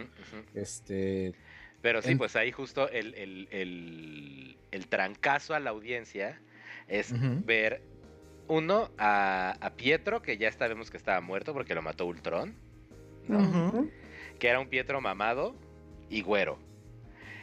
este, 0.54 1.34
Pero 1.80 2.02
sí, 2.02 2.12
En- 2.12 2.18
pues 2.18 2.36
ahí 2.36 2.52
justo 2.52 2.88
el, 2.88 3.14
el, 3.14 3.48
el, 3.50 4.56
el 4.70 4.86
trancazo 4.88 5.54
a 5.54 5.60
la 5.60 5.70
audiencia 5.70 6.40
es 6.88 7.12
ver, 7.46 7.82
uno, 8.48 8.90
a, 8.98 9.56
a 9.60 9.70
Pietro, 9.76 10.20
que 10.22 10.36
ya 10.36 10.50
sabemos 10.52 10.90
que 10.90 10.96
estaba 10.96 11.20
muerto 11.20 11.52
porque 11.52 11.74
lo 11.74 11.82
mató 11.82 12.06
Ultron, 12.06 12.54
¿no? 13.28 13.88
Que 14.38 14.48
era 14.48 14.58
un 14.60 14.68
Pietro 14.68 15.00
mamado 15.00 15.54
y 16.10 16.22
güero. 16.22 16.58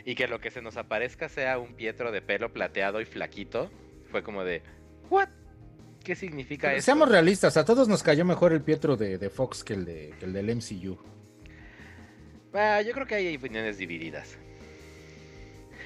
Y 0.05 0.15
que 0.15 0.27
lo 0.27 0.39
que 0.39 0.51
se 0.51 0.61
nos 0.61 0.77
aparezca 0.77 1.29
sea 1.29 1.57
un 1.59 1.73
Pietro 1.73 2.11
de 2.11 2.21
pelo 2.21 2.51
plateado 2.53 2.99
y 3.01 3.05
flaquito, 3.05 3.71
fue 4.11 4.23
como 4.23 4.43
de, 4.43 4.61
¿what? 5.09 5.29
¿Qué 6.09 6.15
significa 6.15 6.73
eso? 6.73 6.85
seamos 6.85 7.07
realistas, 7.07 7.55
a 7.55 7.63
todos 7.63 7.87
nos 7.87 8.01
cayó 8.01 8.25
mejor 8.25 8.51
el 8.51 8.63
Pietro 8.63 8.97
de, 8.97 9.19
de 9.19 9.29
Fox 9.29 9.63
que 9.63 9.75
el, 9.75 9.85
de, 9.85 10.11
que 10.17 10.25
el 10.25 10.33
del 10.33 10.55
MCU. 10.55 10.97
Ah, 12.51 12.81
yo 12.81 12.93
creo 12.93 13.05
que 13.05 13.13
hay 13.13 13.35
opiniones 13.35 13.77
divididas. 13.77 14.39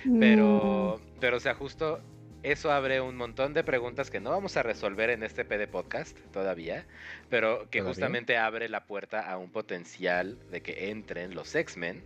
Mm. 0.06 0.20
Pero, 0.22 1.02
pero 1.20 1.36
o 1.36 1.40
sea, 1.42 1.56
justo 1.56 2.00
eso 2.42 2.72
abre 2.72 3.02
un 3.02 3.18
montón 3.18 3.54
de 3.54 3.66
preguntas 3.66 4.10
que 4.10 4.22
no 4.22 4.30
vamos 4.30 4.56
a 4.56 4.64
resolver 4.64 5.10
en 5.10 5.24
este 5.24 5.44
PD 5.44 5.68
podcast 5.68 6.18
todavía, 6.32 6.86
pero 7.30 7.70
que 7.70 7.80
¿Todavía? 7.80 7.84
justamente 7.84 8.38
abre 8.38 8.70
la 8.70 8.86
puerta 8.86 9.30
a 9.30 9.38
un 9.38 9.52
potencial 9.52 10.40
de 10.52 10.62
que 10.62 10.90
entren 10.90 11.36
los 11.36 11.54
X-Men 11.54 12.02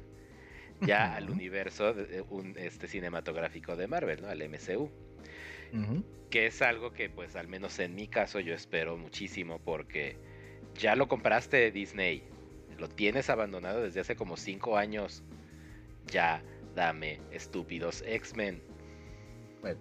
ya 0.81 1.15
al 1.15 1.29
universo 1.29 1.93
de, 1.93 2.21
un, 2.21 2.55
este, 2.57 2.87
cinematográfico 2.87 3.75
de 3.75 3.85
Marvel, 3.85 4.23
¿no? 4.23 4.27
Al 4.27 4.39
MCU. 4.49 4.89
Que 6.29 6.47
es 6.47 6.61
algo 6.61 6.91
que, 6.91 7.09
pues, 7.09 7.35
al 7.35 7.47
menos 7.47 7.79
en 7.79 7.95
mi 7.95 8.07
caso, 8.07 8.39
yo 8.39 8.53
espero 8.53 8.97
muchísimo 8.97 9.59
porque 9.59 10.17
ya 10.75 10.95
lo 10.95 11.07
compraste 11.07 11.71
Disney, 11.71 12.23
lo 12.77 12.87
tienes 12.89 13.29
abandonado 13.29 13.81
desde 13.81 14.01
hace 14.01 14.15
como 14.15 14.37
cinco 14.37 14.77
años. 14.77 15.23
Ya, 16.07 16.43
dame, 16.75 17.19
estúpidos 17.31 18.03
X-Men. 18.05 18.61
Bueno, 19.61 19.79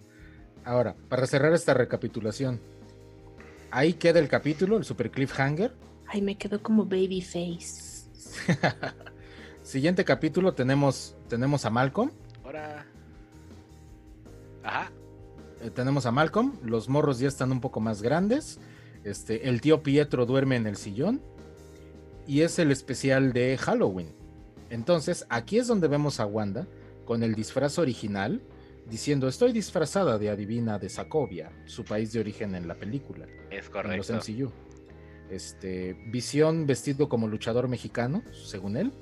ahora, 0.64 0.94
para 1.08 1.26
cerrar 1.26 1.52
esta 1.52 1.74
recapitulación, 1.74 2.60
ahí 3.70 3.94
queda 3.94 4.18
el 4.18 4.28
capítulo, 4.28 4.76
el 4.76 4.84
Super 4.84 5.10
Cliffhanger. 5.10 5.72
Ay, 6.06 6.22
me 6.22 6.38
quedó 6.38 6.62
como 6.62 6.84
Babyface. 6.84 8.06
Siguiente 9.62 10.04
capítulo 10.04 10.54
tenemos, 10.54 11.16
tenemos 11.28 11.64
a 11.64 11.70
Malcolm. 11.70 12.10
Ahora. 12.44 12.86
Ajá. 14.62 14.90
Eh, 15.66 15.70
tenemos 15.70 16.06
a 16.06 16.12
Malcolm. 16.12 16.54
Los 16.62 16.88
morros 16.88 17.18
ya 17.18 17.28
están 17.28 17.52
un 17.52 17.60
poco 17.60 17.80
más 17.80 18.02
grandes. 18.02 18.58
Este, 19.04 19.48
el 19.48 19.60
tío 19.60 19.82
Pietro 19.82 20.26
duerme 20.26 20.56
en 20.56 20.66
el 20.66 20.76
sillón. 20.76 21.20
Y 22.26 22.42
es 22.42 22.58
el 22.58 22.70
especial 22.70 23.32
de 23.32 23.56
Halloween. 23.58 24.12
Entonces, 24.70 25.26
aquí 25.28 25.58
es 25.58 25.68
donde 25.68 25.88
vemos 25.88 26.18
a 26.18 26.26
Wanda 26.26 26.66
con 27.04 27.22
el 27.22 27.34
disfraz 27.34 27.78
original, 27.78 28.42
diciendo: 28.90 29.28
Estoy 29.28 29.52
disfrazada 29.52 30.18
de 30.18 30.28
adivina 30.28 30.78
de 30.78 30.88
Sacovia, 30.88 31.52
su 31.66 31.84
país 31.84 32.12
de 32.12 32.20
origen 32.20 32.54
en 32.56 32.66
la 32.66 32.74
película. 32.74 33.26
Es 33.50 33.68
correcto. 33.68 34.12
En 34.12 34.16
los 34.16 34.28
MCU. 34.28 34.50
Este, 35.30 35.94
Visión 36.10 36.66
vestido 36.66 37.08
como 37.08 37.28
luchador 37.28 37.68
mexicano, 37.68 38.22
según 38.32 38.76
él 38.76 38.92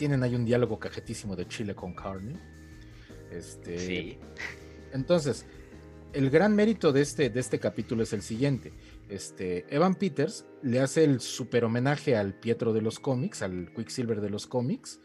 tienen 0.00 0.22
ahí 0.22 0.34
un 0.34 0.46
diálogo 0.46 0.78
cajetísimo 0.78 1.36
de 1.36 1.46
Chile 1.46 1.74
con 1.74 1.92
carne. 1.92 2.32
Este, 3.30 3.78
sí. 3.78 4.18
Entonces, 4.92 5.46
el 6.12 6.30
gran 6.30 6.54
mérito 6.54 6.92
de 6.92 7.02
este, 7.02 7.30
de 7.30 7.40
este 7.40 7.58
capítulo 7.58 8.02
es 8.02 8.12
el 8.12 8.22
siguiente. 8.22 8.72
Este, 9.08 9.66
Evan 9.74 9.94
Peters 9.94 10.46
le 10.62 10.80
hace 10.80 11.04
el 11.04 11.20
super 11.20 11.64
homenaje 11.64 12.16
al 12.16 12.34
Pietro 12.34 12.72
de 12.72 12.82
los 12.82 12.98
cómics, 12.98 13.42
al 13.42 13.72
Quicksilver 13.74 14.20
de 14.20 14.30
los 14.30 14.46
cómics. 14.46 15.00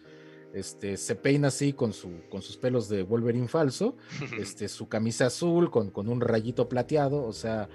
Este, 0.54 0.96
se 0.96 1.16
peina 1.16 1.50
así 1.50 1.74
con, 1.74 1.92
su, 1.92 2.22
con 2.30 2.42
sus 2.42 2.56
pelos 2.56 2.88
de 2.88 3.04
Wolverine 3.04 3.50
falso, 3.50 3.98
este, 4.40 4.70
su 4.70 4.88
camisa 4.88 5.26
azul 5.26 5.70
con, 5.70 5.92
con 5.92 6.08
un 6.08 6.22
rayito 6.22 6.70
plateado, 6.70 7.26
o 7.26 7.34
sea, 7.34 7.68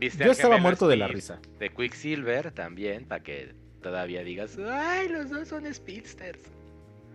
yo 0.00 0.30
estaba 0.30 0.56
muerto 0.58 0.88
de 0.88 0.96
la 0.96 1.08
risa. 1.08 1.40
De 1.58 1.70
Quicksilver 1.70 2.52
también, 2.52 3.06
para 3.06 3.22
que 3.22 3.54
todavía 3.82 4.22
digas, 4.24 4.56
ay, 4.58 5.08
los 5.08 5.30
dos 5.30 5.48
son 5.48 5.72
speedsters. 5.72 6.40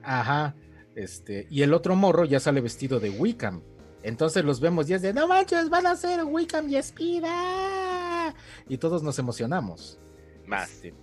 Ajá. 0.04 0.56
Este, 0.98 1.46
y 1.52 1.62
el 1.62 1.76
otro 1.76 1.96
morro 1.96 2.26
ya 2.26 2.40
sale 2.40 2.60
vestido 2.60 3.00
de 3.00 3.12
Wickham. 3.12 3.62
Entonces 4.02 4.44
los 4.44 4.60
vemos 4.60 4.90
y 4.90 4.96
es 4.96 5.04
de, 5.04 5.14
no 5.14 5.28
manches, 5.28 5.70
van 5.70 5.86
a 5.86 5.96
ser 5.96 6.24
Wickham 6.24 6.68
y 6.70 6.76
Espida. 6.76 8.34
Y 8.68 8.80
todos 8.80 9.04
nos 9.04 9.20
emocionamos. 9.20 10.00
Más. 10.48 10.72
Este, 10.72 10.96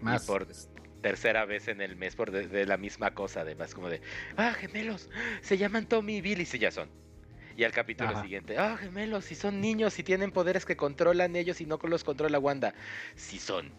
más. 0.00 0.24
por 0.24 0.46
tercera 1.02 1.46
vez 1.46 1.66
en 1.66 1.80
el 1.80 1.96
mes 1.96 2.14
por 2.14 2.30
de, 2.30 2.64
la 2.64 2.76
misma 2.76 3.12
cosa, 3.12 3.40
además, 3.40 3.74
como 3.74 3.88
de, 3.88 4.00
ah, 4.36 4.52
gemelos, 4.52 5.10
se 5.42 5.58
llaman 5.58 5.88
Tommy 5.88 6.18
y 6.18 6.20
Billy, 6.20 6.46
si 6.46 6.60
ya 6.60 6.70
son. 6.70 6.88
Y 7.56 7.64
al 7.64 7.72
capítulo 7.72 8.22
siguiente, 8.22 8.56
ah, 8.56 8.76
gemelos, 8.76 9.24
si 9.24 9.34
son 9.34 9.60
niños, 9.60 9.94
si 9.94 10.04
tienen 10.04 10.30
poderes 10.30 10.64
que 10.64 10.76
controlan 10.76 11.34
ellos 11.34 11.60
y 11.60 11.66
no 11.66 11.76
los 11.82 12.04
controla 12.04 12.38
Wanda. 12.38 12.72
Si 13.16 13.40
son. 13.40 13.72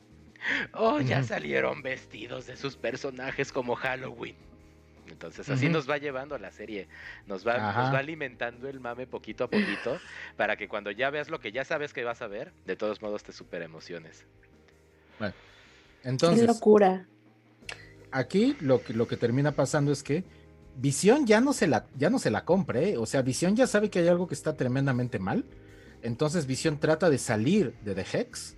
Oh, 0.73 0.99
ya 0.99 1.23
salieron 1.23 1.81
vestidos 1.81 2.45
de 2.47 2.57
sus 2.57 2.75
personajes 2.75 3.53
como 3.53 3.75
Halloween. 3.75 4.50
Entonces 5.11 5.49
así 5.49 5.69
nos 5.69 5.89
va 5.89 5.97
llevando 5.97 6.37
la 6.37 6.51
serie, 6.51 6.87
nos 7.27 7.45
va, 7.45 7.73
nos 7.73 7.93
va 7.93 7.99
alimentando 7.99 8.67
el 8.67 8.79
mame 8.79 9.07
poquito 9.07 9.43
a 9.43 9.49
poquito 9.49 9.99
para 10.37 10.55
que 10.55 10.67
cuando 10.67 10.91
ya 10.91 11.09
veas 11.09 11.29
lo 11.29 11.39
que 11.39 11.51
ya 11.51 11.65
sabes 11.65 11.93
que 11.93 12.03
vas 12.03 12.21
a 12.21 12.27
ver, 12.27 12.53
de 12.65 12.75
todos 12.75 13.01
modos 13.01 13.23
te 13.23 13.33
super 13.33 13.61
emociones. 13.61 14.25
Bueno, 15.19 15.33
entonces... 16.03 16.41
Qué 16.41 16.47
locura. 16.47 17.05
Aquí 18.11 18.57
lo 18.59 18.81
que, 18.83 18.93
lo 18.93 19.07
que 19.07 19.17
termina 19.17 19.51
pasando 19.51 19.91
es 19.91 20.03
que 20.03 20.23
Visión 20.77 21.27
ya 21.27 21.41
no 21.41 21.53
se 21.53 21.67
la, 21.67 21.85
ya 21.97 22.09
no 22.09 22.17
se 22.17 22.31
la 22.31 22.45
compre, 22.45 22.91
¿eh? 22.91 22.97
o 22.97 23.05
sea, 23.05 23.21
Visión 23.21 23.55
ya 23.55 23.67
sabe 23.67 23.89
que 23.89 23.99
hay 23.99 24.07
algo 24.07 24.27
que 24.27 24.33
está 24.33 24.55
tremendamente 24.55 25.19
mal, 25.19 25.45
entonces 26.01 26.45
Visión 26.45 26.79
trata 26.79 27.09
de 27.09 27.17
salir 27.17 27.75
de 27.83 27.93
The 27.93 28.05
Hex. 28.17 28.55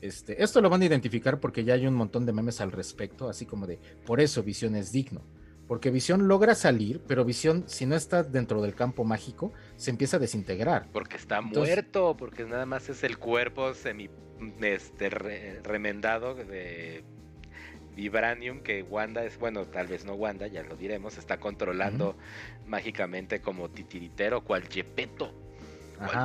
Este, 0.00 0.42
esto 0.42 0.60
lo 0.60 0.70
van 0.70 0.82
a 0.82 0.84
identificar 0.84 1.40
porque 1.40 1.64
ya 1.64 1.74
hay 1.74 1.86
un 1.86 1.94
montón 1.94 2.24
de 2.24 2.32
memes 2.32 2.60
al 2.60 2.70
respecto, 2.70 3.28
así 3.28 3.46
como 3.46 3.66
de, 3.66 3.80
por 4.06 4.20
eso 4.20 4.44
Visión 4.44 4.76
es 4.76 4.92
digno 4.92 5.22
porque 5.68 5.90
Visión 5.90 6.28
logra 6.28 6.54
salir, 6.54 7.02
pero 7.06 7.26
Visión, 7.26 7.64
si 7.66 7.84
no 7.84 7.94
está 7.94 8.22
dentro 8.22 8.62
del 8.62 8.74
campo 8.74 9.04
mágico, 9.04 9.52
se 9.76 9.90
empieza 9.90 10.16
a 10.16 10.20
desintegrar. 10.20 10.88
Porque 10.92 11.18
está 11.18 11.42
muerto, 11.42 12.16
porque 12.18 12.44
nada 12.44 12.64
más 12.64 12.88
es 12.88 13.04
el 13.04 13.18
cuerpo 13.18 13.74
semi 13.74 14.08
este, 14.62 15.10
remendado 15.10 16.34
de 16.34 17.04
Vibranium 17.94 18.60
que 18.60 18.82
Wanda 18.82 19.24
es, 19.24 19.38
bueno, 19.38 19.66
tal 19.66 19.88
vez 19.88 20.06
no 20.06 20.14
Wanda, 20.14 20.46
ya 20.46 20.62
lo 20.62 20.74
diremos, 20.74 21.18
está 21.18 21.38
controlando 21.38 22.16
mágicamente 22.66 23.42
como 23.42 23.68
titiritero, 23.68 24.42
cual 24.44 24.62
Gepetto. 24.70 25.34
Cual 25.98 26.24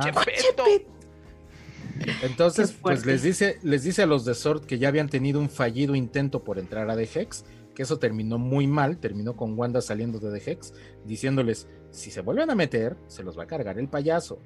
Entonces, 2.22 2.72
pues 2.80 3.04
les 3.04 3.22
dice, 3.22 3.58
les 3.62 3.82
dice 3.82 4.04
a 4.04 4.06
los 4.06 4.24
de 4.24 4.34
Sword 4.34 4.64
que 4.64 4.78
ya 4.78 4.88
habían 4.88 5.10
tenido 5.10 5.38
un 5.38 5.50
fallido 5.50 5.94
intento 5.94 6.44
por 6.44 6.58
entrar 6.58 6.88
a 6.88 6.96
The 6.96 7.08
Hex 7.12 7.44
que 7.74 7.82
eso 7.82 7.98
terminó 7.98 8.38
muy 8.38 8.66
mal, 8.66 8.98
terminó 8.98 9.36
con 9.36 9.58
Wanda 9.58 9.80
saliendo 9.80 10.18
de 10.18 10.38
The 10.38 10.50
Hex, 10.50 10.74
diciéndoles, 11.04 11.66
si 11.90 12.10
se 12.10 12.20
vuelven 12.20 12.50
a 12.50 12.54
meter, 12.54 12.96
se 13.08 13.22
los 13.22 13.38
va 13.38 13.44
a 13.44 13.46
cargar 13.46 13.78
el 13.78 13.88
payaso. 13.88 14.38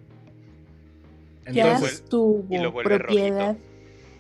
Entonces, 1.45 2.05
ya 2.11 2.59
y 2.59 2.71
propiedad. 2.83 3.57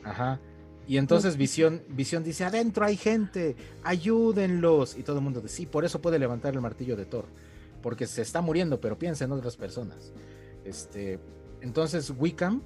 Ajá. 0.04 0.40
Y 0.86 0.96
entonces 0.96 1.36
Visión, 1.36 1.82
Visión 1.90 2.24
dice, 2.24 2.44
adentro 2.44 2.86
hay 2.86 2.96
gente, 2.96 3.56
ayúdenlos. 3.84 4.96
Y 4.96 5.02
todo 5.02 5.18
el 5.18 5.22
mundo 5.22 5.42
dice, 5.42 5.56
sí, 5.56 5.66
por 5.66 5.84
eso 5.84 6.00
puede 6.00 6.18
levantar 6.18 6.54
el 6.54 6.62
martillo 6.62 6.96
de 6.96 7.04
Thor. 7.04 7.26
Porque 7.82 8.06
se 8.06 8.22
está 8.22 8.40
muriendo, 8.40 8.80
pero 8.80 8.98
piensa 8.98 9.24
en 9.26 9.32
otras 9.32 9.56
personas. 9.56 10.12
Este, 10.64 11.18
entonces 11.60 12.10
Wickham, 12.16 12.62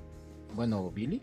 bueno, 0.55 0.91
Billy, 0.91 1.21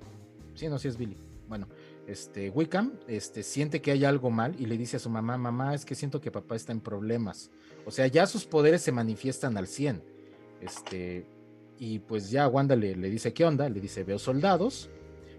sí, 0.55 0.67
no, 0.67 0.77
sí 0.77 0.89
es 0.89 0.97
Billy. 0.97 1.15
Bueno, 1.47 1.67
este, 2.09 2.49
Wickham 2.49 2.93
este, 3.07 3.43
siente 3.43 3.81
que 3.81 3.91
hay 3.91 4.03
algo 4.03 4.31
mal 4.31 4.55
y 4.59 4.65
le 4.65 4.77
dice 4.77 4.97
a 4.97 4.99
su 4.99 5.11
mamá, 5.11 5.37
mamá, 5.37 5.75
es 5.75 5.85
que 5.85 5.93
siento 5.93 6.19
que 6.19 6.31
papá 6.31 6.55
está 6.55 6.71
en 6.71 6.81
problemas. 6.81 7.51
O 7.85 7.91
sea, 7.91 8.07
ya 8.07 8.25
sus 8.25 8.45
poderes 8.45 8.81
se 8.81 8.91
manifiestan 8.91 9.55
al 9.57 9.67
100. 9.67 10.03
Este, 10.59 11.27
y 11.77 11.99
pues 11.99 12.31
ya 12.31 12.47
Wanda 12.47 12.75
le, 12.75 12.95
le 12.95 13.09
dice, 13.11 13.31
¿qué 13.31 13.45
onda? 13.45 13.69
Le 13.69 13.79
dice, 13.79 14.03
veo 14.03 14.17
soldados. 14.17 14.89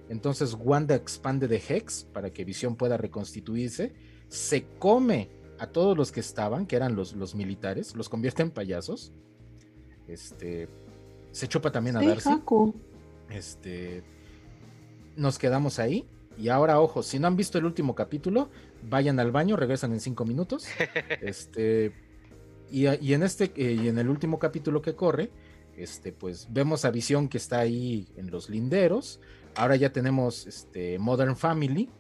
Entonces 0.09 0.57
Wanda 0.59 0.95
expande 0.95 1.49
de 1.49 1.61
Hex 1.69 2.05
para 2.13 2.31
que 2.31 2.45
Visión 2.45 2.77
pueda 2.77 2.97
reconstituirse. 2.97 3.93
Se 4.29 4.65
come 4.79 5.29
a 5.59 5.67
todos 5.67 5.97
los 5.97 6.13
que 6.13 6.21
estaban, 6.21 6.67
que 6.67 6.77
eran 6.77 6.95
los, 6.95 7.15
los 7.15 7.35
militares, 7.35 7.97
los 7.97 8.09
convierte 8.09 8.43
en 8.43 8.53
payasos. 8.53 9.13
Este, 10.07 10.69
se 11.33 11.49
chupa 11.49 11.73
también 11.73 11.97
a 11.97 12.03
Darcy. 12.03 12.31
Este, 13.29 14.05
nos 15.17 15.37
quedamos 15.37 15.81
ahí 15.81 16.09
y 16.41 16.49
ahora, 16.49 16.81
ojo, 16.81 17.03
si 17.03 17.19
no 17.19 17.27
han 17.27 17.37
visto 17.37 17.59
el 17.59 17.65
último 17.65 17.95
capítulo, 17.95 18.49
vayan 18.89 19.21
al 19.21 19.31
baño, 19.31 19.57
regresan 19.57 19.93
en 19.93 20.01
cinco 20.01 20.25
minutos. 20.25 20.67
este, 21.21 21.93
y, 22.71 22.87
en 22.87 23.23
este, 23.23 23.53
eh, 23.57 23.73
y 23.73 23.89
en 23.89 23.99
el 23.99 24.09
último 24.09 24.39
capítulo 24.39 24.81
que 24.81 24.95
corre, 24.95 25.31
este, 25.77 26.13
pues 26.13 26.47
vemos 26.51 26.85
a 26.85 26.91
Visión 26.91 27.29
que 27.29 27.39
está 27.39 27.59
ahí 27.61 28.09
en 28.17 28.31
los 28.31 28.49
linderos. 28.49 29.21
Ahora 29.55 29.77
ya 29.77 29.93
tenemos 29.93 30.47
este, 30.47 30.99
Modern 30.99 31.37
Family, 31.37 31.91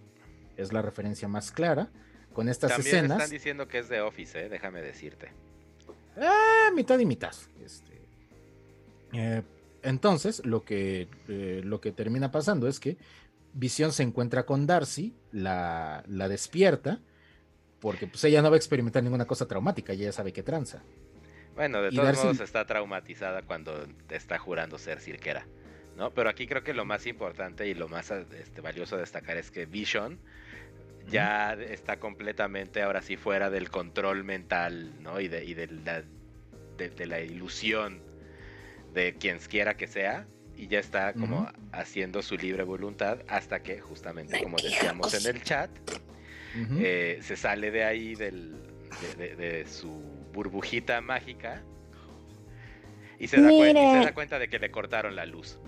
es 0.56 0.72
la 0.72 0.80
referencia 0.80 1.28
más 1.28 1.50
clara, 1.50 1.90
con 2.32 2.48
estas 2.48 2.72
También 2.72 2.96
escenas. 2.96 3.18
Están 3.18 3.30
diciendo 3.30 3.68
que 3.68 3.78
es 3.78 3.88
de 3.88 4.00
Office, 4.00 4.46
¿eh? 4.46 4.48
déjame 4.48 4.80
decirte. 4.80 5.32
Ah, 6.16 6.70
mitad 6.74 6.98
y 6.98 7.06
mitad. 7.06 7.34
Este, 7.64 8.00
eh, 9.12 9.42
entonces, 9.82 10.44
lo 10.44 10.62
que, 10.62 11.08
eh, 11.28 11.62
lo 11.64 11.80
que 11.80 11.92
termina 11.92 12.30
pasando 12.30 12.68
es 12.68 12.80
que 12.80 12.96
Visión 13.52 13.92
se 13.92 14.02
encuentra 14.02 14.46
con 14.46 14.66
Darcy, 14.66 15.14
la, 15.32 16.04
la 16.06 16.28
despierta, 16.28 17.00
porque 17.80 18.06
pues 18.06 18.22
ella 18.24 18.42
no 18.42 18.50
va 18.50 18.56
a 18.56 18.58
experimentar 18.58 19.02
ninguna 19.02 19.26
cosa 19.26 19.48
traumática, 19.48 19.92
ella 19.92 20.06
ya 20.06 20.12
sabe 20.12 20.32
que 20.32 20.42
tranza. 20.42 20.82
Bueno, 21.54 21.82
de 21.82 21.90
todos 21.90 22.16
modos 22.16 22.40
está 22.40 22.64
traumatizada 22.66 23.42
cuando 23.42 23.86
está 24.08 24.38
jurando 24.38 24.78
ser 24.78 25.00
cirquera, 25.00 25.46
¿no? 25.96 26.12
Pero 26.12 26.30
aquí 26.30 26.46
creo 26.46 26.62
que 26.62 26.74
lo 26.74 26.84
más 26.84 27.06
importante 27.06 27.66
y 27.66 27.74
lo 27.74 27.88
más 27.88 28.10
este, 28.10 28.60
valioso 28.60 28.96
de 28.96 29.02
destacar 29.02 29.36
es 29.36 29.50
que 29.50 29.66
Vision 29.66 30.20
ya 31.08 31.54
está 31.54 31.98
completamente 31.98 32.82
ahora 32.82 33.02
sí 33.02 33.16
fuera 33.16 33.50
del 33.50 33.70
control 33.70 34.24
mental, 34.24 34.92
¿no? 35.02 35.20
Y 35.20 35.28
de, 35.28 35.44
y 35.44 35.54
de, 35.54 35.66
la, 35.66 36.02
de 36.76 37.06
la 37.06 37.20
ilusión 37.20 38.00
de 38.94 39.16
quien 39.16 39.38
quiera 39.38 39.76
que 39.76 39.86
sea, 39.86 40.26
y 40.60 40.68
ya 40.68 40.78
está 40.78 41.14
como 41.14 41.48
haciendo 41.72 42.20
su 42.20 42.36
libre 42.36 42.64
voluntad 42.64 43.18
hasta 43.28 43.62
que 43.62 43.80
justamente 43.80 44.42
como 44.42 44.58
decíamos 44.58 45.14
en 45.14 45.34
el 45.34 45.42
chat 45.42 45.70
eh, 46.78 47.18
se 47.22 47.36
sale 47.36 47.70
de 47.70 47.84
ahí 47.84 48.14
del, 48.14 48.54
de, 49.16 49.36
de 49.36 49.66
su 49.66 49.88
burbujita 50.34 51.00
mágica 51.00 51.62
y 53.18 53.28
se, 53.28 53.40
da 53.40 53.52
y 53.52 53.60
se, 53.60 53.74
da 53.74 54.14
cuenta 54.14 54.38
de 54.38 54.48
que 54.48 54.58
le 54.58 54.70
cortaron 54.70 55.14
la 55.14 55.26
luz. 55.26 55.58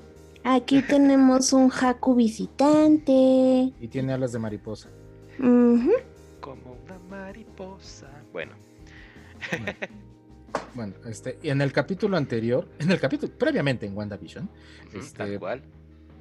Aquí 0.43 0.81
tenemos 0.89 1.53
un 1.53 1.71
Haku 1.71 2.15
visitante. 2.15 3.13
Y 3.13 3.89
tiene 3.91 4.15
alas 4.15 4.33
de 4.33 4.39
mariposa. 4.39 4.89
Como 5.37 6.73
una 6.85 6.99
mariposa. 7.11 8.09
Bueno. 8.33 8.53
Bueno, 9.51 9.73
este, 11.07 11.39
y 11.43 11.51
en 11.51 11.61
el 11.61 11.73
capítulo 11.73 12.17
anterior, 12.17 12.67
en 12.79 12.91
el 12.91 13.01
capítulo, 13.01 13.33
previamente 13.33 13.87
en 13.87 13.97
WandaVision, 13.97 14.49
este, 14.95 15.39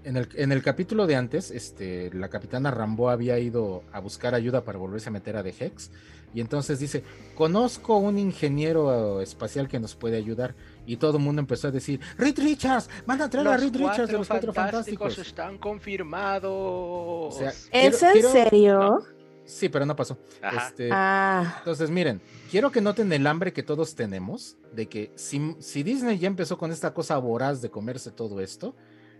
En 0.03 0.17
el, 0.17 0.27
en 0.35 0.51
el 0.51 0.63
capítulo 0.63 1.05
de 1.05 1.15
antes, 1.15 1.51
este, 1.51 2.11
la 2.13 2.29
capitana 2.29 2.71
Rambo 2.71 3.09
había 3.09 3.37
ido 3.37 3.83
a 3.91 3.99
buscar 3.99 4.33
ayuda 4.33 4.61
para 4.63 4.79
volverse 4.79 5.09
a 5.09 5.11
meter 5.11 5.37
a 5.37 5.43
The 5.43 5.53
Hex. 5.59 5.91
Y 6.33 6.41
entonces 6.41 6.79
dice: 6.79 7.03
Conozco 7.35 7.97
un 7.97 8.17
ingeniero 8.17 9.21
espacial 9.21 9.67
que 9.67 9.79
nos 9.79 9.95
puede 9.95 10.17
ayudar. 10.17 10.55
Y 10.85 10.97
todo 10.97 11.17
el 11.17 11.23
mundo 11.23 11.41
empezó 11.41 11.67
a 11.67 11.71
decir: 11.71 11.99
Reed 12.17 12.39
Richards, 12.39 12.89
van 13.05 13.21
a 13.21 13.29
traer 13.29 13.47
a 13.47 13.57
Reed 13.57 13.75
Richards 13.75 14.07
de 14.07 14.17
los 14.17 14.27
cuatro 14.27 14.53
fantásticos. 14.53 15.17
están 15.17 15.57
confirmados. 15.57 17.39
¿Es 17.41 17.69
en 17.71 17.93
serio? 17.93 19.03
Sí, 19.51 19.67
pero 19.67 19.85
no 19.85 19.97
pasó. 19.97 20.17
Este, 20.55 20.89
ah. 20.93 21.55
Entonces, 21.59 21.89
miren, 21.89 22.21
quiero 22.49 22.71
que 22.71 22.79
noten 22.79 23.11
el 23.11 23.27
hambre 23.27 23.51
que 23.51 23.63
todos 23.63 23.95
tenemos 23.95 24.55
de 24.71 24.87
que 24.87 25.11
si, 25.15 25.57
si, 25.59 25.83
Disney 25.83 26.17
ya 26.17 26.27
empezó 26.27 26.57
con 26.57 26.71
esta 26.71 26.93
cosa 26.93 27.17
voraz 27.17 27.61
de 27.61 27.69
comerse 27.69 28.11
todo 28.11 28.39
esto, 28.39 28.73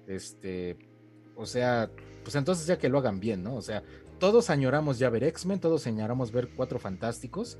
este, 0.08 0.78
o 1.36 1.46
sea, 1.46 1.92
pues 2.24 2.34
entonces 2.36 2.66
ya 2.66 2.78
que 2.78 2.88
lo 2.88 3.00
hagan 3.00 3.20
bien, 3.20 3.44
¿no? 3.44 3.56
O 3.56 3.62
sea, 3.62 3.84
todos 4.20 4.50
añoramos 4.50 5.00
ya 5.00 5.10
ver 5.10 5.26
X-Men, 5.26 5.60
todos 5.60 5.86
añoramos 5.86 6.32
ver 6.32 6.48
Cuatro 6.56 6.80
Fantásticos, 6.80 7.58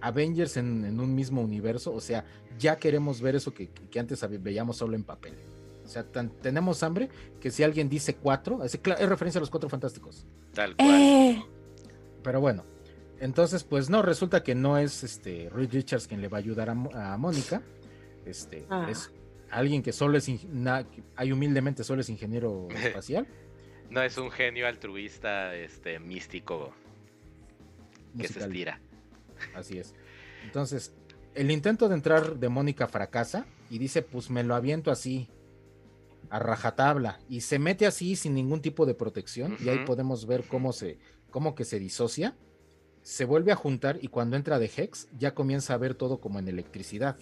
Avengers 0.00 0.56
en, 0.56 0.98
un 0.98 1.14
mismo 1.14 1.42
universo, 1.42 1.92
o 1.92 2.00
sea, 2.00 2.24
ya 2.58 2.76
queremos 2.76 3.20
ver 3.20 3.36
eso 3.36 3.52
que, 3.52 3.68
antes 3.98 4.26
veíamos 4.42 4.78
solo 4.78 4.96
en 4.96 5.04
papel. 5.04 5.34
O 5.84 5.88
sea, 5.88 6.02
tenemos 6.40 6.82
hambre 6.82 7.10
que 7.40 7.50
si 7.50 7.62
alguien 7.62 7.90
dice 7.90 8.16
cuatro, 8.16 8.64
es, 8.64 8.74
es 8.74 9.08
referencia 9.08 9.38
a 9.38 9.40
los 9.40 9.50
Cuatro 9.50 9.68
Fantásticos. 9.68 10.26
Tal 10.52 10.74
cual. 10.74 10.90
Eh, 10.90 11.44
pero 12.26 12.40
bueno, 12.40 12.64
entonces, 13.20 13.62
pues 13.62 13.88
no, 13.88 14.02
resulta 14.02 14.42
que 14.42 14.56
no 14.56 14.78
es 14.78 15.04
este 15.04 15.48
Reed 15.48 15.72
Richards 15.72 16.08
quien 16.08 16.20
le 16.20 16.26
va 16.26 16.38
a 16.38 16.40
ayudar 16.40 16.68
a, 16.68 16.74
Mónica. 17.16 17.62
Este 18.24 18.66
ah. 18.68 18.88
es 18.90 19.12
alguien 19.48 19.80
que 19.80 19.92
solo 19.92 20.18
es 20.18 20.28
hay 21.14 21.30
humildemente 21.30 21.84
solo 21.84 22.00
es 22.00 22.08
ingeniero 22.08 22.66
espacial. 22.74 23.28
no 23.90 24.02
es 24.02 24.18
un 24.18 24.32
genio 24.32 24.66
altruista, 24.66 25.54
este 25.54 26.00
místico 26.00 26.74
que 28.18 28.26
se 28.26 28.40
estira. 28.40 28.80
Así 29.54 29.78
es. 29.78 29.94
Entonces, 30.42 30.96
el 31.36 31.52
intento 31.52 31.88
de 31.88 31.94
entrar 31.94 32.40
de 32.40 32.48
Mónica 32.48 32.88
fracasa 32.88 33.46
y 33.70 33.78
dice, 33.78 34.02
pues 34.02 34.30
me 34.30 34.42
lo 34.42 34.56
aviento 34.56 34.90
así, 34.90 35.28
a 36.28 36.40
rajatabla, 36.40 37.20
y 37.28 37.42
se 37.42 37.60
mete 37.60 37.86
así 37.86 38.16
sin 38.16 38.34
ningún 38.34 38.60
tipo 38.60 38.84
de 38.84 38.94
protección, 38.94 39.56
y 39.64 39.68
ahí 39.68 39.84
podemos 39.84 40.26
ver 40.26 40.42
cómo 40.42 40.72
se, 40.72 40.98
como 41.36 41.54
que 41.54 41.66
se 41.66 41.78
disocia, 41.78 42.34
se 43.02 43.26
vuelve 43.26 43.52
a 43.52 43.56
juntar 43.56 43.98
y 44.00 44.08
cuando 44.08 44.36
entra 44.36 44.58
de 44.58 44.70
Hex 44.74 45.06
ya 45.18 45.34
comienza 45.34 45.74
a 45.74 45.76
ver 45.76 45.94
todo 45.94 46.18
como 46.18 46.38
en 46.38 46.48
electricidad. 46.48 47.18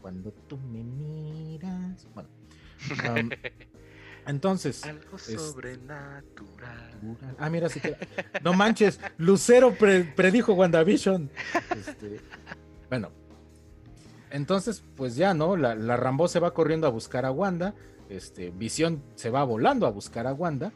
Cuando 0.00 0.32
tú 0.32 0.56
me 0.56 0.82
miras. 0.82 2.08
Bueno. 2.14 2.30
entonces. 4.26 4.82
Algo 4.86 5.18
sobrenatural. 5.18 7.18
Ah, 7.38 7.50
mira, 7.50 7.68
si 7.68 7.82
No 8.42 8.54
manches, 8.54 8.98
Lucero 9.18 9.76
predijo 9.76 10.54
WandaVision. 10.54 11.30
Este, 11.76 12.18
bueno. 12.88 13.10
Entonces, 14.30 14.82
pues 14.96 15.16
ya, 15.16 15.34
¿no? 15.34 15.58
La, 15.58 15.74
la 15.74 15.98
Rambo 15.98 16.28
se 16.28 16.40
va 16.40 16.54
corriendo 16.54 16.86
a 16.86 16.90
buscar 16.90 17.26
a 17.26 17.30
Wanda. 17.30 17.74
Este, 18.08 18.52
Visión 18.52 19.02
se 19.16 19.28
va 19.28 19.44
volando 19.44 19.86
a 19.86 19.90
buscar 19.90 20.26
a 20.26 20.32
Wanda 20.32 20.72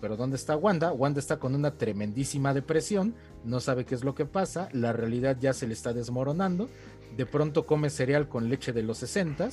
pero 0.00 0.16
¿dónde 0.16 0.36
está 0.36 0.56
Wanda? 0.56 0.92
Wanda 0.92 1.20
está 1.20 1.38
con 1.38 1.54
una 1.54 1.76
tremendísima 1.76 2.54
depresión, 2.54 3.14
no 3.44 3.60
sabe 3.60 3.84
qué 3.84 3.94
es 3.94 4.04
lo 4.04 4.14
que 4.14 4.24
pasa, 4.24 4.68
la 4.72 4.92
realidad 4.92 5.36
ya 5.40 5.52
se 5.52 5.66
le 5.66 5.72
está 5.72 5.92
desmoronando, 5.92 6.68
de 7.16 7.26
pronto 7.26 7.66
come 7.66 7.90
cereal 7.90 8.28
con 8.28 8.48
leche 8.48 8.72
de 8.72 8.82
los 8.82 8.98
60, 8.98 9.48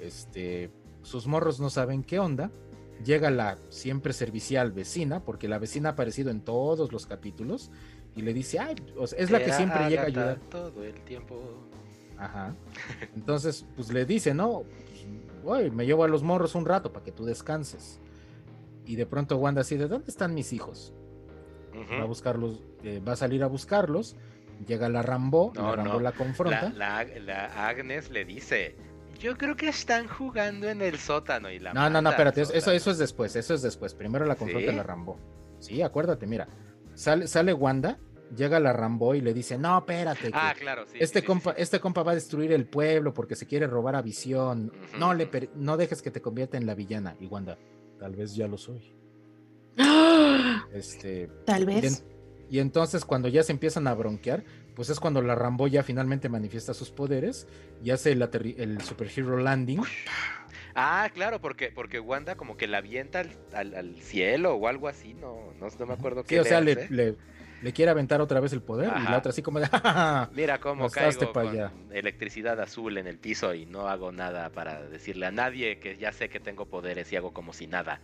este, 0.00 0.70
sus 1.02 1.26
morros 1.26 1.60
no 1.60 1.70
saben 1.70 2.02
qué 2.02 2.18
onda, 2.18 2.50
llega 3.04 3.30
la 3.30 3.58
siempre 3.68 4.12
servicial 4.12 4.72
vecina, 4.72 5.20
porque 5.20 5.48
la 5.48 5.58
vecina 5.58 5.90
ha 5.90 5.92
aparecido 5.92 6.30
en 6.30 6.40
todos 6.40 6.92
los 6.92 7.06
capítulos, 7.06 7.70
y 8.14 8.22
le 8.22 8.34
dice, 8.34 8.58
ay, 8.58 8.76
es 9.16 9.30
la 9.30 9.42
que 9.42 9.52
siempre 9.52 9.88
llega 9.88 10.02
a 10.02 10.06
ayudar. 10.06 10.40
Todo 10.50 10.84
el 10.84 11.00
tiempo. 11.02 11.40
Ajá. 12.18 12.54
Entonces, 13.14 13.64
pues 13.74 13.90
le 13.90 14.04
dice, 14.04 14.34
no, 14.34 14.64
pues, 15.42 15.72
me 15.72 15.86
llevo 15.86 16.04
a 16.04 16.08
los 16.08 16.22
morros 16.22 16.54
un 16.54 16.66
rato 16.66 16.92
para 16.92 17.04
que 17.04 17.12
tú 17.12 17.24
descanses 17.24 18.00
y 18.84 18.96
de 18.96 19.06
pronto 19.06 19.36
Wanda 19.36 19.60
así 19.60 19.76
de 19.76 19.88
¿dónde 19.88 20.10
están 20.10 20.34
mis 20.34 20.52
hijos? 20.52 20.94
Va 21.74 22.02
a 22.02 22.06
buscarlos, 22.06 22.60
eh, 22.82 23.00
va 23.06 23.12
a 23.12 23.16
salir 23.16 23.42
a 23.42 23.46
buscarlos, 23.46 24.16
llega 24.66 24.88
la 24.88 25.02
Rambo, 25.02 25.52
la 25.54 25.74
Rambo 25.74 26.00
la 26.00 26.12
confronta. 26.12 26.70
La, 26.70 26.98
Agnes 27.68 28.10
le 28.10 28.24
dice, 28.24 28.76
yo 29.18 29.36
creo 29.36 29.56
que 29.56 29.68
están 29.68 30.06
jugando 30.06 30.68
en 30.68 30.82
el 30.82 30.98
sótano 30.98 31.50
y 31.50 31.58
la 31.58 31.72
No, 31.72 31.88
no, 31.88 32.02
no, 32.02 32.10
espérate, 32.10 32.42
eso, 32.42 32.72
eso 32.72 32.90
es 32.90 32.98
después, 32.98 33.36
eso 33.36 33.54
es 33.54 33.62
después. 33.62 33.94
Primero 33.94 34.26
la 34.26 34.36
confronta 34.36 34.72
la 34.72 34.82
Rambo. 34.82 35.18
Sí, 35.60 35.80
acuérdate, 35.80 36.26
mira. 36.26 36.48
Sale, 36.94 37.26
sale 37.26 37.54
Wanda, 37.54 37.98
llega 38.36 38.60
la 38.60 38.72
Rambo 38.72 39.14
y 39.14 39.20
le 39.20 39.32
dice, 39.32 39.58
no, 39.58 39.78
espérate. 39.78 40.30
Ah, 40.32 40.54
claro, 40.58 40.84
sí. 40.86 40.98
Este, 41.00 41.22
compa, 41.22 41.52
este 41.52 41.80
compa 41.80 42.02
va 42.02 42.12
a 42.12 42.14
destruir 42.14 42.52
el 42.52 42.66
pueblo 42.66 43.14
porque 43.14 43.36
se 43.36 43.46
quiere 43.46 43.66
robar 43.66 43.96
a 43.96 44.02
Visión. 44.02 44.72
No, 44.98 45.14
le 45.14 45.28
no 45.54 45.76
dejes 45.76 46.02
que 46.02 46.10
te 46.10 46.20
convierta 46.20 46.56
en 46.56 46.66
la 46.66 46.74
villana. 46.74 47.16
Y 47.20 47.26
Wanda, 47.26 47.58
Tal 48.02 48.16
vez 48.16 48.34
ya 48.34 48.48
lo 48.48 48.58
soy. 48.58 48.82
Este, 50.74 51.28
Tal 51.46 51.66
vez. 51.66 52.04
Y, 52.50 52.58
entonces 52.58 53.04
cuando 53.04 53.28
ya 53.28 53.44
se 53.44 53.52
empiezan 53.52 53.86
a 53.86 53.94
bronquear, 53.94 54.42
pues 54.74 54.90
es 54.90 54.98
cuando 54.98 55.22
la 55.22 55.36
Rambo 55.36 55.68
ya 55.68 55.84
finalmente 55.84 56.28
manifiesta 56.28 56.74
sus 56.74 56.90
poderes 56.90 57.46
y 57.80 57.90
hace 57.90 58.10
el, 58.10 58.22
el 58.58 58.80
Superhero 58.80 59.36
Landing. 59.36 59.82
Ah, 60.74 61.08
claro, 61.14 61.40
porque, 61.40 61.70
porque 61.70 62.00
Wanda 62.00 62.34
como 62.34 62.56
que 62.56 62.66
la 62.66 62.78
avienta 62.78 63.22
al, 63.52 63.96
cielo 64.00 64.56
o 64.56 64.66
algo 64.66 64.88
así, 64.88 65.14
no, 65.14 65.52
no, 65.60 65.86
me 65.86 65.92
acuerdo 65.92 66.24
qué. 66.24 66.34
Sí, 66.34 66.38
o 66.40 66.44
sea, 66.44 66.60
le, 66.60 67.16
quiere 67.70 67.92
aventar 67.92 68.20
otra 68.20 68.40
vez 68.40 68.52
el 68.52 68.62
poder 68.62 68.92
y 68.98 69.04
la 69.04 69.18
otra 69.18 69.30
así 69.30 69.42
como 69.42 69.60
de... 69.60 69.68
Mira 70.34 70.58
cómo 70.58 70.90
caigo 70.90 71.32
con 71.32 71.56
electricidad 71.92 72.60
azul 72.60 72.98
en 72.98 73.06
el 73.06 73.18
piso 73.18 73.54
y 73.54 73.66
no 73.66 73.88
hago 73.88 74.10
nada 74.10 74.50
para 74.50 74.82
decirle 74.82 75.26
a 75.26 75.30
nadie 75.30 75.78
que 75.78 75.96
ya 75.96 76.12
sé 76.12 76.28
que 76.28 76.40
tengo 76.40 76.66
poderes 76.66 77.12
y 77.12 77.16
hago 77.16 77.32
como 77.32 77.52
si 77.52 77.68
nada. 77.68 78.00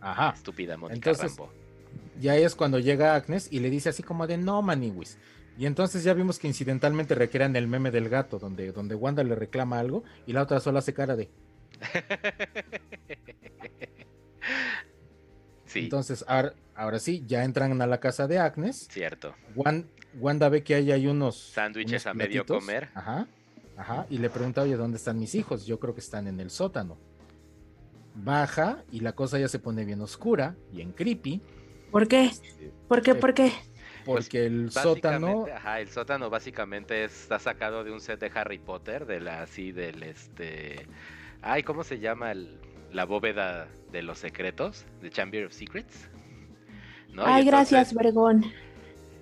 Ajá. 0.00 0.32
Estúpida 0.34 0.78
Mónica 0.78 1.10
Entonces, 1.10 1.36
Rambo. 1.36 1.52
Ya 2.18 2.36
es 2.36 2.54
cuando 2.54 2.78
llega 2.78 3.14
Agnes 3.14 3.48
y 3.50 3.60
le 3.60 3.68
dice 3.68 3.90
así 3.90 4.02
como 4.02 4.26
de 4.26 4.38
no, 4.38 4.62
Maniwis. 4.62 5.18
Y 5.58 5.66
entonces 5.66 6.02
ya 6.04 6.14
vimos 6.14 6.38
que 6.38 6.46
incidentalmente 6.46 7.14
recrean 7.14 7.54
el 7.56 7.66
meme 7.66 7.90
del 7.90 8.08
gato, 8.08 8.38
donde, 8.38 8.72
donde 8.72 8.94
Wanda 8.94 9.22
le 9.24 9.34
reclama 9.34 9.80
algo 9.80 10.04
y 10.26 10.32
la 10.32 10.40
otra 10.42 10.60
solo 10.60 10.78
hace 10.78 10.94
cara 10.94 11.16
de... 11.16 11.28
sí. 15.68 15.80
Entonces, 15.80 16.24
ahora, 16.26 16.54
ahora, 16.74 16.98
sí, 16.98 17.22
ya 17.26 17.44
entran 17.44 17.80
a 17.80 17.86
la 17.86 18.00
casa 18.00 18.26
de 18.26 18.38
Agnes. 18.38 18.88
Cierto. 18.90 19.34
Wanda, 20.14 20.48
ve 20.48 20.64
que 20.64 20.74
hay, 20.74 20.90
hay 20.90 21.06
unos... 21.06 21.38
Sándwiches 21.38 22.06
a 22.06 22.14
medio 22.14 22.44
comer. 22.44 22.88
Ajá. 22.94 23.28
Ajá. 23.76 24.06
Y 24.10 24.18
le 24.18 24.28
pregunta, 24.28 24.62
oye, 24.62 24.76
¿dónde 24.76 24.96
están 24.96 25.18
mis 25.20 25.36
hijos? 25.36 25.64
Yo 25.64 25.78
creo 25.78 25.94
que 25.94 26.00
están 26.00 26.26
en 26.26 26.40
el 26.40 26.50
sótano. 26.50 26.98
Baja 28.14 28.82
y 28.90 29.00
la 29.00 29.12
cosa 29.12 29.38
ya 29.38 29.46
se 29.46 29.60
pone 29.60 29.84
bien 29.84 30.00
oscura, 30.00 30.56
bien 30.72 30.92
creepy. 30.92 31.40
¿Por 31.92 32.08
qué? 32.08 32.24
Este, 32.24 32.72
¿Por 32.88 33.02
qué? 33.02 33.14
¿Por 33.14 33.34
qué? 33.34 33.52
Porque 34.04 34.46
el 34.46 34.70
sótano. 34.70 35.46
Ajá, 35.54 35.80
el 35.80 35.88
sótano 35.88 36.30
básicamente 36.30 37.04
está 37.04 37.38
sacado 37.38 37.84
de 37.84 37.92
un 37.92 38.00
set 38.00 38.18
de 38.18 38.30
Harry 38.34 38.58
Potter, 38.58 39.06
de 39.06 39.20
la 39.20 39.42
así 39.42 39.70
del 39.70 40.02
este. 40.02 40.86
Ay, 41.42 41.62
¿cómo 41.62 41.84
se 41.84 41.98
llama 41.98 42.32
la 42.92 43.04
bóveda 43.04 43.68
de 43.92 44.02
los 44.02 44.18
secretos? 44.18 44.84
The 45.00 45.10
Chamber 45.10 45.46
of 45.46 45.52
Secrets. 45.52 46.08
Ay, 47.16 47.44
gracias, 47.44 47.94
Vergón. 47.94 48.44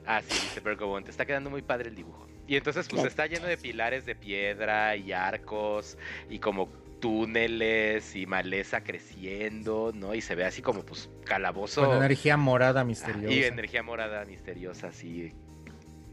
Ah, 0.06 0.22
sí, 0.22 0.34
dice 0.34 0.60
Vergón. 0.60 1.04
Te 1.04 1.10
está 1.10 1.24
quedando 1.24 1.50
muy 1.50 1.62
padre 1.62 1.88
el 1.88 1.94
dibujo. 1.94 2.26
Y 2.46 2.56
entonces, 2.56 2.86
pues 2.88 3.04
está 3.04 3.26
lleno 3.26 3.46
de 3.46 3.56
pilares 3.56 4.06
de 4.06 4.14
piedra 4.14 4.96
y 4.96 5.12
arcos 5.12 5.98
y 6.30 6.38
como 6.38 6.68
túneles 7.00 8.14
y 8.14 8.24
maleza 8.26 8.82
creciendo, 8.82 9.92
¿no? 9.94 10.14
Y 10.14 10.20
se 10.20 10.34
ve 10.34 10.44
así 10.44 10.62
como, 10.62 10.84
pues, 10.84 11.10
calabozo. 11.24 11.84
Con 11.84 11.96
energía 11.96 12.36
morada 12.36 12.84
misteriosa. 12.84 13.32
y 13.32 13.42
energía 13.42 13.82
morada 13.82 14.24
misteriosa, 14.24 14.88
así 14.88 15.32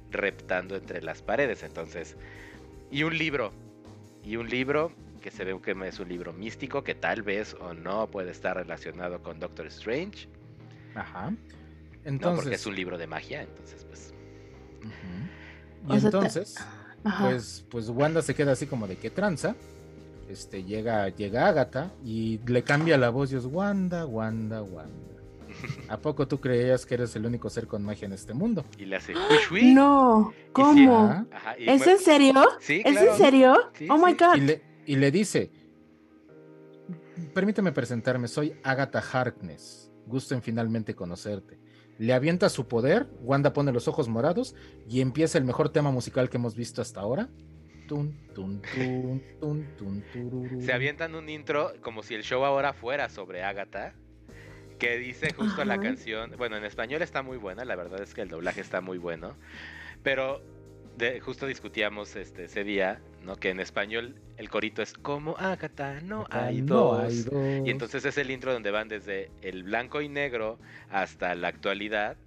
reptando 0.10 0.76
entre 0.76 1.02
las 1.02 1.22
paredes. 1.22 1.64
Entonces, 1.64 2.18
y 2.92 3.04
un 3.04 3.18
libro. 3.18 3.52
Y 4.24 4.38
un 4.38 4.50
libro 4.50 4.92
que 5.24 5.32
se 5.32 5.46
ve 5.46 5.58
que 5.62 5.72
es 5.88 6.00
un 6.00 6.10
libro 6.10 6.34
místico 6.34 6.84
que 6.84 6.96
tal 6.96 7.22
vez 7.22 7.56
o 7.62 7.74
no 7.74 8.08
puede 8.12 8.30
estar 8.30 8.58
relacionado 8.58 9.24
con 9.24 9.40
Doctor 9.40 9.68
Strange. 9.68 10.28
Ajá. 10.96 11.34
Entonces, 12.04 12.44
porque 12.44 12.56
es 12.56 12.66
un 12.66 12.76
libro 12.76 12.98
de 12.98 13.08
magia, 13.08 13.42
entonces 13.42 13.86
pues. 13.86 14.14
Y 15.88 16.06
entonces, 16.06 16.56
pues, 17.22 17.66
pues 17.72 17.90
Wanda 17.90 18.22
se 18.22 18.36
queda 18.36 18.52
así 18.52 18.68
como 18.68 18.86
de 18.86 18.98
que 18.98 19.10
tranza. 19.10 19.56
Este, 20.30 20.64
llega, 20.64 21.08
llega 21.10 21.48
Agatha 21.48 21.92
y 22.04 22.40
le 22.46 22.64
cambia 22.64 22.98
la 22.98 23.10
voz 23.10 23.32
y 23.32 23.38
es 23.38 23.46
Wanda, 23.46 24.06
Wanda, 24.06 24.62
Wanda. 24.62 25.14
¿A 25.88 25.98
poco 25.98 26.28
tú 26.28 26.42
creías 26.42 26.86
que 26.86 26.96
eres 26.96 27.16
el 27.16 27.26
único 27.26 27.50
ser 27.50 27.68
con 27.68 27.84
magia 27.84 28.08
en 28.08 28.14
este 28.14 28.34
mundo? 28.34 28.66
Y 28.78 28.86
le 28.86 28.98
hace 28.98 29.14
No, 29.62 30.34
¿cómo? 30.52 31.26
¿Es 31.58 31.88
en 31.88 32.00
serio? 32.00 32.34
Sí, 32.60 32.82
¿Es 32.84 32.98
en 32.98 33.16
serio? 33.16 33.72
oh 33.90 33.98
my 33.98 34.14
god. 34.14 34.36
Y 34.36 34.42
le, 34.42 34.73
y 34.86 34.96
le 34.96 35.12
dice: 35.12 35.52
Permíteme 37.34 37.72
presentarme, 37.72 38.28
soy 38.28 38.56
Agatha 38.64 39.00
Harkness. 39.00 39.92
Gusto 40.06 40.36
en 40.36 40.42
finalmente 40.42 40.96
conocerte. 40.96 41.60
Le 41.98 42.14
avienta 42.14 42.50
su 42.50 42.68
poder, 42.68 43.08
Wanda 43.22 43.54
pone 43.54 43.72
los 43.72 43.88
ojos 43.88 44.10
morados 44.10 44.56
y 44.90 45.02
empieza 45.02 45.38
el 45.38 45.46
mejor 45.46 45.70
tema 45.70 45.92
musical 45.92 46.30
que 46.30 46.38
hemos 46.38 46.56
visto 46.56 46.82
hasta 46.82 47.02
ahora. 47.02 47.30
Se 50.60 50.74
avientan 50.74 51.16
un 51.16 51.30
intro 51.30 51.74
como 51.82 52.02
si 52.02 52.16
el 52.16 52.24
show 52.24 52.44
ahora 52.44 52.74
fuera 52.74 53.10
sobre 53.10 53.44
Agatha 53.44 53.94
que 54.80 54.98
dice 54.98 55.34
justo 55.34 55.64
la 55.64 55.80
canción, 55.80 56.34
bueno, 56.38 56.58
en 56.58 56.66
español 56.66 57.02
está 57.02 57.22
muy 57.22 57.38
buena, 57.38 57.64
la 57.64 57.76
verdad 57.76 58.02
es 58.02 58.14
que 58.14 58.22
el 58.22 58.28
doblaje 58.28 58.60
está 58.60 58.82
muy 58.82 58.98
bueno, 58.98 59.38
pero 60.04 60.42
de, 60.98 61.20
justo 61.20 61.48
discutíamos 61.48 62.16
este, 62.16 62.46
ese 62.46 62.64
día, 62.64 63.02
¿no? 63.24 63.36
Que 63.36 63.50
en 63.50 63.60
español 63.60 64.16
el 64.38 64.50
corito 64.50 64.82
es 64.82 64.94
como 64.94 65.36
Agatha, 65.38 66.02
no 66.02 66.26
hay, 66.30 66.62
dos. 66.62 67.04
hay 67.04 67.22
dos. 67.24 67.68
Y 67.68 67.70
entonces 67.70 68.06
es 68.06 68.18
el 68.18 68.32
intro 68.32 68.54
donde 68.54 68.72
van 68.72 68.88
desde 68.88 69.32
el 69.42 69.64
blanco 69.64 70.02
y 70.02 70.10
negro 70.10 70.60
hasta 70.90 71.36
la 71.36 71.48
actualidad 71.48 72.18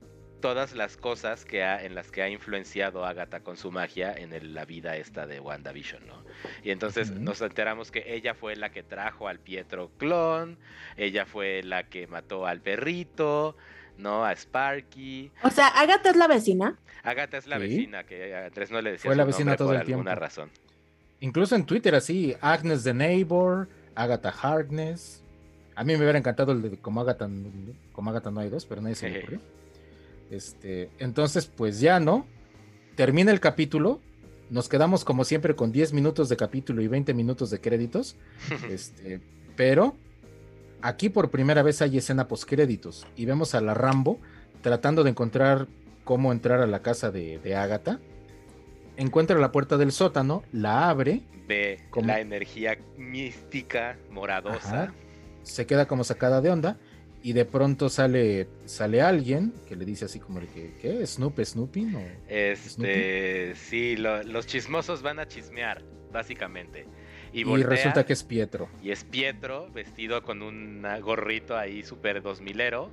todas 0.40 0.74
las 0.74 0.96
cosas 0.96 1.44
que 1.44 1.62
ha, 1.62 1.82
en 1.82 1.94
las 1.94 2.10
que 2.10 2.22
ha 2.22 2.28
influenciado 2.28 3.04
Agatha 3.04 3.40
con 3.40 3.56
su 3.56 3.70
magia 3.72 4.14
en 4.14 4.54
la 4.54 4.64
vida 4.64 4.96
esta 4.96 5.26
de 5.26 5.40
WandaVision, 5.40 6.06
¿no? 6.06 6.24
Y 6.62 6.70
entonces 6.70 7.10
nos 7.10 7.40
enteramos 7.40 7.90
que 7.90 8.04
ella 8.06 8.34
fue 8.34 8.56
la 8.56 8.70
que 8.70 8.82
trajo 8.82 9.28
al 9.28 9.40
Pietro 9.40 9.90
clon, 9.96 10.58
ella 10.96 11.26
fue 11.26 11.62
la 11.62 11.88
que 11.88 12.06
mató 12.06 12.46
al 12.46 12.60
perrito, 12.60 13.56
¿no? 13.98 14.24
A 14.24 14.32
Sparky. 14.32 15.30
O 15.42 15.50
sea, 15.50 15.68
Agatha 15.68 16.10
es 16.10 16.16
la 16.16 16.26
vecina. 16.26 16.78
Agatha 17.02 17.38
es 17.38 17.46
la 17.46 17.58
vecina, 17.58 18.04
que 18.04 18.34
a 18.34 18.46
Andrés 18.46 18.70
no 18.70 18.80
le 18.80 18.92
decía 18.92 19.08
fue 19.08 19.16
la 19.16 19.24
vecina 19.24 19.56
todo 19.56 19.68
por 19.68 19.76
el 19.76 19.82
alguna 19.82 20.14
razón. 20.14 20.50
Incluso 21.20 21.54
en 21.54 21.64
Twitter 21.64 21.94
así, 21.94 22.34
Agnes 22.40 22.84
the 22.84 22.92
Neighbor, 22.92 23.68
Agatha 23.94 24.30
Harkness. 24.30 25.22
A 25.74 25.84
mí 25.84 25.92
me 25.92 26.00
hubiera 26.00 26.18
encantado 26.18 26.52
el 26.52 26.62
de 26.62 26.76
como 26.78 27.00
Agatha, 27.00 27.28
como 27.92 28.10
Agatha 28.10 28.30
no 28.30 28.40
hay 28.40 28.48
dos, 28.48 28.66
pero 28.66 28.80
nadie 28.80 28.96
se 28.96 29.08
le 29.08 29.18
ocurrió. 29.20 29.40
Este, 30.30 30.90
entonces, 30.98 31.46
pues 31.46 31.80
ya, 31.80 32.00
¿no? 32.00 32.26
Termina 32.96 33.30
el 33.30 33.40
capítulo. 33.40 34.00
Nos 34.50 34.68
quedamos 34.68 35.04
como 35.04 35.24
siempre 35.24 35.54
con 35.56 35.72
10 35.72 35.92
minutos 35.92 36.28
de 36.28 36.36
capítulo 36.36 36.82
y 36.82 36.88
20 36.88 37.14
minutos 37.14 37.50
de 37.50 37.60
créditos. 37.60 38.16
este, 38.70 39.20
pero 39.54 39.96
aquí 40.86 41.08
por 41.08 41.30
primera 41.30 41.62
vez 41.62 41.82
hay 41.82 41.98
escena 41.98 42.28
post 42.28 42.48
créditos 42.48 43.06
y 43.16 43.26
vemos 43.26 43.54
a 43.54 43.60
la 43.60 43.74
Rambo 43.74 44.20
tratando 44.62 45.04
de 45.04 45.10
encontrar 45.10 45.66
cómo 46.04 46.32
entrar 46.32 46.60
a 46.60 46.66
la 46.66 46.82
casa 46.82 47.10
de, 47.10 47.38
de 47.38 47.56
Agatha. 47.56 47.98
Encuentra 48.96 49.38
la 49.38 49.52
puerta 49.52 49.76
del 49.76 49.92
sótano, 49.92 50.44
la 50.52 50.88
abre. 50.88 51.22
Ve 51.46 51.80
con 51.90 52.06
la 52.06 52.20
energía 52.20 52.78
mística 52.96 53.98
moradosa. 54.10 54.94
Se 55.42 55.66
queda 55.66 55.86
como 55.86 56.04
sacada 56.04 56.40
de 56.40 56.50
onda 56.50 56.78
y 57.22 57.32
de 57.32 57.44
pronto 57.44 57.88
sale 57.88 58.48
sale 58.66 59.02
alguien 59.02 59.52
que 59.68 59.76
le 59.76 59.84
dice 59.84 60.04
así 60.04 60.20
como 60.20 60.38
el 60.38 60.48
que 60.48 60.74
¿qué? 60.80 61.04
Snoop 61.06 61.40
Snoopy 61.40 61.82
¿no? 61.82 62.00
Este, 62.28 63.54
sí, 63.56 63.96
los 63.96 64.46
chismosos 64.46 65.02
van 65.02 65.18
a 65.18 65.26
chismear, 65.26 65.82
básicamente. 66.12 66.86
Y, 67.36 67.44
resulta 67.62 68.06
que 68.06 68.14
es 68.14 68.24
Pietro. 68.24 68.70
Y 68.82 68.92
es 68.92 69.04
Pietro 69.04 69.68
vestido 69.70 70.22
con 70.22 70.40
un 70.40 70.86
gorrito 71.02 71.54
ahí 71.54 71.82
súper 71.82 72.22
dos 72.22 72.40
milero. 72.40 72.90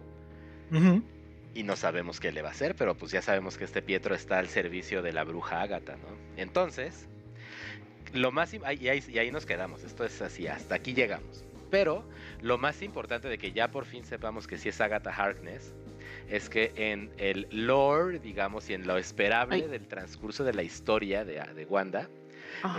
Y 1.56 1.64
no 1.64 1.76
sabemos 1.76 2.20
qué 2.20 2.32
le 2.32 2.41
va 2.41 2.49
a 2.49 2.52
hacer, 2.52 2.76
pero 2.76 2.95
pues 2.95 3.11
ya 3.11 3.22
sabemos 3.22 3.57
que 3.57 3.64
este 3.64 3.82
Pietro 3.82 4.15
está 4.15 4.40
al 4.40 4.48
servicio 4.48 5.02
de 5.02 5.14
la 5.14 5.24
bruja 5.24 5.61
Ágata, 5.61 5.95
¿no? 5.95 6.18
Entonces, 6.36 7.07
lo 8.11 8.32
más... 8.32 8.53
Y 8.53 8.60
ahí, 8.65 9.03
y 9.07 9.20
ahí 9.20 9.32
nos 9.32 9.45
quedamos, 9.45 9.84
esto 9.84 10.03
es 10.03 10.22
así, 10.22 10.48
hasta 10.48 10.76
aquí 10.76 10.94
llegamos. 10.94 11.45
Pero 11.70 12.03
lo 12.41 12.57
más 12.57 12.82
importante 12.82 13.30
de 13.30 13.38
que 13.38 13.53
ya 13.53 13.70
por 13.70 13.86
fin 13.86 14.03
sepamos 14.03 14.48
que 14.48 14.57
sí 14.57 14.70
es 14.70 14.82
Agatha 14.82 15.11
Harkness 15.11 15.74
es 16.28 16.49
que 16.49 16.74
en 16.76 17.11
el 17.18 17.48
lore, 17.52 18.20
digamos, 18.20 18.70
y 18.70 18.74
en 18.74 18.88
lo 18.88 18.98
esperable 18.98 19.68
del 19.68 19.88
transcurso 19.88 20.44
de 20.44 20.53
la 20.53 20.64
historia 20.64 21.24
de, 21.24 21.41
de 21.56 21.65
Wanda, 21.65 22.10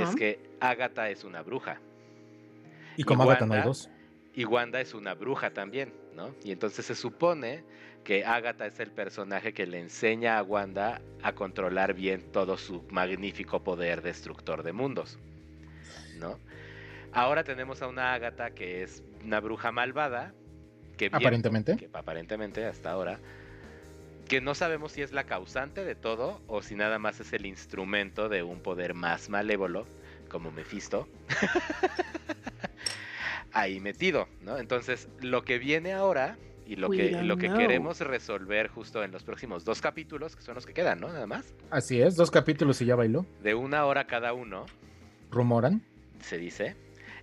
es 0.00 0.14
que 0.14 0.40
Agatha 0.60 1.10
es 1.10 1.24
una 1.24 1.42
bruja. 1.42 1.80
Y 2.96 3.04
como 3.04 3.24
Agatha 3.24 3.46
no 3.46 3.54
hay 3.54 3.62
dos. 3.62 3.90
Y 4.34 4.44
Wanda 4.44 4.80
es 4.80 4.94
una 4.94 5.14
bruja 5.14 5.50
también, 5.50 5.92
¿no? 6.14 6.34
Y 6.42 6.50
entonces 6.50 6.86
se 6.86 6.94
supone 6.94 7.64
que 8.02 8.24
Agatha 8.24 8.66
es 8.66 8.80
el 8.80 8.90
personaje 8.90 9.54
que 9.54 9.66
le 9.66 9.80
enseña 9.80 10.38
a 10.38 10.42
Wanda 10.42 11.00
a 11.22 11.34
controlar 11.34 11.94
bien 11.94 12.32
todo 12.32 12.56
su 12.56 12.82
magnífico 12.90 13.62
poder 13.62 14.02
destructor 14.02 14.62
de 14.62 14.72
mundos, 14.72 15.18
¿no? 16.18 16.38
Ahora 17.12 17.44
tenemos 17.44 17.80
a 17.80 17.86
una 17.86 18.12
Agatha 18.12 18.50
que 18.50 18.82
es 18.82 19.04
una 19.24 19.40
bruja 19.40 19.70
malvada. 19.70 20.34
Que 20.96 21.06
aparentemente. 21.12 21.76
que 21.76 21.88
aparentemente 21.92 22.64
hasta 22.64 22.90
ahora. 22.90 23.20
Que 24.28 24.40
no 24.40 24.54
sabemos 24.54 24.92
si 24.92 25.02
es 25.02 25.12
la 25.12 25.24
causante 25.24 25.84
de 25.84 25.94
todo 25.94 26.40
o 26.46 26.62
si 26.62 26.74
nada 26.74 26.98
más 26.98 27.20
es 27.20 27.32
el 27.32 27.46
instrumento 27.46 28.28
de 28.28 28.42
un 28.42 28.60
poder 28.60 28.94
más 28.94 29.28
malévolo, 29.28 29.86
como 30.28 30.50
Mephisto. 30.50 31.08
Ahí 33.52 33.78
metido, 33.78 34.28
¿no? 34.42 34.58
Entonces, 34.58 35.08
lo 35.20 35.44
que 35.44 35.58
viene 35.58 35.92
ahora 35.92 36.36
y 36.66 36.76
lo 36.76 36.90
que, 36.90 37.12
lo 37.22 37.36
que 37.36 37.52
queremos 37.52 38.00
resolver 38.00 38.68
justo 38.68 39.04
en 39.04 39.12
los 39.12 39.22
próximos 39.22 39.64
dos 39.64 39.80
capítulos, 39.80 40.34
que 40.34 40.42
son 40.42 40.56
los 40.56 40.66
que 40.66 40.72
quedan, 40.72 41.00
¿no? 41.00 41.08
Nada 41.08 41.26
más. 41.26 41.54
Así 41.70 42.00
es, 42.00 42.16
dos 42.16 42.30
capítulos 42.30 42.80
y 42.80 42.86
ya 42.86 42.96
bailó. 42.96 43.26
De 43.42 43.54
una 43.54 43.84
hora 43.84 44.06
cada 44.06 44.32
uno. 44.32 44.66
Rumoran. 45.30 45.82
Se 46.20 46.38
dice 46.38 46.74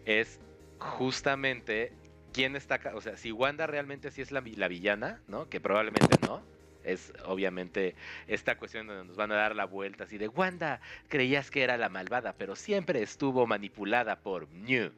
es 0.06 0.40
justamente 0.80 1.92
quién 2.34 2.56
está, 2.56 2.80
o 2.94 3.02
sea, 3.02 3.18
si 3.18 3.32
Wanda 3.32 3.68
realmente 3.68 4.12
sí 4.12 4.22
es 4.22 4.32
la, 4.32 4.44
la 4.56 4.68
villana, 4.68 5.22
¿no? 5.28 5.50
Que 5.50 5.60
probablemente 5.60 6.18
no, 6.26 6.42
es 6.84 7.14
obviamente 7.26 7.96
esta 8.28 8.58
cuestión 8.58 8.88
donde 8.88 9.06
nos 9.06 9.16
van 9.16 9.32
a 9.32 9.36
dar 9.36 9.56
la 9.56 9.66
vuelta 9.66 10.06
así 10.06 10.18
de 10.18 10.28
Wanda, 10.28 10.82
creías 11.08 11.52
que 11.52 11.64
era 11.64 11.78
la 11.78 11.90
malvada, 11.90 12.34
pero 12.38 12.56
siempre 12.56 13.02
estuvo 13.02 13.48
manipulada 13.48 14.20
por 14.20 14.50
New, 14.52 14.92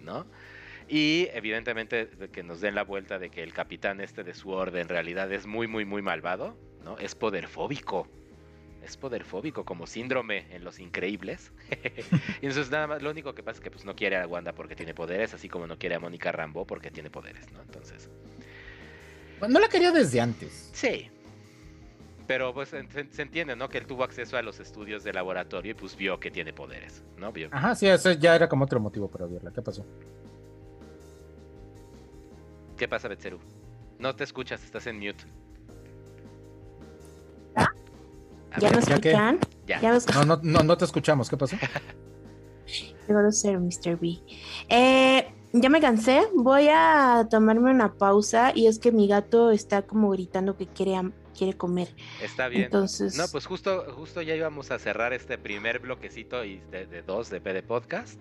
¿no? 0.00 0.26
Y 0.88 1.28
evidentemente 1.32 2.08
que 2.32 2.42
nos 2.42 2.60
den 2.60 2.74
la 2.74 2.82
vuelta 2.82 3.18
de 3.18 3.30
que 3.30 3.42
el 3.42 3.52
capitán 3.52 4.00
este 4.00 4.24
de 4.24 4.34
su 4.34 4.50
orden 4.50 4.82
en 4.82 4.88
realidad 4.88 5.32
es 5.32 5.46
muy, 5.46 5.68
muy, 5.68 5.84
muy 5.84 6.02
malvado, 6.02 6.56
¿no? 6.84 6.98
Es 6.98 7.14
poderfóbico, 7.14 8.08
es 8.82 8.96
poderfóbico, 8.96 9.64
como 9.64 9.86
síndrome 9.86 10.46
en 10.50 10.64
Los 10.64 10.80
Increíbles. 10.80 11.52
y 12.42 12.46
entonces 12.46 12.70
nada 12.72 12.88
más, 12.88 13.02
lo 13.02 13.10
único 13.10 13.36
que 13.36 13.44
pasa 13.44 13.58
es 13.58 13.60
que 13.62 13.70
pues 13.70 13.84
no 13.84 13.94
quiere 13.94 14.16
a 14.16 14.26
Wanda 14.26 14.52
porque 14.52 14.74
tiene 14.74 14.92
poderes, 14.92 15.32
así 15.32 15.48
como 15.48 15.68
no 15.68 15.78
quiere 15.78 15.94
a 15.94 16.00
Mónica 16.00 16.32
Rambo 16.32 16.66
porque 16.66 16.90
tiene 16.90 17.08
poderes, 17.08 17.50
¿no? 17.52 17.62
Entonces... 17.62 18.10
no 19.48 19.60
la 19.60 19.68
quería 19.68 19.92
desde 19.92 20.20
antes. 20.20 20.70
Sí. 20.72 21.10
Pero 22.26 22.54
pues 22.54 22.68
se, 22.68 23.22
entiende, 23.22 23.56
¿no? 23.56 23.68
Que 23.68 23.78
él 23.78 23.86
tuvo 23.86 24.04
acceso 24.04 24.36
a 24.36 24.42
los 24.42 24.60
estudios 24.60 25.02
de 25.02 25.12
laboratorio 25.12 25.72
y 25.72 25.74
pues 25.74 25.96
vio 25.96 26.20
que 26.20 26.30
tiene 26.30 26.52
poderes, 26.52 27.02
¿no? 27.16 27.32
Vio. 27.32 27.48
Ajá, 27.50 27.74
sí, 27.74 27.88
eso 27.88 28.12
ya 28.12 28.36
era 28.36 28.48
como 28.48 28.64
otro 28.64 28.78
motivo 28.78 29.08
para 29.08 29.26
verla. 29.26 29.50
¿Qué 29.52 29.62
pasó? 29.62 29.84
¿Qué 32.76 32.86
pasa, 32.86 33.08
Betseru? 33.08 33.40
No 33.98 34.14
te 34.14 34.24
escuchas, 34.24 34.62
estás 34.62 34.86
en 34.86 34.98
mute. 34.98 35.24
¿Ya 38.58 38.70
nos 38.70 38.88
escuchan? 38.88 39.38
No, 40.14 40.24
no, 40.24 40.40
no, 40.42 40.62
no 40.62 40.76
te 40.76 40.84
escuchamos. 40.84 41.28
¿Qué 41.28 41.36
pasó? 41.36 41.56
a 43.08 43.32
ser 43.32 43.58
Mr. 43.58 43.98
B. 43.98 44.18
Eh, 44.68 45.26
ya 45.52 45.68
me 45.68 45.80
cansé. 45.80 46.22
Voy 46.34 46.68
a 46.70 47.26
tomarme 47.30 47.70
una 47.70 47.94
pausa 47.94 48.52
y 48.54 48.66
es 48.66 48.78
que 48.78 48.92
mi 48.92 49.08
gato 49.08 49.50
está 49.50 49.82
como 49.82 50.10
gritando 50.10 50.56
que 50.56 50.66
quiere, 50.66 51.10
quiere 51.36 51.56
comer. 51.56 51.88
Está 52.22 52.48
bien. 52.48 52.64
Entonces... 52.64 53.16
No, 53.16 53.24
pues 53.28 53.46
justo, 53.46 53.84
justo 53.94 54.22
ya 54.22 54.34
íbamos 54.34 54.70
a 54.70 54.78
cerrar 54.78 55.12
este 55.12 55.38
primer 55.38 55.80
bloquecito 55.80 56.44
y 56.44 56.60
de, 56.70 57.02
dos 57.02 57.30
de 57.30 57.40
PD 57.40 57.62
Podcast. 57.62 58.20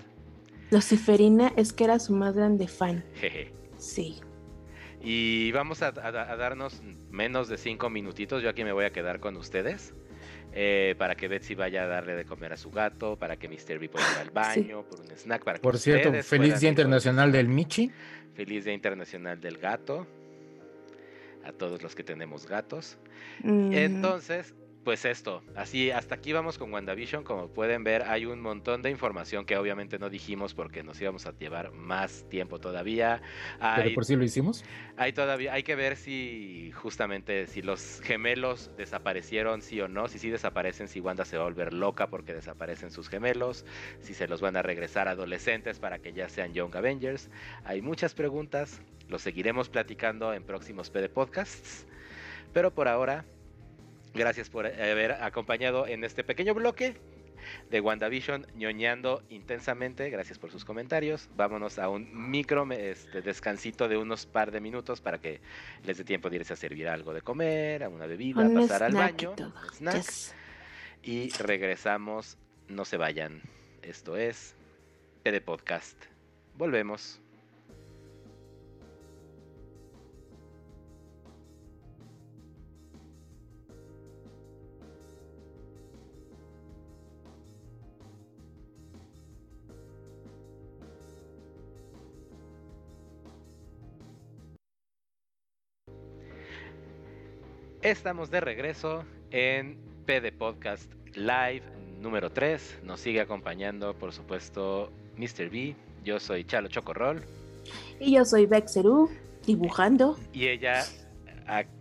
Luciferina 0.72 1.52
es 1.56 1.74
que 1.74 1.84
era 1.84 2.00
su 2.00 2.14
más 2.14 2.36
grande 2.36 2.68
fan. 2.68 3.04
Jeje. 3.16 3.54
Sí. 3.78 4.20
Y 5.02 5.52
vamos 5.52 5.82
a, 5.82 5.88
a, 5.88 6.36
darnos 6.36 6.82
menos 7.10 7.48
de 7.48 7.58
cinco 7.58 7.90
minutitos. 7.90 8.44
Yo 8.44 8.50
aquí 8.50 8.64
me 8.64 8.74
voy 8.74 8.86
a 8.86 8.92
quedar 8.92 9.20
con 9.20 9.38
ustedes. 9.38 9.94
Eh, 10.54 10.96
para 10.98 11.16
que 11.16 11.28
Betsy 11.28 11.54
vaya 11.54 11.84
a 11.84 11.88
darle 11.88 12.16
de 12.16 12.26
comer 12.26 12.54
a 12.54 12.58
su 12.58 12.72
gato, 12.72 13.16
para 13.18 13.38
que 13.38 13.48
Mr. 13.48 13.78
B 13.78 13.90
pueda 13.90 14.06
ir 14.14 14.18
al 14.20 14.32
baño, 14.32 14.84
por 14.84 15.00
un 15.00 15.12
snack. 15.12 15.44
Para 15.44 15.60
por 15.60 15.78
cierto, 15.78 16.12
feliz 16.24 16.60
Día 16.60 16.70
Internacional 16.70 17.32
del 17.32 17.48
Michi. 17.48 17.92
Feliz 18.34 18.66
Día 18.66 18.74
Internacional 18.74 19.40
del 19.40 19.58
Gato. 19.58 20.08
A 21.46 21.52
todos 21.52 21.82
los 21.84 21.96
que 21.96 22.04
tenemos 22.04 22.48
gatos. 22.48 22.98
Mm. 23.44 23.74
Entonces, 23.74 24.54
pues 24.90 25.06
esto, 25.06 25.44
así 25.56 25.92
hasta 25.92 26.16
aquí 26.16 26.34
vamos 26.34 26.58
con 26.58 26.74
WandaVision. 26.74 27.24
Como 27.24 27.50
pueden 27.50 27.84
ver, 27.84 28.02
hay 28.08 28.26
un 28.26 28.42
montón 28.42 28.82
de 28.82 28.90
información 28.90 29.46
que 29.46 29.56
obviamente 29.56 30.00
no 30.00 30.10
dijimos 30.10 30.56
porque 30.56 30.82
nos 30.82 31.00
íbamos 31.00 31.28
a 31.28 31.38
llevar 31.38 31.72
más 31.72 32.28
tiempo 32.28 32.58
todavía. 32.58 33.22
Pero 33.76 33.94
por 33.94 34.04
si 34.04 34.16
lo 34.16 34.24
hicimos. 34.24 34.66
Hay 34.98 35.14
todavía, 35.14 35.54
hay 35.54 35.62
que 35.62 35.76
ver 35.76 35.96
si 35.96 36.72
justamente 36.74 37.46
si 37.46 37.62
los 37.62 38.02
gemelos 38.02 38.72
desaparecieron, 38.78 39.62
sí 39.62 39.80
o 39.80 39.88
no. 39.88 40.08
Si 40.08 40.18
sí 40.18 40.32
desaparecen, 40.32 40.88
si 40.88 41.02
Wanda 41.02 41.24
se 41.24 41.38
va 41.38 41.44
a 41.44 41.46
volver 41.46 41.72
loca 41.72 42.08
porque 42.08 42.34
desaparecen 42.34 42.90
sus 42.90 43.10
gemelos. 43.10 43.66
Si 44.02 44.16
se 44.16 44.28
los 44.28 44.42
van 44.42 44.58
a 44.58 44.64
regresar 44.64 45.08
adolescentes 45.08 45.80
para 45.80 46.00
que 46.00 46.14
ya 46.14 46.30
sean 46.30 46.56
Young 46.56 46.76
Avengers. 46.76 47.30
Hay 47.64 47.84
muchas 47.84 48.16
preguntas. 48.16 48.82
Lo 49.08 49.20
seguiremos 49.20 49.70
platicando 49.70 50.34
en 50.34 50.44
próximos 50.44 50.90
PD 50.90 51.10
Podcasts. 51.10 51.86
Pero 52.54 52.74
por 52.74 52.88
ahora 52.88 53.24
Gracias 54.14 54.50
por 54.50 54.66
haber 54.66 55.12
acompañado 55.14 55.88
en 55.88 56.04
este 56.04 56.24
pequeño 56.24 56.54
bloque 56.54 56.96
de 57.70 57.82
WandaVision 57.82 58.48
ñoñando 58.56 59.24
intensamente. 59.30 60.10
Gracias 60.10 60.40
por 60.40 60.52
sus 60.52 60.66
comentarios. 60.66 61.30
Vámonos 61.36 61.80
a 61.80 61.90
un 61.90 62.30
micro 62.30 62.70
este, 62.72 63.22
descansito 63.22 63.88
de 63.88 63.98
unos 63.98 64.26
par 64.26 64.52
de 64.52 64.60
minutos 64.60 65.02
para 65.02 65.20
que 65.20 65.42
les 65.84 65.98
dé 65.98 66.04
tiempo 66.04 66.30
de 66.30 66.38
irse 66.38 66.54
a 66.54 66.56
servir 66.56 66.88
algo 66.88 67.14
de 67.14 67.22
comer, 67.22 67.84
a 67.84 67.90
una 67.90 68.06
bebida, 68.06 68.46
a 68.46 68.50
pasar 68.50 68.84
al 68.84 68.94
baño, 68.94 69.36
Y 71.04 71.30
regresamos. 71.32 72.38
No 72.68 72.86
se 72.86 72.98
vayan. 72.98 73.42
Esto 73.82 74.16
es 74.16 74.56
PD 75.24 75.42
Podcast. 75.42 75.98
Volvemos. 76.56 77.20
Estamos 97.82 98.30
de 98.30 98.42
regreso 98.42 99.06
en 99.32 99.78
PD 100.06 100.34
Podcast 100.34 100.92
Live 101.16 101.64
número 102.02 102.30
3. 102.30 102.80
Nos 102.84 103.00
sigue 103.00 103.22
acompañando, 103.22 103.94
por 103.94 104.12
supuesto, 104.12 104.92
Mr. 105.16 105.50
B. 105.50 105.78
Yo 106.04 106.20
soy 106.20 106.44
Chalo 106.44 106.68
Chocorrol. 106.68 107.24
Y 107.98 108.16
yo 108.16 108.26
soy 108.26 108.48
Bexeru, 108.48 109.10
dibujando. 109.46 110.18
Y 110.34 110.50
ella, 110.50 110.84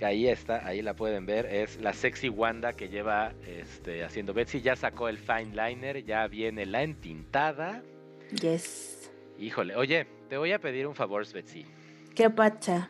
ahí 0.00 0.28
está, 0.28 0.64
ahí 0.64 0.82
la 0.82 0.94
pueden 0.94 1.26
ver, 1.26 1.46
es 1.46 1.80
la 1.80 1.92
sexy 1.92 2.28
Wanda 2.28 2.74
que 2.74 2.88
lleva 2.88 3.32
este, 3.44 4.04
haciendo 4.04 4.32
Betsy. 4.32 4.60
Ya 4.60 4.76
sacó 4.76 5.08
el 5.08 5.18
fine 5.18 5.50
liner, 5.50 6.04
ya 6.04 6.28
viene 6.28 6.64
la 6.64 6.84
entintada. 6.84 7.82
Yes. 8.40 9.10
Híjole, 9.36 9.74
oye, 9.74 10.06
te 10.28 10.38
voy 10.38 10.52
a 10.52 10.60
pedir 10.60 10.86
un 10.86 10.94
favor, 10.94 11.26
Betsy. 11.32 11.66
¿Qué 12.14 12.30
pacha? 12.30 12.88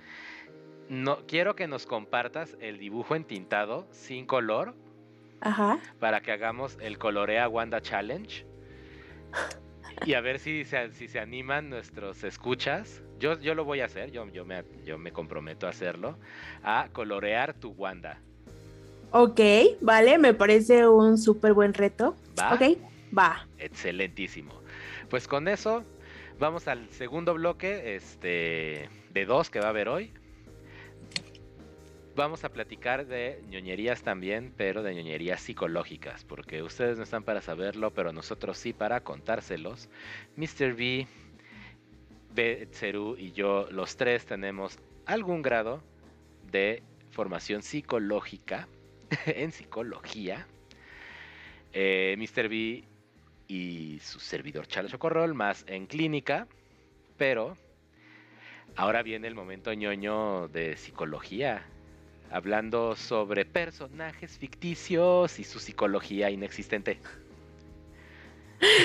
No 0.89 1.27
quiero 1.27 1.55
que 1.55 1.67
nos 1.67 1.87
compartas 1.87 2.57
el 2.61 2.79
dibujo 2.79 3.15
entintado 3.15 3.87
sin 3.91 4.27
color. 4.27 4.75
Ajá. 5.41 5.79
Para 6.01 6.21
que 6.21 6.33
hagamos 6.33 6.77
el 6.81 6.99
Colorea 6.99 7.49
Wanda 7.49 7.81
Challenge. 7.81 8.45
Y 10.05 10.15
a 10.15 10.21
ver 10.21 10.39
si 10.39 10.65
se, 10.65 10.93
si 10.93 11.09
se 11.09 11.21
animan 11.21 11.71
nuestros 11.71 12.25
escuchas. 12.25 13.03
Yo, 13.19 13.39
yo 13.41 13.55
lo 13.55 13.65
voy 13.65 13.81
a 13.81 13.85
hacer, 13.85 14.11
yo, 14.11 14.27
yo, 14.29 14.45
me, 14.45 14.65
yo 14.85 14.99
me 14.99 15.13
comprometo 15.13 15.67
a 15.67 15.71
hacerlo. 15.71 16.19
A 16.63 16.89
colorear 16.93 17.55
tu 17.55 17.71
Wanda. 17.71 18.21
Ok, 19.11 19.41
vale, 19.81 20.19
me 20.19 20.35
parece 20.35 20.87
un 20.87 21.19
súper 21.19 21.53
buen 21.53 21.75
reto. 21.75 22.17
¿Va? 22.39 22.55
Ok, 22.55 22.79
va. 23.17 23.47
Excelentísimo. 23.59 24.53
Pues 25.09 25.27
con 25.27 25.49
eso, 25.49 25.85
vamos 26.39 26.69
al 26.69 26.89
segundo 26.91 27.35
bloque 27.35 27.97
este, 27.97 28.89
de 29.13 29.25
dos 29.25 29.51
que 29.51 29.61
va 29.61 29.67
a 29.67 29.71
haber 29.71 29.89
hoy 29.89 30.13
vamos 32.19 32.43
a 32.43 32.49
platicar 32.49 33.07
de 33.07 33.41
ñoñerías 33.49 34.03
también, 34.03 34.53
pero 34.57 34.83
de 34.83 34.93
ñoñerías 34.93 35.41
psicológicas, 35.41 36.25
porque 36.25 36.65
ustedes 36.65 36.97
no 36.99 37.05
están 37.05 37.23
para 37.23 37.41
saberlo, 37.41 37.93
pero 37.93 38.13
nosotros 38.13 38.59
sí 38.59 38.73
para 38.73 39.01
contárselos. 39.03 39.89
Mr. 40.35 40.75
B, 40.75 41.07
Betseru 42.35 43.17
y 43.17 43.31
yo, 43.31 43.69
los 43.71 43.97
tres 43.97 44.27
tenemos 44.27 44.81
algún 45.07 45.43
grado 45.43 45.81
de 46.51 46.83
formación 47.11 47.63
psicológica 47.63 48.67
en 49.27 49.53
psicología. 49.53 50.49
Eh, 51.73 52.17
Mr. 52.19 52.49
B 52.49 52.83
y 53.47 54.01
su 54.01 54.19
servidor 54.19 54.67
Chalo 54.67 54.89
Chocorrol 54.89 55.35
más 55.35 55.65
en 55.69 55.87
clínica, 55.87 56.49
pero 57.17 57.57
ahora 58.75 59.05
viene 59.05 59.29
el 59.29 59.37
momento 59.37 59.73
ñoño 59.73 60.49
de 60.49 60.77
psicología 60.77 61.65
hablando 62.31 62.97
sobre 62.97 63.45
personajes 63.45 64.39
ficticios 64.39 65.39
y 65.39 65.45
su 65.45 65.59
psicología 65.59 66.31
inexistente. 66.31 66.99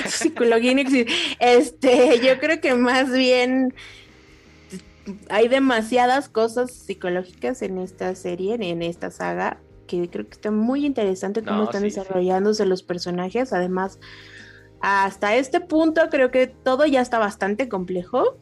psicología 0.08 0.72
inexistente. 0.72 1.14
Este, 1.40 2.20
yo 2.20 2.40
creo 2.40 2.62
que 2.62 2.76
más 2.76 3.12
bien 3.12 3.74
hay 5.30 5.48
demasiadas 5.48 6.30
cosas 6.30 6.72
psicológicas 6.72 7.62
en 7.62 7.78
esta 7.78 8.16
serie, 8.16 8.56
en 8.56 8.82
esta 8.82 9.12
saga, 9.12 9.58
que 9.88 10.10
creo 10.10 10.26
que 10.26 10.34
está 10.34 10.52
muy 10.52 10.86
interesante 10.86 11.44
cómo 11.44 11.64
están 11.64 11.84
desarrollándose 11.84 12.66
los 12.66 12.84
personajes. 12.84 13.52
Además, 13.54 14.00
hasta 14.80 15.36
este 15.36 15.60
punto 15.60 16.10
creo 16.10 16.32
que 16.32 16.48
todo 16.48 16.86
ya 16.86 17.02
está 17.02 17.20
bastante 17.20 17.68
complejo 17.70 18.38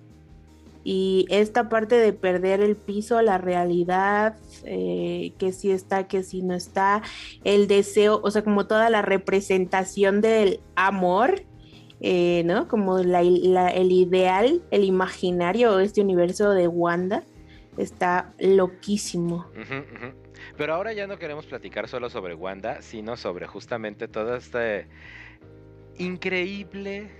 y 0.84 1.26
esta 1.30 1.70
parte 1.70 1.96
de 1.96 2.14
perder 2.14 2.62
el 2.62 2.76
piso, 2.76 3.22
la 3.22 3.38
realidad, 3.38 4.38
eh, 4.66 5.34
que 5.38 5.54
si 5.54 5.72
está, 5.72 6.08
que 6.08 6.24
si 6.24 6.42
no 6.42 6.56
está, 6.56 7.04
el 7.44 7.68
deseo, 7.68 8.20
o 8.24 8.32
sea, 8.32 8.44
como 8.44 8.66
toda 8.68 8.90
la 8.90 9.02
representación 9.02 10.22
del 10.22 10.60
amor, 10.76 11.44
eh, 12.00 12.44
¿no? 12.46 12.68
Como 12.68 12.98
el 12.98 13.92
ideal, 13.92 14.64
el 14.72 14.84
imaginario, 14.84 15.80
este 15.80 16.02
universo 16.02 16.50
de 16.52 16.68
Wanda, 16.68 17.24
está 17.78 18.34
loquísimo. 18.40 19.46
Pero 20.58 20.74
ahora 20.74 20.94
ya 20.94 21.06
no 21.06 21.18
queremos 21.18 21.46
platicar 21.46 21.88
solo 21.88 22.10
sobre 22.10 22.34
Wanda, 22.34 22.82
sino 22.82 23.18
sobre 23.18 23.46
justamente 23.46 24.08
todo 24.08 24.36
este 24.36 24.88
increíble 25.98 27.12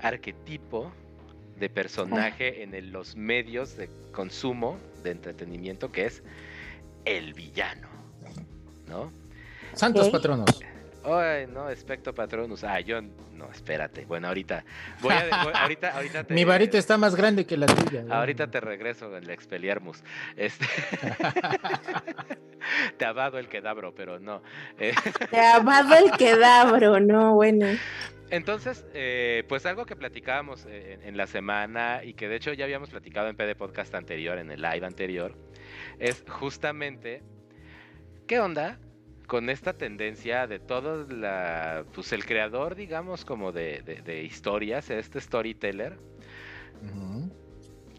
arquetipo 0.00 0.92
de 1.62 1.70
personaje 1.70 2.64
en 2.64 2.90
los 2.90 3.14
medios 3.14 3.76
de 3.76 3.88
consumo 4.10 4.78
de 5.04 5.12
entretenimiento 5.12 5.92
que 5.92 6.06
es 6.06 6.24
el 7.04 7.34
villano, 7.34 7.86
¿no? 8.88 9.12
Santos 9.72 10.10
patronos. 10.10 10.60
Ay, 11.04 11.46
no, 11.46 11.68
especto 11.68 12.14
patronus. 12.14 12.64
Ah, 12.64 12.80
yo 12.80 13.00
no, 13.00 13.50
espérate. 13.50 14.04
Bueno, 14.04 14.28
ahorita 14.28 14.64
voy 15.00 15.12
a, 15.12 15.42
ahorita, 15.62 15.90
ahorita 15.90 16.26
Mi 16.30 16.44
varita 16.44 16.78
está 16.78 16.96
más 16.96 17.14
grande 17.16 17.44
que 17.44 17.56
la 17.56 17.66
tuya. 17.66 18.04
Ahorita 18.08 18.50
te 18.50 18.60
regreso 18.60 19.16
el 19.16 19.28
expeliarmus. 19.30 20.02
Este 20.36 20.66
te 22.96 23.04
ha 23.04 23.12
dado 23.12 23.38
el 23.38 23.48
quedabro, 23.48 23.94
pero 23.94 24.20
no. 24.20 24.42
Te 24.78 25.40
ha 25.40 25.60
dado 25.60 25.94
el 25.96 26.12
quedabro, 26.12 27.00
no, 27.00 27.34
bueno. 27.34 27.66
Entonces, 28.30 28.86
eh, 28.94 29.44
pues 29.46 29.66
algo 29.66 29.84
que 29.84 29.94
platicábamos 29.94 30.64
eh, 30.66 30.98
en, 31.02 31.18
la 31.18 31.26
semana 31.26 32.02
y 32.02 32.14
que 32.14 32.28
de 32.28 32.36
hecho 32.36 32.54
ya 32.54 32.64
habíamos 32.64 32.88
platicado 32.88 33.28
en 33.28 33.36
PD 33.36 33.54
Podcast 33.54 33.94
anterior, 33.94 34.38
en 34.38 34.50
el 34.50 34.62
live 34.62 34.86
anterior, 34.86 35.34
es 35.98 36.24
justamente, 36.26 37.22
¿qué 38.26 38.40
onda 38.40 38.78
con 39.32 39.48
esta 39.48 39.72
tendencia 39.72 40.46
de 40.46 40.58
todo 40.58 41.06
la, 41.06 41.86
pues 41.94 42.12
el 42.12 42.26
creador, 42.26 42.74
digamos, 42.74 43.24
como 43.24 43.50
de, 43.50 43.80
de, 44.04 44.24
historias, 44.24 44.90
este 44.90 45.22
storyteller, 45.22 45.96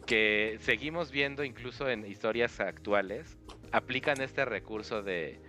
que 0.06 0.58
seguimos 0.60 1.12
viendo 1.12 1.44
incluso 1.44 1.90
en 1.90 2.06
historias 2.06 2.60
actuales, 2.60 3.36
aplican 3.72 4.22
este 4.22 4.46
recurso 4.46 5.02
de 5.02 5.40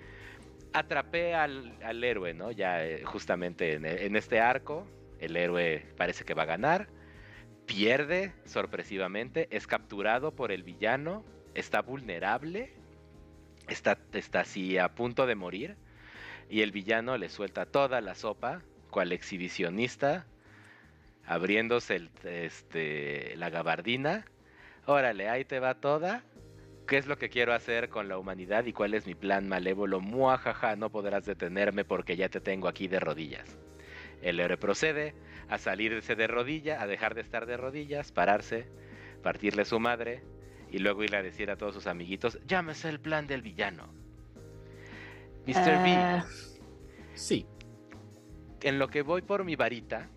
atrapé 0.73 1.35
al, 1.35 2.02
héroe, 2.02 2.32
¿no? 2.32 2.51
Ya 2.51 2.82
eh, 2.82 3.05
justamente 3.05 3.74
en, 3.74 4.16
este 4.16 4.40
arco, 4.40 4.86
el 5.19 5.36
héroe 5.36 5.85
parece 5.98 6.24
que 6.24 6.32
va 6.32 6.44
a 6.44 6.47
ganar, 6.47 6.89
pierde 7.66 8.32
sorpresivamente, 8.47 9.48
es 9.51 9.66
capturado 9.66 10.35
por 10.35 10.51
el 10.51 10.62
villano, 10.62 11.27
está 11.52 11.82
vulnerable, 11.82 12.73
está, 13.69 13.99
está 14.12 14.41
así 14.41 14.78
a 14.78 14.95
punto 14.95 15.27
de 15.27 15.35
morir, 15.35 15.77
y 16.49 16.62
el 16.62 16.73
villano 16.73 17.16
le 17.16 17.28
suelta 17.28 17.66
toda 17.66 18.01
la 18.01 18.15
sopa, 18.15 18.62
cual 18.91 19.12
exhibicionista, 19.12 20.27
abriéndose 21.27 21.97
el, 21.97 22.11
este, 22.24 23.35
la 23.36 23.51
gabardina. 23.51 24.27
Órale, 24.86 25.28
ahí 25.28 25.45
te 25.45 25.59
va 25.59 25.74
toda 25.74 26.23
¿Qué 26.86 26.99
es 26.99 27.07
lo 27.07 27.16
que 27.16 27.31
quiero 27.31 27.55
hacer 27.55 27.89
con 27.89 28.09
la 28.09 28.19
humanidad 28.19 28.66
y 28.66 28.74
cuál 28.74 28.93
es 28.93 29.07
mi 29.07 29.15
plan 29.15 29.49
malévolo? 29.49 30.03
Muajaja, 30.03 30.77
no 30.77 30.91
podrás 30.91 31.24
detenerme 31.24 31.82
porque 31.86 32.15
ya 32.15 32.28
te 32.28 32.43
tengo 32.43 32.69
aquí 32.69 32.89
de 32.89 33.01
rodillas. 33.01 33.59
El 34.20 34.39
héroe 34.39 34.59
procede 34.59 35.15
a 35.49 35.57
salirse 35.57 36.15
de 36.15 36.27
rodilla, 36.27 36.82
a 36.82 36.86
dejar 36.86 37.15
de 37.15 37.23
estar 37.23 37.47
de 37.47 37.57
rodillas, 37.57 38.12
pararse, 38.12 38.66
partirle 39.23 39.65
su 39.65 39.81
madre 39.81 40.23
y 40.75 40.79
luego 40.81 41.05
ir 41.05 41.15
a 41.15 41.23
decir 41.23 41.53
a 41.53 41.57
todos 41.57 41.73
sus 41.73 41.87
amiguitos, 41.87 42.37
llámese 42.49 42.89
el 42.89 42.99
plan 42.99 43.29
del 43.29 43.43
villano. 43.43 43.95
Mr. 45.47 45.83
B, 45.85 45.93
Ah, 45.95 46.27
Sí. 47.15 47.47
en 48.61 48.81
lo 48.81 48.89
que 48.89 49.03
voy 49.03 49.23
por 49.23 49.45
mi 49.45 49.55
varita. 49.55 50.09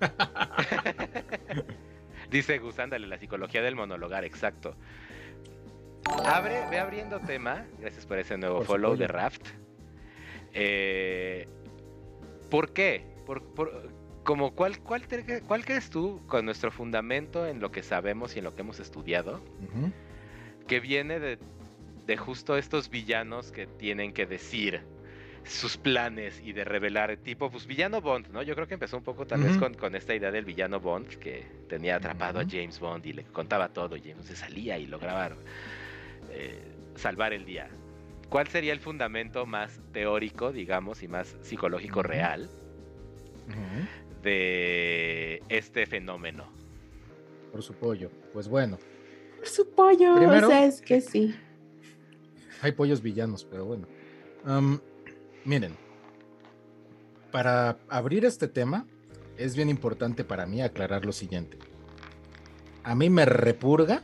Dice 2.30 2.58
Gus, 2.58 2.78
ándale, 2.78 3.06
la 3.06 3.16
psicología 3.18 3.62
del 3.62 3.74
monologar, 3.74 4.22
exacto. 4.26 4.76
Abre, 6.26 6.66
ve 6.70 6.78
abriendo 6.78 7.18
tema. 7.20 7.64
Gracias 7.78 8.04
por 8.04 8.18
ese 8.18 8.36
nuevo 8.36 8.58
Por 8.58 8.66
follow 8.66 8.92
supuesto. 8.92 9.12
de 9.14 9.18
Raft. 9.18 9.48
Eh, 10.52 11.48
¿Por 12.50 12.74
qué? 12.74 13.02
Por, 13.24 13.42
por- 13.54 13.88
como 14.28 14.50
cuál, 14.50 14.78
cuál, 14.80 15.06
te- 15.08 15.40
¿Cuál 15.40 15.64
crees 15.64 15.88
tú 15.88 16.20
con 16.26 16.44
nuestro 16.44 16.70
fundamento 16.70 17.46
en 17.46 17.60
lo 17.60 17.70
que 17.72 17.82
sabemos 17.82 18.36
y 18.36 18.40
en 18.40 18.44
lo 18.44 18.54
que 18.54 18.60
hemos 18.60 18.78
estudiado? 18.78 19.40
Que 20.66 20.80
viene 20.80 21.18
de, 21.18 21.38
de 22.06 22.16
justo 22.18 22.58
estos 22.58 22.90
villanos 22.90 23.50
que 23.50 23.66
tienen 23.66 24.12
que 24.12 24.26
decir 24.26 24.82
sus 25.44 25.78
planes 25.78 26.42
y 26.42 26.52
de 26.52 26.66
revelar, 26.66 27.16
tipo, 27.16 27.50
pues 27.50 27.66
villano 27.66 28.02
Bond, 28.02 28.28
¿no? 28.30 28.42
Yo 28.42 28.54
creo 28.54 28.66
que 28.66 28.74
empezó 28.74 28.98
un 28.98 29.02
poco 29.02 29.26
tal 29.26 29.40
vez 29.40 29.56
con, 29.56 29.72
con 29.72 29.94
esta 29.94 30.14
idea 30.14 30.30
del 30.30 30.44
villano 30.44 30.78
Bond, 30.78 31.08
que 31.08 31.46
tenía 31.66 31.96
atrapado 31.96 32.38
a 32.38 32.44
James 32.44 32.78
Bond 32.80 33.06
y 33.06 33.14
le 33.14 33.22
contaba 33.24 33.70
todo, 33.70 33.96
y 33.96 34.02
James 34.02 34.26
se 34.26 34.36
salía 34.36 34.76
y 34.76 34.84
lograba 34.84 35.30
eh, 36.32 36.60
salvar 36.96 37.32
el 37.32 37.46
día. 37.46 37.70
¿Cuál 38.28 38.46
sería 38.48 38.74
el 38.74 38.80
fundamento 38.80 39.46
más 39.46 39.80
teórico, 39.94 40.52
digamos, 40.52 41.02
y 41.02 41.08
más 41.08 41.34
psicológico 41.40 42.02
real 42.02 42.50
Ujú. 43.48 44.07
De 44.22 45.42
este 45.48 45.86
fenómeno? 45.86 46.44
Por 47.52 47.62
su 47.62 47.72
pollo. 47.74 48.10
Pues 48.32 48.48
bueno, 48.48 48.78
su 49.42 49.68
pollo, 49.70 50.16
Primero- 50.16 50.48
o 50.48 50.50
sea, 50.50 50.64
es 50.66 50.80
que 50.80 51.00
sí. 51.00 51.34
hay 52.60 52.72
pollos 52.72 53.00
villanos, 53.02 53.44
pero 53.44 53.64
bueno. 53.64 53.86
Miren, 55.44 55.74
para 57.30 57.78
abrir 57.88 58.24
este 58.24 58.48
tema, 58.48 58.86
es 59.36 59.54
bien 59.56 59.68
importante 59.68 60.24
para 60.24 60.46
mí 60.46 60.60
aclarar 60.62 61.04
lo 61.04 61.12
siguiente. 61.12 61.58
A 62.82 62.94
mí 62.94 63.10
me 63.10 63.24
repurga 63.24 64.02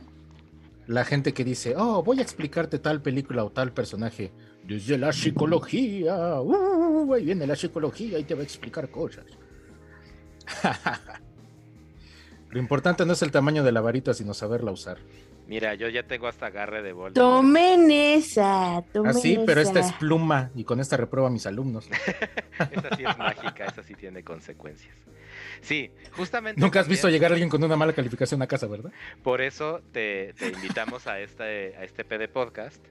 la 0.87 1.03
gente 1.03 1.33
que 1.33 1.43
dice, 1.43 1.75
oh, 1.75 2.03
voy 2.03 2.19
a 2.19 2.21
explicarte 2.21 2.77
tal 2.79 3.01
película 3.01 3.43
o 3.43 3.51
tal 3.51 3.73
personaje 3.73 4.31
desde 4.63 4.97
la 4.97 5.11
psicología. 5.11 6.39
Uh, 6.41 7.11
ahí 7.13 7.25
viene 7.25 7.47
la 7.47 7.55
psicología 7.55 8.19
y 8.19 8.23
te 8.23 8.35
va 8.35 8.41
a 8.41 8.43
explicar 8.43 8.89
cosas. 8.89 9.25
Lo 12.49 12.59
importante 12.59 13.05
no 13.05 13.13
es 13.13 13.21
el 13.21 13.31
tamaño 13.31 13.63
de 13.63 13.71
la 13.71 13.81
varita, 13.81 14.13
sino 14.13 14.33
saberla 14.33 14.71
usar. 14.71 14.97
Mira, 15.47 15.75
yo 15.75 15.89
ya 15.89 16.03
tengo 16.03 16.27
hasta 16.27 16.47
agarre 16.47 16.81
de 16.81 16.93
Voldemort. 16.93 17.15
Tomen 17.15 17.91
esa, 17.91 18.83
tomen 18.93 19.11
Así, 19.11 19.35
Ah, 19.35 19.43
pero 19.45 19.61
esta 19.61 19.79
es 19.79 19.91
pluma 19.93 20.49
y 20.55 20.63
con 20.63 20.79
esta 20.79 20.97
reprueba 20.97 21.27
a 21.27 21.31
mis 21.31 21.45
alumnos. 21.45 21.87
Esa 22.71 22.95
sí 22.95 23.03
es 23.05 23.17
mágica, 23.17 23.65
esa 23.65 23.83
sí 23.83 23.93
tiene 23.93 24.23
consecuencias. 24.23 24.95
Sí, 25.61 25.91
justamente. 26.11 26.59
Nunca 26.59 26.79
has 26.79 26.85
también 26.85 26.95
visto 26.95 27.09
llegar 27.09 27.31
alguien 27.31 27.49
con 27.49 27.63
una 27.63 27.75
mala 27.75 27.93
calificación 27.93 28.41
a 28.41 28.47
casa, 28.47 28.67
¿verdad? 28.67 28.91
Por 29.23 29.41
eso 29.41 29.81
te, 29.91 30.33
te 30.33 30.49
invitamos 30.49 31.07
a 31.07 31.19
este, 31.19 31.75
a 31.75 31.83
este 31.83 32.03
PD 32.03 32.27
Podcast, 32.27 32.83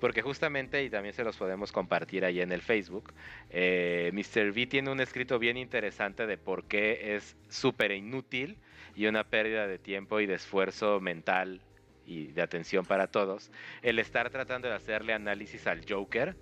porque 0.00 0.22
justamente, 0.22 0.82
y 0.84 0.90
también 0.90 1.14
se 1.14 1.24
los 1.24 1.36
podemos 1.36 1.72
compartir 1.72 2.24
ahí 2.24 2.40
en 2.40 2.52
el 2.52 2.62
Facebook, 2.62 3.12
eh, 3.50 4.10
Mr. 4.12 4.50
V 4.50 4.66
tiene 4.66 4.90
un 4.90 5.00
escrito 5.00 5.38
bien 5.38 5.56
interesante 5.56 6.26
de 6.26 6.38
por 6.38 6.64
qué 6.64 7.16
es 7.16 7.36
súper 7.48 7.92
inútil 7.92 8.56
y 8.94 9.06
una 9.06 9.24
pérdida 9.24 9.66
de 9.66 9.78
tiempo 9.78 10.20
y 10.20 10.26
de 10.26 10.34
esfuerzo 10.34 11.00
mental 11.00 11.60
y 12.06 12.26
de 12.26 12.42
atención 12.42 12.84
para 12.84 13.06
todos 13.06 13.50
el 13.82 13.98
estar 13.98 14.30
tratando 14.30 14.68
de 14.68 14.74
hacerle 14.74 15.12
análisis 15.12 15.66
al 15.66 15.82
Joker. 15.88 16.34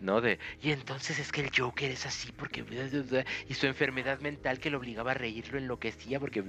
¿No? 0.00 0.20
De, 0.20 0.38
y 0.62 0.70
entonces 0.70 1.18
es 1.18 1.32
que 1.32 1.40
el 1.40 1.50
Joker 1.56 1.90
es 1.90 2.06
así 2.06 2.30
porque... 2.32 2.64
Y 3.48 3.54
su 3.54 3.66
enfermedad 3.66 4.20
mental 4.20 4.60
que 4.60 4.70
lo 4.70 4.78
obligaba 4.78 5.10
a 5.10 5.14
reír 5.14 5.52
lo 5.52 5.58
enloquecía 5.58 6.20
porque... 6.20 6.42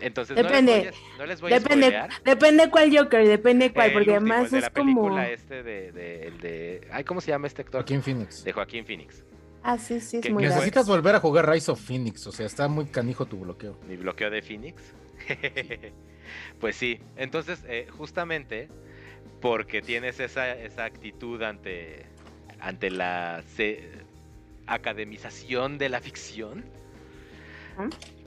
Entonces 0.00 0.36
Depende. 0.36 0.76
no 0.82 0.84
les 0.84 0.92
voy 0.92 0.98
a, 0.98 1.18
no 1.18 1.26
les 1.26 1.40
voy 1.40 1.52
a 1.52 1.58
Depende, 1.58 2.08
depende 2.24 2.70
cuál 2.70 2.96
Joker, 2.96 3.26
depende 3.26 3.72
cuál, 3.72 3.88
El 3.88 3.92
porque 3.94 4.10
último, 4.10 4.34
además 4.34 4.50
de 4.50 4.58
es 4.58 4.64
la 4.64 4.70
como... 4.70 5.18
este 5.20 5.62
de, 5.62 5.92
de, 5.92 6.26
el 6.26 6.38
de... 6.40 6.88
Ay, 6.92 7.04
¿cómo 7.04 7.20
se 7.20 7.30
llama 7.30 7.46
este 7.46 7.62
actor? 7.62 7.80
Joaquín 7.80 8.02
Phoenix. 8.02 8.44
De 8.44 8.52
Joaquín 8.52 8.84
Phoenix. 8.84 9.24
Ah, 9.62 9.78
sí, 9.78 9.98
sí, 10.00 10.18
es 10.18 10.22
Que- 10.22 10.32
muy. 10.32 10.44
Necesitas 10.44 10.86
volver 10.86 11.16
a 11.16 11.20
jugar 11.20 11.50
Rise 11.50 11.72
of 11.72 11.80
Phoenix, 11.80 12.26
o 12.26 12.32
sea, 12.32 12.46
está 12.46 12.68
muy 12.68 12.86
canijo 12.86 13.26
tu 13.26 13.38
bloqueo. 13.40 13.76
Mi 13.88 13.96
bloqueo 13.96 14.30
de 14.30 14.40
Phoenix. 14.40 14.94
pues 16.60 16.76
sí, 16.76 17.00
entonces 17.16 17.64
eh, 17.66 17.88
justamente 17.90 18.68
porque 19.46 19.80
tienes 19.80 20.18
esa, 20.18 20.52
esa 20.54 20.84
actitud 20.84 21.40
ante, 21.40 22.04
ante 22.58 22.90
la 22.90 23.44
se- 23.54 23.88
academización 24.66 25.78
de 25.78 25.88
la 25.88 26.00
ficción, 26.00 26.64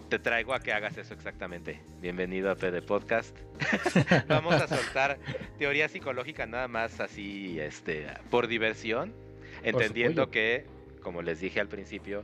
te 0.07 0.17
traigo 0.17 0.53
a 0.53 0.61
que 0.61 0.71
hagas 0.71 0.97
eso 0.97 1.13
exactamente. 1.13 1.81
Bienvenido 1.99 2.49
a 2.49 2.55
PD 2.55 2.81
Podcast. 2.81 3.35
Vamos 4.29 4.55
a 4.55 4.67
soltar 4.69 5.19
teoría 5.57 5.89
psicológica 5.89 6.45
nada 6.45 6.69
más 6.69 7.01
así, 7.01 7.59
este, 7.59 8.07
por 8.31 8.47
diversión, 8.47 9.13
entendiendo 9.61 10.31
que, 10.31 10.67
como 11.01 11.21
les 11.21 11.41
dije 11.41 11.59
al 11.59 11.67
principio, 11.67 12.23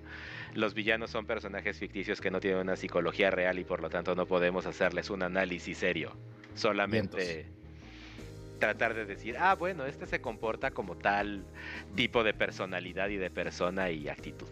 los 0.53 0.73
villanos 0.73 1.11
son 1.11 1.26
personajes 1.26 1.77
ficticios 1.80 2.22
que 2.22 2.31
no 2.31 2.39
tienen 2.39 2.61
una 2.61 2.77
psicología 2.77 3.30
real 3.30 3.59
y 3.59 3.65
por 3.65 3.81
lo 3.81 3.89
tanto 3.89 4.15
no 4.15 4.26
podemos 4.26 4.65
hacerles 4.65 5.09
un 5.09 5.22
análisis 5.22 5.80
serio. 5.80 6.15
Solamente 6.53 7.45
tratar 8.65 8.95
de 8.95 9.05
decir, 9.05 9.35
ah, 9.37 9.55
bueno, 9.55 9.85
este 9.85 10.05
se 10.05 10.21
comporta 10.21 10.71
como 10.71 10.95
tal 10.95 11.45
tipo 11.95 12.23
de 12.23 12.33
personalidad 12.33 13.09
y 13.09 13.17
de 13.17 13.29
persona 13.29 13.91
y 13.91 14.07
actitud. 14.09 14.47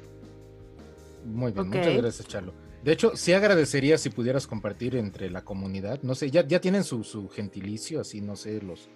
Muy 1.25 1.51
bien, 1.51 1.67
muchas 1.67 1.97
gracias, 1.97 2.27
Charlo. 2.27 2.53
De 2.83 2.91
hecho, 2.91 3.15
sí 3.15 3.33
agradecería 3.33 3.97
si 3.97 4.09
pudieras 4.09 4.45
compartir 4.45 4.95
entre 4.97 5.29
la 5.29 5.43
comunidad. 5.43 6.01
No 6.03 6.15
sé, 6.15 6.29
ya, 6.29 6.45
ya 6.45 6.59
tienen 6.59 6.83
su, 6.83 7.03
su 7.03 7.29
gentilicio, 7.29 8.01
así, 8.01 8.21
no 8.21 8.35
sé, 8.35 8.61
los, 8.61 8.89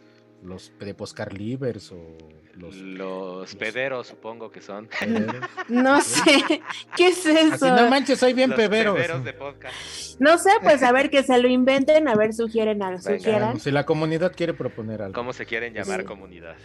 los 0.43 0.71
de 0.79 0.93
Poscar 0.93 1.33
Livers 1.33 1.91
o 1.91 2.17
los. 2.55 2.75
Los 2.75 3.55
pederos 3.55 4.07
supongo 4.07 4.49
que 4.51 4.61
son. 4.61 4.87
pederos. 4.99 5.35
No 5.69 6.01
sé, 6.01 6.61
¿qué 6.95 7.07
es 7.07 7.25
Así, 7.25 7.37
eso? 7.53 7.75
no 7.75 7.89
manches, 7.89 8.19
soy 8.19 8.33
bien 8.33 8.49
Los 8.51 8.57
pevero. 8.57 8.95
pederos 8.95 9.23
de 9.23 9.33
podcast. 9.33 9.75
No 10.19 10.37
sé, 10.37 10.51
pues 10.63 10.81
a 10.83 10.91
ver 10.91 11.09
que 11.09 11.23
se 11.23 11.37
lo 11.39 11.47
inventen, 11.47 12.07
a 12.07 12.15
ver 12.15 12.33
sugieren, 12.33 12.81
a, 12.83 12.99
sugieran. 13.01 13.59
Si 13.59 13.71
la 13.71 13.85
comunidad 13.85 14.33
quiere 14.35 14.53
proponer 14.53 15.01
algo. 15.01 15.13
¿Cómo 15.13 15.33
se 15.33 15.45
quieren 15.45 15.73
llamar 15.73 16.01
Sí. 16.01 16.05
comunidad? 16.05 16.55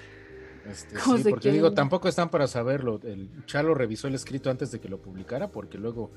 Este, 0.70 0.96
¿Cómo 0.96 1.16
sí, 1.16 1.24
se 1.24 1.30
porque 1.30 1.50
digo, 1.50 1.72
tampoco 1.72 2.08
están 2.08 2.28
para 2.30 2.46
saberlo. 2.46 3.00
El 3.02 3.28
Chalo 3.46 3.74
revisó 3.74 4.06
el 4.06 4.14
escrito 4.14 4.48
antes 4.48 4.70
de 4.70 4.80
que 4.80 4.88
lo 4.88 5.02
publicara, 5.02 5.48
porque 5.48 5.76
luego, 5.76 6.12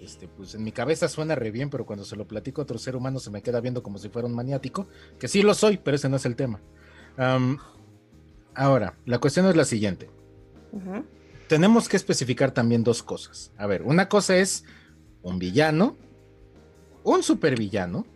este, 0.00 0.26
pues 0.26 0.54
en 0.54 0.64
mi 0.64 0.72
cabeza 0.72 1.06
suena 1.08 1.34
re 1.34 1.50
bien, 1.50 1.68
pero 1.68 1.84
cuando 1.84 2.04
se 2.06 2.16
lo 2.16 2.26
platico 2.26 2.62
a 2.62 2.64
otro 2.64 2.78
ser 2.78 2.96
humano 2.96 3.18
se 3.20 3.30
me 3.30 3.42
queda 3.42 3.60
viendo 3.60 3.82
como 3.82 3.98
si 3.98 4.08
fuera 4.08 4.26
un 4.26 4.34
maniático, 4.34 4.88
que 5.18 5.28
sí 5.28 5.42
lo 5.42 5.52
soy, 5.52 5.76
pero 5.76 5.96
ese 5.96 6.08
no 6.08 6.16
es 6.16 6.24
el 6.24 6.34
tema. 6.34 6.60
Ahora, 8.54 8.94
la 9.04 9.18
cuestión 9.18 9.46
es 9.46 9.56
la 9.56 9.64
siguiente. 9.64 10.08
Tenemos 11.48 11.88
que 11.88 11.96
especificar 11.96 12.52
también 12.52 12.84
dos 12.84 13.02
cosas. 13.02 13.52
A 13.56 13.66
ver, 13.66 13.82
una 13.82 14.08
cosa 14.08 14.36
es 14.36 14.64
un 15.22 15.38
villano, 15.38 15.96
un 17.04 17.22
supervillano 17.22 18.06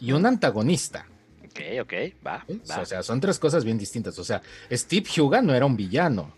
y 0.00 0.12
un 0.12 0.26
antagonista. 0.26 1.06
Ok, 1.44 1.60
ok, 1.82 1.92
va, 2.26 2.44
va. 2.70 2.82
O 2.82 2.84
sea, 2.84 3.02
son 3.02 3.20
tres 3.20 3.38
cosas 3.38 3.64
bien 3.64 3.78
distintas. 3.78 4.18
O 4.18 4.24
sea, 4.24 4.42
Steve 4.70 5.06
Huga 5.18 5.40
no 5.40 5.54
era 5.54 5.64
un 5.64 5.76
villano, 5.76 6.32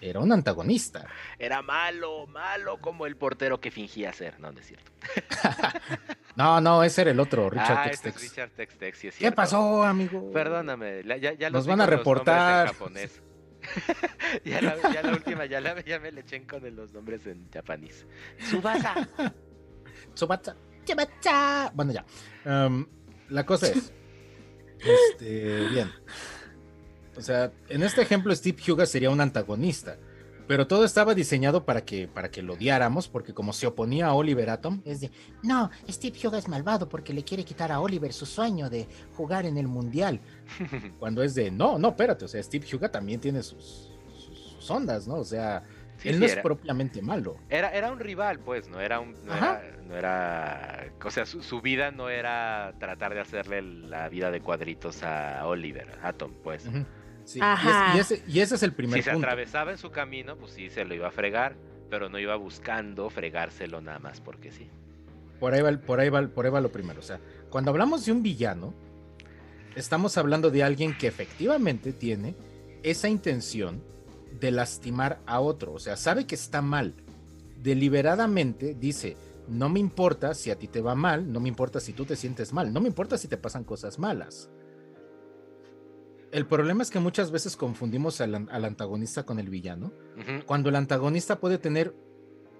era 0.00 0.20
un 0.20 0.32
antagonista. 0.32 1.06
Era 1.38 1.62
malo, 1.62 2.26
malo 2.26 2.78
como 2.80 3.06
el 3.06 3.16
portero 3.16 3.60
que 3.60 3.70
fingía 3.70 4.12
ser. 4.12 4.38
No, 4.40 4.52
no 4.52 4.60
es 4.60 4.66
cierto. 4.66 4.92
No, 6.36 6.60
no, 6.60 6.84
ese 6.84 7.00
era 7.00 7.10
el 7.10 7.18
otro, 7.18 7.50
Richard 7.50 7.76
ah, 7.76 7.84
ese 7.86 7.94
es 7.94 8.00
Textex. 8.02 8.30
Richard 8.30 8.50
Textex, 8.50 8.98
sí 8.98 9.08
es 9.08 9.16
¿Qué 9.16 9.32
pasó, 9.32 9.82
amigo? 9.82 10.30
Perdóname, 10.30 11.02
ya, 11.20 11.32
ya 11.32 11.50
Nos 11.50 11.66
van 11.66 11.80
a 11.80 11.86
reportar. 11.86 12.68
en 12.68 12.72
japonés. 12.74 13.20
ya, 14.44 14.62
la, 14.62 14.76
ya 14.92 15.02
la 15.02 15.12
última, 15.14 15.46
ya, 15.46 15.60
la, 15.60 15.84
ya 15.84 15.98
me 15.98 16.12
le 16.12 16.20
eché 16.20 16.46
con 16.46 16.62
los 16.76 16.92
nombres 16.92 17.26
en 17.26 17.50
japonés. 17.50 18.06
Subasa. 18.38 19.08
Tsubatsa. 20.14 20.54
Bueno, 21.74 21.92
ya. 21.92 22.04
Am, 22.44 22.88
la 23.30 23.44
cosa 23.44 23.66
es. 23.66 23.92
este, 24.78 25.68
bien. 25.70 25.90
O 27.18 27.20
sea, 27.20 27.52
en 27.68 27.82
este 27.82 28.00
ejemplo, 28.00 28.34
Steve 28.34 28.58
Huga 28.66 28.86
sería 28.86 29.10
un 29.10 29.20
antagonista. 29.20 29.96
Pero 30.46 30.66
todo 30.66 30.86
estaba 30.86 31.14
diseñado 31.14 31.66
para 31.66 31.84
que, 31.84 32.08
para 32.08 32.30
que 32.30 32.40
lo 32.40 32.54
odiáramos, 32.54 33.06
porque 33.06 33.34
como 33.34 33.52
se 33.52 33.66
oponía 33.66 34.06
a 34.06 34.14
Oliver 34.14 34.48
Atom, 34.48 34.80
es 34.86 35.02
de, 35.02 35.10
no, 35.42 35.70
Steve 35.86 36.16
Huga 36.24 36.38
es 36.38 36.48
malvado 36.48 36.88
porque 36.88 37.12
le 37.12 37.22
quiere 37.22 37.44
quitar 37.44 37.70
a 37.70 37.80
Oliver 37.80 38.14
su 38.14 38.24
sueño 38.24 38.70
de 38.70 38.88
jugar 39.14 39.44
en 39.44 39.58
el 39.58 39.68
Mundial. 39.68 40.20
Cuando 40.98 41.22
es 41.22 41.34
de, 41.34 41.50
no, 41.50 41.78
no, 41.78 41.88
espérate, 41.88 42.24
o 42.24 42.28
sea, 42.28 42.42
Steve 42.42 42.66
Huga 42.72 42.88
también 42.88 43.20
tiene 43.20 43.42
sus, 43.42 43.90
sus, 44.16 44.70
ondas, 44.70 45.06
¿no? 45.06 45.16
O 45.16 45.24
sea, 45.24 45.64
él 46.02 46.18
no 46.18 46.24
es 46.24 46.36
propiamente 46.36 47.02
malo. 47.02 47.36
Era, 47.50 47.68
era 47.70 47.92
un 47.92 47.98
rival, 47.98 48.38
pues, 48.38 48.68
no 48.68 48.80
era 48.80 49.00
un... 49.00 49.14
No 49.26 49.96
era, 49.96 50.86
o 51.02 51.10
sea, 51.10 51.26
su, 51.26 51.60
vida 51.60 51.90
no 51.90 52.08
era 52.08 52.74
tratar 52.78 53.12
de 53.12 53.20
hacerle 53.20 53.62
la 53.62 54.08
vida 54.08 54.30
de 54.30 54.40
cuadritos 54.40 55.02
a 55.02 55.46
Oliver 55.46 55.88
Atom, 56.02 56.32
pues. 56.42 56.68
Y, 57.36 57.40
ese, 57.98 58.54
es 58.54 58.62
el 58.62 58.72
primer 58.72 58.98
Si 58.98 59.04
se 59.04 59.10
atravesaba 59.10 59.72
en 59.72 59.78
su 59.78 59.90
camino, 59.90 60.36
pues 60.36 60.52
sí, 60.52 60.70
se 60.70 60.84
lo 60.84 60.94
iba 60.94 61.08
a 61.08 61.10
fregar, 61.10 61.56
pero 61.90 62.08
no 62.08 62.18
iba 62.18 62.36
buscando 62.36 63.10
fregárselo 63.10 63.80
nada 63.80 63.98
más 63.98 64.20
porque 64.20 64.50
sí. 64.50 64.68
Por 65.40 65.54
ahí 65.54 65.62
va, 65.62 65.72
por 65.72 66.00
ahí 66.00 66.08
va, 66.08 66.26
por 66.26 66.46
ahí 66.46 66.50
va 66.50 66.60
lo 66.60 66.72
primero. 66.72 67.00
O 67.00 67.02
sea, 67.02 67.20
cuando 67.50 67.70
hablamos 67.70 68.04
de 68.04 68.12
un 68.12 68.22
villano, 68.22 68.74
estamos 69.76 70.16
hablando 70.16 70.50
de 70.50 70.62
alguien 70.62 70.96
que 70.96 71.06
efectivamente 71.06 71.92
tiene 71.92 72.34
esa 72.82 73.08
intención 73.08 73.82
de 74.40 74.50
lastimar 74.50 75.20
a 75.26 75.40
otro. 75.40 75.72
O 75.72 75.78
sea, 75.78 75.96
sabe 75.96 76.26
que 76.26 76.34
está 76.34 76.62
mal. 76.62 76.94
Deliberadamente 77.62 78.74
dice, 78.74 79.16
no 79.48 79.68
me 79.68 79.80
importa 79.80 80.34
si 80.34 80.50
a 80.50 80.58
ti 80.58 80.68
te 80.68 80.80
va 80.80 80.94
mal, 80.94 81.32
no 81.32 81.40
me 81.40 81.48
importa 81.48 81.80
si 81.80 81.92
tú 81.92 82.04
te 82.04 82.16
sientes 82.16 82.52
mal, 82.52 82.72
no 82.72 82.80
me 82.80 82.88
importa 82.88 83.18
si 83.18 83.28
te 83.28 83.36
pasan 83.36 83.64
cosas 83.64 83.98
malas. 83.98 84.50
El 86.30 86.46
problema 86.46 86.82
es 86.82 86.90
que 86.90 86.98
muchas 86.98 87.30
veces 87.30 87.56
confundimos 87.56 88.20
al, 88.20 88.34
antagonista 88.34 89.24
con 89.24 89.38
el 89.38 89.48
villano, 89.48 89.92
cuando 90.46 90.68
el 90.68 90.76
antagonista 90.76 91.40
puede 91.40 91.58
tener 91.58 91.94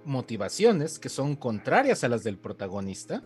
motivaciones 0.04 0.98
que 0.98 1.08
son 1.08 1.36
contrarias 1.36 2.02
a 2.02 2.08
las 2.08 2.24
del 2.24 2.38
protagonista, 2.38 3.22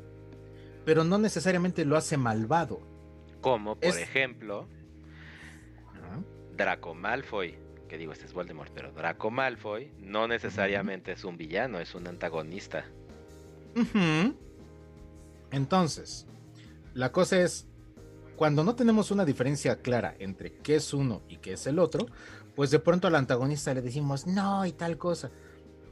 pero 0.84 1.04
no 1.04 1.18
necesariamente 1.18 1.84
lo 1.84 1.96
hace 1.96 2.16
malvado. 2.16 2.80
Como, 3.40 3.76
por 3.76 3.98
ejemplo, 3.98 4.66
Draco 6.56 6.94
Malfoy, 6.94 7.56
que 7.88 7.98
digo, 7.98 8.12
este 8.12 8.26
es 8.26 8.32
Voldemort, 8.32 8.72
pero 8.74 8.92
Draco 8.92 9.30
Malfoy 9.30 9.92
no 9.98 10.26
necesariamente 10.26 11.12
es 11.12 11.24
un 11.24 11.36
villano, 11.36 11.78
es 11.78 11.94
un 11.94 12.06
antagonista. 12.08 12.84
Entonces, 15.50 16.26
la 16.94 17.12
cosa 17.12 17.40
es, 17.40 17.68
cuando 18.42 18.64
no 18.64 18.74
tenemos 18.74 19.12
una 19.12 19.24
diferencia 19.24 19.76
clara 19.82 20.16
entre 20.18 20.52
qué 20.52 20.74
es 20.74 20.92
uno 20.92 21.22
y 21.28 21.36
qué 21.36 21.52
es 21.52 21.64
el 21.68 21.78
otro, 21.78 22.08
pues 22.56 22.72
de 22.72 22.80
pronto 22.80 23.06
al 23.06 23.14
antagonista 23.14 23.72
le 23.72 23.82
decimos 23.82 24.26
no 24.26 24.66
y 24.66 24.72
tal 24.72 24.98
cosa. 24.98 25.30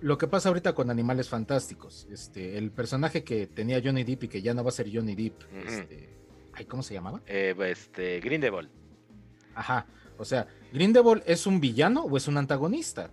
Lo 0.01 0.19
que 0.19 0.27
pasa 0.27 0.49
ahorita 0.49 0.73
con 0.73 0.91
Animales 0.91 1.29
Fantásticos, 1.29 2.09
este, 2.11 2.59
el 2.59 2.73
personaje 2.73 3.23
que 3.23 3.47
tenía 3.47 3.81
Johnny 3.81 4.03
Depp 4.03 4.25
y 4.25 4.29
que 4.29 4.43
ya 4.43 4.53
no 4.53 4.65
va 4.65 4.71
a 4.71 4.73
ser 4.73 4.91
Johnny 4.93 5.15
Depp, 5.15 5.43
este, 5.65 6.09
¿cómo 6.67 6.83
se 6.83 6.95
llamaba? 6.95 7.23
Eh, 7.29 7.55
este, 7.69 8.19
Grindelwald. 8.19 8.69
Ajá, 9.55 9.87
o 10.19 10.25
sea, 10.25 10.49
¿Grindelwald 10.73 11.23
es 11.27 11.47
un 11.47 11.61
villano 11.61 12.03
o 12.03 12.17
es 12.17 12.27
un 12.27 12.37
antagonista? 12.37 13.13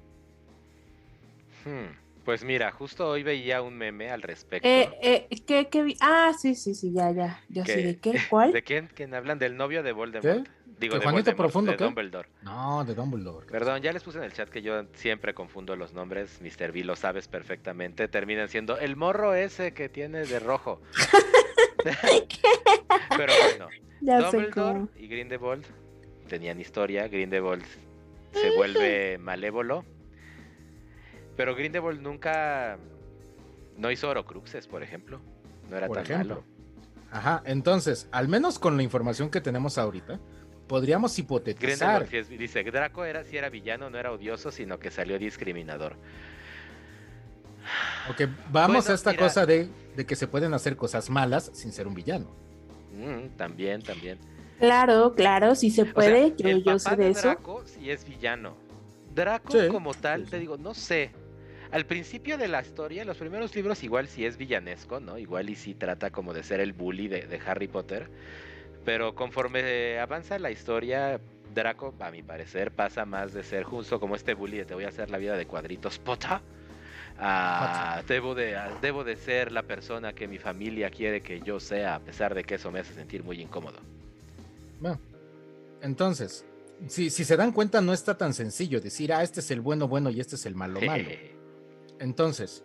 Hmm. 1.64 2.07
Pues 2.28 2.44
mira, 2.44 2.70
justo 2.74 3.08
hoy 3.08 3.24
veía 3.24 3.62
un 3.62 3.78
meme 3.78 4.12
al 4.12 4.22
respecto. 4.22 4.68
Eh, 4.68 4.90
eh, 5.02 5.30
¿qué, 5.48 5.70
qué 5.70 5.96
Ah, 6.02 6.34
sí, 6.38 6.56
sí, 6.56 6.76
sí, 6.76 6.92
ya, 6.92 7.10
ya. 7.12 7.42
Ya 7.48 7.66
sé 7.66 7.78
de 7.78 8.00
qué. 8.00 8.20
¿Cuál? 8.30 8.52
¿De 8.52 8.64
quién, 8.64 8.90
quién 8.94 9.14
hablan? 9.14 9.40
Del 9.40 9.56
novio 9.56 9.82
de 9.82 9.94
Voldemort. 9.94 10.44
¿Qué? 10.44 10.52
Digo, 10.78 11.00
de, 11.00 11.06
Juanito 11.06 11.34
Profundo, 11.38 11.72
de 11.72 11.78
Dumbledore. 11.78 12.28
No, 12.42 12.84
de 12.84 12.96
Dumbledore. 12.96 13.48
Perdón, 13.48 13.82
ya 13.82 13.94
les 13.94 14.04
puse 14.04 14.18
en 14.18 14.26
el 14.26 14.34
chat 14.34 14.50
que 14.50 14.62
yo 14.62 14.88
siempre 14.92 15.34
confundo 15.34 15.78
los 15.78 15.94
nombres. 15.94 16.42
Mr. 16.42 16.74
B, 16.74 16.84
lo 16.84 16.98
sabes 16.98 17.30
perfectamente. 17.30 18.10
Terminan 18.10 18.50
siendo 18.50 18.78
el 18.78 18.98
morro 18.98 19.34
ese 19.34 19.74
que 19.74 19.88
tiene 19.88 20.26
de 20.26 20.40
rojo. 20.40 20.82
Pero 23.16 23.32
bueno, 23.42 23.70
Dumbledore 24.02 24.88
y 24.98 25.08
Grindelwald 25.08 25.66
tenían 26.28 26.60
historia. 26.60 27.08
Grindelwald 27.08 27.64
se 28.34 28.54
vuelve 28.58 29.18
malévolo 29.22 29.86
pero 31.38 31.56
Grindelwald 31.56 32.02
nunca 32.02 32.78
no 33.78 33.92
hizo 33.92 34.10
Orocruxes, 34.10 34.68
por 34.68 34.84
ejemplo. 34.84 35.22
No 35.70 35.78
era 35.78 35.88
tan 35.88 36.18
malo. 36.18 36.44
Ajá, 37.12 37.42
entonces, 37.46 38.10
al 38.12 38.28
menos 38.28 38.60
con 38.60 38.76
la 38.76 38.84
información 38.84 39.30
que 39.30 39.40
tenemos 39.40 39.78
ahorita, 39.78 40.20
podríamos 40.68 41.18
hipotetizar. 41.18 42.08
Grindelwald 42.08 42.40
dice, 42.40 42.64
Draco 42.64 43.06
era, 43.06 43.24
si 43.24 43.38
era 43.38 43.50
villano, 43.50 43.90
no 43.90 44.00
era 44.00 44.12
odioso, 44.12 44.52
sino 44.52 44.80
que 44.80 44.90
salió 44.90 45.20
discriminador. 45.20 45.96
Ok, 48.10 48.30
vamos 48.52 48.90
a 48.90 48.94
esta 48.94 49.16
cosa 49.16 49.46
de, 49.46 49.70
que 50.08 50.16
se 50.16 50.28
pueden 50.28 50.54
hacer 50.54 50.76
cosas 50.76 51.10
malas 51.10 51.52
sin 51.54 51.72
ser 51.72 51.88
un 51.88 51.94
villano. 51.94 52.32
Mm, 52.94 53.36
también, 53.38 53.84
también. 53.84 54.18
Claro, 54.58 55.14
claro, 55.14 55.54
sí 55.54 55.70
se 55.70 55.86
puede, 55.86 56.34
yo 56.64 56.80
sé 56.80 56.96
de, 56.96 57.12
eso. 57.12 57.22
Draco 57.22 57.64
sí 57.66 57.92
es 57.92 58.08
villano. 58.08 58.58
Draco 59.14 59.54
como 59.70 59.94
tal, 59.94 60.28
te 60.28 60.40
digo, 60.40 60.58
no 60.58 60.74
sé 60.74 61.12
al 61.72 61.86
principio 61.86 62.38
de 62.38 62.48
la 62.48 62.62
historia, 62.62 63.04
los 63.04 63.18
primeros 63.18 63.56
libros 63.56 63.84
igual 63.84 64.08
sí 64.08 64.26
es 64.26 64.38
villanesco, 64.38 65.00
¿no? 65.00 65.18
Igual 65.18 65.50
y 65.50 65.56
sí 65.56 65.74
trata 65.74 66.12
como 66.12 66.34
de 66.34 66.44
ser 66.44 66.60
el 66.60 66.74
bully 66.74 67.08
de, 67.08 67.40
Harry 67.46 67.68
Potter. 67.68 68.10
Pero 68.86 69.16
conforme 69.16 70.00
avanza 70.00 70.40
la 70.40 70.50
historia, 70.50 71.20
Draco, 71.54 71.94
a 72.00 72.10
mi 72.10 72.24
parecer, 72.24 72.72
pasa 72.72 73.06
más 73.06 73.34
de 73.34 73.44
ser 73.44 73.64
justo 73.64 74.00
como 74.00 74.16
este 74.16 74.34
bully 74.34 74.58
de 74.58 74.66
te 74.66 74.74
voy 74.76 74.86
a 74.86 74.90
hacer 74.90 75.10
la 75.10 75.18
vida 75.18 75.36
de 75.36 75.46
cuadritos 75.46 76.00
pota. 76.00 76.42
debo, 78.08 78.34
de, 78.34 78.58
debo 78.82 79.04
de 79.04 79.18
ser 79.18 79.52
la 79.52 79.64
persona 79.64 80.14
que 80.14 80.28
mi 80.28 80.38
familia 80.38 80.90
quiere 80.90 81.22
que 81.22 81.42
yo 81.42 81.60
sea, 81.60 81.96
a 81.96 82.00
pesar 82.00 82.34
de 82.34 82.44
que 82.44 82.56
eso 82.56 82.72
me 82.72 82.80
hace 82.80 82.94
sentir 82.94 83.24
muy 83.24 83.42
incómodo. 83.42 83.80
Bueno, 84.80 85.00
entonces, 85.82 86.46
si, 86.88 87.10
si 87.10 87.26
se 87.26 87.36
dan 87.36 87.52
cuenta, 87.52 87.82
no 87.82 87.92
está 87.92 88.18
tan 88.18 88.34
sencillo 88.34 88.80
decir, 88.80 89.12
ah, 89.12 89.22
este 89.22 89.42
es 89.42 89.52
el 89.52 89.60
bueno 89.60 89.90
bueno 89.90 90.10
y 90.10 90.22
este 90.22 90.36
es 90.36 90.46
el 90.46 90.56
malo 90.56 90.80
malo. 90.86 91.10
Entonces, 92.00 92.64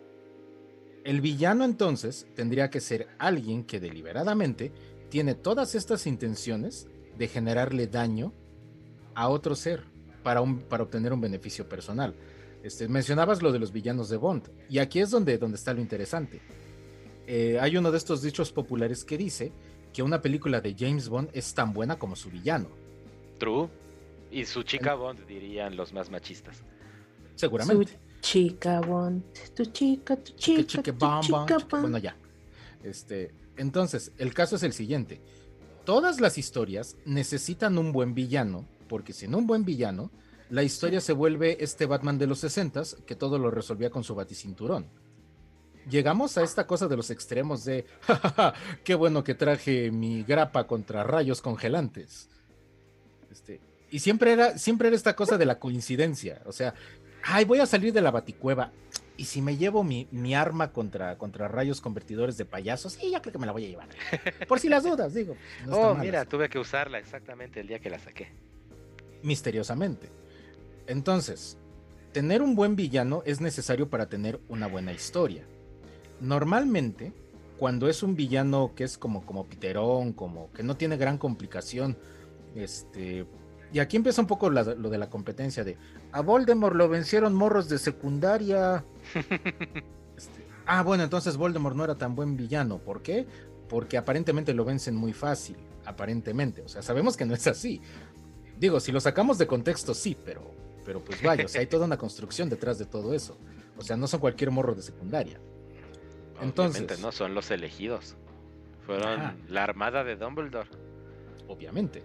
el 1.03 1.21
villano 1.21 1.65
entonces 1.65 2.27
tendría 2.35 2.69
que 2.69 2.79
ser 2.79 3.07
alguien 3.17 3.63
que 3.63 3.79
deliberadamente 3.79 4.71
tiene 5.09 5.35
todas 5.35 5.75
estas 5.75 6.07
intenciones 6.07 6.87
de 7.17 7.27
generarle 7.27 7.87
daño 7.87 8.33
a 9.15 9.29
otro 9.29 9.55
ser 9.55 9.83
para, 10.23 10.41
para 10.69 10.83
obtener 10.83 11.13
un 11.13 11.21
beneficio 11.21 11.67
personal. 11.67 12.15
Este, 12.63 12.87
mencionabas 12.87 13.41
lo 13.41 13.51
de 13.51 13.59
los 13.59 13.73
villanos 13.73 14.09
de 14.09 14.17
Bond, 14.17 14.49
y 14.69 14.79
aquí 14.79 14.99
es 14.99 15.11
donde, 15.11 15.37
donde 15.37 15.57
está 15.57 15.73
lo 15.73 15.81
interesante. 15.81 16.41
Eh, 17.27 17.57
hay 17.59 17.77
uno 17.77 17.91
de 17.91 17.97
estos 17.97 18.21
dichos 18.21 18.51
populares 18.51 19.03
que 19.03 19.17
dice 19.17 19.51
que 19.91 20.01
una 20.01 20.21
película 20.21 20.61
de 20.61 20.75
James 20.77 21.09
Bond 21.09 21.29
es 21.33 21.53
tan 21.53 21.73
buena 21.73 21.99
como 21.99 22.15
su 22.15 22.29
villano. 22.29 22.69
True. 23.37 23.69
Y 24.31 24.45
su 24.45 24.63
chica 24.63 24.95
Bond, 24.95 25.25
dirían 25.27 25.75
los 25.75 25.93
más 25.93 26.09
machistas. 26.09 26.63
Seguramente. 27.35 27.99
Chica 28.23 28.79
Bond, 28.79 29.21
tu 29.53 29.65
chica, 29.65 30.15
tu 30.15 30.31
chica, 30.37 30.81
tu 30.81 30.93
chica, 31.21 31.57
Bueno, 31.71 31.97
ya. 31.97 32.15
Este, 32.81 33.35
entonces, 33.57 34.13
el 34.17 34.33
caso 34.33 34.55
es 34.55 34.63
el 34.63 34.71
siguiente. 34.71 35.19
Todas 35.83 36.21
las 36.21 36.37
historias 36.37 36.95
necesitan 37.05 37.77
un 37.77 37.91
buen 37.91 38.13
villano, 38.13 38.65
porque 38.87 39.11
sin 39.11 39.35
un 39.35 39.45
buen 39.45 39.65
villano, 39.65 40.09
la 40.49 40.63
historia 40.63 41.01
se 41.01 41.11
vuelve 41.11 41.57
este 41.61 41.85
Batman 41.85 42.17
de 42.17 42.27
los 42.27 42.39
60 42.39 42.83
que 43.05 43.17
todo 43.17 43.37
lo 43.37 43.51
resolvía 43.51 43.89
con 43.89 44.05
su 44.05 44.15
baticinturón. 44.15 44.87
Llegamos 45.89 46.37
a 46.37 46.43
esta 46.43 46.65
cosa 46.65 46.87
de 46.87 46.95
los 46.95 47.09
extremos 47.09 47.65
de, 47.65 47.85
jajaja, 48.01 48.53
qué 48.85 48.95
bueno 48.95 49.25
que 49.25 49.35
traje 49.35 49.91
mi 49.91 50.23
grapa 50.23 50.65
contra 50.65 51.03
rayos 51.03 51.41
congelantes. 51.41 52.29
Este, 53.29 53.59
y 53.91 53.99
siempre 53.99 54.31
era, 54.31 54.57
siempre 54.57 54.87
era 54.87 54.95
esta 54.95 55.13
cosa 55.13 55.37
de 55.37 55.45
la 55.45 55.59
coincidencia. 55.59 56.41
O 56.45 56.53
sea, 56.53 56.73
ay, 57.23 57.45
voy 57.45 57.59
a 57.59 57.65
salir 57.65 57.93
de 57.93 58.01
la 58.01 58.11
baticueva. 58.11 58.71
Y 59.15 59.25
si 59.25 59.41
me 59.41 59.57
llevo 59.57 59.83
mi, 59.83 60.35
arma 60.35 60.71
contra, 60.71 61.17
contra 61.17 61.47
rayos 61.47 61.81
convertidores 61.81 62.35
de 62.37 62.45
payasos, 62.45 62.93
sí, 62.93 63.11
ya 63.11 63.21
creo 63.21 63.31
que 63.31 63.39
me 63.39 63.45
la 63.45 63.51
voy 63.51 63.65
a 63.65 63.69
llevar. 63.69 63.87
Por 64.47 64.59
si 64.59 64.69
las 64.69 64.83
dudas, 64.83 65.13
digo. 65.13 65.35
oh, 65.69 65.93
mira, 65.93 66.25
tuve 66.25 66.49
que 66.49 66.57
usarla 66.57 66.97
exactamente 66.97 67.59
el 67.59 67.67
día 67.67 67.79
que 67.79 67.89
la 67.89 67.99
saqué. 67.99 68.31
Misteriosamente. 69.21 70.09
Entonces, 70.87 71.57
tener 72.11 72.41
un 72.41 72.55
buen 72.55 72.75
villano 72.75 73.21
es 73.25 73.39
necesario 73.39 73.89
para 73.89 74.07
tener 74.07 74.39
una 74.49 74.67
buena 74.67 74.91
historia. 74.91 75.45
Normalmente, 76.19 77.13
cuando 77.57 77.87
es 77.87 78.01
un 78.01 78.15
villano 78.15 78.73
que 78.75 78.83
es 78.83 78.97
como, 78.97 79.25
como 79.25 79.45
piterón, 79.45 80.13
como 80.13 80.51
que 80.53 80.63
no 80.63 80.75
tiene 80.75 80.97
gran 80.97 81.19
complicación, 81.19 81.97
este, 82.55 83.25
y 83.71 83.79
aquí 83.79 83.97
empieza 83.97 84.21
un 84.21 84.27
poco 84.27 84.49
lo 84.49 84.89
de 84.89 84.97
la 84.97 85.09
competencia 85.09 85.63
de 85.63 85.77
a 86.13 86.21
Voldemort 86.21 86.75
lo 86.75 86.87
vencieron 86.87 87.33
morros 87.33 87.67
de 87.69 87.77
secundaria. 87.77 88.85
Este, 90.15 90.45
ah, 90.67 90.83
bueno, 90.83 91.03
entonces 91.03 91.37
Voldemort 91.37 91.75
no 91.75 91.83
era 91.83 91.95
tan 91.95 92.13
buen 92.13 92.37
villano. 92.37 92.77
¿Por 92.77 93.01
qué? 93.01 93.25
Porque 93.67 93.97
aparentemente 93.97 94.53
lo 94.53 94.63
vencen 94.63 94.95
muy 94.95 95.11
fácil. 95.11 95.57
Aparentemente. 95.85 96.61
O 96.61 96.69
sea, 96.69 96.83
sabemos 96.83 97.17
que 97.17 97.25
no 97.25 97.33
es 97.33 97.47
así. 97.47 97.81
Digo, 98.59 98.79
si 98.79 98.91
lo 98.91 99.01
sacamos 99.01 99.39
de 99.39 99.47
contexto, 99.47 99.95
sí, 99.95 100.15
pero 100.23 100.53
pero 100.85 101.03
pues 101.03 101.21
vaya, 101.21 101.45
o 101.45 101.47
sea, 101.47 101.61
hay 101.61 101.67
toda 101.67 101.85
una 101.85 101.97
construcción 101.97 102.49
detrás 102.49 102.77
de 102.77 102.85
todo 102.85 103.13
eso. 103.13 103.37
O 103.77 103.81
sea, 103.81 103.97
no 103.97 104.07
son 104.07 104.19
cualquier 104.19 104.51
morro 104.51 104.75
de 104.75 104.81
secundaria. 104.81 105.39
Entonces, 106.41 106.81
Obviamente 106.81 107.01
no, 107.01 107.11
son 107.11 107.33
los 107.33 107.51
elegidos. 107.51 108.15
Fueron 108.85 109.37
la 109.47 109.63
armada 109.63 110.03
de 110.03 110.15
Dumbledore. 110.15 110.69
Obviamente. 111.47 112.03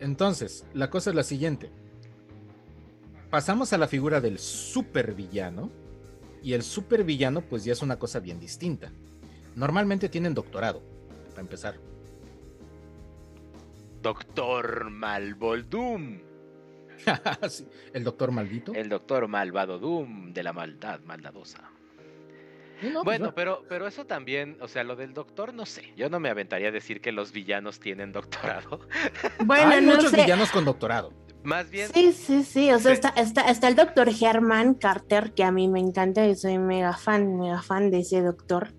Entonces, 0.00 0.64
la 0.74 0.90
cosa 0.90 1.10
es 1.10 1.16
la 1.16 1.22
siguiente. 1.22 1.70
Pasamos 3.30 3.72
a 3.72 3.78
la 3.78 3.86
figura 3.86 4.20
del 4.20 4.38
supervillano. 4.38 5.70
Y 6.42 6.54
el 6.54 6.62
supervillano, 6.62 7.42
pues 7.42 7.64
ya 7.64 7.72
es 7.72 7.82
una 7.82 7.98
cosa 7.98 8.18
bien 8.18 8.40
distinta. 8.40 8.90
Normalmente 9.54 10.08
tienen 10.08 10.34
doctorado, 10.34 10.82
para 11.30 11.42
empezar. 11.42 11.74
Doctor 14.02 14.88
Malvoldum. 14.90 16.20
el 17.92 18.04
doctor 18.04 18.30
maldito. 18.30 18.74
El 18.74 18.88
doctor 18.88 19.28
malvado 19.28 19.78
Doom 19.78 20.32
de 20.32 20.42
la 20.42 20.52
maldad 20.52 21.00
maldadosa. 21.00 21.70
Pues 22.80 23.04
bueno, 23.04 23.34
pero, 23.34 23.62
pero 23.68 23.86
eso 23.86 24.06
también, 24.06 24.56
o 24.60 24.68
sea, 24.68 24.84
lo 24.84 24.96
del 24.96 25.12
doctor, 25.12 25.52
no 25.52 25.66
sé. 25.66 25.92
Yo 25.96 26.08
no 26.08 26.18
me 26.18 26.30
aventaría 26.30 26.68
a 26.68 26.72
decir 26.72 27.02
que 27.02 27.12
los 27.12 27.30
villanos 27.32 27.78
tienen 27.78 28.12
doctorado. 28.12 28.80
Bueno, 29.44 29.70
Hay 29.70 29.82
muchos 29.82 30.12
villanos 30.12 30.50
con 30.50 30.64
doctorado. 30.64 31.12
Más 31.42 31.70
bien. 31.70 31.90
Sí, 31.92 32.12
sí, 32.12 32.44
sí. 32.44 32.70
O 32.72 32.78
sea, 32.78 32.92
está, 32.92 33.08
está, 33.10 33.68
el 33.68 33.74
doctor 33.74 34.08
Herman 34.08 34.74
Carter, 34.74 35.32
que 35.32 35.42
a 35.42 35.50
mí 35.50 35.68
me 35.68 35.80
encanta 35.80 36.26
y 36.26 36.36
soy 36.36 36.58
mega 36.58 36.92
fan, 36.94 37.36
mega 37.38 37.62
fan 37.62 37.90
de 37.90 38.00
ese 38.00 38.20
doctor, 38.20 38.72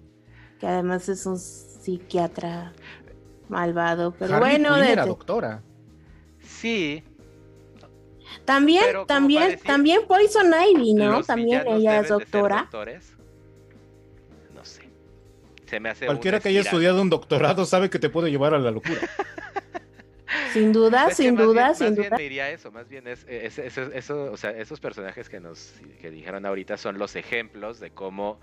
que 0.59 0.67
además 0.67 1.09
es 1.09 1.25
un 1.25 1.39
psiquiatra 1.39 2.73
malvado. 3.49 4.13
Pero 4.17 4.39
bueno. 4.39 4.77
de, 4.77 4.91
era 4.91 5.05
doctora. 5.05 5.63
Sí. 6.43 7.03
También, 8.45 9.05
también, 9.07 9.59
también 9.59 10.01
Poison 10.07 10.51
Ivy, 10.53 10.93
¿no? 10.93 11.23
También 11.23 11.63
ella 11.67 11.99
es 11.99 12.09
doctora. 12.09 12.69
No 14.55 14.63
sé. 14.63 14.89
Se 15.65 15.79
me 15.79 15.89
hace 15.89 16.05
Cualquiera 16.05 16.39
que 16.39 16.49
haya 16.49 16.61
estudiado 16.61 17.01
un 17.01 17.09
doctorado 17.09 17.65
sabe 17.65 17.89
que 17.89 17.99
te 17.99 18.09
puede 18.09 18.29
llevar 18.29 18.53
a 18.53 18.59
la 18.59 18.71
locura. 18.71 19.01
Sin 20.53 20.71
duda, 20.71 21.11
sin 21.11 21.35
duda, 21.35 21.73
sin 21.73 21.95
duda. 21.95 22.17
diría 22.17 22.49
eso, 22.49 22.71
más 22.71 22.87
bien 22.87 23.07
es, 23.07 23.25
eso, 23.27 24.31
o 24.31 24.37
sea, 24.37 24.51
esos 24.51 24.79
personajes 24.79 25.29
que 25.29 25.39
nos 25.39 25.73
que 25.99 26.11
dijeron 26.11 26.45
ahorita 26.45 26.77
son 26.77 26.97
los 26.97 27.15
ejemplos 27.15 27.79
de 27.79 27.91
cómo 27.91 28.39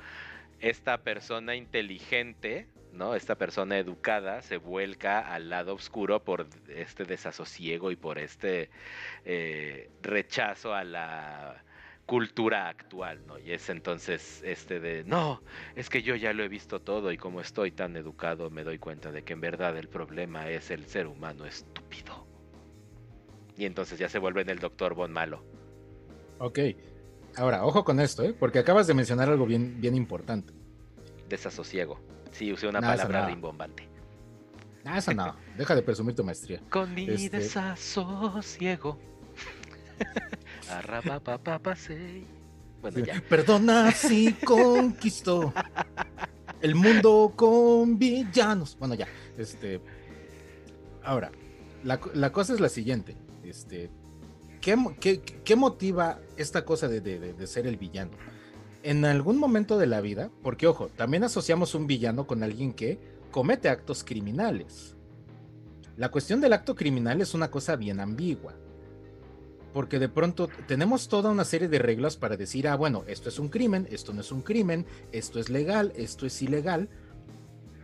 esta 0.60 0.98
persona 0.98 1.54
inteligente, 1.54 2.66
¿no? 2.92 3.14
Esta 3.14 3.36
persona 3.36 3.78
educada 3.78 4.42
se 4.42 4.56
vuelca 4.56 5.20
al 5.20 5.50
lado 5.50 5.74
oscuro 5.74 6.22
por 6.24 6.46
este 6.68 7.04
desasosiego 7.04 7.90
y 7.90 7.96
por 7.96 8.18
este 8.18 8.70
eh, 9.24 9.90
rechazo 10.02 10.74
a 10.74 10.84
la 10.84 11.62
cultura 12.08 12.70
actual, 12.70 13.20
¿no? 13.26 13.38
Y 13.38 13.52
es 13.52 13.68
entonces 13.68 14.40
este 14.42 14.80
de, 14.80 15.04
no, 15.04 15.42
es 15.76 15.90
que 15.90 16.02
yo 16.02 16.16
ya 16.16 16.32
lo 16.32 16.42
he 16.42 16.48
visto 16.48 16.80
todo 16.80 17.12
y 17.12 17.18
como 17.18 17.42
estoy 17.42 17.70
tan 17.70 17.98
educado 17.98 18.48
me 18.48 18.64
doy 18.64 18.78
cuenta 18.78 19.12
de 19.12 19.24
que 19.24 19.34
en 19.34 19.42
verdad 19.42 19.76
el 19.76 19.88
problema 19.88 20.48
es 20.48 20.70
el 20.70 20.86
ser 20.86 21.06
humano 21.06 21.44
estúpido. 21.44 22.26
Y 23.58 23.66
entonces 23.66 23.98
ya 23.98 24.08
se 24.08 24.18
vuelve 24.18 24.40
en 24.40 24.48
el 24.48 24.58
doctor 24.58 24.94
Bon 24.94 25.12
Malo. 25.12 25.44
Ok. 26.38 26.60
Ahora, 27.36 27.66
ojo 27.66 27.84
con 27.84 28.00
esto, 28.00 28.22
¿eh? 28.22 28.32
Porque 28.32 28.58
acabas 28.58 28.86
de 28.86 28.94
mencionar 28.94 29.28
algo 29.28 29.44
bien, 29.44 29.78
bien 29.78 29.94
importante. 29.94 30.54
Desasosiego. 31.28 32.00
Sí, 32.32 32.50
usé 32.50 32.68
una 32.68 32.80
palabra 32.80 33.26
rimbombante. 33.26 33.86
Ah, 34.86 34.96
eso 34.96 35.12
no. 35.12 35.36
Deja 35.58 35.74
de 35.74 35.82
presumir 35.82 36.14
tu 36.14 36.24
maestría. 36.24 36.62
Con 36.70 36.94
mi 36.94 37.06
este 37.06 37.36
desasosiego. 37.36 38.98
Perdona 43.28 43.90
si 43.92 44.32
conquistó 44.34 45.52
el 46.60 46.74
mundo 46.74 47.32
con 47.34 47.98
villanos. 47.98 48.76
Bueno, 48.78 48.94
ya. 48.94 49.06
Este. 49.36 49.80
Ahora, 51.02 51.30
la, 51.84 52.32
cosa 52.32 52.54
es 52.54 52.60
la 52.60 52.68
siguiente. 52.68 53.16
Este. 53.42 53.90
¿Qué, 54.60 55.56
motiva 55.56 56.20
esta 56.36 56.64
cosa 56.64 56.88
de, 56.88 57.46
ser 57.46 57.66
el 57.66 57.76
villano? 57.76 58.12
En 58.82 59.04
algún 59.04 59.38
momento 59.38 59.78
de 59.78 59.86
la 59.86 60.00
vida, 60.00 60.30
porque 60.42 60.66
ojo, 60.66 60.88
también 60.88 61.24
asociamos 61.24 61.74
un 61.74 61.86
villano 61.86 62.26
con 62.26 62.42
alguien 62.42 62.72
que 62.72 62.98
comete 63.30 63.68
actos 63.68 64.04
criminales. 64.04 64.94
La 65.96 66.10
cuestión 66.10 66.40
del 66.40 66.52
acto 66.52 66.76
criminal 66.76 67.20
es 67.20 67.34
una 67.34 67.50
cosa 67.50 67.76
bien 67.76 67.98
ambigua 67.98 68.54
porque 69.72 69.98
de 69.98 70.08
pronto 70.08 70.48
tenemos 70.66 71.08
toda 71.08 71.30
una 71.30 71.44
serie 71.44 71.68
de 71.68 71.78
reglas 71.78 72.16
para 72.16 72.36
decir, 72.36 72.68
ah, 72.68 72.76
bueno, 72.76 73.04
esto 73.06 73.28
es 73.28 73.38
un 73.38 73.48
crimen, 73.48 73.86
esto 73.90 74.12
no 74.12 74.20
es 74.20 74.32
un 74.32 74.42
crimen, 74.42 74.86
esto 75.12 75.38
es 75.38 75.50
legal, 75.50 75.92
esto 75.96 76.26
es 76.26 76.40
ilegal, 76.42 76.88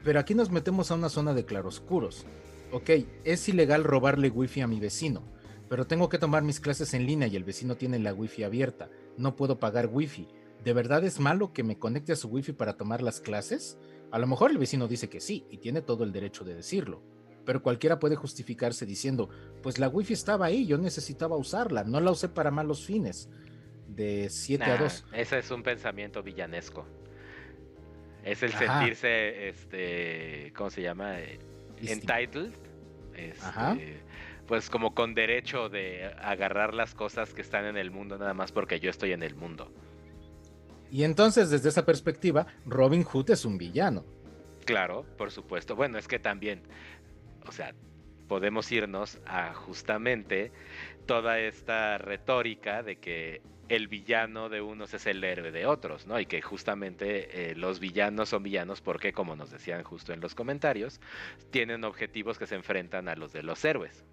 pero 0.02 0.20
aquí 0.20 0.34
nos 0.34 0.50
metemos 0.50 0.90
a 0.90 0.94
una 0.94 1.08
zona 1.08 1.34
de 1.34 1.44
claroscuros. 1.44 2.26
Ok, 2.72 2.90
es 3.24 3.48
ilegal 3.48 3.84
robarle 3.84 4.30
wifi 4.30 4.60
a 4.60 4.66
mi 4.66 4.80
vecino, 4.80 5.22
pero 5.68 5.86
tengo 5.86 6.08
que 6.08 6.18
tomar 6.18 6.42
mis 6.42 6.60
clases 6.60 6.94
en 6.94 7.06
línea 7.06 7.28
y 7.28 7.36
el 7.36 7.44
vecino 7.44 7.76
tiene 7.76 7.98
la 7.98 8.14
wifi 8.14 8.42
abierta, 8.42 8.90
no 9.16 9.36
puedo 9.36 9.60
pagar 9.60 9.88
wifi. 9.92 10.28
¿De 10.64 10.72
verdad 10.72 11.04
es 11.04 11.20
malo 11.20 11.52
que 11.52 11.62
me 11.62 11.78
conecte 11.78 12.12
a 12.12 12.16
su 12.16 12.28
wifi 12.28 12.52
para 12.52 12.78
tomar 12.78 13.02
las 13.02 13.20
clases? 13.20 13.76
A 14.10 14.18
lo 14.18 14.26
mejor 14.26 14.50
el 14.50 14.58
vecino 14.58 14.88
dice 14.88 15.10
que 15.10 15.20
sí 15.20 15.44
y 15.50 15.58
tiene 15.58 15.82
todo 15.82 16.04
el 16.04 16.12
derecho 16.12 16.42
de 16.42 16.54
decirlo 16.54 17.02
pero 17.44 17.62
cualquiera 17.62 17.98
puede 17.98 18.16
justificarse 18.16 18.86
diciendo, 18.86 19.28
pues 19.62 19.78
la 19.78 19.88
wifi 19.88 20.12
estaba 20.12 20.46
ahí, 20.46 20.66
yo 20.66 20.78
necesitaba 20.78 21.36
usarla, 21.36 21.84
no 21.84 22.00
la 22.00 22.10
usé 22.10 22.28
para 22.28 22.50
malos 22.50 22.84
fines. 22.84 23.28
De 23.88 24.28
7 24.28 24.64
a 24.64 24.76
2. 24.78 25.04
Ese 25.12 25.38
es 25.38 25.50
un 25.50 25.62
pensamiento 25.62 26.22
villanesco. 26.22 26.84
Es 28.24 28.42
el 28.42 28.52
sentirse, 28.52 29.48
este, 29.48 30.52
¿cómo 30.56 30.70
se 30.70 30.82
llama? 30.82 31.18
Entitled. 31.80 32.52
Este, 33.14 34.02
pues 34.46 34.70
como 34.70 34.94
con 34.94 35.14
derecho 35.14 35.68
de 35.68 36.06
agarrar 36.20 36.74
las 36.74 36.94
cosas 36.94 37.32
que 37.32 37.42
están 37.42 37.66
en 37.66 37.76
el 37.76 37.90
mundo 37.90 38.18
nada 38.18 38.34
más 38.34 38.50
porque 38.50 38.80
yo 38.80 38.90
estoy 38.90 39.12
en 39.12 39.22
el 39.22 39.34
mundo. 39.34 39.70
Y 40.90 41.04
entonces, 41.04 41.50
desde 41.50 41.68
esa 41.68 41.84
perspectiva, 41.84 42.46
Robin 42.66 43.02
Hood 43.02 43.30
es 43.30 43.44
un 43.44 43.58
villano. 43.58 44.04
Claro, 44.64 45.04
por 45.18 45.30
supuesto. 45.30 45.76
Bueno, 45.76 45.98
es 45.98 46.08
que 46.08 46.18
también 46.18 46.62
o 47.46 47.52
sea, 47.52 47.74
podemos 48.28 48.70
irnos 48.72 49.20
a 49.26 49.54
justamente 49.54 50.52
toda 51.06 51.38
esta 51.38 51.98
retórica 51.98 52.82
de 52.82 52.96
que 52.96 53.42
el 53.68 53.88
villano 53.88 54.48
de 54.48 54.60
unos 54.60 54.92
es 54.94 55.06
el 55.06 55.22
héroe 55.24 55.50
de 55.50 55.66
otros, 55.66 56.06
¿no? 56.06 56.20
Y 56.20 56.26
que 56.26 56.42
justamente 56.42 57.50
eh, 57.50 57.54
los 57.54 57.80
villanos 57.80 58.28
son 58.28 58.42
villanos 58.42 58.80
porque, 58.80 59.12
como 59.12 59.36
nos 59.36 59.50
decían 59.50 59.82
justo 59.82 60.12
en 60.12 60.20
los 60.20 60.34
comentarios, 60.34 61.00
tienen 61.50 61.84
objetivos 61.84 62.38
que 62.38 62.46
se 62.46 62.56
enfrentan 62.56 63.08
a 63.08 63.16
los 63.16 63.32
de 63.32 63.42
los 63.42 63.64
héroes. 63.64 64.04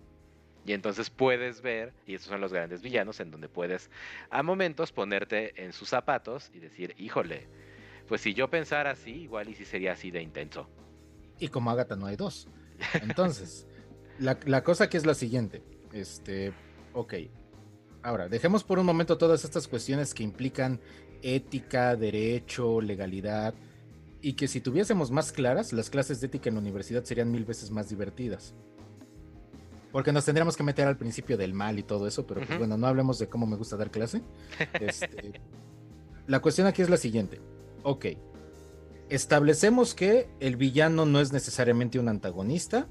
Y 0.66 0.74
entonces 0.74 1.10
puedes 1.10 1.62
ver, 1.62 1.94
y 2.06 2.14
estos 2.14 2.30
son 2.30 2.40
los 2.40 2.54
grandes 2.54 2.82
villanos, 2.82 3.20
en 3.20 3.32
donde 3.32 3.50
puedes 3.50 3.90
a 4.30 4.44
momentos 4.44 4.92
ponerte 4.92 5.62
en 5.62 5.74
sus 5.74 5.90
zapatos 5.90 6.52
y 6.54 6.60
decir, 6.60 6.94
híjole, 6.98 7.48
pues 8.08 8.22
si 8.22 8.34
yo 8.34 8.50
pensara 8.50 8.92
así, 8.92 9.12
igual 9.24 9.50
y 9.50 9.56
si 9.56 9.66
sería 9.66 9.94
así 9.94 10.12
de 10.12 10.22
intenso. 10.22 10.70
Y 11.40 11.48
como 11.48 11.72
Agatha 11.72 11.96
no 11.96 12.06
hay 12.06 12.16
dos. 12.16 12.48
Entonces, 13.02 13.68
la, 14.20 14.64
cosa 14.64 14.90
que 14.90 14.98
es 14.98 15.06
la 15.06 15.14
siguiente. 15.14 15.64
Este, 15.94 16.54
ok. 16.94 17.14
Ahora, 18.04 18.30
dejemos 18.30 18.64
por 18.64 18.80
un 18.80 18.86
momento 18.86 19.18
todas 19.18 19.44
estas 19.44 19.68
cuestiones 19.68 20.14
que 20.14 20.24
implican 20.24 20.80
ética, 21.22 21.96
derecho, 21.96 22.82
legalidad, 22.82 23.54
y 24.22 24.34
que 24.34 24.48
si 24.48 24.62
tuviésemos 24.62 25.12
más 25.12 25.32
claras, 25.32 25.74
las 25.74 25.90
clases 25.90 26.22
de 26.22 26.28
ética 26.28 26.50
en 26.50 26.56
la 26.56 26.62
universidad 26.62 27.04
serían 27.04 27.32
mil 27.32 27.46
veces 27.46 27.72
más 27.72 27.90
divertidas. 27.90 28.54
Porque 29.92 30.12
nos 30.12 30.26
tendríamos 30.26 30.56
que 30.56 30.64
meter 30.64 30.88
al 30.88 30.98
principio 30.98 31.38
del 31.38 31.54
mal 31.54 31.78
y 31.78 31.84
todo 31.84 32.08
eso, 32.08 32.26
pero 32.26 32.42
pues 32.46 32.58
bueno, 32.58 32.78
no 32.78 32.88
hablemos 32.88 33.20
de 33.20 33.28
cómo 33.28 33.46
me 33.46 33.58
gusta 33.58 33.76
dar 33.78 33.92
clase. 33.92 34.22
Este, 34.80 35.42
la 36.28 36.40
cuestión 36.40 36.68
aquí 36.68 36.82
es 36.82 36.90
la 36.90 36.98
siguiente. 36.98 37.42
Ok, 37.84 38.06
establecemos 39.12 39.94
que 39.94 40.30
el 40.40 40.56
villano 40.56 41.06
no 41.06 41.20
es 41.20 41.34
necesariamente 41.34 42.00
un 42.00 42.08
antagonista. 42.08 42.88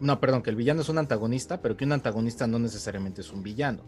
No, 0.00 0.18
perdón, 0.18 0.42
que 0.42 0.50
el 0.50 0.56
villano 0.56 0.82
es 0.82 0.88
un 0.88 0.98
antagonista, 0.98 1.62
pero 1.62 1.76
que 1.76 1.84
un 1.84 1.92
antagonista 1.92 2.48
no 2.48 2.58
necesariamente 2.58 3.20
es 3.20 3.30
un 3.30 3.44
villano. 3.44 3.82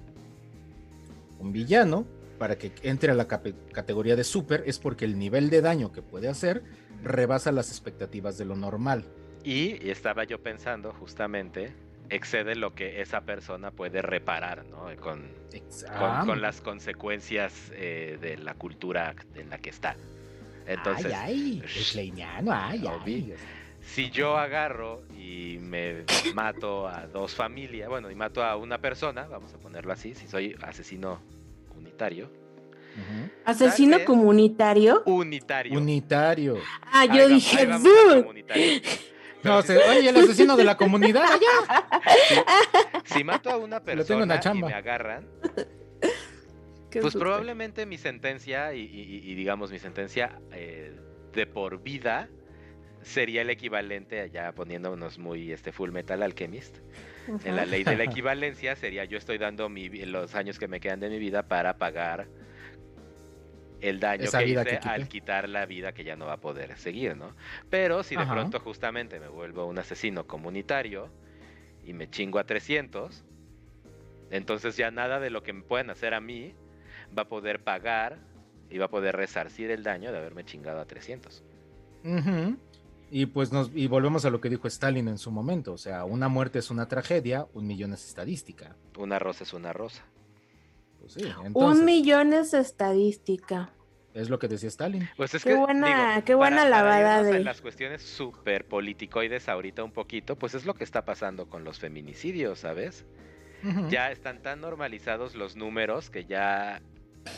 Un 1.40 1.52
villano, 1.52 2.06
para 2.38 2.56
que 2.56 2.72
entre 2.84 3.10
a 3.10 3.14
la 3.14 3.26
categoría 3.26 4.14
de 4.14 4.22
super, 4.22 4.62
es 4.66 4.78
porque 4.78 5.05
el 5.05 5.18
nivel 5.18 5.51
de 5.51 5.62
daño 5.62 5.90
que 5.90 6.01
puede 6.01 6.28
hacer 6.28 6.62
rebasa 7.02 7.51
las 7.51 7.70
expectativas 7.70 8.38
de 8.38 8.44
lo 8.44 8.55
normal. 8.55 9.05
Y, 9.42 9.90
estaba 9.90 10.22
yo 10.22 10.40
pensando 10.40 10.92
justamente, 10.92 11.74
excede 12.09 12.55
lo 12.55 12.74
que 12.76 13.02
esa 13.02 13.22
persona 13.22 13.72
puede 13.72 14.01
reparar, 14.01 14.64
¿no? 14.66 14.86
Con, 15.01 15.28
con, 16.24 16.40
las 16.40 16.60
consecuencias 16.60 17.72
eh, 17.74 18.16
de 18.20 18.38
la 18.38 18.55
cultura 18.55 19.16
en 19.34 19.51
la 19.51 19.59
que 19.59 19.70
está. 19.70 19.96
Entonces, 20.66 21.12
ay, 21.15 21.62
ay, 22.47 22.85
ay, 22.86 23.35
Si 23.82 24.11
yo 24.11 24.36
agarro 24.39 25.03
y 25.15 25.59
me 25.61 26.05
mato 26.35 26.89
a 26.89 27.07
dos 27.07 27.35
familias, 27.35 27.89
bueno, 27.89 28.11
y 28.11 28.15
mato 28.15 28.43
a 28.43 28.57
una 28.57 28.78
persona, 28.78 29.27
vamos 29.27 29.53
a 29.53 29.59
ponerlo 29.59 29.93
así, 29.93 30.15
si 30.15 30.27
soy 30.27 30.57
asesino 30.62 31.20
comunitario. 31.69 32.27
Ujú. 32.27 33.31
Asesino 33.45 33.99
vez- 33.99 34.07
comunitario. 34.07 35.03
Unitario. 35.07 35.78
Unitario. 35.78 36.59
Ah, 36.93 37.05
yo 37.07 37.28
dije, 37.28 37.66
No, 39.43 39.61
si- 39.61 39.66
se- 39.69 39.78
oye, 39.78 40.09
el 40.09 40.16
asesino 40.16 40.57
de 40.57 40.65
la 40.65 40.77
comunidad, 40.77 41.28
ya. 41.39 41.85
Si 43.05 43.23
mato 43.23 43.51
a 43.51 43.57
una 43.59 43.78
Lo 43.81 43.85
tengo 43.85 44.23
en 44.23 44.28
persona 44.28 44.36
y 44.36 44.41
chamba. 44.41 44.69
me 44.69 44.74
agarran, 44.74 45.27
Qué 46.95 47.01
pues 47.01 47.15
probablemente 47.16 47.87
mi 47.87 47.99
sentencia 47.99 48.73
y, 48.73 48.83
y- 48.83 49.21
y 49.29 49.35
digamos 49.35 49.73
mi 49.73 49.81
sentencia 49.81 50.41
eh, 50.53 50.93
de 51.33 51.45
por 51.45 51.83
vida 51.83 52.29
sería 53.03 53.43
el 53.43 53.51
equivalente, 53.51 54.21
allá 54.21 54.53
poniéndonos 54.53 55.19
muy 55.19 55.51
este 55.51 55.73
Full 55.73 55.91
Metal 55.91 56.23
Alchemist, 56.23 56.79
en 57.45 57.57
la 57.57 57.66
ley 57.66 57.83
de 57.83 57.97
la 57.97 58.05
equivalencia 58.12 58.77
sería 58.77 59.05
yo 59.07 59.19
estoy 59.19 59.39
dando 59.39 59.69
mi, 59.69 59.89
los 59.89 60.37
años 60.37 60.57
que 60.61 60.69
me 60.69 60.79
quedan 60.79 61.01
de 61.01 61.09
mi 61.09 61.19
vida 61.19 61.49
para 61.49 61.79
pagar 61.79 62.29
el 63.81 63.99
daño 63.99 64.27
Esa 64.27 64.39
que 64.39 64.47
hice 64.47 64.65
que 64.65 64.77
al 64.77 65.09
quitar 65.09 65.49
la 65.49 65.66
vida 65.66 65.93
que 65.93 66.05
ya 66.05 66.15
no 66.15 66.27
va 66.27 66.35
a 66.35 66.41
poder 66.41 66.77
seguir, 66.77 67.16
¿no? 67.16 67.35
Pero 67.71 68.05
si 68.05 68.15
de 68.15 68.23
Ajá. 68.23 68.35
pronto 68.35 68.61
justamente 68.61 69.19
me 69.19 69.27
vuelvo 69.27 69.66
un 69.66 69.81
asesino 69.81 70.29
comunitario 70.29 71.11
y 71.85 71.93
me 71.93 72.09
chingo 72.09 72.39
a 72.39 72.45
300, 72.45 73.25
entonces 74.31 74.77
ya 74.77 74.93
nada 74.93 75.19
de 75.19 75.31
lo 75.31 75.43
que 75.43 75.53
me 75.53 75.65
puedan 75.65 75.91
hacer 75.91 76.15
a 76.15 76.21
mí 76.21 76.55
va 77.16 77.23
a 77.23 77.28
poder 77.28 77.62
pagar 77.62 78.19
y 78.70 78.78
va 78.78 78.86
a 78.86 78.91
poder 78.91 79.16
resarcir 79.16 79.70
el 79.70 79.82
daño 79.82 80.11
de 80.12 80.19
haberme 80.19 80.45
chingado 80.45 80.81
a 80.81 80.86
300. 80.86 81.43
Ujú. 82.05 82.57
Y 83.11 83.27
pues 83.27 83.53
nos 83.53 83.70
y 83.74 83.86
volvemos 83.86 84.24
a 84.24 84.31
lo 84.31 84.41
que 84.41 84.49
dijo 84.51 84.66
Stalin 84.66 85.07
en 85.09 85.19
su 85.19 85.31
momento, 85.31 85.73
o 85.73 85.78
sea, 85.78 86.05
una 86.05 86.28
muerte 86.28 86.59
es 86.59 86.70
una 86.70 86.89
tragedia, 86.89 87.47
un 87.55 87.66
millón 87.66 87.93
es 87.93 88.07
estadística. 88.09 88.74
Una 88.99 89.19
rosa 89.19 89.45
es 89.45 89.53
una 89.53 89.73
rosa. 89.73 90.03
Pues 91.01 91.12
sí, 91.12 91.24
Un 91.41 91.47
entonces, 91.49 91.85
millón 91.85 92.32
es 92.32 92.55
estadística. 92.55 93.70
es 94.15 94.31
lo 94.31 94.39
que 94.39 94.49
decía 94.49 94.69
Stalin. 94.69 95.09
Pues 95.16 95.35
es 95.35 95.45
Qué 95.45 95.51
que, 95.51 95.57
buena- 95.57 96.15
digo, 96.15 96.24
qué 96.24 96.35
buena 96.35 96.57
para- 96.59 96.69
lavada 96.70 97.23
de- 97.23 97.36
en 97.36 97.45
las 97.45 97.61
cuestiones 97.61 98.03
súper 98.03 98.66
politicoides 98.66 99.49
ahorita 99.49 99.85
un 99.85 99.93
poquito, 99.93 100.36
pues 100.36 100.55
es 100.55 100.65
lo 100.66 100.74
que 100.74 100.85
está 100.85 101.05
pasando 101.05 101.47
con 101.49 101.62
los 101.65 101.78
feminicidios, 101.78 102.61
¿sabes? 102.61 103.05
Ya 103.89 104.11
están 104.12 104.43
tan 104.43 104.61
normalizados 104.61 105.35
los 105.35 105.57
números 105.57 106.11
que 106.11 106.24
ya... 106.27 106.82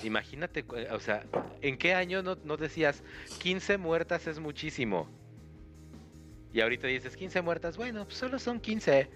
Imagínate, 0.03 0.65
cu- 0.65 0.77
o 0.93 1.01
sea, 1.01 1.25
¿en 1.63 1.77
qué 1.79 1.95
año 1.95 2.23
no, 2.23 2.37
no 2.45 2.57
decías 2.57 3.03
15 3.39 3.79
muertas 3.79 4.27
es 4.27 4.39
muchísimo? 4.39 5.09
Y 6.53 6.61
ahorita 6.61 6.87
dices 6.87 7.17
15 7.17 7.43
muertas, 7.43 7.77
bueno, 7.77 8.05
pues 8.05 8.17
solo 8.17 8.39
son 8.39 8.61
15. 8.61 9.09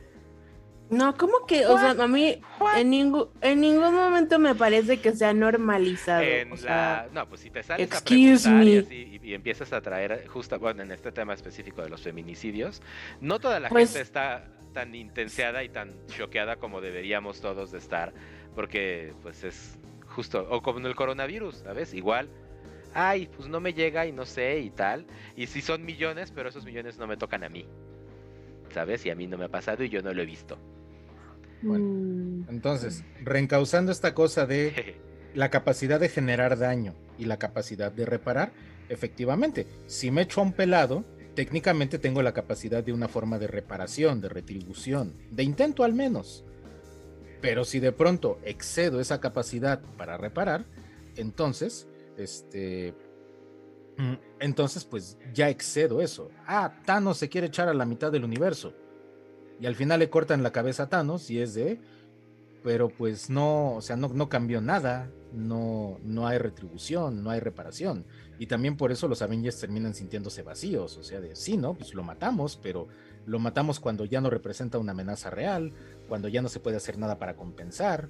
No, 0.90 1.16
¿cómo 1.16 1.46
que? 1.46 1.66
O 1.66 1.78
sea, 1.78 1.90
a 1.92 2.08
mí 2.08 2.40
en, 2.76 2.90
ningún 2.90 3.28
en 3.40 3.60
ningún 3.60 3.94
momento 3.94 4.40
me 4.40 4.56
parece 4.56 5.00
que 5.00 5.12
sea 5.12 5.32
normalizado. 5.32 6.22
En 6.22 6.50
o 6.52 6.56
sea, 6.56 7.06
la... 7.14 7.20
No, 7.22 7.28
pues 7.28 7.42
si 7.42 7.50
te 7.50 7.62
sales 7.62 7.90
a 7.92 7.94
excuse 7.98 8.48
y, 8.50 8.78
así, 8.78 9.20
y- 9.22 9.28
y 9.30 9.34
empiezas 9.34 9.72
a 9.72 9.80
traer, 9.80 10.26
justo, 10.26 10.58
bueno, 10.58 10.82
en 10.82 10.90
este 10.90 11.12
tema 11.12 11.32
específico 11.32 11.80
de 11.82 11.90
los 11.90 12.02
feminicidios, 12.02 12.82
no 13.20 13.38
toda 13.38 13.60
la 13.60 13.68
Pues- 13.68 13.90
gente 13.90 14.02
está 14.02 14.48
tan 14.74 14.94
intenseada 14.96 15.62
y 15.62 15.68
tan 15.68 15.92
choqueada 16.08 16.56
como 16.56 16.80
deberíamos 16.80 17.40
todos 17.40 17.70
de 17.70 17.78
estar, 17.78 18.12
porque 18.56 19.14
pues 19.22 19.44
es 19.44 19.78
justo, 20.20 20.46
o 20.50 20.60
como 20.60 20.80
en 20.80 20.84
el 20.86 20.94
coronavirus, 20.94 21.62
¿sabes? 21.64 21.94
Igual, 21.94 22.28
ay, 22.92 23.26
pues 23.34 23.48
no 23.48 23.58
me 23.58 23.72
llega 23.72 24.06
y 24.06 24.12
no 24.12 24.26
sé 24.26 24.58
y 24.60 24.68
tal, 24.70 25.06
y 25.34 25.46
si 25.46 25.62
son 25.62 25.82
millones, 25.82 26.30
pero 26.30 26.50
esos 26.50 26.66
millones 26.66 26.98
no 26.98 27.06
me 27.06 27.16
tocan 27.16 27.42
a 27.42 27.48
mí, 27.48 27.66
¿sabes? 28.74 29.06
Y 29.06 29.10
a 29.10 29.14
mí 29.14 29.26
no 29.26 29.38
me 29.38 29.46
ha 29.46 29.48
pasado 29.48 29.82
y 29.82 29.88
yo 29.88 30.02
no 30.02 30.12
lo 30.12 30.20
he 30.20 30.26
visto. 30.26 30.58
Bueno. 31.62 31.86
mm, 31.86 32.50
Entonces, 32.50 33.02
reencauzando 33.22 33.92
esta 33.92 34.12
cosa 34.14 34.44
de 34.44 35.00
la 35.34 35.48
capacidad 35.48 35.98
de 35.98 36.10
generar 36.10 36.58
daño 36.58 36.94
y 37.16 37.24
la 37.24 37.38
capacidad 37.38 37.90
de 37.90 38.04
reparar, 38.04 38.52
efectivamente, 38.90 39.66
si 39.86 40.10
me 40.10 40.20
echo 40.22 40.42
a 40.42 40.44
un 40.44 40.52
pelado, 40.52 41.06
técnicamente 41.34 41.98
tengo 41.98 42.20
la 42.20 42.34
capacidad 42.34 42.84
de 42.84 42.92
una 42.92 43.08
forma 43.08 43.38
de 43.38 43.46
reparación, 43.46 44.20
de 44.20 44.28
retribución, 44.28 45.14
de 45.30 45.44
intento 45.44 45.82
al 45.82 45.94
menos. 45.94 46.44
Pero 47.40 47.64
si 47.64 47.80
de 47.80 47.92
pronto 47.92 48.38
excedo 48.44 49.00
esa 49.00 49.20
capacidad 49.20 49.80
para 49.96 50.16
reparar, 50.16 50.64
entonces, 51.16 51.88
este, 52.16 52.94
mm, 53.96 54.14
entonces 54.40 54.84
pues 54.84 55.16
ya 55.32 55.48
excedo 55.48 56.00
eso. 56.00 56.30
Ah, 56.46 56.74
Thanos 56.84 57.18
se 57.18 57.28
quiere 57.28 57.48
echar 57.48 57.68
a 57.68 57.74
la 57.74 57.86
mitad 57.86 58.12
del 58.12 58.24
universo. 58.24 58.74
Y 59.60 59.66
al 59.66 59.74
final 59.74 60.00
le 60.00 60.10
cortan 60.10 60.42
la 60.42 60.52
cabeza 60.52 60.84
a 60.84 60.88
Thanos 60.88 61.30
y 61.30 61.40
es 61.40 61.54
de, 61.54 61.80
pero 62.62 62.88
pues 62.88 63.30
no, 63.30 63.76
o 63.76 63.80
sea, 63.80 63.96
no, 63.96 64.08
no 64.08 64.28
cambió 64.28 64.60
nada, 64.60 65.10
no, 65.32 65.98
no 66.02 66.26
hay 66.26 66.38
retribución, 66.38 67.22
no 67.22 67.30
hay 67.30 67.40
reparación. 67.40 68.04
Y 68.38 68.46
también 68.46 68.76
por 68.76 68.90
eso 68.90 69.06
los 69.06 69.22
Avengers 69.22 69.60
terminan 69.60 69.94
sintiéndose 69.94 70.42
vacíos, 70.42 70.96
o 70.96 71.02
sea, 71.02 71.20
de 71.20 71.36
sí, 71.36 71.56
¿no? 71.56 71.74
Pues 71.74 71.94
lo 71.94 72.02
matamos, 72.02 72.58
pero 72.62 72.88
lo 73.26 73.38
matamos 73.38 73.80
cuando 73.80 74.04
ya 74.04 74.20
no 74.20 74.30
representa 74.30 74.78
una 74.78 74.92
amenaza 74.92 75.30
real, 75.30 75.72
cuando 76.08 76.28
ya 76.28 76.42
no 76.42 76.48
se 76.48 76.60
puede 76.60 76.76
hacer 76.76 76.98
nada 76.98 77.18
para 77.18 77.36
compensar, 77.36 78.08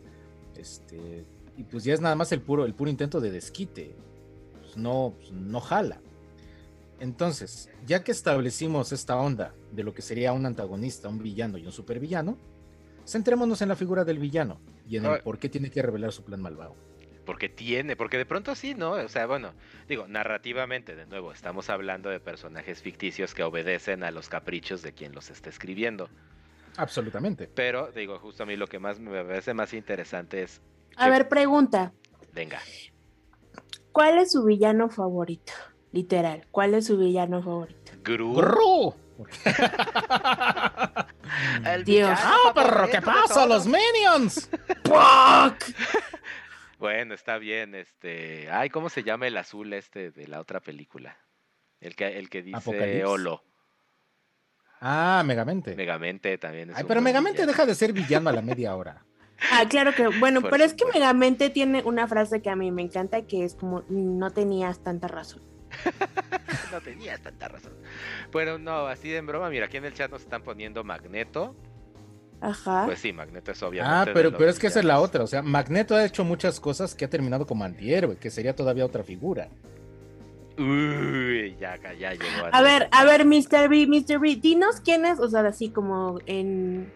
este, 0.57 1.25
y 1.57 1.65
pues 1.65 1.85
ya 1.85 1.95
es 1.95 2.01
nada 2.01 2.15
más 2.15 2.33
el 2.33 2.41
puro, 2.41 2.65
el 2.65 2.75
puro 2.75 2.91
intento 2.91 3.21
de 3.21 3.31
desquite, 3.31 3.95
pues 4.61 4.77
no, 4.77 5.15
pues 5.19 5.33
no 5.33 5.61
jala. 5.61 6.01
Entonces, 6.99 7.71
ya 7.87 8.05
que 8.05 8.13
establecimos 8.13 8.93
esta 8.93 9.17
onda 9.17 9.55
de 9.73 9.83
lo 9.83 9.95
que 9.95 10.03
sería 10.03 10.33
un 10.33 10.45
antagonista, 10.45 11.09
un 11.09 11.19
villano 11.23 11.57
y 11.57 11.65
un 11.65 11.73
supervillano, 11.73 12.37
centrémonos 13.07 13.63
en 13.63 13.69
la 13.69 13.77
figura 13.77 14.05
del 14.05 14.19
villano 14.19 14.61
y 14.87 14.97
en 14.99 15.07
el 15.07 15.13
Ah. 15.13 15.21
por 15.25 15.39
qué 15.39 15.49
tiene 15.49 15.71
que 15.71 15.81
revelar 15.83 16.13
su 16.13 16.23
plan 16.23 16.41
malvado. 16.43 16.75
Porque 17.31 17.49
tiene, 17.49 17.95
porque 17.95 18.19
de 18.19 18.27
pronto 18.27 18.57
sí, 18.57 18.75
¿no? 18.75 18.91
O 18.91 19.09
sea, 19.09 19.27
bueno, 19.27 19.53
digo, 19.87 20.09
narrativamente, 20.09 20.97
de 20.97 21.07
nuevo, 21.07 21.31
estamos 21.31 21.71
hablando 21.71 22.11
de 22.11 22.19
personajes 22.19 22.83
ficticios 22.83 23.35
que 23.35 23.45
obedecen 23.45 24.03
a 24.03 24.11
los 24.11 24.29
caprichos 24.29 24.83
de 24.83 24.95
quien 24.95 25.15
los 25.15 25.31
está 25.31 25.49
escribiendo. 25.49 26.11
Absolutamente. 26.77 27.49
Pero, 27.55 27.93
digo, 27.93 28.19
justo 28.19 28.43
a 28.43 28.47
mí 28.47 28.57
lo 28.57 28.67
que 28.67 28.81
más 28.81 28.99
me 28.99 29.23
parece 29.23 29.55
más 29.55 29.75
interesante 29.75 30.43
es, 30.43 30.61
A 30.97 31.09
ver, 31.09 31.29
pregunta. 31.29 31.93
venga, 32.33 32.61
¿Cuál 33.93 34.19
es 34.19 34.33
su 34.33 34.43
villano 34.43 34.89
favorito? 34.89 35.53
Literal, 35.93 36.49
¿cuál 36.51 36.75
es 36.75 36.87
su 36.87 36.99
villano 36.99 37.45
favorito? 37.45 37.93
Gru. 38.03 38.35
¡Gru! 38.35 38.93
el 41.65 41.85
Dios. 41.85 42.19
¡Ah, 42.21 42.51
perro! 42.53 42.89
¿Qué 42.91 43.01
pasa, 43.01 43.47
los. 43.47 43.67
Minions? 43.67 44.51
Bueno, 46.81 47.13
está 47.15 47.37
bien, 47.37 47.75
este, 47.75 48.51
ay, 48.51 48.71
¿cómo 48.71 48.89
se 48.89 49.03
llama 49.03 49.27
el 49.27 49.37
azul 49.37 49.73
este 49.75 50.11
de 50.11 50.27
la 50.27 50.41
otra 50.41 50.61
película? 50.61 51.19
El 51.79 51.95
que, 51.95 52.19
el 52.19 52.31
que 52.31 52.43
dice. 52.43 53.05
Olo. 53.05 53.45
Ah, 54.81 55.23
Megamente. 55.27 55.77
Megamente 55.77 56.39
también 56.39 56.71
es 56.71 56.77
Ay, 56.77 56.83
un 56.85 56.89
pero 56.89 57.03
Megamente 57.03 57.43
villano. 57.43 57.53
deja 57.53 57.67
de 57.67 57.75
ser 57.75 57.93
villano 57.93 58.31
a 58.31 58.33
la 58.33 58.41
media 58.43 58.75
hora. 58.75 59.05
Ah, 59.53 59.65
claro 59.69 59.95
que, 59.95 60.09
bueno, 60.09 60.41
Por 60.41 60.51
pero 60.51 60.65
es 60.65 60.73
que. 60.73 60.87
Megamente 60.87 61.51
tiene 61.51 61.83
una 61.85 62.09
frase 62.09 62.41
que 62.41 62.49
a 62.49 62.57
mí 62.57 62.71
me 62.71 62.81
encanta 62.83 63.27
que 63.27 63.45
es 63.45 63.55
como, 63.57 63.85
no 63.91 64.31
tenías 64.31 64.83
tanta 64.83 65.07
razón. 65.07 65.43
no 66.73 66.81
tenías 66.81 67.21
tanta 67.21 67.49
razón. 67.49 67.75
Bueno, 68.33 68.59
no, 68.59 68.87
así 68.87 69.11
de 69.11 69.19
en 69.19 69.27
broma, 69.27 69.51
mira, 69.51 69.67
aquí 69.67 69.77
en 69.77 69.85
el 69.85 69.93
chat 69.93 70.11
nos 70.11 70.23
están 70.23 70.43
poniendo 70.43 70.83
Magneto. 70.83 71.55
Ajá. 72.41 72.85
Pues 72.87 72.99
sí, 73.01 73.13
Magneto 73.13 73.53
es 73.53 73.63
obviamente. 73.63 74.11
Ah, 74.11 74.15
pero, 74.15 74.37
pero 74.37 74.51
es 74.51 74.59
que 74.59 74.69
esa 74.69 74.79
es 74.81 74.85
la 74.85 75.01
otra. 75.01 75.25
O 75.25 75.27
sea, 75.27 75.43
Magneto 75.43 75.95
ha 75.95 76.05
hecho 76.05 76.25
muchas 76.25 76.59
cosas 76.61 76.95
que 76.95 77.05
ha 77.05 77.11
terminado 77.11 77.47
como 77.47 77.65
antihéroe, 77.65 78.17
que 78.17 78.31
sería 78.31 78.57
todavía 78.57 78.87
otra 78.87 79.05
figura. 79.05 79.49
Uy, 80.59 81.57
ya, 81.59 81.79
ya 81.99 82.13
llegó. 82.13 82.47
A 82.53 82.63
ver, 82.63 82.89
a 82.93 83.05
ver, 83.05 83.25
Mr. 83.25 83.69
B, 83.69 83.87
Mr. 83.87 84.19
B, 84.19 84.37
dinos 84.37 84.81
quiénes, 84.81 85.19
o 85.19 85.29
sea, 85.29 85.41
así 85.41 85.71
como 85.71 86.19
en 86.27 86.93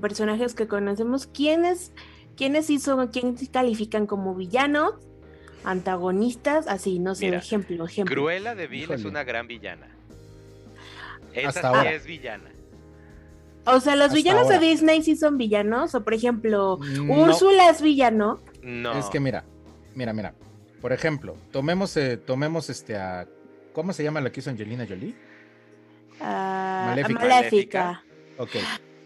personajes 0.00 0.54
que 0.54 0.66
conocemos, 0.66 1.26
quiénes, 1.26 1.92
quiénes 2.36 2.68
hizo, 2.70 3.10
quiénes 3.10 3.48
califican 3.48 4.06
como 4.06 4.34
villanos, 4.34 4.94
antagonistas, 5.64 6.66
así, 6.68 6.98
no 6.98 7.14
sé, 7.14 7.26
Mira, 7.26 7.38
ejemplo, 7.38 7.84
ejemplo. 7.86 8.14
Cruella 8.14 8.54
de 8.54 8.66
Vil 8.66 8.90
es 8.90 9.04
una 9.04 9.24
gran 9.24 9.46
villana. 9.46 9.88
Esa 11.32 11.48
Hasta 11.48 11.60
sí 11.60 11.66
ahora. 11.66 11.92
es 11.92 12.06
villana. 12.06 12.50
O 13.66 13.80
sea, 13.80 13.96
los 13.96 14.12
villanos 14.12 14.44
ahora. 14.44 14.58
de 14.58 14.66
Disney 14.66 15.02
sí 15.02 15.16
son 15.16 15.38
villanos, 15.38 15.94
o 15.94 16.04
por 16.04 16.14
ejemplo, 16.14 16.78
No, 16.80 17.22
Úrsula 17.22 17.68
es 17.70 17.82
villano. 17.82 18.40
No. 18.62 18.98
es 18.98 19.06
que 19.06 19.20
mira, 19.20 19.44
mira, 19.94 20.12
mira. 20.12 20.34
Por 20.80 20.92
ejemplo, 20.92 21.36
tomemos, 21.52 21.96
eh, 21.96 22.16
tomemos 22.16 22.70
este 22.70 22.96
a. 22.96 23.26
¿Cómo 23.72 23.92
se 23.92 24.02
llama 24.04 24.20
la 24.20 24.30
que 24.30 24.40
hizo 24.40 24.50
Angelina 24.50 24.86
Jolie? 24.88 25.14
ah, 26.20 26.84
Maléfica. 26.90 27.20
Maléfica. 27.20 28.04
Ok. 28.38 28.50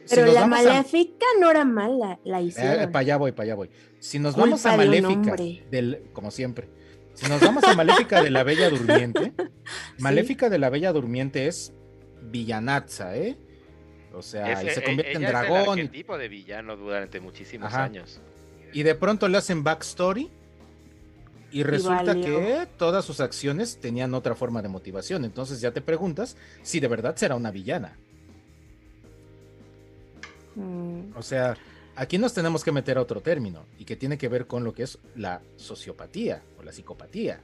Pero 0.09 0.27
la 0.33 0.43
a- 0.43 0.47
Maléfica 0.47 1.27
no 1.41 1.51
era 1.51 1.65
mala, 1.65 2.19
la 2.25 2.41
Eh, 2.41 2.45
hicieron. 2.45 2.91
para 2.93 3.01
allá 3.01 3.17
voy, 3.17 3.33
para 3.33 3.45
allá 3.45 3.55
voy. 3.55 3.71
Si 4.01 4.19
nos 4.19 4.35
Culpa 4.35 4.47
vamos 4.47 4.67
a 4.67 4.77
Maléfica, 4.77 5.37
del, 5.71 6.03
como 6.13 6.31
siempre, 6.31 6.69
si 7.15 7.29
nos 7.29 7.41
vamos 7.41 7.63
a 7.65 7.75
Maléfica 7.75 8.23
de 8.23 8.31
la 8.31 8.43
Bella 8.43 8.71
Durmiente, 8.71 9.33
Maléfica 9.99 10.49
de 10.51 10.59
la 10.59 10.69
Bella 10.71 10.93
Durmiente 10.93 11.47
es 11.47 11.73
villanazza, 12.23 13.17
¿eh? 13.17 13.37
O 14.15 14.23
sea, 14.23 14.53
Es- 14.53 14.65
y 14.65 14.71
se 14.75 14.81
e- 14.81 14.85
convierte 14.85 15.13
en 15.13 15.25
es 15.25 15.31
dragón. 15.31 15.79
el 15.79 15.87
arquetipo 15.87 16.19
de 16.19 16.29
villano 16.29 16.77
durante 16.77 17.21
muchísimos 17.21 17.69
Ajá. 17.69 17.85
años. 17.85 18.21
Y, 18.73 18.81
y 18.81 18.83
de 18.83 18.95
pronto 18.95 19.29
le 19.29 19.39
hacen 19.39 19.63
backstory 19.65 20.31
Y 21.53 21.65
resulta 21.65 22.15
que 22.15 22.69
todas 22.79 23.05
sus 23.05 23.19
acciones 23.21 23.79
tenían 23.81 24.15
otra 24.15 24.35
forma 24.37 24.63
de 24.63 24.69
motivación. 24.69 25.25
Entonces 25.25 25.61
ya 25.61 25.73
te 25.73 25.81
preguntas 25.81 26.37
si 26.63 26.79
de 26.79 26.87
verdad 26.87 27.17
será 27.17 27.35
una 27.35 27.51
villana. 27.51 27.97
Mm. 30.55 31.17
O 31.17 31.23
sea, 31.23 31.57
aquí 31.97 32.19
nos 32.19 32.35
tenemos 32.35 32.63
que 32.65 32.73
meter 32.73 32.99
a 32.99 33.03
otro 33.03 33.21
término 33.21 33.67
y 33.79 33.85
que 33.85 33.97
tiene 33.97 34.19
que 34.19 34.29
ver 34.29 34.47
con 34.47 34.65
lo 34.65 34.73
que 34.73 34.85
es 34.85 34.99
la 35.17 35.41
sociopatía 35.57 36.43
o 36.59 36.63
la 36.63 36.73
psicopatía. 36.73 37.41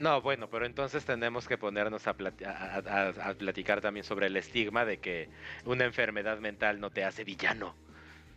No, 0.00 0.22
bueno, 0.22 0.48
pero 0.48 0.64
entonces 0.64 1.04
tenemos 1.04 1.46
que 1.46 1.58
ponernos 1.58 2.06
a, 2.06 2.14
platicar 2.14 3.82
también 3.82 4.02
sobre 4.02 4.28
el 4.28 4.36
estigma 4.36 4.86
de 4.86 4.96
que 4.96 5.28
una 5.66 5.84
enfermedad 5.84 6.38
mental 6.38 6.80
no 6.80 6.90
te 6.90 7.04
hace 7.04 7.22
villano. 7.22 7.74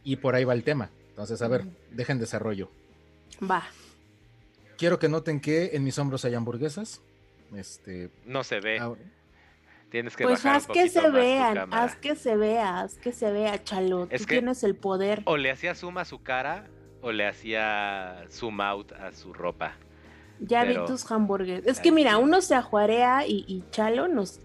Y 0.03 0.17
por 0.17 0.35
ahí 0.35 0.43
va 0.43 0.53
el 0.53 0.63
tema. 0.63 0.89
Entonces, 1.09 1.41
a 1.41 1.47
ver, 1.47 1.63
dejen 1.89 2.19
desarrollo. 2.19 2.69
Va. 3.49 3.63
Quiero 4.77 4.99
que 4.99 5.07
noten 5.07 5.39
que 5.39 5.71
en 5.73 5.85
mis 5.85 5.97
hombros 5.97 6.25
hay 6.25 6.33
hamburguesas. 6.33 7.01
Este. 7.55 8.09
No 8.25 8.43
se 8.43 8.59
ve. 8.59 8.81
Tienes 9.89 10.17
que 10.17 10.23
pues 10.25 10.45
haz 10.45 10.67
que 10.67 10.89
se 10.89 11.09
vean, 11.11 11.71
haz 11.71 11.95
que 11.95 12.15
se 12.15 12.35
vea, 12.35 12.81
haz 12.81 12.95
que 12.95 13.13
se 13.13 13.31
vea, 13.31 13.63
Chalo. 13.63 14.07
Tú 14.07 14.25
tienes 14.25 14.63
el 14.63 14.75
poder. 14.75 15.21
O 15.25 15.37
le 15.37 15.49
hacía 15.49 15.75
zoom 15.75 15.99
a 15.99 16.03
su 16.03 16.23
cara 16.23 16.67
o 17.01 17.11
le 17.11 17.27
hacía 17.27 18.25
zoom 18.29 18.59
out 18.59 18.91
a 18.91 19.13
su 19.13 19.33
ropa. 19.33 19.77
Ya 20.45 20.63
vi 20.63 20.75
tus 20.85 21.09
hamburguesas. 21.11 21.65
Es 21.67 21.79
que 21.79 21.91
mira, 21.91 22.17
uno 22.17 22.41
se 22.41 22.55
ajuarea 22.55 23.25
y, 23.27 23.63
Chalo 23.71 24.07
nos 24.07 24.39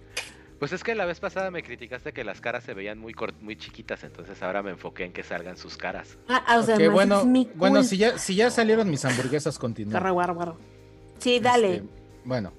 pues 0.59 0.73
es 0.73 0.83
que 0.83 0.97
la 0.97 1.05
vez 1.05 1.21
pasada 1.21 1.53
me 1.53 1.63
criticaste 1.63 2.13
que 2.13 2.25
las 2.25 2.41
caras 2.41 2.65
se 2.65 2.75
veían 2.75 2.99
muy 2.99 3.15
muy 3.41 3.55
chiquitas, 3.55 4.03
entonces 4.03 4.43
ahora 4.43 4.61
me 4.61 4.71
enfoqué 4.71 5.05
en 5.05 5.13
que 5.13 5.23
salgan 5.23 5.57
sus 5.57 5.77
caras. 5.77 6.19
Ah, 6.29 6.43
ah 6.49 6.59
o 6.59 6.65
sea, 6.65 6.77
bueno, 6.91 7.25
bueno, 7.55 7.85
si 7.85 7.97
ya, 7.97 8.19
si 8.19 8.35
ya 8.35 8.51
salieron 8.51 8.91
mis 8.91 9.05
hamburguesas, 9.05 9.57
continúa. 9.57 9.93
Sí, 11.21 11.39
dale. 11.39 11.75
Este, 11.75 11.89
bueno, 12.25 12.53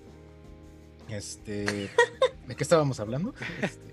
este, 1.10 1.90
¿de 2.48 2.56
qué 2.56 2.64
estábamos 2.64 3.02
hablando? 3.02 3.34
Este, 3.61 3.90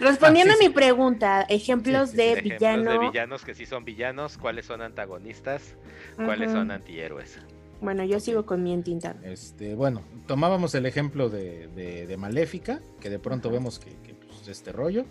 Respondiendo 0.00 0.54
ah, 0.54 0.56
a 0.56 0.62
mi 0.62 0.68
pregunta, 0.68 1.42
ejemplos 1.42 2.12
de 2.12 2.40
villanos. 2.40 2.92
de 2.92 2.98
villanos 2.98 3.44
que 3.44 3.54
sí 3.54 3.66
son 3.66 3.84
villanos, 3.84 4.38
cuáles 4.38 4.66
son 4.66 4.82
antagonistas, 4.82 5.74
cuáles 6.16 6.52
son 6.52 6.70
antihéroes. 6.70 7.38
Bueno, 7.80 8.04
yo 8.04 8.18
sigo 8.20 8.44
con 8.44 8.62
mi 8.62 8.72
entintado. 8.72 9.18
Este, 9.22 9.74
bueno, 9.74 10.02
tomábamos 10.26 10.74
el 10.74 10.86
ejemplo 10.86 11.28
de, 11.28 11.68
de, 11.68 12.16
Maléfica, 12.16 12.80
que 13.00 13.08
de 13.10 13.18
pronto 13.18 13.50
vemos 13.50 13.78
que, 13.78 13.90
que 14.02 14.14
pues, 14.14 14.48
este 14.48 14.72
rollo. 14.72 15.04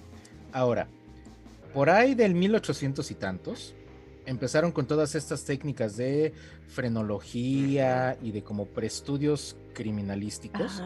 Ahora, 0.51 0.87
por 1.73 1.89
ahí 1.89 2.15
del 2.15 2.35
1800 2.35 3.09
y 3.11 3.15
tantos, 3.15 3.75
empezaron 4.25 4.71
con 4.71 4.85
todas 4.85 5.15
estas 5.15 5.45
técnicas 5.45 5.95
de 5.95 6.33
frenología 6.67 8.17
y 8.21 8.31
de 8.31 8.43
como 8.43 8.65
preestudios 8.65 9.55
criminalísticos, 9.73 10.81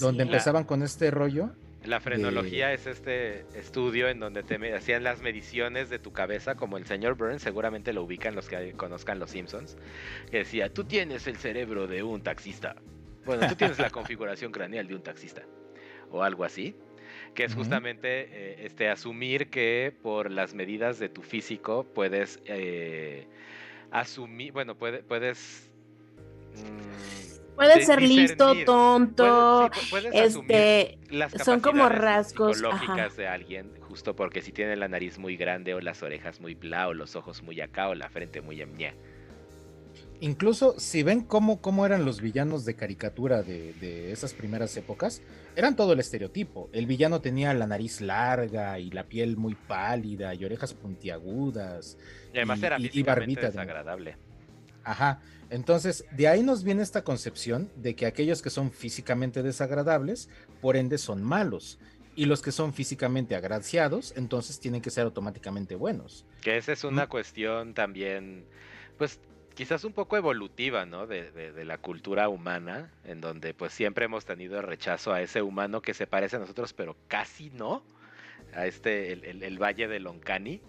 donde 0.00 0.24
empezaban 0.24 0.64
con 0.64 0.82
este 0.82 1.10
rollo 1.10 1.52
la 1.84 2.00
frenología 2.00 2.72
es 2.72 2.86
este 2.86 3.44
estudio 3.54 4.08
en 4.08 4.20
donde 4.20 4.42
te 4.42 4.74
hacían 4.74 5.02
las 5.02 5.20
mediciones 5.20 5.90
de 5.90 5.98
tu 5.98 6.12
cabeza, 6.12 6.54
como 6.54 6.76
el 6.76 6.86
señor 6.86 7.16
Burns, 7.16 7.42
seguramente 7.42 7.92
lo 7.92 8.02
ubican 8.02 8.34
los 8.34 8.48
que 8.48 8.72
conozcan 8.72 9.18
los 9.18 9.30
Simpsons, 9.30 9.76
que 10.30 10.38
decía, 10.38 10.72
tú 10.72 10.84
tienes 10.84 11.26
el 11.26 11.36
cerebro 11.36 11.86
de 11.86 12.02
un 12.02 12.22
taxista. 12.22 12.76
Bueno, 13.24 13.48
tú 13.48 13.54
tienes 13.56 13.78
la 13.78 13.90
configuración 13.90 14.52
craneal 14.52 14.86
de 14.86 14.94
un 14.94 15.02
taxista. 15.02 15.42
O 16.10 16.22
algo 16.22 16.44
así. 16.44 16.74
Que 17.34 17.44
es 17.44 17.54
justamente 17.54 18.28
eh, 18.30 18.66
este, 18.66 18.88
asumir 18.88 19.48
que 19.48 19.92
por 20.02 20.30
las 20.30 20.54
medidas 20.54 20.98
de 20.98 21.08
tu 21.08 21.22
físico 21.22 21.84
puedes 21.94 22.40
eh, 22.44 23.26
asumir, 23.90 24.52
bueno, 24.52 24.76
puedes... 24.76 25.70
Mm, 26.54 27.21
Puede 27.54 27.84
ser 27.84 28.00
listo, 28.00 28.54
tonto, 28.64 29.70
este, 30.12 30.98
son 31.44 31.60
como 31.60 31.88
rasgos 31.88 32.56
psicológicas 32.56 33.16
de 33.16 33.28
alguien, 33.28 33.70
justo 33.80 34.16
porque 34.16 34.40
si 34.40 34.52
tiene 34.52 34.74
la 34.76 34.88
nariz 34.88 35.18
muy 35.18 35.36
grande 35.36 35.74
o 35.74 35.80
las 35.80 36.02
orejas 36.02 36.40
muy 36.40 36.54
bla 36.54 36.88
o 36.88 36.94
los 36.94 37.14
ojos 37.14 37.42
muy 37.42 37.60
acá 37.60 37.88
o 37.88 37.94
la 37.94 38.08
frente 38.08 38.40
muy 38.40 38.60
emña. 38.60 38.94
Incluso 40.22 40.78
si 40.78 41.02
ven 41.02 41.22
cómo, 41.22 41.60
cómo 41.60 41.84
eran 41.84 42.04
los 42.04 42.20
villanos 42.20 42.64
de 42.64 42.76
caricatura 42.76 43.42
de, 43.42 44.12
esas 44.12 44.34
primeras 44.34 44.76
épocas, 44.76 45.20
eran 45.56 45.74
todo 45.74 45.94
el 45.94 45.98
estereotipo. 45.98 46.70
El 46.72 46.86
villano 46.86 47.20
tenía 47.20 47.52
la 47.54 47.66
nariz 47.66 48.00
larga 48.00 48.78
y 48.78 48.90
la 48.90 49.02
piel 49.02 49.36
muy 49.36 49.56
pálida 49.56 50.32
y 50.32 50.44
orejas 50.44 50.74
puntiagudas. 50.74 51.98
Y 52.32 52.36
además 52.36 52.62
era 52.62 52.76
y, 52.78 53.02
barbita 53.02 53.46
desagradable. 53.48 54.16
Ajá. 54.84 55.20
Entonces, 55.52 56.06
de 56.12 56.28
ahí 56.28 56.42
nos 56.42 56.64
viene 56.64 56.82
esta 56.82 57.04
concepción 57.04 57.70
de 57.76 57.94
que 57.94 58.06
aquellos 58.06 58.40
que 58.40 58.48
son 58.48 58.70
físicamente 58.72 59.42
desagradables, 59.42 60.30
por 60.62 60.78
ende, 60.78 60.96
son 60.96 61.22
malos. 61.22 61.78
Y 62.16 62.24
los 62.24 62.40
que 62.40 62.52
son 62.52 62.72
físicamente 62.72 63.36
agraciados, 63.36 64.14
entonces 64.16 64.58
tienen 64.60 64.80
que 64.80 64.88
ser 64.88 65.04
automáticamente 65.04 65.74
buenos. 65.74 66.24
Que 66.40 66.56
esa 66.56 66.72
es 66.72 66.84
una 66.84 67.06
cuestión 67.06 67.74
también, 67.74 68.46
pues 68.96 69.20
quizás 69.54 69.84
un 69.84 69.92
poco 69.92 70.16
evolutiva, 70.16 70.86
¿no? 70.86 71.06
De, 71.06 71.52
la 71.66 71.76
cultura 71.76 72.30
humana, 72.30 72.90
en 73.04 73.20
donde 73.20 73.52
pues 73.52 73.74
siempre 73.74 74.06
hemos 74.06 74.24
tenido 74.24 74.62
rechazo 74.62 75.12
a 75.12 75.20
ese 75.20 75.42
humano 75.42 75.82
que 75.82 75.92
se 75.92 76.06
parece 76.06 76.36
a 76.36 76.38
nosotros, 76.38 76.72
pero 76.72 76.96
casi 77.08 77.50
no. 77.50 77.84
A 78.54 78.66
este, 78.66 79.12
el, 79.12 79.58
Valle 79.58 79.86
de 79.86 80.00
Loncani, 80.00 80.62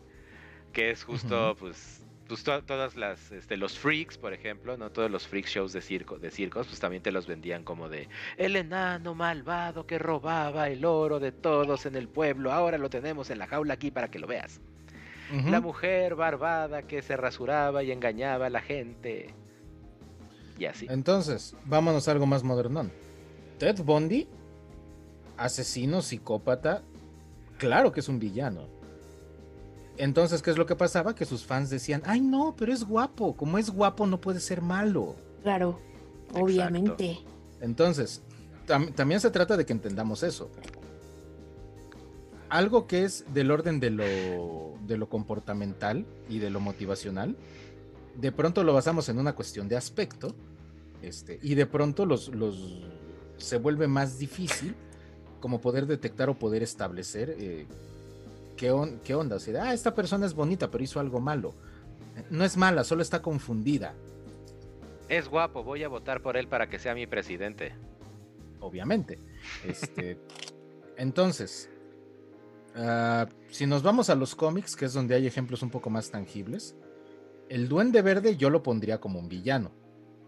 que 0.73 0.91
es 0.91 1.05
justo, 1.05 1.55
pues, 1.57 2.02
pues 2.27 2.43
todas 2.43 2.95
las 2.95 3.31
este, 3.31 3.57
los 3.57 3.77
freaks, 3.77 4.17
por 4.17 4.33
ejemplo, 4.33 4.77
no 4.77 4.91
todos 4.91 5.11
los 5.11 5.27
freak 5.27 5.45
shows 5.45 5.73
de 5.73 5.81
circo 5.81 6.17
de 6.17 6.31
circos, 6.31 6.67
pues 6.67 6.79
también 6.79 7.03
te 7.03 7.11
los 7.11 7.27
vendían 7.27 7.63
como 7.63 7.89
de 7.89 8.07
el 8.37 8.55
enano 8.55 9.13
malvado 9.13 9.85
que 9.85 9.99
robaba 9.99 10.69
el 10.69 10.85
oro 10.85 11.19
de 11.19 11.31
todos 11.31 11.85
en 11.85 11.95
el 11.95 12.07
pueblo, 12.07 12.51
ahora 12.51 12.77
lo 12.77 12.89
tenemos 12.89 13.29
en 13.29 13.39
la 13.39 13.47
jaula 13.47 13.73
aquí 13.73 13.91
para 13.91 14.09
que 14.09 14.19
lo 14.19 14.27
veas. 14.27 14.61
La 15.49 15.61
mujer 15.61 16.13
barbada 16.13 16.83
que 16.83 17.01
se 17.01 17.17
rasuraba 17.17 17.81
y 17.81 17.91
engañaba 17.91 18.45
a 18.45 18.49
la 18.51 18.61
gente. 18.61 19.33
Y 20.59 20.65
así. 20.65 20.85
Entonces, 20.91 21.55
vámonos 21.65 22.07
a 22.07 22.11
algo 22.11 22.27
más 22.27 22.43
modernón. 22.43 22.91
Ted 23.57 23.81
Bundy, 23.81 24.27
asesino, 25.35 26.03
psicópata, 26.03 26.83
claro 27.57 27.91
que 27.91 28.01
es 28.01 28.09
un 28.09 28.19
villano 28.19 28.82
entonces, 29.97 30.41
¿qué 30.41 30.51
es 30.51 30.57
lo 30.57 30.65
que 30.65 30.75
pasaba? 30.75 31.13
Que 31.15 31.25
sus 31.25 31.45
fans 31.45 31.69
decían, 31.69 32.01
ay 32.05 32.21
no, 32.21 32.55
pero 32.57 32.73
es 32.73 32.83
guapo, 32.83 33.35
como 33.35 33.57
es 33.57 33.69
guapo 33.69 34.07
no 34.07 34.19
puede 34.19 34.39
ser 34.39 34.61
malo. 34.61 35.15
Claro, 35.43 35.79
obviamente. 36.33 37.19
Entonces, 37.61 38.21
también 38.95 39.19
se 39.19 39.29
trata 39.29 39.57
de 39.57 39.65
que 39.65 39.73
entendamos 39.73 40.23
eso. 40.23 40.49
Algo 42.49 42.87
que 42.87 43.03
es 43.03 43.25
del 43.33 43.51
orden 43.51 43.79
de 43.79 43.89
lo, 43.89 44.77
de 44.85 44.97
lo 44.97 45.09
comportamental 45.09 46.05
y 46.29 46.39
de 46.39 46.49
lo 46.49 46.59
motivacional, 46.59 47.35
de 48.15 48.31
pronto 48.31 48.63
lo 48.63 48.73
basamos 48.73 49.09
en 49.09 49.17
una 49.17 49.33
cuestión 49.33 49.67
de 49.67 49.75
aspecto, 49.75 50.35
este, 51.01 51.39
y 51.41 51.55
de 51.55 51.65
pronto 51.65 52.05
los, 52.05 52.29
los 52.29 52.83
se 53.37 53.57
vuelve 53.57 53.87
más 53.87 54.19
difícil 54.19 54.75
como 55.39 55.59
poder 55.59 55.87
detectar 55.87 56.29
o 56.29 56.39
poder 56.39 56.63
establecer 56.63 57.35
eh, 57.37 57.65
¿qué, 58.55 58.71
onda? 58.71 59.35
O 59.35 59.39
sea, 59.39 59.63
ah, 59.63 59.73
esta 59.73 59.93
persona 59.93 60.25
es 60.25 60.33
bonita, 60.33 60.69
pero 60.69 60.83
hizo 60.83 60.99
algo 60.99 61.19
malo. 61.19 61.53
No 62.29 62.43
es 62.43 62.57
mala, 62.57 62.83
solo 62.83 63.01
está 63.01 63.21
confundida. 63.21 63.93
Es 65.09 65.27
guapo, 65.27 65.63
voy 65.63 65.83
a 65.83 65.87
votar 65.87 66.21
por 66.21 66.37
él 66.37 66.47
para 66.47 66.69
que 66.69 66.79
sea 66.79 66.95
mi 66.95 67.07
presidente. 67.07 67.73
Obviamente. 68.59 69.19
Este, 69.67 70.17
entonces, 70.97 71.69
ah, 72.75 73.27
si 73.49 73.65
nos 73.65 73.83
vamos 73.83 74.09
a 74.09 74.15
los 74.15 74.35
cómics, 74.35 74.75
que 74.75 74.85
es 74.85 74.93
donde 74.93 75.15
hay 75.15 75.27
ejemplos 75.27 75.61
un 75.63 75.69
poco 75.69 75.89
más 75.89 76.11
tangibles, 76.11 76.75
el 77.49 77.67
Duende 77.67 78.01
Verde 78.01 78.37
yo 78.37 78.49
lo 78.49 78.63
pondría 78.63 78.99
como 78.99 79.19
un 79.19 79.29
villano. 79.29 79.71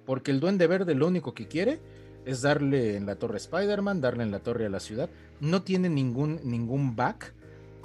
Porque 0.06 0.31
el 0.31 0.39
Duende 0.39 0.68
Verde 0.68 0.93
lo 0.93 1.07
único 1.07 1.34
que 1.34 1.47
quiere 1.47 1.80
es 2.26 2.41
darle 2.41 2.95
en 2.95 3.06
la 3.06 3.15
torre 3.15 3.35
a 3.35 3.38
Spider-Man, 3.38 4.02
darle 4.02 4.23
en 4.23 4.31
la 4.31 4.39
torre 4.39 4.65
a 4.65 4.69
la 4.69 4.80
ciudad. 4.80 5.10
No 5.39 5.64
tiene 5.64 5.89
ningún, 5.89 6.39
ningún 6.43 6.95
back 6.95 7.34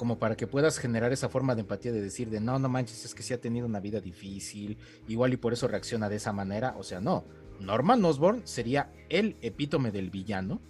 como 0.01 0.19
para 0.19 0.35
que 0.35 0.47
puedas 0.47 0.79
generar 0.79 1.13
esa 1.13 1.29
forma 1.29 1.55
de 1.55 1.61
empatía 1.61 1.93
de 1.93 2.01
decir 2.01 2.31
de 2.31 2.41
no, 2.41 2.59
no 2.59 2.71
manches, 2.71 3.05
es 3.05 3.15
que 3.15 3.23
sí 3.23 3.35
ha 3.35 3.39
tenido 3.39 3.67
una 3.67 3.81
vida 3.81 4.01
difícil, 4.01 4.79
igual 5.09 5.35
y 5.35 5.37
por 5.37 5.53
eso 5.53 5.69
reacciona 5.69 6.09
de 6.09 6.17
esa 6.17 6.33
manera, 6.33 6.75
o 6.79 6.83
sea, 6.83 7.03
no. 7.03 7.27
Norman 7.59 8.03
Osborn 8.03 8.41
sería 8.47 8.91
el 9.11 9.37
epítome 9.43 9.91
del 9.91 10.09
villano, 10.09 10.63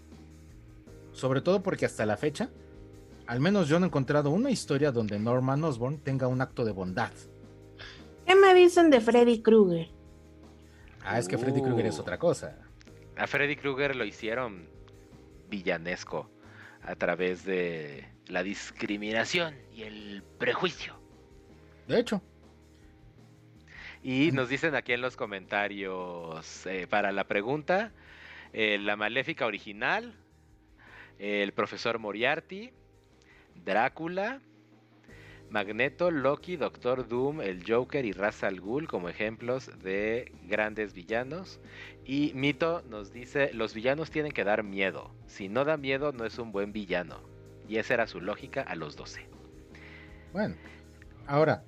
sobre 1.12 1.42
todo 1.42 1.62
porque 1.62 1.86
hasta 1.86 2.04
la 2.06 2.16
fecha, 2.16 2.50
al 3.28 3.38
menos 3.38 3.68
yo 3.68 3.78
no 3.78 3.86
he 3.86 3.90
encontrado 3.90 4.30
una 4.30 4.50
historia 4.50 4.90
donde 4.90 5.20
Norman 5.20 5.62
Osborn 5.62 5.98
tenga 5.98 6.26
un 6.26 6.40
acto 6.40 6.64
de 6.64 6.72
bondad. 6.72 7.12
¿Qué 8.26 8.34
me 8.34 8.52
dicen 8.52 8.90
de 8.90 9.00
Freddy 9.00 9.42
Krueger? 9.42 9.90
Ah, 11.04 11.20
es 11.20 11.28
que 11.28 11.38
Freddy 11.38 11.62
Krueger 11.62 11.86
es 11.86 11.98
uh. 11.98 12.02
otra 12.02 12.18
cosa. 12.18 12.58
A 13.16 13.28
Freddy 13.28 13.54
Krueger 13.54 13.94
lo 13.94 14.04
hicieron 14.04 14.68
villanesco 15.48 16.28
a 16.82 16.94
través 16.96 17.44
de 17.44 18.08
la 18.26 18.42
discriminación 18.42 19.56
y 19.74 19.82
el 19.82 20.22
prejuicio. 20.38 20.98
De 21.86 22.00
hecho. 22.00 22.22
Y 24.02 24.32
nos 24.32 24.48
dicen 24.48 24.74
aquí 24.74 24.92
en 24.92 25.02
los 25.02 25.16
comentarios 25.16 26.66
eh, 26.66 26.86
para 26.88 27.12
la 27.12 27.24
pregunta, 27.24 27.92
eh, 28.52 28.78
la 28.78 28.96
maléfica 28.96 29.44
original, 29.46 30.14
el 31.18 31.52
profesor 31.52 31.98
Moriarty, 31.98 32.72
Drácula, 33.56 34.40
Magneto, 35.50 36.10
Loki, 36.10 36.56
Doctor 36.56 37.08
Doom, 37.08 37.40
el 37.40 37.64
Joker 37.66 38.04
y 38.04 38.12
Ra's 38.12 38.44
al 38.44 38.60
Ghul 38.60 38.86
como 38.86 39.08
ejemplos 39.08 39.70
de 39.82 40.32
grandes 40.48 40.94
villanos. 40.94 41.60
Y 42.04 42.32
Mito 42.34 42.82
nos 42.88 43.12
dice, 43.12 43.52
los 43.52 43.74
villanos 43.74 44.10
tienen 44.10 44.32
que 44.32 44.44
dar 44.44 44.62
miedo. 44.62 45.10
Si 45.26 45.48
no 45.48 45.64
da 45.64 45.76
miedo, 45.76 46.12
no 46.12 46.24
es 46.24 46.38
un 46.38 46.52
buen 46.52 46.72
villano. 46.72 47.20
Y 47.68 47.78
esa 47.78 47.94
era 47.94 48.06
su 48.06 48.20
lógica 48.20 48.62
a 48.62 48.76
los 48.76 48.96
12. 48.96 49.26
Bueno, 50.32 50.54
ahora, 51.26 51.64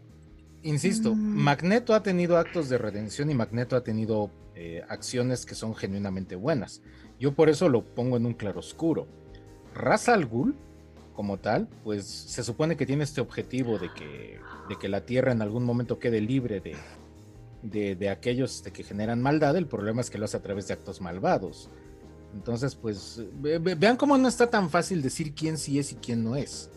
insisto, 0.62 1.14
Mm. 1.14 1.36
Magneto 1.42 1.94
ha 1.94 2.02
tenido 2.02 2.38
actos 2.38 2.68
de 2.68 2.78
redención 2.78 3.30
y 3.30 3.34
Magneto 3.34 3.74
ha 3.76 3.82
tenido 3.82 4.30
eh, 4.54 4.82
acciones 4.88 5.44
que 5.44 5.54
son 5.54 5.74
genuinamente 5.74 6.36
buenas. 6.36 6.82
Yo 7.18 7.32
por 7.34 7.48
eso 7.48 7.68
lo 7.68 7.84
pongo 7.84 8.16
en 8.16 8.26
un 8.26 8.34
claroscuro. 8.34 9.08
Ra's 9.74 10.08
al 10.08 10.26
Ghul, 10.26 10.54
como 11.14 11.38
tal, 11.38 11.68
pues 11.84 12.04
se 12.06 12.42
supone 12.42 12.76
que 12.76 12.86
tiene 12.86 13.04
este 13.04 13.20
objetivo 13.20 13.78
de 13.78 13.90
que, 13.90 14.40
de 14.68 14.76
que 14.76 14.88
la 14.88 15.02
Tierra 15.02 15.32
en 15.32 15.42
algún 15.42 15.64
momento 15.64 15.98
quede 15.98 16.20
libre 16.20 16.60
de, 16.60 16.76
de, 17.62 17.94
de 17.96 18.08
aquellos 18.08 18.56
este, 18.56 18.72
que 18.72 18.82
generan 18.84 19.20
maldad. 19.20 19.56
El 19.56 19.66
problema 19.66 20.00
es 20.00 20.10
que 20.10 20.18
lo 20.18 20.24
hace 20.24 20.36
a 20.36 20.42
través 20.42 20.68
de 20.68 20.74
actos 20.74 21.00
malvados. 21.00 21.68
Entonces, 22.34 22.74
pues, 22.74 23.22
ve- 23.40 23.58
ve- 23.58 23.74
vean 23.74 23.96
cómo 23.96 24.16
no 24.16 24.26
está 24.26 24.48
tan 24.48 24.70
fácil 24.70 25.02
decir 25.02 25.34
quién 25.34 25.58
sí 25.58 25.78
es 25.78 25.92
y 25.92 25.96
quién 25.96 26.24
no 26.24 26.36
es 26.36 26.70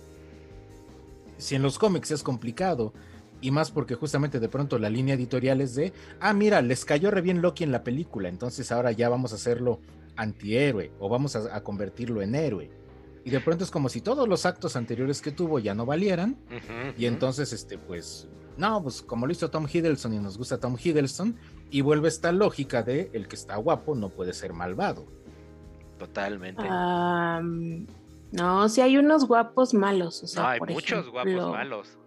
si 1.37 1.55
en 1.55 1.61
los 1.61 1.77
cómics 1.77 2.11
es 2.11 2.23
complicado, 2.23 2.93
y 3.41 3.51
más 3.51 3.69
porque 3.69 3.95
justamente 3.95 4.39
de 4.39 4.47
pronto 4.49 4.79
la 4.79 4.89
línea 4.89 5.15
editorial 5.15 5.59
es 5.61 5.75
de, 5.75 5.91
ah, 6.19 6.33
mira, 6.33 6.61
les 6.61 6.85
cayó 6.85 7.11
re 7.11 7.21
bien 7.21 7.41
Loki 7.41 7.63
en 7.63 7.73
la 7.73 7.83
película, 7.83 8.29
entonces 8.29 8.71
ahora 8.71 8.91
ya 8.93 9.09
vamos 9.09 9.33
a 9.33 9.35
hacerlo 9.35 9.81
antihéroe 10.15 10.91
o 10.99 11.09
vamos 11.09 11.35
a 11.35 11.61
convertirlo 11.61 12.21
en 12.21 12.35
héroe. 12.35 12.71
Y 13.25 13.31
de 13.31 13.39
pronto 13.39 13.63
es 13.63 13.71
como 13.71 13.89
si 13.89 14.01
todos 14.01 14.29
los 14.29 14.45
actos 14.45 14.75
anteriores 14.75 15.19
que 15.19 15.31
tuvo 15.31 15.57
ya 15.57 15.73
no 15.73 15.85
valieran, 15.87 16.37
y 16.95 17.07
entonces, 17.07 17.51
este, 17.53 17.79
pues, 17.79 18.29
no, 18.55 18.83
pues 18.83 19.01
como 19.01 19.25
lo 19.25 19.31
hizo 19.31 19.49
Tom 19.49 19.67
Hiddleston 19.67 20.13
y 20.13 20.19
nos 20.19 20.37
gusta 20.37 20.59
Tom 20.59 20.77
Hiddleston, 20.81 21.35
y 21.71 21.81
vuelve 21.81 22.07
esta 22.07 22.31
lógica 22.31 22.83
de 22.83 23.09
el 23.13 23.27
que 23.27 23.35
está 23.35 23.55
guapo 23.55 23.95
no 23.95 24.09
puede 24.09 24.31
ser 24.31 24.53
malvado. 24.53 25.07
Totalmente. 25.97 26.63
No, 28.31 28.69
si 28.69 28.81
hay 28.81 28.97
unos 28.97 29.27
guapos 29.27 29.73
malos. 29.73 30.21
O 30.23 30.27
sea, 30.27 30.43
no, 30.43 30.49
hay 30.49 30.59
por 30.59 30.71
muchos 30.71 31.09
guapos 31.09 31.51
malos. 31.51 31.97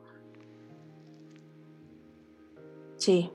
Sí. 2.96 3.32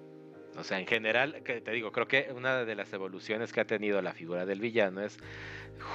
O 0.57 0.63
sea, 0.63 0.79
en 0.79 0.87
general, 0.87 1.41
que 1.43 1.61
te 1.61 1.71
digo, 1.71 1.91
creo 1.91 2.07
que 2.07 2.31
una 2.35 2.63
de 2.63 2.75
las 2.75 2.93
evoluciones 2.93 3.51
que 3.51 3.61
ha 3.61 3.65
tenido 3.65 4.01
la 4.01 4.13
figura 4.13 4.45
del 4.45 4.59
villano 4.59 5.01
es 5.01 5.17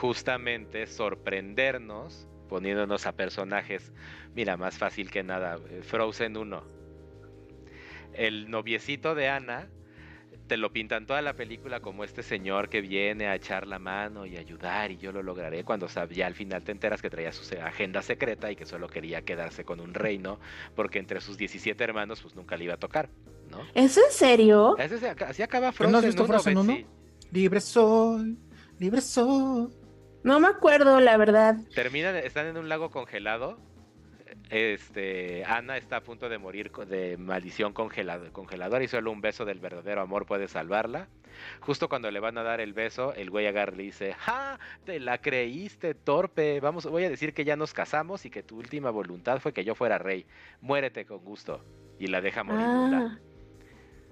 justamente 0.00 0.86
sorprendernos 0.86 2.28
poniéndonos 2.48 3.06
a 3.06 3.12
personajes, 3.12 3.92
mira, 4.34 4.56
más 4.56 4.76
fácil 4.78 5.10
que 5.10 5.22
nada, 5.22 5.58
eh, 5.70 5.82
Frozen 5.82 6.36
1. 6.36 6.64
El 8.14 8.50
noviecito 8.50 9.14
de 9.14 9.28
Ana 9.28 9.68
te 10.48 10.56
lo 10.56 10.72
pintan 10.72 11.06
toda 11.06 11.22
la 11.22 11.34
película 11.34 11.80
como 11.80 12.02
este 12.02 12.22
señor 12.22 12.68
que 12.68 12.80
viene 12.80 13.28
a 13.28 13.34
echar 13.34 13.66
la 13.66 13.78
mano 13.78 14.26
y 14.26 14.36
ayudar 14.36 14.90
y 14.90 14.96
yo 14.96 15.12
lo 15.12 15.22
lograré 15.22 15.62
cuando 15.62 15.86
ya 16.10 16.26
al 16.26 16.34
final 16.34 16.64
te 16.64 16.72
enteras 16.72 17.02
que 17.02 17.10
traía 17.10 17.30
su 17.32 17.44
agenda 17.58 18.02
secreta 18.02 18.50
y 18.50 18.56
que 18.56 18.64
solo 18.64 18.88
quería 18.88 19.22
quedarse 19.22 19.64
con 19.64 19.78
un 19.78 19.94
reino 19.94 20.40
porque 20.74 20.98
entre 20.98 21.20
sus 21.20 21.36
17 21.36 21.84
hermanos 21.84 22.22
pues 22.22 22.34
nunca 22.34 22.56
le 22.56 22.64
iba 22.64 22.74
a 22.74 22.78
tocar, 22.78 23.10
¿no? 23.50 23.60
¿Es 23.74 23.96
en 23.98 24.10
serio? 24.10 24.76
Así 25.26 25.42
acaba 25.42 25.66
¿No 25.66 25.72
Frozen 25.72 25.94
has 25.94 26.04
visto 26.06 26.24
1, 26.24 26.32
Frozen 26.32 26.54
Betsy. 26.54 26.82
1? 26.82 26.88
Libre 27.30 27.60
soy, 27.60 28.38
libre 28.78 29.00
soy. 29.02 29.68
No 30.22 30.40
me 30.40 30.48
acuerdo, 30.48 30.98
la 31.00 31.16
verdad. 31.16 31.56
Terminan, 31.74 32.16
están 32.16 32.46
en 32.46 32.56
un 32.56 32.68
lago 32.68 32.90
congelado. 32.90 33.58
Este, 34.50 35.44
Ana 35.44 35.76
está 35.76 35.98
a 35.98 36.02
punto 36.02 36.28
de 36.28 36.38
morir 36.38 36.70
de 36.70 37.18
maldición 37.18 37.74
congelado, 37.74 38.32
congeladora 38.32 38.82
y 38.82 38.88
solo 38.88 39.12
un 39.12 39.20
beso 39.20 39.44
del 39.44 39.60
verdadero 39.60 40.00
amor 40.00 40.24
puede 40.24 40.48
salvarla. 40.48 41.08
Justo 41.60 41.88
cuando 41.88 42.10
le 42.10 42.18
van 42.18 42.38
a 42.38 42.42
dar 42.42 42.60
el 42.60 42.72
beso, 42.72 43.12
el 43.14 43.30
güey 43.30 43.46
agarra 43.46 43.74
y 43.74 43.76
le 43.76 43.82
dice, 43.84 44.14
¡Ja! 44.14 44.58
Te 44.84 45.00
la 45.00 45.18
creíste, 45.18 45.94
torpe. 45.94 46.60
Vamos, 46.60 46.86
voy 46.86 47.04
a 47.04 47.10
decir 47.10 47.34
que 47.34 47.44
ya 47.44 47.56
nos 47.56 47.74
casamos 47.74 48.24
y 48.24 48.30
que 48.30 48.42
tu 48.42 48.58
última 48.58 48.90
voluntad 48.90 49.38
fue 49.38 49.52
que 49.52 49.64
yo 49.64 49.74
fuera 49.74 49.98
rey. 49.98 50.26
Muérete 50.60 51.04
con 51.04 51.18
gusto. 51.18 51.62
Y 51.98 52.06
la 52.06 52.20
deja 52.20 52.42
moribunda. 52.42 52.98
Ah, 52.98 53.18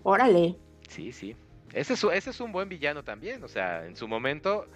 órale. 0.03 0.57
Sí, 0.89 1.13
sí. 1.13 1.35
Ese 1.73 1.95
es, 1.95 2.05
ese 2.05 2.31
es 2.31 2.41
un 2.41 2.53
buen 2.53 2.69
villano 2.69 3.03
también. 3.03 3.43
O 3.43 3.49
sea, 3.49 3.87
en 3.87 3.97
su 3.97 4.07
momento 4.07 4.67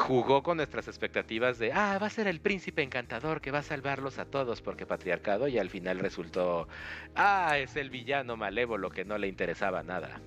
jugó 0.00 0.42
con 0.42 0.56
nuestras 0.56 0.88
expectativas 0.88 1.58
de, 1.58 1.72
ah, 1.72 1.98
va 2.00 2.06
a 2.06 2.10
ser 2.10 2.26
el 2.26 2.40
príncipe 2.40 2.82
encantador 2.82 3.40
que 3.40 3.50
va 3.50 3.58
a 3.58 3.62
salvarlos 3.62 4.18
a 4.18 4.24
todos 4.24 4.62
porque 4.62 4.86
patriarcado 4.86 5.46
y 5.46 5.58
al 5.58 5.70
final 5.70 5.98
resultó, 5.98 6.66
ah, 7.14 7.58
es 7.58 7.76
el 7.76 7.90
villano 7.90 8.36
malévolo 8.36 8.90
que 8.90 9.04
no 9.04 9.18
le 9.18 9.28
interesaba 9.28 9.82
nada. 9.82 10.20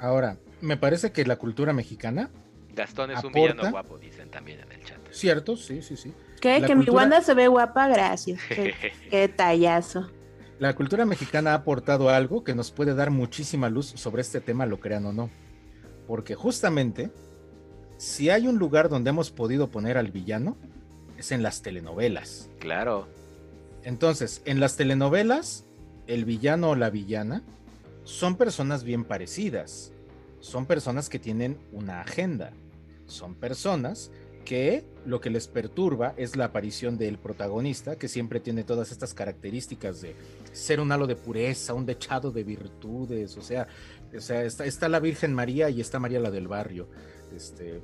Ahora, 0.00 0.38
me 0.60 0.76
parece 0.76 1.12
que 1.12 1.24
la 1.24 1.36
cultura 1.36 1.72
mexicana, 1.72 2.30
Gastón 2.74 3.10
es 3.12 3.22
un 3.22 3.32
villano 3.32 3.70
guapo, 3.70 3.98
dicen 3.98 4.30
también 4.30 4.60
en 4.60 4.72
el 4.72 4.84
chat. 4.84 4.98
cierto, 5.10 5.56
sí, 5.56 5.82
sí, 5.82 5.96
sí. 5.96 6.12
¿Qué? 6.40 6.60
La 6.60 6.66
que 6.66 6.74
mi 6.74 6.84
Wanda 6.86 7.20
se 7.20 7.34
ve 7.34 7.46
guapa, 7.46 7.86
gracias. 7.88 8.40
Qué, 8.48 8.74
qué 9.08 9.28
tallazo. 9.28 10.10
La 10.58 10.74
cultura 10.74 11.04
mexicana 11.04 11.52
ha 11.52 11.54
aportado 11.54 12.10
algo 12.10 12.42
que 12.44 12.54
nos 12.54 12.70
puede 12.70 12.94
dar 12.94 13.10
muchísima 13.10 13.68
luz 13.68 13.86
sobre 13.86 14.22
este 14.22 14.40
tema, 14.40 14.66
lo 14.66 14.78
crean 14.78 15.04
o 15.06 15.12
no. 15.12 15.30
Porque 16.06 16.34
justamente, 16.34 17.10
si 17.96 18.30
hay 18.30 18.46
un 18.46 18.58
lugar 18.58 18.88
donde 18.88 19.10
hemos 19.10 19.30
podido 19.30 19.68
poner 19.68 19.98
al 19.98 20.10
villano, 20.10 20.56
es 21.18 21.32
en 21.32 21.42
las 21.42 21.62
telenovelas. 21.62 22.48
claro. 22.58 23.06
Entonces, 23.84 24.40
en 24.46 24.60
las 24.60 24.76
telenovelas, 24.76 25.64
el 26.06 26.24
villano 26.24 26.70
o 26.70 26.74
la 26.74 26.88
villana 26.88 27.42
son 28.04 28.36
personas 28.36 28.82
bien 28.82 29.04
parecidas. 29.04 29.92
Son 30.40 30.66
personas 30.66 31.10
que 31.10 31.18
tienen 31.18 31.58
una 31.70 32.00
agenda. 32.00 32.52
Son 33.06 33.34
personas 33.34 34.10
que 34.44 34.84
lo 35.06 35.20
que 35.20 35.30
les 35.30 35.48
perturba 35.48 36.14
es 36.16 36.36
la 36.36 36.46
aparición 36.46 36.98
del 36.98 37.18
protagonista, 37.18 37.96
que 37.96 38.08
siempre 38.08 38.40
tiene 38.40 38.62
todas 38.62 38.92
estas 38.92 39.14
características 39.14 40.00
de 40.02 40.14
ser 40.52 40.80
un 40.80 40.92
halo 40.92 41.06
de 41.06 41.16
pureza, 41.16 41.74
un 41.74 41.86
dechado 41.86 42.30
de 42.30 42.44
virtudes, 42.44 43.36
o 43.36 43.42
sea, 43.42 43.66
o 44.14 44.20
sea 44.20 44.44
está, 44.44 44.66
está 44.66 44.88
la 44.88 45.00
Virgen 45.00 45.32
María 45.32 45.70
y 45.70 45.80
está 45.80 45.98
María 45.98 46.20
la 46.20 46.30
del 46.30 46.48
barrio. 46.48 46.88
Este, 47.34 47.80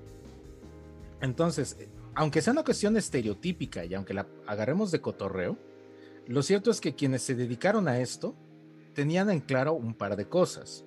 entonces, 1.21 1.77
aunque 2.15 2.43
sea 2.43 2.53
una 2.53 2.65
cuestión 2.65 2.97
estereotípica 2.97 3.85
y 3.85 3.95
aunque 3.95 4.15
la 4.15 4.27
agarremos 4.47 4.91
de 4.91 5.01
cotorreo, 5.01 5.57
lo 6.27 6.43
cierto 6.43 6.71
es 6.71 6.81
que 6.81 6.95
quienes 6.95 7.23
se 7.23 7.35
dedicaron 7.35 7.89
a 7.89 7.99
esto 8.01 8.35
tenían 8.95 9.31
en 9.31 9.41
claro 9.41 9.73
un 9.73 9.95
par 9.95 10.17
de 10.17 10.29
cosas. 10.29 10.85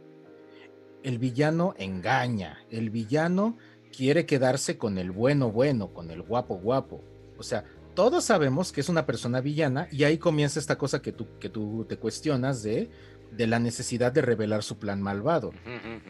El 1.03 1.17
villano 1.17 1.73
engaña, 1.77 2.59
el 2.69 2.89
villano 2.89 3.57
quiere 3.95 4.25
quedarse 4.25 4.77
con 4.77 4.97
el 4.97 5.11
bueno 5.11 5.51
bueno, 5.51 5.93
con 5.93 6.11
el 6.11 6.21
guapo 6.21 6.55
guapo. 6.55 7.03
O 7.37 7.43
sea, 7.43 7.65
todos 7.93 8.23
sabemos 8.23 8.71
que 8.71 8.81
es 8.81 8.89
una 8.89 9.05
persona 9.05 9.41
villana 9.41 9.87
y 9.91 10.03
ahí 10.03 10.17
comienza 10.17 10.59
esta 10.59 10.77
cosa 10.77 11.01
que 11.01 11.11
tú, 11.11 11.27
que 11.39 11.49
tú 11.49 11.85
te 11.87 11.97
cuestionas 11.97 12.63
de, 12.63 12.89
de 13.31 13.47
la 13.47 13.59
necesidad 13.59 14.11
de 14.11 14.21
revelar 14.21 14.63
su 14.63 14.77
plan 14.77 15.01
malvado. 15.01 15.51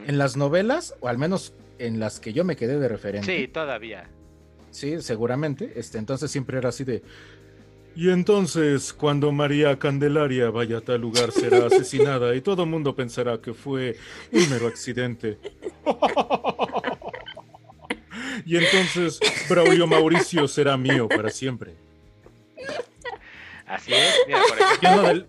En 0.06 0.18
las 0.18 0.38
novelas, 0.38 0.96
o 1.02 1.08
al 1.08 1.18
menos 1.18 1.54
en 1.80 2.00
las 2.00 2.20
que 2.20 2.34
yo 2.34 2.44
me 2.44 2.56
quedé 2.56 2.80
de 2.80 2.88
referente, 2.88 3.38
Sí, 3.38 3.48
todavía. 3.48 4.10
Sí, 4.72 5.02
seguramente. 5.02 5.74
Este, 5.76 5.98
entonces 5.98 6.32
siempre 6.32 6.58
era 6.58 6.70
así 6.70 6.84
de. 6.84 7.04
Y 7.96 8.10
entonces, 8.10 8.92
cuando 8.92 9.32
María 9.32 9.78
Candelaria 9.78 10.50
vaya 10.50 10.80
a 10.80 10.82
tal 10.82 11.02
lugar, 11.02 11.32
será 11.32 11.58
asesinada 11.68 12.36
y 12.36 12.42
todo 12.42 12.64
el 12.64 12.70
mundo 12.70 12.96
pensará 12.96 13.40
que 13.40 13.54
fue 13.54 13.98
un 14.32 14.50
mero 14.50 14.68
accidente. 14.68 15.38
y 18.46 18.58
entonces, 18.58 19.20
Braulio 19.48 19.86
Mauricio 19.86 20.48
será 20.48 20.76
mío 20.76 21.08
para 21.08 21.30
siempre. 21.30 21.74
Así 23.68 23.94
es. 23.94 24.16
Mira, 24.28 24.42
por 24.48 24.60
ejemplo, 24.60 24.90
Y 24.90 24.94
uno 24.94 25.08
del, 25.08 25.28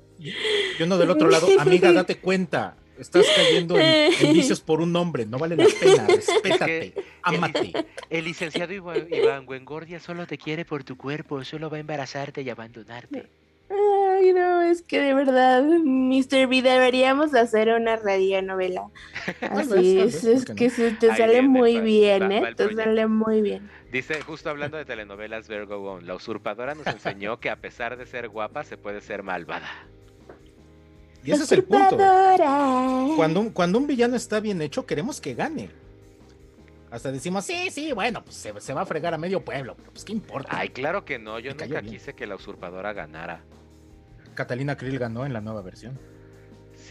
y 0.78 0.82
uno 0.82 0.98
del 0.98 1.10
otro 1.10 1.28
lado, 1.28 1.46
amiga, 1.58 1.92
date 1.92 2.16
cuenta. 2.16 2.76
Estás 2.98 3.26
cayendo 3.34 3.76
en, 3.78 4.12
en 4.20 4.32
vicios 4.32 4.60
por 4.60 4.80
un 4.80 4.94
hombre. 4.96 5.26
No 5.26 5.38
vale 5.38 5.56
la 5.56 5.66
pena. 5.80 6.06
Respétate. 6.08 6.94
Ámate. 7.22 7.72
el 8.10 8.24
licenciado 8.24 8.72
Iván 8.72 9.46
Güengordia 9.46 9.98
solo 10.00 10.26
te 10.26 10.38
quiere 10.38 10.64
por 10.64 10.84
tu 10.84 10.96
cuerpo, 10.96 11.42
solo 11.44 11.70
va 11.70 11.76
a 11.78 11.80
embarazarte 11.80 12.42
y 12.42 12.50
abandonarte. 12.50 13.28
Ay, 13.70 14.32
no, 14.34 14.60
es 14.62 14.82
que 14.82 15.00
de 15.00 15.14
verdad, 15.14 15.62
Mr. 15.64 16.46
B, 16.46 16.60
deberíamos 16.62 17.34
hacer 17.34 17.70
una 17.70 17.96
radionovela. 17.96 18.84
Así 19.40 19.98
es, 19.98 20.22
es 20.24 20.44
¿por 20.44 20.54
qué 20.54 20.64
que 20.64 20.70
se 20.70 20.90
te 20.92 21.10
Ahí 21.10 21.16
sale 21.16 21.32
viene, 21.40 21.48
muy 21.48 21.74
va- 21.76 21.80
bien, 21.80 22.22
va- 22.22 22.50
¿eh? 22.50 22.54
Te 22.54 22.74
sale 22.74 23.06
muy 23.06 23.40
bien. 23.42 23.68
Dice, 23.90 24.20
justo 24.22 24.50
hablando 24.50 24.76
de 24.76 24.84
telenovelas, 24.84 25.48
Virgo 25.48 25.78
Go 25.80 25.92
On, 25.94 26.06
la 26.06 26.14
usurpadora 26.14 26.74
nos 26.74 26.86
enseñó 26.86 27.40
que 27.40 27.48
a 27.48 27.56
pesar 27.56 27.96
de 27.96 28.06
ser 28.06 28.28
guapa 28.28 28.64
se 28.64 28.76
puede 28.76 29.00
ser 29.00 29.22
malvada. 29.22 29.68
Y 31.24 31.32
ese 31.32 31.44
es 31.44 31.52
el 31.52 31.64
punto. 31.64 31.96
Cuando 33.16 33.40
un, 33.40 33.50
cuando 33.50 33.78
un 33.78 33.86
villano 33.86 34.14
está 34.16 34.40
bien 34.40 34.60
hecho, 34.60 34.84
queremos 34.84 35.20
que 35.20 35.34
gane. 35.34 35.70
Hasta 36.90 37.10
decimos, 37.10 37.44
sí, 37.44 37.70
sí, 37.70 37.92
bueno, 37.92 38.22
pues 38.22 38.36
se, 38.36 38.72
va 38.72 38.82
a 38.82 38.86
fregar 38.86 39.14
a 39.14 39.18
medio 39.18 39.44
pueblo, 39.44 39.74
pero 39.76 39.90
pues 39.90 40.04
qué 40.04 40.12
importa. 40.12 40.48
Ay, 40.52 40.68
claro 40.68 41.04
que 41.04 41.18
no, 41.18 41.40
yo 41.40 41.52
nunca 41.52 41.82
quise 41.82 42.14
que 42.14 42.26
la 42.26 42.36
usurpadora 42.36 42.92
ganara. 42.92 43.40
Catalina 44.34 44.76
Krill 44.76 44.98
ganó 44.98 45.26
en 45.26 45.32
la 45.32 45.40
nueva 45.40 45.62
versión. 45.62 45.98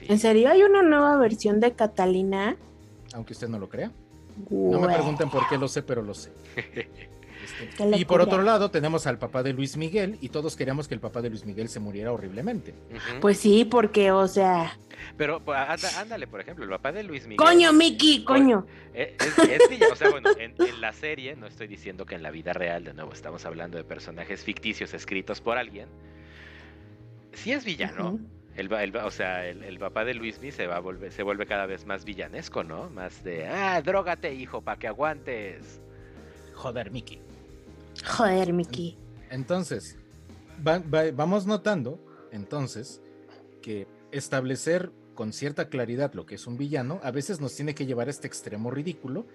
¿En 0.02 0.20
serio 0.20 0.50
hay 0.50 0.64
una 0.64 0.82
nueva 0.82 1.16
versión 1.18 1.60
de 1.62 1.72
Catalina? 1.74 2.58
Aunque 3.14 3.34
usted 3.34 3.48
no 3.48 3.60
lo 3.60 3.70
crea. 3.70 3.92
No 4.50 4.80
me 4.80 4.94
pregunten 4.94 5.30
por 5.30 5.48
qué 5.48 5.58
lo 5.58 5.68
sé, 5.68 5.84
pero 5.84 6.02
lo 6.02 6.14
sé. 6.14 6.32
Este, 7.44 7.98
y 7.98 8.06
por 8.06 8.22
otro 8.22 8.42
lado 8.42 8.72
tenemos 8.72 9.06
al 9.08 9.18
papá 9.20 9.44
de 9.44 9.54
Luis 9.54 9.76
Miguel 9.78 10.18
y 10.22 10.30
todos 10.30 10.56
queríamos 10.56 10.88
que 10.88 10.94
el 10.94 11.00
papá 11.00 11.22
de 11.22 11.30
Luis 11.30 11.46
Miguel 11.46 11.70
se 11.70 11.80
muriera 11.80 12.12
horriblemente. 12.12 12.74
Pues 13.22 13.38
sí, 13.38 13.66
porque, 13.66 14.12
o 14.12 14.28
sea... 14.28 14.78
Pero 15.18 15.44
pues, 15.44 15.58
ándale, 15.98 16.28
por 16.28 16.40
ejemplo, 16.40 16.64
el 16.64 16.70
papá 16.70 16.92
de 16.92 17.04
Luis 17.04 17.24
Miguel... 17.28 17.38
Coño, 17.38 17.74
Mickey, 17.74 18.24
coño. 18.24 18.66
Eh, 18.94 19.18
o 19.92 19.96
sea, 19.96 20.10
bueno, 20.10 20.30
en, 20.38 20.56
la 20.80 20.94
serie, 20.94 21.36
no 21.36 21.48
estoy 21.48 21.68
diciendo 21.68 22.06
que 22.06 22.16
en 22.16 22.24
la 22.24 22.32
vida 22.32 22.54
real, 22.54 22.86
de 22.86 22.94
nuevo, 22.94 23.12
estamos 23.12 23.46
hablando 23.46 23.78
de 23.78 23.84
personajes 23.84 24.44
ficticios 24.44 24.94
escritos 24.94 25.42
por 25.42 25.58
alguien. 25.58 25.90
Sí 27.34 27.52
es 27.52 27.66
villano. 27.66 28.20
El, 28.56 28.72
o 28.98 29.12
sea, 29.12 29.48
el, 29.48 29.80
papá 29.80 30.06
de 30.06 30.14
Luismi 30.14 30.52
se 30.52 30.68
va 30.68 30.76
a 30.76 30.80
volver, 30.80 31.12
se 31.12 31.24
vuelve 31.24 31.48
cada 31.48 31.66
vez 31.66 31.88
más 31.88 32.06
villanesco, 32.06 32.64
¿no? 32.64 32.90
Más 32.92 33.24
de 33.24 33.48
ah, 33.48 33.82
drógate, 33.82 34.34
hijo, 34.34 34.62
para 34.62 34.78
que 34.78 34.88
aguantes. 34.88 35.82
Joder, 36.54 36.92
Mickey. 36.92 37.20
Joder, 38.06 38.54
Mickey. 38.54 38.98
Entonces, 39.30 39.98
vamos 40.60 41.46
notando, 41.46 42.00
entonces, 42.32 43.02
que 43.62 43.88
establecer 44.12 44.92
con 45.16 45.34
cierta 45.34 45.70
claridad 45.70 46.14
lo 46.14 46.26
que 46.26 46.36
es 46.36 46.48
un 46.48 46.58
villano, 46.58 47.00
a 47.04 47.12
veces 47.12 47.40
nos 47.40 47.56
tiene 47.56 47.76
que 47.76 47.86
llevar 47.86 48.08
a 48.08 48.12
este 48.12 48.28
extremo 48.28 48.72
ridículo 48.72 49.26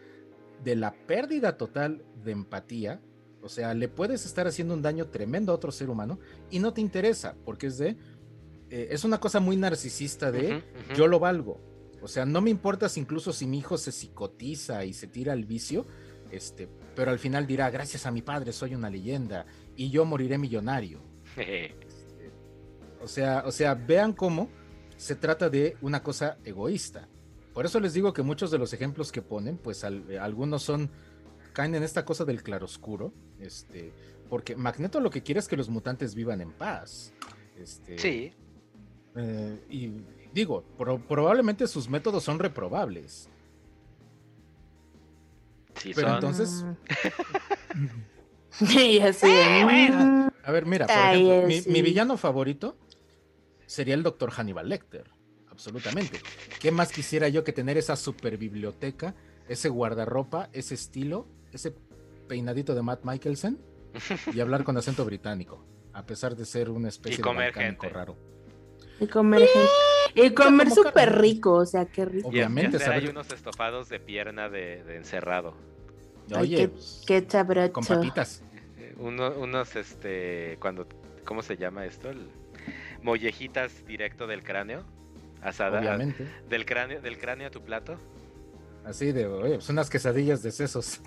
de 0.64 0.76
la 0.76 0.92
pérdida 0.92 1.56
total 1.56 2.04
de 2.24 2.32
empatía. 2.32 3.00
O 3.42 3.48
sea, 3.48 3.74
le 3.74 3.88
puedes 3.88 4.26
estar 4.26 4.46
haciendo 4.46 4.74
un 4.74 4.82
daño 4.82 5.06
tremendo 5.06 5.52
a 5.52 5.54
otro 5.54 5.70
ser 5.70 5.90
humano 5.90 6.18
y 6.50 6.58
no 6.58 6.72
te 6.72 6.80
interesa, 6.80 7.36
porque 7.44 7.68
es 7.68 7.78
de 7.78 7.96
eh, 8.70 8.88
es 8.90 9.04
una 9.04 9.18
cosa 9.18 9.40
muy 9.40 9.56
narcisista 9.56 10.30
de 10.30 10.62
yo 10.94 11.06
lo 11.06 11.18
valgo. 11.18 11.60
O 12.02 12.08
sea, 12.08 12.26
no 12.26 12.40
me 12.40 12.50
importa 12.50 12.88
si 12.88 13.00
incluso 13.00 13.32
si 13.32 13.46
mi 13.46 13.58
hijo 13.58 13.78
se 13.78 13.92
psicotiza 13.92 14.84
y 14.84 14.92
se 14.92 15.06
tira 15.06 15.32
al 15.32 15.44
vicio, 15.44 15.86
este, 16.30 16.68
pero 16.98 17.12
al 17.12 17.20
final 17.20 17.46
dirá, 17.46 17.70
gracias 17.70 18.06
a 18.06 18.10
mi 18.10 18.22
padre 18.22 18.52
soy 18.52 18.74
una 18.74 18.90
leyenda 18.90 19.46
y 19.76 19.88
yo 19.88 20.04
moriré 20.04 20.36
millonario. 20.36 21.00
Este, 21.36 22.32
o 23.00 23.06
sea, 23.06 23.44
o 23.46 23.52
sea, 23.52 23.74
vean 23.74 24.12
cómo 24.12 24.48
se 24.96 25.14
trata 25.14 25.48
de 25.48 25.76
una 25.80 26.02
cosa 26.02 26.38
egoísta. 26.44 27.06
Por 27.54 27.66
eso 27.66 27.78
les 27.78 27.94
digo 27.94 28.12
que 28.12 28.22
muchos 28.22 28.50
de 28.50 28.58
los 28.58 28.72
ejemplos 28.72 29.12
que 29.12 29.22
ponen, 29.22 29.58
pues 29.58 29.84
algunos 29.84 30.64
son 30.64 30.90
caen 31.52 31.76
en 31.76 31.84
esta 31.84 32.04
cosa 32.04 32.24
del 32.24 32.42
claroscuro, 32.42 33.12
este, 33.38 33.92
porque 34.28 34.56
Magneto 34.56 34.98
lo 34.98 35.10
que 35.10 35.22
quiere 35.22 35.38
es 35.38 35.46
que 35.46 35.56
los 35.56 35.68
mutantes 35.68 36.16
vivan 36.16 36.40
en 36.40 36.50
paz. 36.50 37.12
Este, 37.56 37.96
sí. 37.96 38.32
Eh, 39.14 39.64
y 39.70 39.92
digo, 40.34 40.64
probablemente 40.76 41.68
sus 41.68 41.88
métodos 41.88 42.24
son 42.24 42.40
reprobables. 42.40 43.28
Pero 45.94 46.14
entonces. 46.14 46.64
A 50.44 50.52
ver, 50.52 50.66
mira, 50.66 50.86
por 50.86 50.96
ejemplo, 50.96 51.46
mi, 51.46 51.82
villano 51.82 52.16
favorito 52.16 52.76
sería 53.66 53.94
el 53.94 54.02
doctor 54.02 54.30
Hannibal 54.30 54.68
Lecter. 54.68 55.10
Absolutamente. 55.50 56.20
¿Qué 56.60 56.70
más 56.70 56.90
quisiera 56.92 57.28
yo 57.28 57.44
que 57.44 57.52
tener 57.52 57.76
esa 57.76 57.96
super 57.96 58.36
biblioteca, 58.38 59.14
ese 59.48 59.68
guardarropa, 59.68 60.48
ese 60.52 60.74
estilo, 60.74 61.26
ese 61.52 61.74
peinadito 62.28 62.74
de 62.74 62.82
Matt 62.82 63.04
Michelson 63.04 63.58
y 64.32 64.40
hablar 64.40 64.64
con 64.64 64.76
acento 64.76 65.04
británico? 65.04 65.64
A 65.92 66.06
pesar 66.06 66.36
de 66.36 66.44
ser 66.44 66.70
una 66.70 66.88
especie 66.88 67.22
de 67.22 67.52
gente. 67.52 67.88
raro. 67.88 68.16
Y 69.00 69.06
comer, 69.06 69.48
y 70.24 70.30
comer 70.34 70.70
súper 70.70 71.18
rico, 71.18 71.54
o 71.54 71.66
sea, 71.66 71.86
qué 71.86 72.04
rico. 72.04 72.28
Obviamente, 72.28 72.82
hay 72.84 73.06
unos 73.06 73.30
estofados 73.30 73.88
de 73.88 74.00
pierna 74.00 74.48
de, 74.48 74.96
encerrado. 74.96 75.54
Oye, 76.36 76.70
qué, 77.06 77.24
qué 77.26 77.70
Con 77.72 77.84
patitas. 77.84 78.42
unos, 78.98 79.76
este, 79.76 80.58
cuando, 80.60 80.86
¿cómo 81.24 81.42
se 81.42 81.56
llama 81.56 81.86
esto? 81.86 82.10
mollejitas 83.02 83.86
directo 83.86 84.26
del 84.26 84.42
cráneo, 84.42 84.84
asada. 85.42 85.80
Obviamente. 85.80 86.26
Del 86.48 86.66
cráneo, 86.66 87.00
del 87.00 87.18
cráneo 87.18 87.48
a 87.48 87.50
tu 87.50 87.62
plato. 87.62 87.98
Así 88.84 89.12
de, 89.12 89.26
oye, 89.26 89.54
pues 89.54 89.68
unas 89.68 89.90
quesadillas 89.90 90.42
de 90.42 90.50
sesos. 90.50 91.00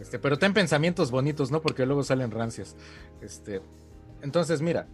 Este, 0.00 0.18
pero 0.18 0.38
ten 0.38 0.52
pensamientos 0.52 1.10
bonitos, 1.10 1.50
¿no? 1.50 1.62
Porque 1.62 1.86
luego 1.86 2.02
salen 2.02 2.30
rancias. 2.30 2.76
Este, 3.20 3.60
entonces, 4.22 4.60
mira, 4.60 4.86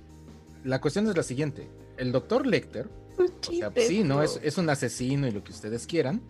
la 0.64 0.80
cuestión 0.80 1.08
es 1.08 1.16
la 1.16 1.22
siguiente 1.22 1.68
el 2.00 2.12
doctor 2.12 2.46
Lecter, 2.46 2.88
o 3.18 3.52
sea, 3.52 3.70
sí, 3.76 4.02
¿no? 4.02 4.22
Es, 4.22 4.56
un 4.56 4.70
asesino 4.70 5.28
y 5.28 5.30
lo 5.30 5.44
que 5.44 5.52
ustedes 5.52 5.86
quieran, 5.86 6.22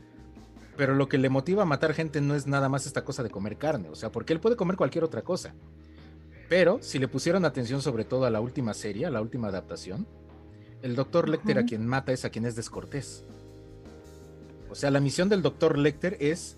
pero 0.76 0.97
lo 0.97 1.09
que 1.09 1.16
le 1.16 1.28
motiva 1.28 1.62
a 1.62 1.66
matar 1.66 1.94
gente 1.94 2.20
no 2.20 2.34
es 2.34 2.48
nada 2.48 2.68
más 2.68 2.86
esta 2.86 3.05
cosa 3.05 3.22
de 3.22 3.30
comer 3.30 3.56
carne, 3.56 3.88
o 3.88 3.94
sea, 3.94 4.10
porque 4.10 4.32
él 4.32 4.40
puede 4.40 4.56
comer 4.56 4.76
cualquier 4.76 5.05
otra 5.05 5.22
cosa. 5.22 5.55
Pero 6.48 6.78
si 6.82 6.98
le 6.98 7.06
pusieron 7.06 7.44
atención 7.44 7.80
sobre 7.82 8.05
todo 8.05 8.24
a 8.24 8.30
la 8.30 8.40
última 8.40 8.74
serie, 8.74 9.06
a 9.06 9.10
la 9.10 9.20
última 9.20 9.47
adaptación, 9.47 10.09
el 10.82 10.97
doctor 10.97 11.28
Lecter 11.28 11.59
a 11.59 11.64
quien 11.64 11.86
mata 11.86 12.10
es 12.10 12.24
a 12.24 12.30
quien 12.30 12.47
es 12.47 12.56
descortés. 12.56 13.24
O 14.70 14.74
sea, 14.74 14.90
la 14.90 14.98
misión 14.98 15.28
del 15.28 15.42
doctor 15.42 15.78
Lecter 15.78 16.16
es 16.18 16.56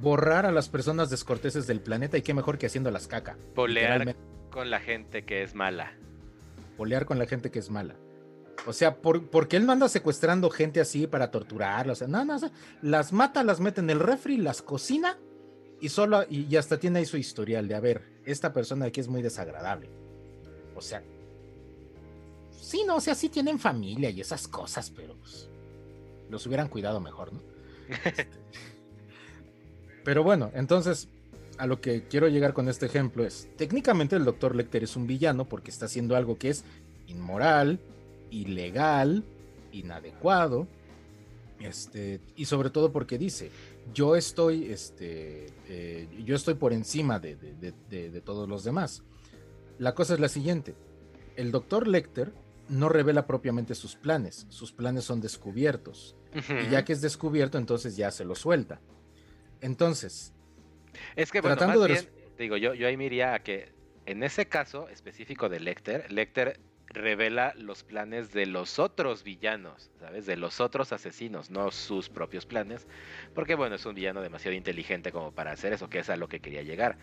borrar 0.00 0.46
a 0.46 0.52
las 0.52 0.68
personas 0.68 1.10
descorteses 1.10 1.66
del 1.66 1.80
planeta 1.80 2.16
y 2.16 2.22
qué 2.22 2.32
mejor 2.32 2.58
que 2.58 2.66
haciéndolas 2.66 3.08
caca. 3.08 3.36
Polear 3.56 4.14
con 4.50 4.70
la 4.70 4.78
gente 4.78 5.24
que 5.24 5.42
es 5.42 5.56
mala. 5.56 5.92
Polear 6.76 7.06
con 7.06 7.18
la 7.18 7.26
gente 7.26 7.50
que 7.50 7.58
es 7.58 7.70
mala. 7.70 7.96
O 8.66 8.72
sea, 8.72 8.96
¿por, 8.96 9.28
porque 9.30 9.56
él 9.56 9.66
no 9.66 9.72
anda 9.72 9.88
secuestrando 9.88 10.50
gente 10.50 10.80
así 10.80 11.06
para 11.06 11.30
torturarla? 11.30 11.92
O 11.92 11.96
sea, 11.96 12.08
no, 12.08 12.24
no, 12.24 12.38
las 12.82 13.12
mata, 13.12 13.42
las 13.42 13.60
mete 13.60 13.80
en 13.80 13.90
el 13.90 14.00
refri, 14.00 14.36
las 14.36 14.62
cocina 14.62 15.18
y 15.80 15.88
solo, 15.88 16.24
y, 16.28 16.54
hasta 16.56 16.78
tiene 16.78 16.98
ahí 16.98 17.06
su 17.06 17.16
historial 17.16 17.66
de, 17.66 17.74
a 17.74 17.80
ver, 17.80 18.02
esta 18.24 18.52
persona 18.52 18.86
aquí 18.86 19.00
es 19.00 19.08
muy 19.08 19.22
desagradable. 19.22 19.88
O 20.76 20.82
sea, 20.82 21.02
sí, 22.50 22.84
no, 22.86 22.96
o 22.96 23.00
sea, 23.00 23.14
sí 23.14 23.30
tienen 23.30 23.58
familia 23.58 24.10
y 24.10 24.20
esas 24.20 24.46
cosas, 24.46 24.90
pero 24.90 25.14
pues, 25.16 25.48
los 26.28 26.46
hubieran 26.46 26.68
cuidado 26.68 27.00
mejor, 27.00 27.32
¿no? 27.32 27.40
Este, 27.88 28.28
pero 30.04 30.22
bueno, 30.22 30.50
entonces, 30.54 31.08
a 31.56 31.66
lo 31.66 31.80
que 31.80 32.06
quiero 32.08 32.28
llegar 32.28 32.52
con 32.52 32.68
este 32.68 32.86
ejemplo 32.86 33.24
es, 33.24 33.48
técnicamente 33.56 34.16
el 34.16 34.24
doctor 34.24 34.54
Lecter 34.54 34.84
es 34.84 34.96
un 34.96 35.06
villano 35.06 35.48
porque 35.48 35.70
está 35.70 35.86
haciendo 35.86 36.14
algo 36.14 36.36
que 36.36 36.50
es 36.50 36.64
inmoral, 37.06 37.80
ilegal, 38.30 39.24
inadecuado, 39.72 40.66
este, 41.60 42.20
y 42.36 42.46
sobre 42.46 42.70
todo 42.70 42.90
porque 42.90 43.18
dice, 43.18 43.50
yo 43.92 44.16
estoy, 44.16 44.70
este, 44.70 45.46
eh, 45.68 46.08
yo 46.24 46.34
estoy 46.34 46.54
por 46.54 46.72
encima 46.72 47.18
de, 47.18 48.22
todos 48.24 48.48
los 48.48 48.64
demás. 48.64 49.02
La 49.78 49.94
cosa 49.94 50.14
es 50.14 50.20
la 50.20 50.28
siguiente, 50.28 50.74
el 51.36 51.50
doctor 51.50 51.86
Lecter 51.86 52.32
no 52.68 52.88
revela 52.88 53.26
propiamente 53.26 53.74
sus 53.74 53.96
planes, 53.96 54.46
sus 54.48 54.72
planes 54.72 55.04
son 55.04 55.20
descubiertos, 55.20 56.16
y 56.34 56.70
ya 56.70 56.84
que 56.84 56.92
es 56.92 57.00
descubierto, 57.00 57.58
entonces 57.58 57.96
ya 57.96 58.10
se 58.10 58.24
lo 58.24 58.34
suelta. 58.34 58.80
Entonces, 59.60 60.32
es 61.16 61.30
que 61.30 61.40
bueno, 61.40 61.56
tratando 61.56 61.86
de 61.86 62.08
digo, 62.38 62.56
yo, 62.56 62.74
yo 62.74 62.86
ahí 62.86 62.96
me 62.96 63.04
iría 63.04 63.34
a 63.34 63.42
que 63.42 63.72
en 64.06 64.22
ese 64.22 64.46
caso 64.46 64.88
específico 64.88 65.48
de 65.48 65.60
Lecter, 65.60 66.10
Lecter 66.10 66.58
revela 66.90 67.54
los 67.56 67.84
planes 67.84 68.32
de 68.32 68.46
los 68.46 68.78
otros 68.78 69.22
villanos, 69.22 69.90
¿sabes? 70.00 70.26
De 70.26 70.36
los 70.36 70.60
otros 70.60 70.92
asesinos, 70.92 71.50
no 71.50 71.70
sus 71.70 72.08
propios 72.08 72.46
planes, 72.46 72.86
porque 73.34 73.54
bueno, 73.54 73.76
es 73.76 73.86
un 73.86 73.94
villano 73.94 74.20
demasiado 74.20 74.56
inteligente 74.56 75.12
como 75.12 75.32
para 75.32 75.52
hacer 75.52 75.72
eso, 75.72 75.88
que 75.88 76.00
es 76.00 76.10
a 76.10 76.16
lo 76.16 76.28
que 76.28 76.40
quería 76.40 76.62
llegar. 76.62 76.96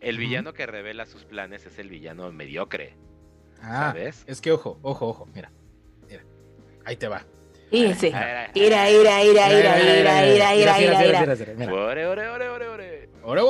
El 0.00 0.18
villano 0.18 0.52
que 0.52 0.66
revela 0.66 1.06
sus 1.06 1.24
planes 1.24 1.66
es 1.66 1.78
el 1.78 1.88
villano 1.88 2.30
mediocre. 2.32 2.94
Ah, 3.62 3.92
¿sabes? 3.92 4.24
Es 4.26 4.40
que 4.40 4.52
ojo, 4.52 4.78
ojo, 4.82 5.08
ojo, 5.08 5.26
mira. 5.34 5.50
Mira. 6.08 6.22
Ahí 6.84 6.96
te 6.96 7.08
va. 7.08 7.24
Y 7.70 7.92
sí. 7.94 8.08
Ira, 8.08 8.50
ira, 8.54 8.90
ira, 8.90 9.22
ira, 9.22 9.52
ira, 9.52 10.26
ira, 10.26 10.56
ira, 10.56 10.56
ira, 10.56 11.04
ira. 11.04 11.72
Ore, 11.72 12.06
ore, 12.06 12.28
ore, 12.28 12.48
ore, 12.48 12.68
ore. 12.68 13.08
Ore, 13.22 13.42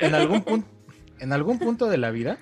En 0.00 0.14
algún 0.14 0.42
punto 0.42 0.80
en 1.20 1.32
algún 1.34 1.58
punto 1.58 1.88
de 1.88 1.98
la 1.98 2.10
vida 2.10 2.38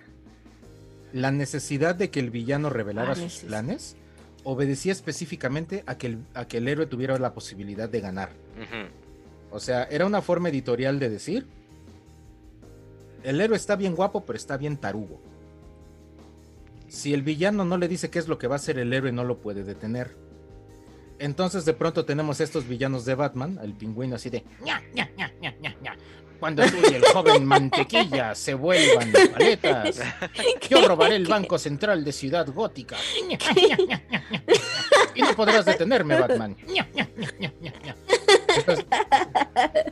la 1.12 1.30
necesidad 1.30 1.94
de 1.94 2.10
que 2.10 2.20
el 2.20 2.30
villano 2.30 2.70
revelara 2.70 3.14
sus 3.14 3.38
planes 3.38 3.96
obedecía 4.44 4.92
específicamente 4.92 5.82
a 5.86 5.96
que, 5.98 6.06
el, 6.08 6.18
a 6.34 6.46
que 6.46 6.58
el 6.58 6.68
héroe 6.68 6.86
tuviera 6.86 7.18
la 7.18 7.34
posibilidad 7.34 7.88
de 7.88 8.00
ganar. 8.00 8.30
O 9.50 9.60
sea, 9.60 9.84
era 9.84 10.06
una 10.06 10.22
forma 10.22 10.48
editorial 10.48 10.98
de 10.98 11.08
decir, 11.08 11.46
el 13.22 13.40
héroe 13.40 13.56
está 13.56 13.76
bien 13.76 13.94
guapo, 13.94 14.24
pero 14.24 14.36
está 14.36 14.56
bien 14.56 14.76
tarugo. 14.76 15.20
si 16.88 17.12
el 17.12 17.22
villano 17.22 17.64
no 17.64 17.76
le 17.76 17.88
dice 17.88 18.10
qué 18.10 18.18
es 18.18 18.28
lo 18.28 18.38
que 18.38 18.46
va 18.46 18.54
a 18.54 18.56
hacer 18.56 18.78
el 18.78 18.92
héroe, 18.92 19.12
no 19.12 19.24
lo 19.24 19.38
puede 19.38 19.62
detener. 19.64 20.16
Entonces 21.18 21.64
de 21.64 21.74
pronto 21.74 22.04
tenemos 22.04 22.40
estos 22.40 22.66
villanos 22.66 23.04
de 23.04 23.14
Batman, 23.14 23.58
el 23.62 23.74
pingüino 23.74 24.14
así 24.16 24.30
de 24.30 24.44
ña, 24.64 24.80
ña, 24.94 25.10
ña, 25.16 25.32
ña, 25.40 25.54
ña, 25.60 25.76
ña. 25.82 25.96
Cuando 26.38 26.64
tú 26.66 26.76
y 26.90 26.94
el 26.94 27.04
joven 27.04 27.44
mantequilla 27.44 28.34
se 28.34 28.54
vuelvan 28.54 29.12
paletas, 29.32 30.00
yo 30.68 30.86
robaré 30.86 31.16
el 31.16 31.26
Banco 31.26 31.58
Central 31.58 32.04
de 32.04 32.12
Ciudad 32.12 32.46
Gótica. 32.52 32.96
Y 35.14 35.22
no 35.22 35.34
podrás 35.34 35.64
detenerme, 35.64 36.18
Batman. 36.18 36.56
Entonces, 38.56 38.86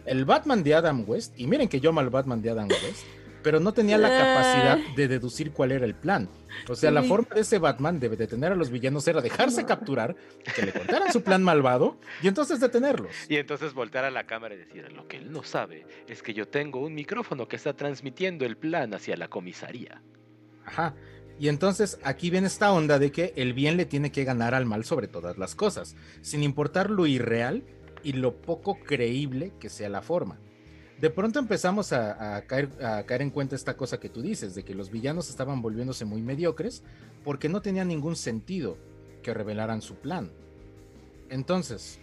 el 0.04 0.24
Batman 0.24 0.62
de 0.62 0.74
Adam 0.74 1.04
West, 1.06 1.34
y 1.36 1.46
miren 1.46 1.68
que 1.68 1.80
yo 1.80 1.90
amo 1.90 2.00
al 2.00 2.10
Batman 2.10 2.40
de 2.42 2.50
Adam 2.50 2.68
West, 2.68 3.04
pero 3.46 3.60
no 3.60 3.72
tenía 3.72 3.96
la 3.96 4.08
capacidad 4.08 4.76
de 4.96 5.06
deducir 5.06 5.52
cuál 5.52 5.70
era 5.70 5.84
el 5.84 5.94
plan. 5.94 6.28
O 6.68 6.74
sea, 6.74 6.90
la 6.90 7.04
forma 7.04 7.28
de 7.32 7.42
ese 7.42 7.60
Batman 7.60 8.00
de 8.00 8.08
detener 8.08 8.50
a 8.50 8.56
los 8.56 8.70
villanos 8.70 9.06
era 9.06 9.20
dejarse 9.20 9.64
capturar, 9.64 10.16
que 10.52 10.62
le 10.62 10.72
contaran 10.72 11.12
su 11.12 11.22
plan 11.22 11.44
malvado 11.44 11.96
y 12.24 12.26
entonces 12.26 12.58
detenerlos. 12.58 13.12
Y 13.28 13.36
entonces 13.36 13.72
voltear 13.72 14.04
a 14.04 14.10
la 14.10 14.26
cámara 14.26 14.56
y 14.56 14.58
decir, 14.58 14.92
lo 14.92 15.06
que 15.06 15.18
él 15.18 15.30
no 15.30 15.44
sabe 15.44 15.86
es 16.08 16.24
que 16.24 16.34
yo 16.34 16.48
tengo 16.48 16.80
un 16.80 16.96
micrófono 16.96 17.46
que 17.46 17.54
está 17.54 17.72
transmitiendo 17.72 18.44
el 18.44 18.56
plan 18.56 18.92
hacia 18.94 19.16
la 19.16 19.28
comisaría. 19.28 20.02
Ajá. 20.64 20.96
Y 21.38 21.46
entonces 21.46 22.00
aquí 22.02 22.30
viene 22.30 22.48
esta 22.48 22.72
onda 22.72 22.98
de 22.98 23.12
que 23.12 23.32
el 23.36 23.52
bien 23.52 23.76
le 23.76 23.86
tiene 23.86 24.10
que 24.10 24.24
ganar 24.24 24.56
al 24.56 24.66
mal 24.66 24.84
sobre 24.84 25.06
todas 25.06 25.38
las 25.38 25.54
cosas, 25.54 25.94
sin 26.20 26.42
importar 26.42 26.90
lo 26.90 27.06
irreal 27.06 27.62
y 28.02 28.14
lo 28.14 28.42
poco 28.42 28.80
creíble 28.80 29.52
que 29.60 29.68
sea 29.68 29.88
la 29.88 30.02
forma. 30.02 30.40
De 31.00 31.10
pronto 31.10 31.38
empezamos 31.38 31.92
a, 31.92 32.36
a 32.36 32.42
caer, 32.42 32.70
a 32.82 33.02
caer 33.04 33.22
en 33.22 33.30
cuenta 33.30 33.54
esta 33.54 33.76
cosa 33.76 34.00
que 34.00 34.08
tú 34.08 34.22
dices, 34.22 34.54
de 34.54 34.64
que 34.64 34.74
los 34.74 34.90
villanos 34.90 35.28
estaban 35.28 35.60
volviéndose 35.60 36.04
muy 36.04 36.22
mediocres 36.22 36.82
porque 37.22 37.48
no 37.48 37.60
tenía 37.60 37.84
ningún 37.84 38.16
sentido 38.16 38.78
que 39.22 39.34
revelaran 39.34 39.82
su 39.82 39.96
plan. 39.96 40.30
Entonces, 41.28 41.98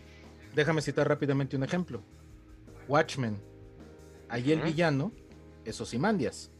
déjame 0.55 0.81
citar 0.81 1.07
rápidamente 1.07 1.55
un 1.55 1.63
ejemplo. 1.63 2.01
Watchmen. 2.87 3.37
Allí 4.29 4.51
el 4.51 4.61
villano 4.61 5.11
es 5.65 5.79
Ozymandias. 5.79 6.51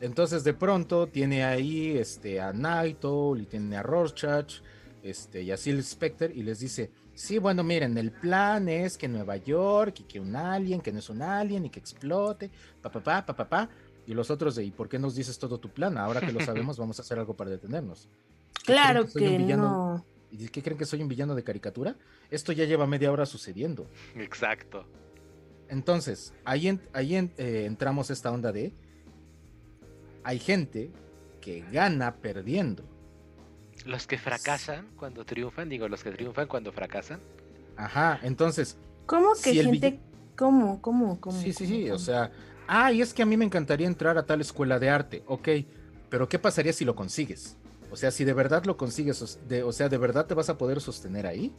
Entonces 0.00 0.44
de 0.44 0.54
pronto 0.54 1.06
tiene 1.06 1.44
ahí 1.44 1.96
este, 1.96 2.40
a 2.40 2.52
Naito, 2.52 3.36
y 3.36 3.46
tiene 3.46 3.76
a 3.76 3.82
Rorschach, 3.82 4.60
este, 5.02 5.42
y 5.42 5.50
a 5.50 5.56
Sil 5.56 5.82
Specter, 5.82 6.36
y 6.36 6.42
les 6.42 6.60
dice, 6.60 6.90
sí, 7.16 7.38
bueno, 7.38 7.64
miren, 7.64 7.98
el 7.98 8.12
plan 8.12 8.68
es 8.68 8.96
que 8.96 9.08
Nueva 9.08 9.36
York, 9.38 9.96
y 10.00 10.02
que 10.04 10.20
un 10.20 10.36
alien, 10.36 10.80
que 10.80 10.92
no 10.92 11.00
es 11.00 11.10
un 11.10 11.20
alien, 11.22 11.64
y 11.64 11.70
que 11.70 11.80
explote, 11.80 12.50
pa, 12.80 12.90
pa, 12.92 13.02
pa, 13.02 13.26
pa, 13.26 13.34
pa, 13.36 13.48
pa. 13.48 13.68
Y 14.06 14.14
los 14.14 14.30
otros 14.30 14.54
de, 14.54 14.62
¿y 14.64 14.70
por 14.70 14.88
qué 14.88 15.00
nos 15.00 15.16
dices 15.16 15.36
todo 15.38 15.58
tu 15.58 15.68
plan? 15.70 15.98
Ahora 15.98 16.20
que 16.20 16.30
lo 16.32 16.38
sabemos, 16.44 16.78
vamos 16.78 17.00
a 17.00 17.02
hacer 17.02 17.18
algo 17.18 17.34
para 17.34 17.50
detenernos. 17.50 18.08
¿Qué 18.64 18.72
creen 18.72 18.78
Claro 18.82 19.06
soy 19.08 19.22
un 19.24 19.28
que 19.32 19.38
villano? 19.38 19.62
no. 19.64 20.06
¿Y 20.30 20.48
qué 20.48 20.62
creen 20.62 20.78
que 20.78 20.84
soy 20.84 21.02
un 21.02 21.08
villano 21.08 21.34
de 21.34 21.42
caricatura? 21.42 21.96
Esto 22.30 22.52
ya 22.52 22.64
lleva 22.64 22.86
media 22.86 23.10
hora 23.10 23.26
sucediendo. 23.26 23.88
Exacto. 24.16 24.86
Entonces, 25.68 26.32
ahí, 26.44 26.68
en- 26.68 26.80
ahí 26.92 27.16
en- 27.16 27.32
eh, 27.38 27.64
entramos 27.66 28.10
esta 28.10 28.30
onda 28.30 28.52
de. 28.52 28.72
Hay 30.24 30.38
gente 30.38 30.90
que 31.40 31.64
gana 31.72 32.16
perdiendo. 32.16 32.84
Los 33.86 34.06
que 34.06 34.18
fracasan 34.18 34.88
cuando 34.96 35.24
triunfan, 35.24 35.68
digo, 35.68 35.88
los 35.88 36.02
que 36.02 36.10
triunfan 36.10 36.48
cuando 36.48 36.72
fracasan. 36.72 37.20
Ajá, 37.76 38.18
entonces, 38.22 38.76
¿Cómo 39.06 39.32
que 39.34 39.50
Si 39.50 39.62
gente? 39.62 40.00
¿Cómo? 40.36 40.82
¿Cómo? 40.82 41.20
¿Cómo? 41.20 41.38
sí, 41.40 41.52
sí, 41.52 41.64
cómo, 41.64 41.76
sí, 41.76 41.90
o 41.90 41.98
sea, 41.98 42.30
ah, 42.66 42.92
y 42.92 43.00
es 43.00 43.14
que 43.14 43.22
a 43.22 43.26
mí 43.26 43.36
me 43.36 43.44
encantaría 43.44 43.86
entrar 43.86 44.18
a 44.18 44.26
tal 44.26 44.40
escuela 44.40 44.78
de 44.78 44.90
arte, 44.90 45.22
ok, 45.26 45.48
pero 46.10 46.28
¿qué 46.28 46.38
pasaría 46.38 46.72
si 46.72 46.84
lo 46.84 46.94
consigues? 46.96 47.56
O 47.90 47.96
sea, 47.96 48.10
si 48.10 48.24
de 48.24 48.32
verdad 48.32 48.64
lo 48.64 48.76
consigues, 48.76 49.38
de- 49.48 49.62
o 49.62 49.72
sea, 49.72 49.88
¿de 49.88 49.98
verdad 49.98 50.26
te 50.26 50.34
vas 50.34 50.48
a 50.48 50.58
poder 50.58 50.80
sostener 50.80 51.26
ahí? 51.26 51.52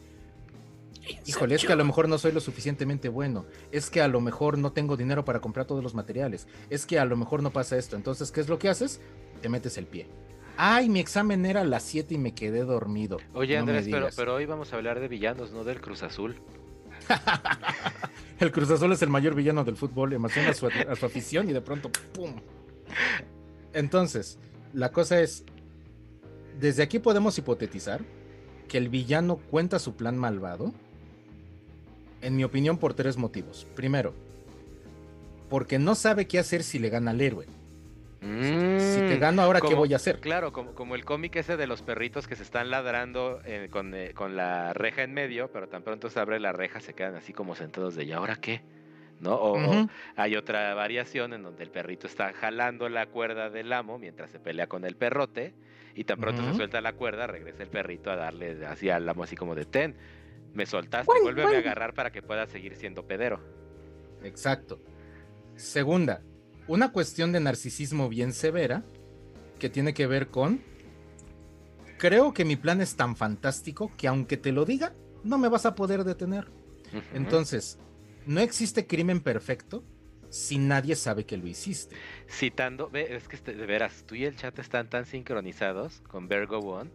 Híjole, 1.25 1.55
es 1.55 1.65
que 1.65 1.71
a 1.71 1.75
lo 1.77 1.85
mejor 1.85 2.09
no 2.09 2.17
soy 2.17 2.33
lo 2.33 2.41
suficientemente 2.41 3.07
bueno. 3.07 3.45
Es 3.71 3.89
que 3.89 4.01
a 4.01 4.09
lo 4.09 4.19
mejor 4.19 4.57
no 4.57 4.73
tengo 4.73 4.97
dinero 4.97 5.23
para 5.23 5.39
comprar 5.39 5.65
todos 5.65 5.81
los 5.81 5.93
materiales. 5.93 6.47
Es 6.69 6.85
que 6.85 6.99
a 6.99 7.05
lo 7.05 7.15
mejor 7.15 7.41
no 7.41 7.51
pasa 7.51 7.77
esto. 7.77 7.95
Entonces, 7.95 8.29
¿qué 8.31 8.41
es 8.41 8.49
lo 8.49 8.59
que 8.59 8.67
haces? 8.67 8.99
Te 9.41 9.47
metes 9.47 9.77
el 9.77 9.85
pie. 9.85 10.07
Ay, 10.57 10.89
mi 10.89 10.99
examen 10.99 11.45
era 11.45 11.61
a 11.61 11.65
las 11.65 11.83
7 11.83 12.15
y 12.15 12.17
me 12.17 12.33
quedé 12.33 12.63
dormido. 12.63 13.17
Oye, 13.33 13.55
No 13.55 13.59
Andrés, 13.61 13.87
pero, 14.15 14.35
hoy 14.35 14.45
vamos 14.45 14.73
a 14.73 14.75
hablar 14.75 14.99
de 14.99 15.07
villanos, 15.07 15.51
no 15.51 15.63
del 15.63 15.79
Cruz 15.79 16.03
Azul. 16.03 16.35
El 18.39 18.51
Cruz 18.51 18.69
Azul 18.69 18.91
es 18.91 19.01
el 19.01 19.09
mayor 19.09 19.33
villano 19.33 19.63
del 19.63 19.77
fútbol. 19.77 20.13
Emociona 20.13 20.49
a 20.49 20.53
su, 20.53 20.67
a 20.67 20.95
su 20.95 21.05
afición 21.05 21.49
y 21.49 21.53
de 21.53 21.61
pronto, 21.61 21.89
¡pum! 22.13 22.33
Entonces, 23.73 24.37
la 24.73 24.91
cosa 24.91 25.19
es, 25.21 25.43
desde 26.59 26.83
aquí 26.83 26.99
podemos 26.99 27.37
hipotetizar 27.37 28.01
que 28.67 28.77
el 28.77 28.89
villano 28.89 29.37
cuenta 29.37 29.79
su 29.79 29.95
plan 29.95 30.17
malvado, 30.17 30.73
en 32.21 32.35
mi 32.35 32.43
opinión, 32.43 32.77
por 32.77 32.93
tres 32.93 33.17
motivos. 33.17 33.65
Primero, 33.75 34.13
porque 35.49 35.79
no 35.79 35.95
sabe 35.95 36.27
qué 36.27 36.39
hacer 36.39 36.63
si 36.63 36.79
le 36.79 36.89
gana 36.89 37.11
al 37.11 37.21
héroe. 37.21 37.47
Si 38.19 39.01
te 39.07 39.17
Mm, 39.17 39.19
gano 39.19 39.41
ahora, 39.43 39.59
¿qué 39.59 39.65
como- 39.67 39.77
voy 39.77 39.93
a 39.93 39.97
hacer? 39.97 40.19
Claro, 40.19 40.51
como, 40.51 40.73
como 40.73 40.95
el 40.95 41.05
cómic 41.05 41.35
ese 41.35 41.55
de 41.57 41.67
los 41.67 41.81
perritos 41.81 42.27
que 42.27 42.35
se 42.35 42.43
están 42.43 42.71
ladrando 42.71 43.41
eh, 43.45 43.67
con, 43.69 43.93
eh, 43.93 44.13
con 44.13 44.35
la 44.35 44.73
reja 44.73 45.03
en 45.03 45.13
medio, 45.13 45.51
pero 45.51 45.67
tan 45.67 45.83
pronto 45.83 46.09
se 46.09 46.19
abre 46.19 46.39
la 46.39 46.51
reja 46.51 46.79
se 46.79 46.93
quedan 46.93 47.15
así 47.15 47.33
como 47.33 47.53
sentados 47.55 47.95
de 47.95 48.05
¿y 48.05 48.11
ahora 48.11 48.35
qué? 48.37 48.61
¿No? 49.19 49.35
O, 49.35 49.87
hay 50.15 50.35
otra 50.35 50.73
variación 50.75 51.33
en 51.33 51.41
donde 51.43 51.63
el 51.63 51.71
perrito 51.71 52.05
está 52.07 52.33
jalando 52.33 52.87
la 52.89 53.07
cuerda 53.07 53.49
del 53.49 53.73
amo 53.73 53.97
mientras 53.97 54.29
se 54.29 54.39
pelea 54.39 54.67
con 54.67 54.85
el 54.85 54.95
perrote 54.95 55.53
y 55.95 56.03
tan 56.03 56.19
pronto 56.19 56.43
se 56.43 56.53
suelta 56.53 56.81
la 56.81 56.93
cuerda, 56.93 57.25
regresa 57.25 57.63
el 57.63 57.69
perrito 57.69 58.11
a 58.11 58.15
darle 58.15 58.63
así 58.67 58.89
al 58.91 59.09
amo 59.09 59.23
así 59.23 59.35
como 59.35 59.55
de 59.55 59.65
ten, 59.65 59.95
me 60.53 60.65
soltaste, 60.67 61.11
vuélveme 61.23 61.55
a 61.55 61.59
agarrar 61.59 61.93
para 61.93 62.11
que 62.11 62.21
pueda 62.21 62.45
seguir 62.47 62.75
siendo 62.75 63.03
pedero. 63.07 63.39
Exacto. 64.23 64.79
Segunda, 65.55 66.21
una 66.67 66.91
cuestión 66.91 67.31
de 67.31 67.39
narcisismo 67.39 68.09
bien 68.09 68.33
severa 68.33 68.83
que 69.59 69.69
tiene 69.69 69.93
que 69.93 70.07
ver 70.07 70.27
con, 70.27 70.61
creo 71.97 72.33
que 72.33 72.45
mi 72.45 72.55
plan 72.55 72.81
es 72.81 72.95
tan 72.95 73.15
fantástico 73.15 73.91
que 73.97 74.07
aunque 74.07 74.37
te 74.37 74.51
lo 74.51 74.65
diga, 74.65 74.93
no 75.23 75.37
me 75.37 75.49
vas 75.49 75.65
a 75.65 75.75
poder 75.75 76.03
detener. 76.03 76.47
Entonces, 77.13 77.79
no 78.25 78.39
existe 78.39 78.87
crimen 78.87 79.19
perfecto 79.21 79.83
si 80.29 80.57
nadie 80.57 80.95
sabe 80.95 81.25
que 81.25 81.37
lo 81.37 81.47
hiciste. 81.47 81.95
citando, 82.29 82.89
ve, 82.89 83.15
es 83.15 83.27
que 83.27 83.37
este- 83.37 83.53
de 83.55 83.65
veras, 83.65 84.03
tú 84.05 84.15
y 84.15 84.25
el 84.25 84.35
chat 84.35 84.57
están 84.59 84.89
tan 84.89 85.05
sincronizados 85.05 86.01
con 86.01 86.27
Vergo 86.27 86.59
One, 86.59 86.91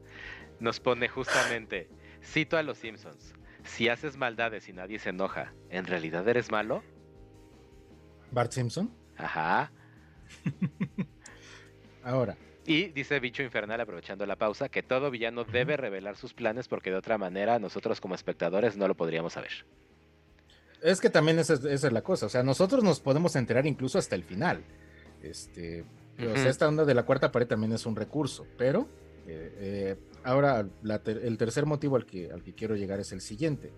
nos 0.61 0.81
pone 0.81 1.09
justamente, 1.09 1.89
cito 2.23 2.57
a 2.59 2.63
los 2.63 2.79
Simpsons, 2.79 3.33
si 3.65 3.89
haces 3.89 4.17
maldades 4.17 4.69
y 4.69 4.73
nadie 4.75 4.99
se 4.99 5.09
enoja, 5.11 5.55
¿en 5.71 5.87
realidad 5.87 6.29
eres 6.29 6.51
malo? 6.51 6.83
Bart 8.31 8.53
Simpson. 8.53 8.91
Ajá. 9.17 9.71
Ahora, 12.05 12.37
Y 12.67 12.89
dice 12.89 13.21
Bicho 13.21 13.43
Infernal, 13.43 13.81
aprovechando 13.81 14.27
la 14.27 14.37
pausa, 14.37 14.69
que 14.69 14.83
todo 14.83 15.11
villano 15.11 15.45
debe 15.45 15.77
revelar 15.77 16.17
sus 16.17 16.35
planes 16.35 16.69
porque 16.69 16.91
de 16.91 16.97
otra 16.97 17.19
manera 17.19 17.59
nosotros 17.59 18.01
como 18.01 18.15
espectadores 18.15 18.77
no 18.77 18.89
lo 18.89 18.95
podríamos 18.97 19.35
saber. 19.35 19.51
es 20.83 21.01
que 21.01 21.11
también 21.11 21.39
esa 21.39 21.55
es, 21.55 21.65
esa 21.65 21.87
es 21.87 21.93
la 21.93 22.03
cosa. 22.03 22.27
O 22.27 22.29
sea, 22.29 22.43
nosotros 22.43 22.83
nos 22.83 22.99
podemos 23.01 23.37
enterar 23.37 23.67
incluso 23.67 23.99
hasta 23.99 24.15
el 24.17 24.25
final. 24.25 24.65
Este, 25.23 25.85
o 26.19 26.25
Ujú. 26.25 26.37
sea, 26.37 26.51
esta 26.51 26.67
onda 26.69 26.85
de 26.85 26.95
la 26.95 27.05
cuarta 27.05 27.31
pared 27.31 27.47
también 27.47 27.73
es 27.73 27.87
un 27.87 27.95
recurso, 27.95 28.47
pero 28.59 28.89
eh, 29.29 29.53
eh, 29.59 29.97
ahora 30.25 30.67
la 30.83 30.99
ter- 31.01 31.25
el 31.25 31.39
tercer 31.39 31.67
motivo 31.67 31.95
al 31.97 32.05
que, 32.05 32.33
al 32.33 32.43
que 32.43 32.53
quiero 32.55 32.75
llegar 32.75 32.99
es 32.99 33.13
el 33.13 33.21
siguiente. 33.21 33.71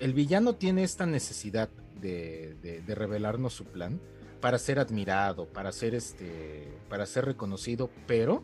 El 0.00 0.14
villano 0.14 0.54
tiene 0.56 0.82
esta 0.84 1.06
necesidad 1.06 1.68
de, 2.00 2.54
de- 2.62 2.80
de 2.82 2.94
revelarnos 2.94 3.52
su 3.54 3.64
plan 3.64 4.00
para 4.40 4.58
ser 4.58 4.78
admirado, 4.78 5.46
para 5.46 5.72
ser 5.72 5.94
este, 5.94 6.68
para 6.88 7.06
ser 7.06 7.24
reconocido, 7.24 7.90
pero 8.06 8.42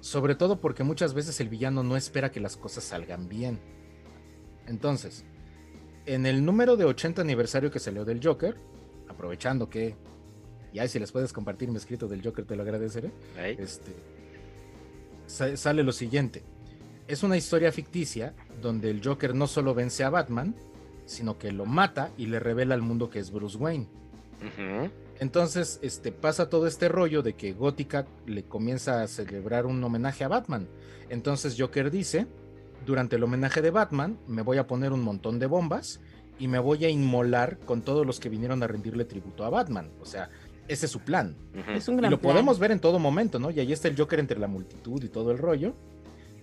sobre 0.00 0.34
todo 0.34 0.60
porque 0.60 0.82
muchas 0.82 1.14
veces 1.14 1.38
el 1.40 1.48
villano 1.48 1.82
no 1.84 1.96
espera 1.96 2.30
que 2.32 2.40
las 2.40 2.56
cosas 2.56 2.82
salgan 2.84 3.28
bien. 3.28 3.60
Entonces, 4.66 5.24
en 6.06 6.26
el 6.26 6.44
número 6.44 6.76
de 6.76 6.84
80 6.84 7.22
aniversario 7.22 7.70
que 7.70 7.78
salió 7.78 8.04
del 8.04 8.20
Joker, 8.24 8.56
aprovechando 9.08 9.68
que 9.70 9.94
ya 10.72 10.88
si 10.88 10.98
les 10.98 11.12
puedes 11.12 11.32
compartir 11.32 11.68
mi 11.68 11.76
escrito 11.76 12.08
del 12.08 12.22
Joker 12.24 12.44
te 12.44 12.56
lo 12.56 12.62
agradeceré. 12.62 13.12
¿eh? 13.36 13.56
Este 13.58 13.92
sa- 15.26 15.56
sale 15.56 15.82
lo 15.82 15.92
siguiente. 15.92 16.42
Es 17.06 17.22
una 17.22 17.36
historia 17.36 17.70
ficticia 17.72 18.34
donde 18.60 18.90
el 18.90 19.02
Joker 19.04 19.34
no 19.34 19.46
solo 19.46 19.74
vence 19.74 20.02
a 20.04 20.10
Batman, 20.10 20.54
sino 21.06 21.38
que 21.38 21.52
lo 21.52 21.66
mata 21.66 22.10
y 22.16 22.26
le 22.26 22.38
revela 22.40 22.74
al 22.74 22.82
mundo 22.82 23.10
que 23.10 23.18
es 23.18 23.30
Bruce 23.30 23.56
Wayne. 23.58 23.86
Entonces, 25.20 25.78
este 25.82 26.10
pasa 26.10 26.48
todo 26.48 26.66
este 26.66 26.88
rollo 26.88 27.22
de 27.22 27.34
que 27.34 27.52
Gótica 27.52 28.06
le 28.26 28.42
comienza 28.44 29.02
a 29.02 29.08
celebrar 29.08 29.66
un 29.66 29.82
homenaje 29.84 30.24
a 30.24 30.28
Batman. 30.28 30.66
Entonces 31.10 31.54
Joker 31.58 31.90
dice, 31.90 32.26
durante 32.86 33.16
el 33.16 33.22
homenaje 33.22 33.62
de 33.62 33.70
Batman, 33.70 34.18
me 34.26 34.42
voy 34.42 34.58
a 34.58 34.66
poner 34.66 34.92
un 34.92 35.02
montón 35.02 35.38
de 35.38 35.46
bombas 35.46 36.00
y 36.38 36.48
me 36.48 36.58
voy 36.58 36.84
a 36.84 36.88
inmolar 36.88 37.58
con 37.58 37.82
todos 37.82 38.04
los 38.04 38.18
que 38.18 38.28
vinieron 38.28 38.62
a 38.62 38.66
rendirle 38.66 39.04
tributo 39.04 39.44
a 39.44 39.50
Batman. 39.50 39.90
O 40.00 40.06
sea, 40.06 40.28
ese 40.66 40.86
es 40.86 40.92
su 40.92 41.00
plan. 41.00 41.36
Es 41.68 41.86
un 41.86 41.94
Y 41.94 41.98
gran 41.98 42.10
lo 42.10 42.18
plan. 42.18 42.32
podemos 42.32 42.58
ver 42.58 42.72
en 42.72 42.80
todo 42.80 42.98
momento, 42.98 43.38
¿no? 43.38 43.50
Y 43.50 43.60
ahí 43.60 43.72
está 43.72 43.86
el 43.88 43.96
Joker 43.96 44.18
entre 44.18 44.40
la 44.40 44.48
multitud 44.48 45.00
y 45.04 45.08
todo 45.08 45.30
el 45.30 45.38
rollo. 45.38 45.74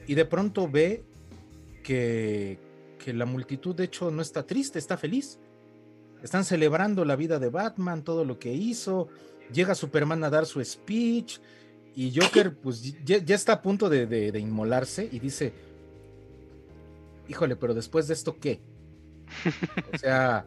Y 0.08 0.16
de 0.16 0.24
pronto 0.26 0.70
ve 0.70 1.04
que, 1.84 2.60
que 3.00 3.14
la 3.14 3.26
multitud, 3.26 3.74
de 3.76 3.86
hecho, 3.86 4.12
no 4.12 4.22
está 4.22 4.46
triste, 4.46 4.78
está 4.78 4.96
feliz. 4.98 5.40
Están 6.22 6.44
celebrando 6.46 7.04
la 7.06 7.16
vida 7.16 7.40
de 7.40 7.50
Batman, 7.50 8.04
todo 8.04 8.26
lo 8.26 8.38
que 8.38 8.54
hizo. 8.54 9.08
Llega 9.52 9.74
Superman 9.74 10.24
a 10.24 10.30
dar 10.30 10.46
su 10.46 10.64
speech. 10.64 11.40
Y 11.96 12.14
Joker, 12.18 12.56
pues 12.56 12.84
ya, 13.04 13.18
ya 13.18 13.36
está 13.36 13.54
a 13.54 13.62
punto 13.64 13.90
de, 13.90 14.06
de- 14.06 14.32
de 14.32 14.40
inmolarse 14.40 15.10
y 15.12 15.18
dice: 15.20 15.54
Híjole, 17.28 17.56
pero 17.56 17.74
después 17.74 18.08
de 18.08 18.14
esto, 18.14 18.38
¿qué? 18.40 18.60
O 19.94 19.98
sea. 19.98 20.46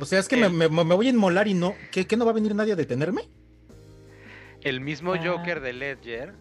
O 0.00 0.04
sea, 0.06 0.18
es 0.20 0.28
que 0.28 0.36
me, 0.36 0.48
me- 0.48 0.68
me 0.68 0.94
voy 0.94 1.06
a 1.08 1.10
inmolar 1.10 1.48
y 1.48 1.54
no. 1.54 1.74
¿Qué, 1.90 2.06
qué 2.06 2.16
no 2.16 2.24
va 2.24 2.30
a 2.30 2.34
venir 2.34 2.54
nadie 2.54 2.72
a 2.72 2.76
detenerme? 2.76 3.28
El 4.62 4.80
mismo 4.80 5.14
Ah. 5.14 5.20
Joker 5.22 5.60
de 5.60 5.72
Ledger 5.72 6.34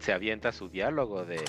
se 0.00 0.12
avienta 0.12 0.52
su 0.52 0.68
diálogo 0.68 1.24
de 1.24 1.40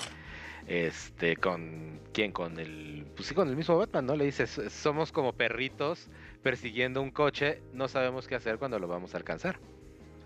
este 0.66 1.36
con 1.36 2.00
quién 2.12 2.32
con 2.32 2.58
el 2.58 3.06
pues 3.16 3.28
sí 3.28 3.34
con 3.34 3.48
el 3.48 3.56
mismo 3.56 3.76
Batman, 3.78 4.06
¿no? 4.06 4.16
Le 4.16 4.24
dice, 4.24 4.44
"S- 4.44 4.70
"Somos 4.70 5.12
como 5.12 5.32
perritos 5.32 6.08
persiguiendo 6.42 7.02
un 7.02 7.10
coche, 7.10 7.60
no 7.72 7.88
sabemos 7.88 8.26
qué 8.26 8.34
hacer 8.34 8.58
cuando 8.58 8.78
lo 8.78 8.88
vamos 8.88 9.14
a 9.14 9.16
alcanzar." 9.18 9.58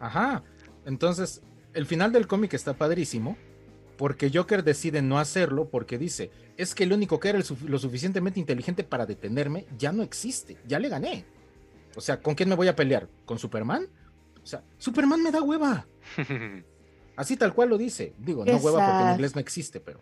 Ajá. 0.01 0.43
Entonces, 0.85 1.43
el 1.73 1.87
final 1.87 2.13
del 2.13 2.27
cómic 2.27 2.55
está 2.55 2.75
padrísimo. 2.75 3.37
Porque 3.97 4.29
Joker 4.35 4.65
decide 4.65 5.03
no 5.03 5.21
hacerlo 5.21 5.69
porque 5.71 5.99
dice, 5.99 6.33
es 6.57 6.75
que 6.75 6.83
el 6.83 6.93
único 6.93 7.21
que 7.21 7.29
era 7.29 7.39
el 7.39 7.45
lo 7.67 7.79
suficientemente 7.79 8.41
inteligente 8.41 8.83
para 8.83 9.07
detenerme 9.07 9.67
ya 9.79 9.93
no 9.93 10.03
existe, 10.03 10.57
ya 10.67 10.81
le 10.81 10.89
gané. 10.89 11.25
O 11.95 12.01
sea, 12.01 12.21
¿con 12.21 12.35
quién 12.35 12.49
me 12.49 12.57
voy 12.57 12.67
a 12.67 12.75
pelear? 12.75 13.09
¿Con 13.25 13.39
Superman? 13.39 13.87
O 14.43 14.47
sea, 14.47 14.65
Superman 14.79 15.23
me 15.23 15.31
da 15.31 15.43
hueva. 15.43 15.87
Así 17.17 17.37
tal 17.37 17.55
cual 17.55 17.69
lo 17.69 17.79
dice. 17.79 18.13
Digo, 18.19 18.45
no 18.45 18.57
hueva 18.57 18.85
porque 18.87 19.03
en 19.05 19.11
inglés 19.13 19.35
no 19.35 19.41
existe, 19.41 19.81
pero. 19.81 20.01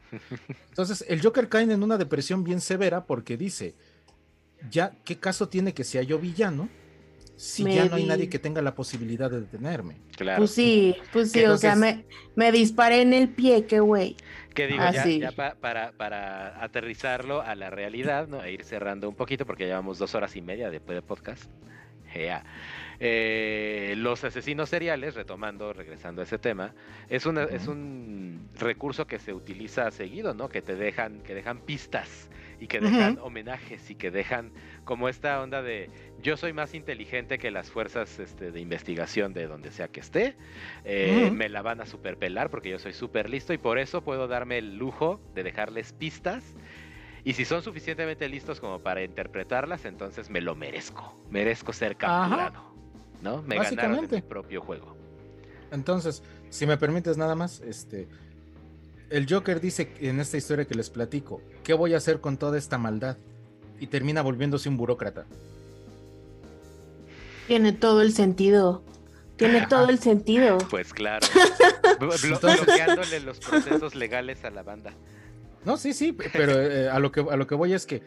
Entonces, 0.71 1.05
el 1.09 1.21
Joker 1.23 1.49
cae 1.49 1.63
en 1.65 1.83
una 1.83 1.99
depresión 1.99 2.43
bien 2.45 2.61
severa 2.61 3.05
porque 3.05 3.37
dice: 3.37 3.75
Ya, 4.71 4.93
¿qué 5.05 5.19
caso 5.19 5.49
tiene 5.49 5.75
que 5.75 5.85
sea 5.85 6.03
yo 6.03 6.19
villano 6.19 6.69
si 7.37 7.65
ya 7.65 7.87
no 7.87 7.97
hay 7.97 8.05
nadie 8.05 8.29
que 8.29 8.39
tenga 8.39 8.63
la 8.63 8.75
posibilidad 8.75 9.31
de 9.31 9.41
detenerme? 9.41 9.97
claro. 10.17 10.39
Pues 10.39 10.53
sí, 10.53 10.95
pues 11.13 11.33
sí, 11.33 11.45
o 11.45 11.59
sea, 11.59 11.75
me, 11.77 12.05
me 12.37 12.53
disparé 12.53 13.03
en 13.03 13.13
el 13.13 13.29
pie, 13.29 13.67
qué 13.67 13.81
güey. 13.81 14.17
Que 14.55 14.67
digo, 14.67 14.83
Ah, 14.83 14.93
ya, 14.93 15.03
sí. 15.03 15.19
ya 15.19 15.33
pa- 15.33 15.55
para, 15.55 15.93
para 15.93 16.63
aterrizarlo 16.63 17.41
a 17.43 17.55
la 17.55 17.71
realidad, 17.71 18.29
¿no? 18.29 18.45
E 18.45 18.53
ir 18.53 18.65
cerrando 18.65 19.09
un 19.09 19.15
poquito 19.17 19.47
porque 19.47 19.65
llevamos 19.67 19.99
dos 19.99 20.15
horas 20.15 20.37
y 20.37 20.43
media 20.43 20.71
de, 20.71 20.79
de 20.79 21.03
podcast. 21.03 21.45
Ea. 22.15 22.45
Eh, 23.01 23.95
los 23.97 24.25
asesinos 24.25 24.69
seriales, 24.69 25.15
retomando, 25.15 25.73
regresando 25.73 26.21
a 26.21 26.25
ese 26.25 26.39
tema, 26.39 26.75
es, 27.09 27.27
una, 27.27 27.45
es 27.45 27.67
un 27.67 28.49
recurso 28.59 29.07
que 29.07 29.19
se 29.19 29.33
utiliza 29.33 29.91
seguido, 29.91 30.35
¿no? 30.35 30.49
Que 30.49 30.63
te 30.63 30.77
dejan, 30.77 31.21
que 31.23 31.35
dejan 31.35 31.61
pistas 31.61 32.31
y 32.63 32.69
que 32.69 32.79
dejan 32.79 33.19
homenajes 33.21 33.91
y 33.91 33.97
que 33.97 34.13
dejan 34.13 34.53
como 34.85 35.09
esta 35.09 35.43
onda 35.43 35.63
de 35.63 35.91
yo 36.23 36.37
soy 36.37 36.53
más 36.53 36.75
inteligente 36.75 37.39
que 37.39 37.51
las 37.51 37.73
fuerzas 37.73 38.21
este, 38.21 38.53
de 38.53 38.61
investigación 38.61 39.33
de 39.33 39.49
donde 39.49 39.73
sea 39.73 39.89
que 39.89 39.99
esté, 39.99 40.37
eh, 40.85 41.33
me 41.33 41.49
la 41.49 41.63
van 41.63 41.81
a 41.81 41.87
superpelar 41.87 42.51
porque 42.51 42.71
yo 42.71 42.79
soy 42.79 42.93
súper 42.93 43.29
listo 43.29 43.53
y 43.53 43.59
por 43.59 43.81
eso 43.81 44.05
puedo 44.05 44.29
darme 44.29 44.59
el 44.59 44.77
lujo 44.77 45.21
de 45.35 45.43
dejarles 45.43 45.93
pistas. 45.93 46.45
Y 47.25 47.33
si 47.35 47.45
son 47.45 47.63
suficientemente 47.63 48.29
listos 48.29 48.61
como 48.61 48.81
para 48.81 49.03
interpretarlas, 49.03 49.85
entonces 49.85 50.31
me 50.31 50.41
lo 50.41 50.55
merezco. 50.55 51.21
Merezco 51.31 51.73
ser 51.73 51.97
capturado. 51.97 52.72
¿No? 53.23 53.43
Me 53.43 53.55
ganaron 53.57 53.57
en 53.57 53.59
Básicamente. 53.59 54.17
mi 54.17 54.23
propio 54.23 54.61
juego. 54.61 54.97
Entonces, 55.71 56.23
si 56.51 56.67
me 56.67 56.77
permites 56.77 57.17
nada 57.17 57.35
más, 57.35 57.61
este. 57.61 58.09
El 59.11 59.27
Joker 59.33 59.61
dice 59.61 59.93
en 60.01 60.21
esta 60.21 60.37
historia 60.37 60.65
que 60.65 60.75
les 60.75 60.91
platico: 60.91 61.41
¿Qué 61.63 61.75
voy 61.75 61.95
a 61.95 61.99
hacer 61.99 62.21
con 62.21 62.37
toda 62.37 62.59
esta 62.59 62.79
maldad? 62.79 63.17
Y 63.79 63.87
termina 63.89 64.23
volviéndose 64.23 64.69
un 64.69 64.77
burócrata. 64.77 65.25
Tiene 67.47 67.73
todo 67.73 68.03
el 68.03 68.13
sentido. 68.13 68.83
Tiene 69.37 69.67
todo 69.69 69.89
el 69.89 69.99
sentido. 69.99 70.59
Pues 70.71 70.93
claro. 70.93 71.27
Blo- 71.99 72.11
blo- 72.13 72.35
Entonces- 72.35 72.65
bloqueándole 72.67 73.21
los 73.21 73.39
procesos 73.41 73.95
legales 73.95 74.45
a 74.45 74.51
la 74.51 74.63
banda. 74.63 74.93
No, 75.65 75.77
sí, 75.77 75.93
sí, 75.93 76.13
pe- 76.13 76.29
pero 76.33 76.61
eh, 76.61 76.89
a, 76.91 76.99
lo 76.99 77.13
que, 77.13 77.21
a 77.21 77.37
lo 77.37 77.47
que 77.47 77.55
voy 77.55 77.73
es 77.73 77.87
que 77.87 78.03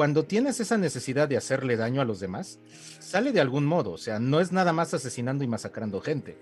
cuando 0.00 0.24
tienes 0.24 0.60
esa 0.60 0.78
necesidad 0.78 1.28
de 1.28 1.36
hacerle 1.36 1.76
daño 1.76 2.00
a 2.00 2.06
los 2.06 2.20
demás, 2.20 2.58
sale 3.00 3.32
de 3.32 3.40
algún 3.42 3.66
modo. 3.66 3.90
O 3.90 3.98
sea, 3.98 4.18
no 4.18 4.40
es 4.40 4.50
nada 4.50 4.72
más 4.72 4.94
asesinando 4.94 5.44
y 5.44 5.46
masacrando 5.46 6.00
gente. 6.00 6.38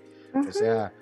O 0.47 0.53
sea, 0.53 0.93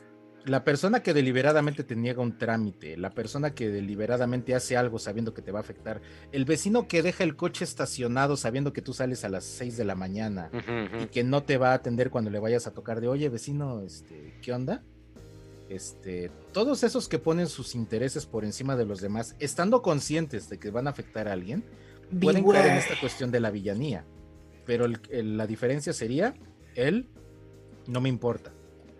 la 0.43 0.63
persona 0.63 1.03
que 1.03 1.13
deliberadamente 1.13 1.83
te 1.83 1.95
niega 1.95 2.19
un 2.19 2.39
trámite, 2.39 2.97
la 2.97 3.11
persona 3.11 3.53
que 3.53 3.69
deliberadamente 3.69 4.55
hace 4.55 4.75
algo 4.75 4.97
sabiendo 4.97 5.35
que 5.35 5.43
te 5.43 5.51
va 5.51 5.59
a 5.59 5.61
afectar, 5.61 6.01
el 6.31 6.45
vecino 6.45 6.87
que 6.87 7.03
deja 7.03 7.23
el 7.23 7.35
coche 7.35 7.63
estacionado 7.63 8.35
sabiendo 8.37 8.73
que 8.73 8.81
tú 8.81 8.91
sales 8.91 9.23
a 9.23 9.29
las 9.29 9.43
6 9.43 9.77
de 9.77 9.85
la 9.85 9.93
mañana 9.93 10.49
y 10.99 11.05
que 11.09 11.23
no 11.23 11.43
te 11.43 11.57
va 11.57 11.73
a 11.73 11.75
atender 11.75 12.09
cuando 12.09 12.31
le 12.31 12.39
vayas 12.39 12.65
a 12.65 12.73
tocar 12.73 13.01
de, 13.01 13.07
oye, 13.07 13.29
vecino, 13.29 13.81
este, 13.81 14.33
¿qué 14.41 14.51
onda? 14.51 14.83
Este, 15.69 16.31
todos 16.53 16.81
esos 16.83 17.07
que 17.07 17.19
ponen 17.19 17.45
sus 17.45 17.75
intereses 17.75 18.25
por 18.25 18.45
encima 18.45 18.75
de 18.75 18.85
los 18.85 18.99
demás, 18.99 19.35
estando 19.37 19.83
conscientes 19.83 20.49
de 20.49 20.57
que 20.57 20.71
van 20.71 20.87
a 20.87 20.89
afectar 20.89 21.27
a 21.27 21.33
alguien, 21.33 21.63
pueden 22.21 22.43
caer 22.49 22.67
en 22.71 22.77
esta 22.77 22.99
cuestión 22.99 23.31
de 23.31 23.39
la 23.39 23.51
villanía. 23.51 24.05
Pero 24.65 24.85
el- 24.85 24.99
el- 25.09 25.37
la 25.37 25.47
diferencia 25.47 25.93
sería, 25.93 26.33
él 26.75 27.07
no 27.87 28.01
me 28.01 28.09
importa. 28.09 28.51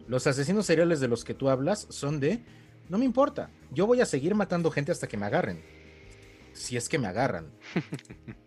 Los 0.07 0.25
asesinos 0.27 0.65
seriales 0.65 0.99
de 0.99 1.07
los 1.09 1.23
que 1.25 1.33
tú 1.33 1.49
hablas 1.49 1.87
son 1.89 2.19
de, 2.19 2.43
no 2.89 2.97
me 2.97 3.05
importa, 3.05 3.49
yo 3.71 3.85
voy 3.85 3.99
a 4.01 4.05
seguir 4.05 4.33
matando 4.35 4.71
gente 4.71 4.91
hasta 4.91 5.07
que 5.07 5.17
me 5.17 5.25
agarren. 5.25 5.61
Si 6.53 6.77
es 6.77 6.87
que 6.89 6.97
me 6.97 7.07
agarran. 7.07 7.47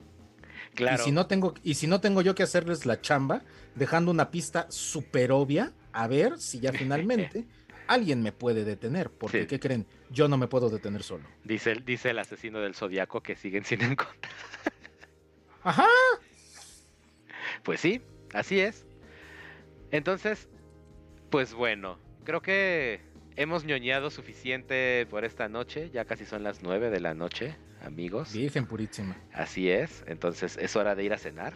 Claro. 0.74 1.02
Y 1.02 1.04
si 1.04 1.10
no 1.12 1.26
tengo, 1.26 1.54
y 1.64 1.74
si 1.74 1.88
no 1.88 2.00
tengo 2.00 2.22
yo 2.22 2.36
que 2.36 2.44
hacerles 2.44 2.86
la 2.86 3.00
chamba, 3.00 3.42
dejando 3.74 4.10
una 4.12 4.30
pista 4.30 4.66
súper 4.70 5.32
obvia, 5.32 5.72
a 5.92 6.06
ver 6.06 6.38
si 6.38 6.60
ya 6.60 6.72
finalmente 6.72 7.44
alguien 7.88 8.22
me 8.22 8.30
puede 8.30 8.64
detener. 8.64 9.10
Porque, 9.10 9.40
Sí. 9.42 9.46
¿qué 9.48 9.58
creen? 9.58 9.86
Yo 10.10 10.28
no 10.28 10.36
me 10.36 10.48
puedo 10.48 10.68
detener 10.70 11.02
solo. 11.02 11.24
Dice, 11.44 11.72
el- 11.72 11.84
dice 11.84 12.10
el 12.10 12.18
asesino 12.18 12.58
del 12.60 12.74
zodiaco 12.74 13.22
que 13.22 13.36
siguen 13.36 13.64
sin 13.64 13.80
encontrar. 13.82 14.32
Ajá. 15.62 15.86
Pues 17.62 17.80
sí, 17.80 18.02
así 18.34 18.60
es. 18.60 18.86
Entonces, 19.90 20.48
pues 21.30 21.52
bueno, 21.54 21.98
creo 22.24 22.40
que 22.42 23.00
hemos 23.36 23.64
ñoñado 23.64 24.10
suficiente 24.10 25.06
por 25.10 25.24
esta 25.24 25.48
noche. 25.48 25.90
Ya 25.92 26.04
casi 26.04 26.24
son 26.24 26.42
las 26.42 26.62
nueve 26.62 26.90
de 26.90 27.00
la 27.00 27.14
noche, 27.14 27.56
amigos. 27.84 28.32
Virgen 28.32 28.66
purísima. 28.66 29.16
Así 29.32 29.70
es. 29.70 30.04
Entonces 30.06 30.56
es 30.56 30.74
hora 30.76 30.94
de 30.94 31.04
ir 31.04 31.12
a 31.12 31.18
cenar. 31.18 31.54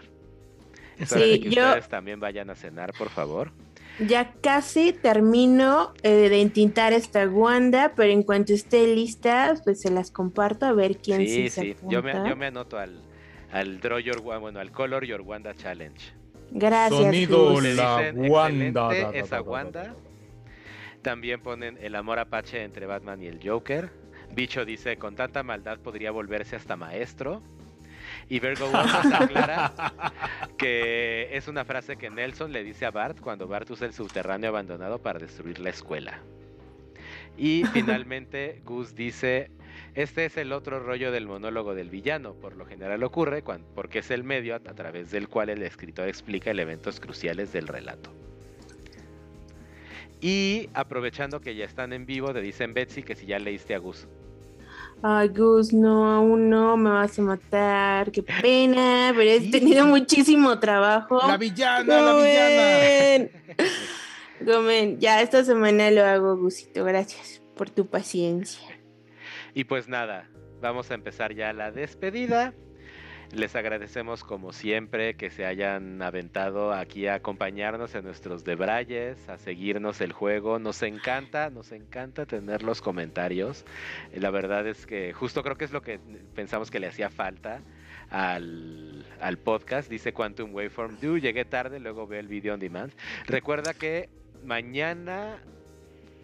Es 0.99 1.10
hora 1.12 1.23
de 1.26 1.41
que 1.41 1.50
yo 1.50 1.62
ustedes 1.66 1.89
también 1.89 2.20
vayan 2.20 2.50
a 2.50 2.55
cenar, 2.55 2.92
por 2.97 3.08
favor. 3.08 3.50
Ya 3.98 4.32
casi 4.40 4.92
termino 4.92 5.92
eh, 6.02 6.28
de 6.28 6.40
entintar 6.40 6.92
esta 6.92 7.28
Wanda, 7.28 7.92
pero 7.94 8.12
en 8.12 8.23
cuanto 8.23 8.52
esté 8.52 8.86
lista, 8.94 9.55
pues 9.64 9.81
se 9.81 9.90
las 9.90 10.10
comparto 10.10 10.66
a 10.66 10.73
ver 10.73 10.98
quién 10.98 11.26
sí, 11.28 11.28
Sí, 11.28 11.48
se 11.48 11.60
sí. 11.60 11.76
Yo 11.82 12.02
me, 12.02 12.12
apunta. 12.12 12.28
yo 12.28 12.36
me 12.36 12.47
anoto 12.47 12.78
al, 12.78 13.02
al 13.50 13.81
Draw 13.81 13.98
Your 14.00 14.20
bueno, 14.20 14.58
al 14.60 14.73
Color 14.73 15.05
Your 15.05 15.20
Wanda 15.23 15.55
Challenge. 15.55 16.00
Gracias. 16.50 17.16
Sonido 17.16 17.60
la 17.60 18.12
Wanda. 18.14 18.90
excelente 18.90 19.00
da, 19.00 19.10
da, 19.12 19.18
esa 19.18 19.36
da, 19.36 19.42
da, 19.42 19.50
Wanda. 19.50 19.82
da, 19.82 19.89
da. 19.89 19.97
También 21.02 21.40
ponen 21.42 21.78
el 21.81 21.94
amor 21.97 22.18
apache 22.18 22.62
entre 22.62 22.86
Batman 22.86 23.23
y 23.23 23.26
el 23.26 23.40
Joker. 23.47 23.90
Bicho 24.34 24.64
dice, 24.64 24.97
con 24.97 25.14
tanta 25.16 25.42
maldad 25.42 25.78
podría 25.81 26.10
volverse 26.10 26.56
hasta 26.56 26.76
maestro. 26.76 27.42
Y 28.28 28.41
Virgo 28.41 28.67
One 28.67 28.91
nos 28.91 29.12
aclara 29.12 29.73
que 30.57 31.28
es 31.36 31.47
una 31.49 31.65
frase 31.65 31.97
que 31.97 32.09
Nelson 32.11 32.53
le 32.53 32.65
dice 32.65 32.86
a 32.86 32.91
Bart 32.91 33.20
cuando 33.20 33.47
Bart 33.47 33.70
usa 33.70 33.86
el 33.86 33.93
subterráneo 33.93 34.49
abandonado 34.51 34.99
para 35.01 35.19
destruir 35.19 35.59
la 35.59 35.70
escuela. 35.70 36.20
Y 37.36 37.65
finalmente 37.73 38.62
Gus 38.65 38.94
dice, 38.94 39.51
este 39.94 40.25
es 40.25 40.36
el 40.36 40.53
otro 40.53 40.81
rollo 40.81 41.12
del 41.12 41.27
monólogo 41.27 41.75
del 41.75 41.91
villano, 41.91 42.35
por 42.35 42.57
lo 42.57 42.65
general 42.65 43.03
ocurre 43.03 43.43
cuan- 43.43 43.65
porque 43.75 43.99
es 43.99 44.11
el 44.11 44.25
medio 44.25 44.55
a, 44.55 44.57
a 44.57 44.75
través 44.75 45.11
del 45.11 45.28
cual 45.28 45.51
el 45.51 45.62
escritor 45.62 46.09
explica 46.09 46.51
elementos 46.51 47.01
cruciales 47.01 47.53
del 47.53 47.69
relato. 47.69 48.11
Y 50.20 50.70
aprovechando 50.73 51.41
que 51.41 51.55
ya 51.55 51.67
están 51.67 51.93
en 51.93 52.07
vivo, 52.07 52.33
te 52.33 52.41
dicen 52.41 52.73
Betsy 52.73 53.03
que 53.03 53.15
si 53.15 53.27
ya 53.27 53.39
leíste 53.39 53.75
a 53.75 53.78
Gus. 53.78 54.07
Ay, 55.02 55.28
Gus, 55.28 55.73
no, 55.73 56.10
aún 56.10 56.48
no, 56.48 56.76
me 56.76 56.90
vas 56.90 57.18
a 57.18 57.23
matar, 57.23 58.10
qué 58.10 58.23
pena, 58.23 59.12
pero 59.14 59.31
he 59.31 59.50
tenido 59.50 59.86
muchísimo 59.86 60.58
trabajo. 60.58 61.20
La 61.26 61.36
villana, 61.36 62.00
la 62.00 62.14
villana. 62.14 63.28
Gomen. 63.28 63.31
Gomen, 64.40 65.00
ya 65.00 65.23
esta 65.23 65.44
semana 65.44 65.90
lo 65.90 66.05
hago, 66.05 66.36
Gusito, 66.36 66.84
gracias 66.84 67.42
por 67.55 67.70
tu 67.70 67.86
paciencia. 67.86 68.68
Y 69.55 69.64
pues 69.64 69.89
nada, 69.89 70.28
vamos 70.60 70.90
a 70.90 70.94
empezar 70.94 71.34
ya 71.34 71.52
la 71.52 71.70
despedida. 71.70 72.55
Les 73.33 73.57
agradecemos 73.57 74.23
como 74.23 74.53
siempre 74.53 75.15
que 75.15 75.31
se 75.31 75.44
hayan 75.44 76.01
aventado 76.03 76.73
aquí 76.73 77.07
a 77.07 77.15
acompañarnos 77.15 77.94
en 77.94 78.05
nuestros 78.05 78.44
debrayes, 78.44 79.28
a 79.28 79.39
seguirnos 79.39 80.01
el 80.01 80.12
juego. 80.12 80.59
Nos 80.59 80.83
encanta, 80.83 81.51
nos 81.51 81.73
encanta 81.73 82.27
tener 82.27 82.62
los 82.62 82.81
comentarios. 82.81 83.65
La 84.15 84.31
verdad 84.31 84.67
es 84.67 84.86
que 84.86 85.12
justo 85.12 85.43
creo 85.43 85.57
que 85.57 85.65
es 85.65 85.73
lo 85.73 85.83
que 85.83 85.99
pensamos 86.35 86.70
que 86.70 86.81
le 86.81 86.86
hacía 86.86 87.11
falta 87.11 87.61
al, 88.11 89.05
al 89.20 89.39
podcast. 89.39 89.91
Dice 89.91 90.12
Quantum 90.12 90.55
Waveform 90.55 90.99
Do, 91.01 91.17
llegué 91.17 91.44
tarde, 91.44 91.81
luego 91.81 92.07
ve 92.07 92.20
el 92.20 92.28
video 92.28 92.55
on 92.55 92.61
demand. 92.61 92.93
Recuerda 93.27 93.75
que 93.75 94.09
mañana 94.44 95.41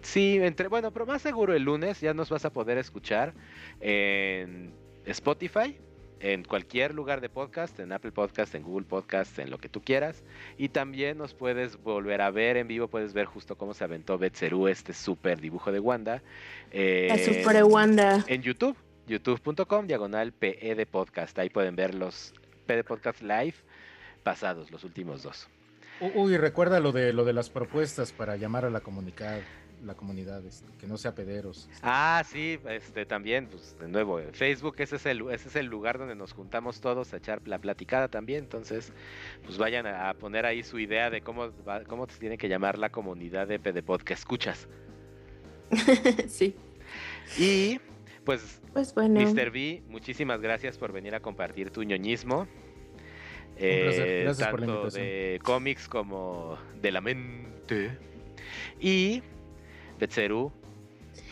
Sí, 0.03 0.39
entre, 0.41 0.69
bueno, 0.69 0.93
pero 0.93 1.05
más 1.05 1.21
seguro 1.21 1.55
el 1.55 1.65
lunes 1.65 2.01
ya 2.01 2.15
nos 2.15 2.31
vas 2.31 2.45
a 2.47 2.53
poder 2.53 2.79
escuchar 2.79 3.35
en 3.81 4.73
Spotify, 5.05 5.77
en 6.21 6.45
cualquier 6.45 6.95
lugar 6.95 7.21
de 7.21 7.29
podcast, 7.29 7.79
en 7.81 7.93
Apple 7.93 8.13
Podcast, 8.13 8.55
en 8.55 8.63
Google 8.63 8.87
Podcast, 8.87 9.39
en 9.39 9.51
lo 9.51 9.59
que 9.59 9.69
tú 9.69 9.83
quieras. 9.83 10.23
Y 10.59 10.69
también 10.69 11.19
nos 11.19 11.35
puedes 11.35 11.83
volver 11.83 12.21
a 12.21 12.31
ver 12.31 12.57
en 12.57 12.69
vivo, 12.69 12.89
puedes 12.89 13.13
ver 13.13 13.27
justo 13.27 13.57
cómo 13.57 13.75
se 13.75 13.85
aventó 13.85 14.19
Betseru, 14.19 14.69
este 14.69 14.93
súper 14.93 15.41
dibujo 15.41 15.73
de 15.73 15.81
Wanda. 15.81 16.23
Eh, 16.71 17.41
super 17.43 17.65
Wanda. 17.65 18.25
En 18.27 18.43
YouTube, 18.43 18.77
youtube.com, 19.07 19.87
diagonal 19.87 20.33
PE 20.33 20.75
de 20.75 20.87
podcast. 20.87 21.39
Ahí 21.39 21.49
pueden 21.49 21.75
ver 21.75 21.95
los 21.95 22.35
P 22.67 22.77
de 22.77 22.85
Podcast 22.85 23.23
Live 23.23 23.55
pasados, 24.23 24.71
los 24.71 24.85
últimos 24.85 25.23
dos. 25.23 25.49
Uy, 26.15 26.37
recuerda 26.37 26.81
lo 26.81 26.93
de 26.93 27.13
lo 27.13 27.25
de 27.25 27.33
las 27.33 27.51
propuestas 27.51 28.13
para 28.13 28.37
llamar 28.37 28.65
a 28.65 28.71
la 28.71 28.81
comunidad 28.81 29.41
la 29.85 29.95
comunidad, 29.95 30.45
este, 30.45 30.71
que 30.79 30.87
no 30.87 30.97
sea 30.97 31.15
pederos. 31.15 31.69
Este. 31.71 31.81
Ah, 31.83 32.23
sí, 32.27 32.59
este 32.69 33.07
también, 33.07 33.47
pues 33.47 33.77
de 33.79 33.89
nuevo, 33.89 34.21
Facebook 34.33 34.77
ese 34.79 34.97
es 34.97 35.07
el 35.07 35.23
ese 35.31 35.49
es 35.49 35.57
el 35.57 35.67
lugar 35.67 35.99
donde 35.99 36.15
nos 36.15 36.33
juntamos 36.33 36.81
todos 36.81 37.13
a 37.13 37.17
echar 37.17 37.47
la 37.47 37.59
platicada 37.59 38.09
también, 38.09 38.45
entonces 38.45 38.93
pues 39.45 39.59
vayan 39.59 39.87
a, 39.87 40.13
poner 40.15 40.47
ahí 40.47 40.63
su 40.63 40.79
idea 40.79 41.11
de 41.11 41.23
cómo 41.23 41.51
cómo 41.89 42.07
se 42.09 42.19
tiene 42.19 42.39
que 42.39 42.49
llamar 42.49 42.79
la 42.79 42.91
comunidad 42.91 43.49
de 43.49 43.59
PD 43.59 43.83
que 44.05 44.15
escuchas. 44.15 44.69
sí. 46.29 46.55
Y 47.39 47.81
pues, 48.25 48.61
pues 48.73 48.95
bueno. 48.95 49.21
Mr. 49.21 49.51
B, 49.51 49.83
muchísimas 49.89 50.41
gracias 50.41 50.77
por 50.79 50.93
venir 50.93 51.15
a 51.15 51.21
compartir 51.21 51.71
tu 51.71 51.83
ñoñismo. 51.83 52.47
Eh, 53.57 54.23
gracias, 54.25 54.39
tanto 54.39 54.51
por 54.51 54.61
la 54.61 54.67
invitación. 54.67 55.05
de 55.05 55.41
cómics 55.43 55.89
como 55.89 56.59
de 56.81 56.93
la 56.93 57.01
mente. 57.01 57.99
Y 58.81 59.23
Betseru, 60.01 60.51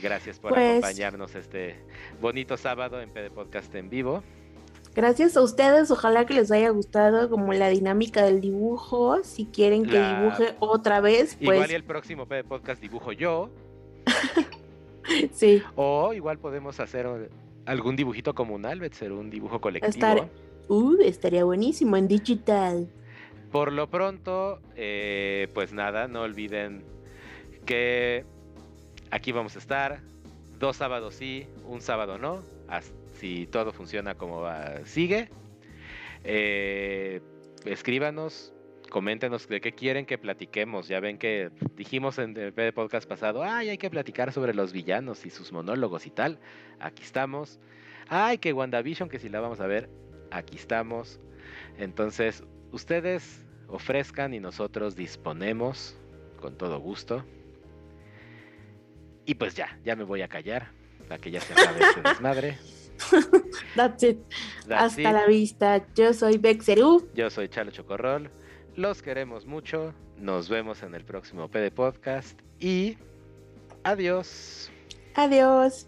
gracias 0.02 0.38
por 0.38 0.52
Pues- 0.52 0.78
acompañarnos 0.84 1.34
este 1.34 1.76
bonito 2.20 2.56
sábado 2.56 3.00
en 3.00 3.10
PD 3.10 3.30
Podcast 3.30 3.74
en 3.74 3.88
vivo. 3.90 4.22
Gracias 4.94 5.36
a 5.36 5.42
ustedes, 5.42 5.90
ojalá 5.90 6.26
que 6.26 6.34
les 6.34 6.50
haya 6.50 6.70
gustado 6.70 7.30
como 7.30 7.52
la 7.52 7.68
dinámica 7.68 8.24
del 8.24 8.40
dibujo. 8.40 9.22
Si 9.22 9.46
quieren 9.46 9.84
que 9.86 9.92
La- 9.98 10.20
dibuje 10.20 10.54
otra 10.58 11.00
vez, 11.00 11.36
igual 11.40 11.58
pues 11.58 11.70
y 11.70 11.74
el 11.74 11.84
próximo 11.84 12.26
PD 12.26 12.44
Podcast 12.44 12.80
dibujo 12.82 13.12
yo, 13.12 13.48
sí, 15.32 15.62
o 15.76 16.12
igual 16.14 16.38
podemos 16.38 16.80
hacer 16.80 17.06
algún 17.64 17.96
dibujito 17.96 18.34
comunal, 18.34 18.80
Betseru, 18.80 19.18
un 19.18 19.30
dibujo 19.30 19.60
colectivo. 19.60 19.90
Estar- 19.92 20.28
uh, 20.68 20.96
estaría 21.02 21.44
buenísimo 21.44 21.96
en 21.96 22.08
digital. 22.08 22.88
Por 23.52 23.72
lo 23.72 23.88
pronto, 23.88 24.60
eh, 24.76 25.48
pues 25.54 25.72
nada, 25.72 26.08
no 26.08 26.22
olviden 26.22 26.82
que 27.64 28.24
aquí 29.10 29.32
vamos 29.32 29.56
a 29.56 29.58
estar. 29.58 30.00
Dos 30.58 30.76
sábados 30.76 31.14
sí, 31.14 31.46
un 31.66 31.80
sábado 31.80 32.18
no. 32.18 32.42
Si 33.12 33.46
todo 33.46 33.72
funciona 33.72 34.14
como 34.14 34.40
va, 34.40 34.84
sigue. 34.84 35.28
Eh, 36.24 37.20
escríbanos, 37.64 38.52
coméntenos 38.90 39.48
de 39.48 39.60
qué 39.60 39.72
quieren 39.72 40.06
que 40.06 40.18
platiquemos. 40.18 40.88
Ya 40.88 41.00
ven 41.00 41.18
que 41.18 41.50
dijimos 41.76 42.18
en 42.18 42.36
el 42.36 42.72
podcast 42.72 43.08
pasado, 43.08 43.42
ay, 43.42 43.70
hay 43.70 43.78
que 43.78 43.90
platicar 43.90 44.32
sobre 44.32 44.54
los 44.54 44.72
villanos 44.72 45.24
y 45.26 45.30
sus 45.30 45.52
monólogos 45.52 46.06
y 46.06 46.10
tal. 46.10 46.38
Aquí 46.80 47.02
estamos. 47.02 47.60
Ay, 48.08 48.38
que 48.38 48.52
WandaVision, 48.52 49.08
que 49.08 49.18
si 49.18 49.28
la 49.28 49.40
vamos 49.40 49.60
a 49.60 49.66
ver, 49.66 49.88
aquí 50.30 50.56
estamos. 50.56 51.20
Entonces, 51.78 52.42
ustedes 52.72 53.44
ofrezcan 53.68 54.34
y 54.34 54.40
nosotros 54.40 54.96
disponemos 54.96 55.96
con 56.40 56.56
todo 56.56 56.80
gusto. 56.80 57.24
Y 59.28 59.34
pues 59.34 59.54
ya, 59.54 59.78
ya 59.84 59.94
me 59.94 60.04
voy 60.04 60.22
a 60.22 60.28
callar 60.28 60.68
para 61.06 61.20
que 61.20 61.30
ya 61.30 61.42
se 61.42 61.52
acabe 61.52 61.84
este 61.84 62.00
desmadre. 62.00 62.58
That's 63.76 64.02
it. 64.02 64.18
That's 64.66 64.84
Hasta 64.96 65.02
it. 65.02 65.12
la 65.12 65.26
vista. 65.26 65.86
Yo 65.94 66.14
soy 66.14 66.38
Bexeru. 66.38 67.06
Yo 67.14 67.28
soy 67.28 67.50
Chalo 67.50 67.70
Chocorrol. 67.70 68.30
Los 68.74 69.02
queremos 69.02 69.44
mucho. 69.44 69.92
Nos 70.16 70.48
vemos 70.48 70.82
en 70.82 70.94
el 70.94 71.04
próximo 71.04 71.46
PD 71.50 71.70
Podcast. 71.70 72.40
Y 72.58 72.96
adiós. 73.84 74.70
Adiós. 75.14 75.86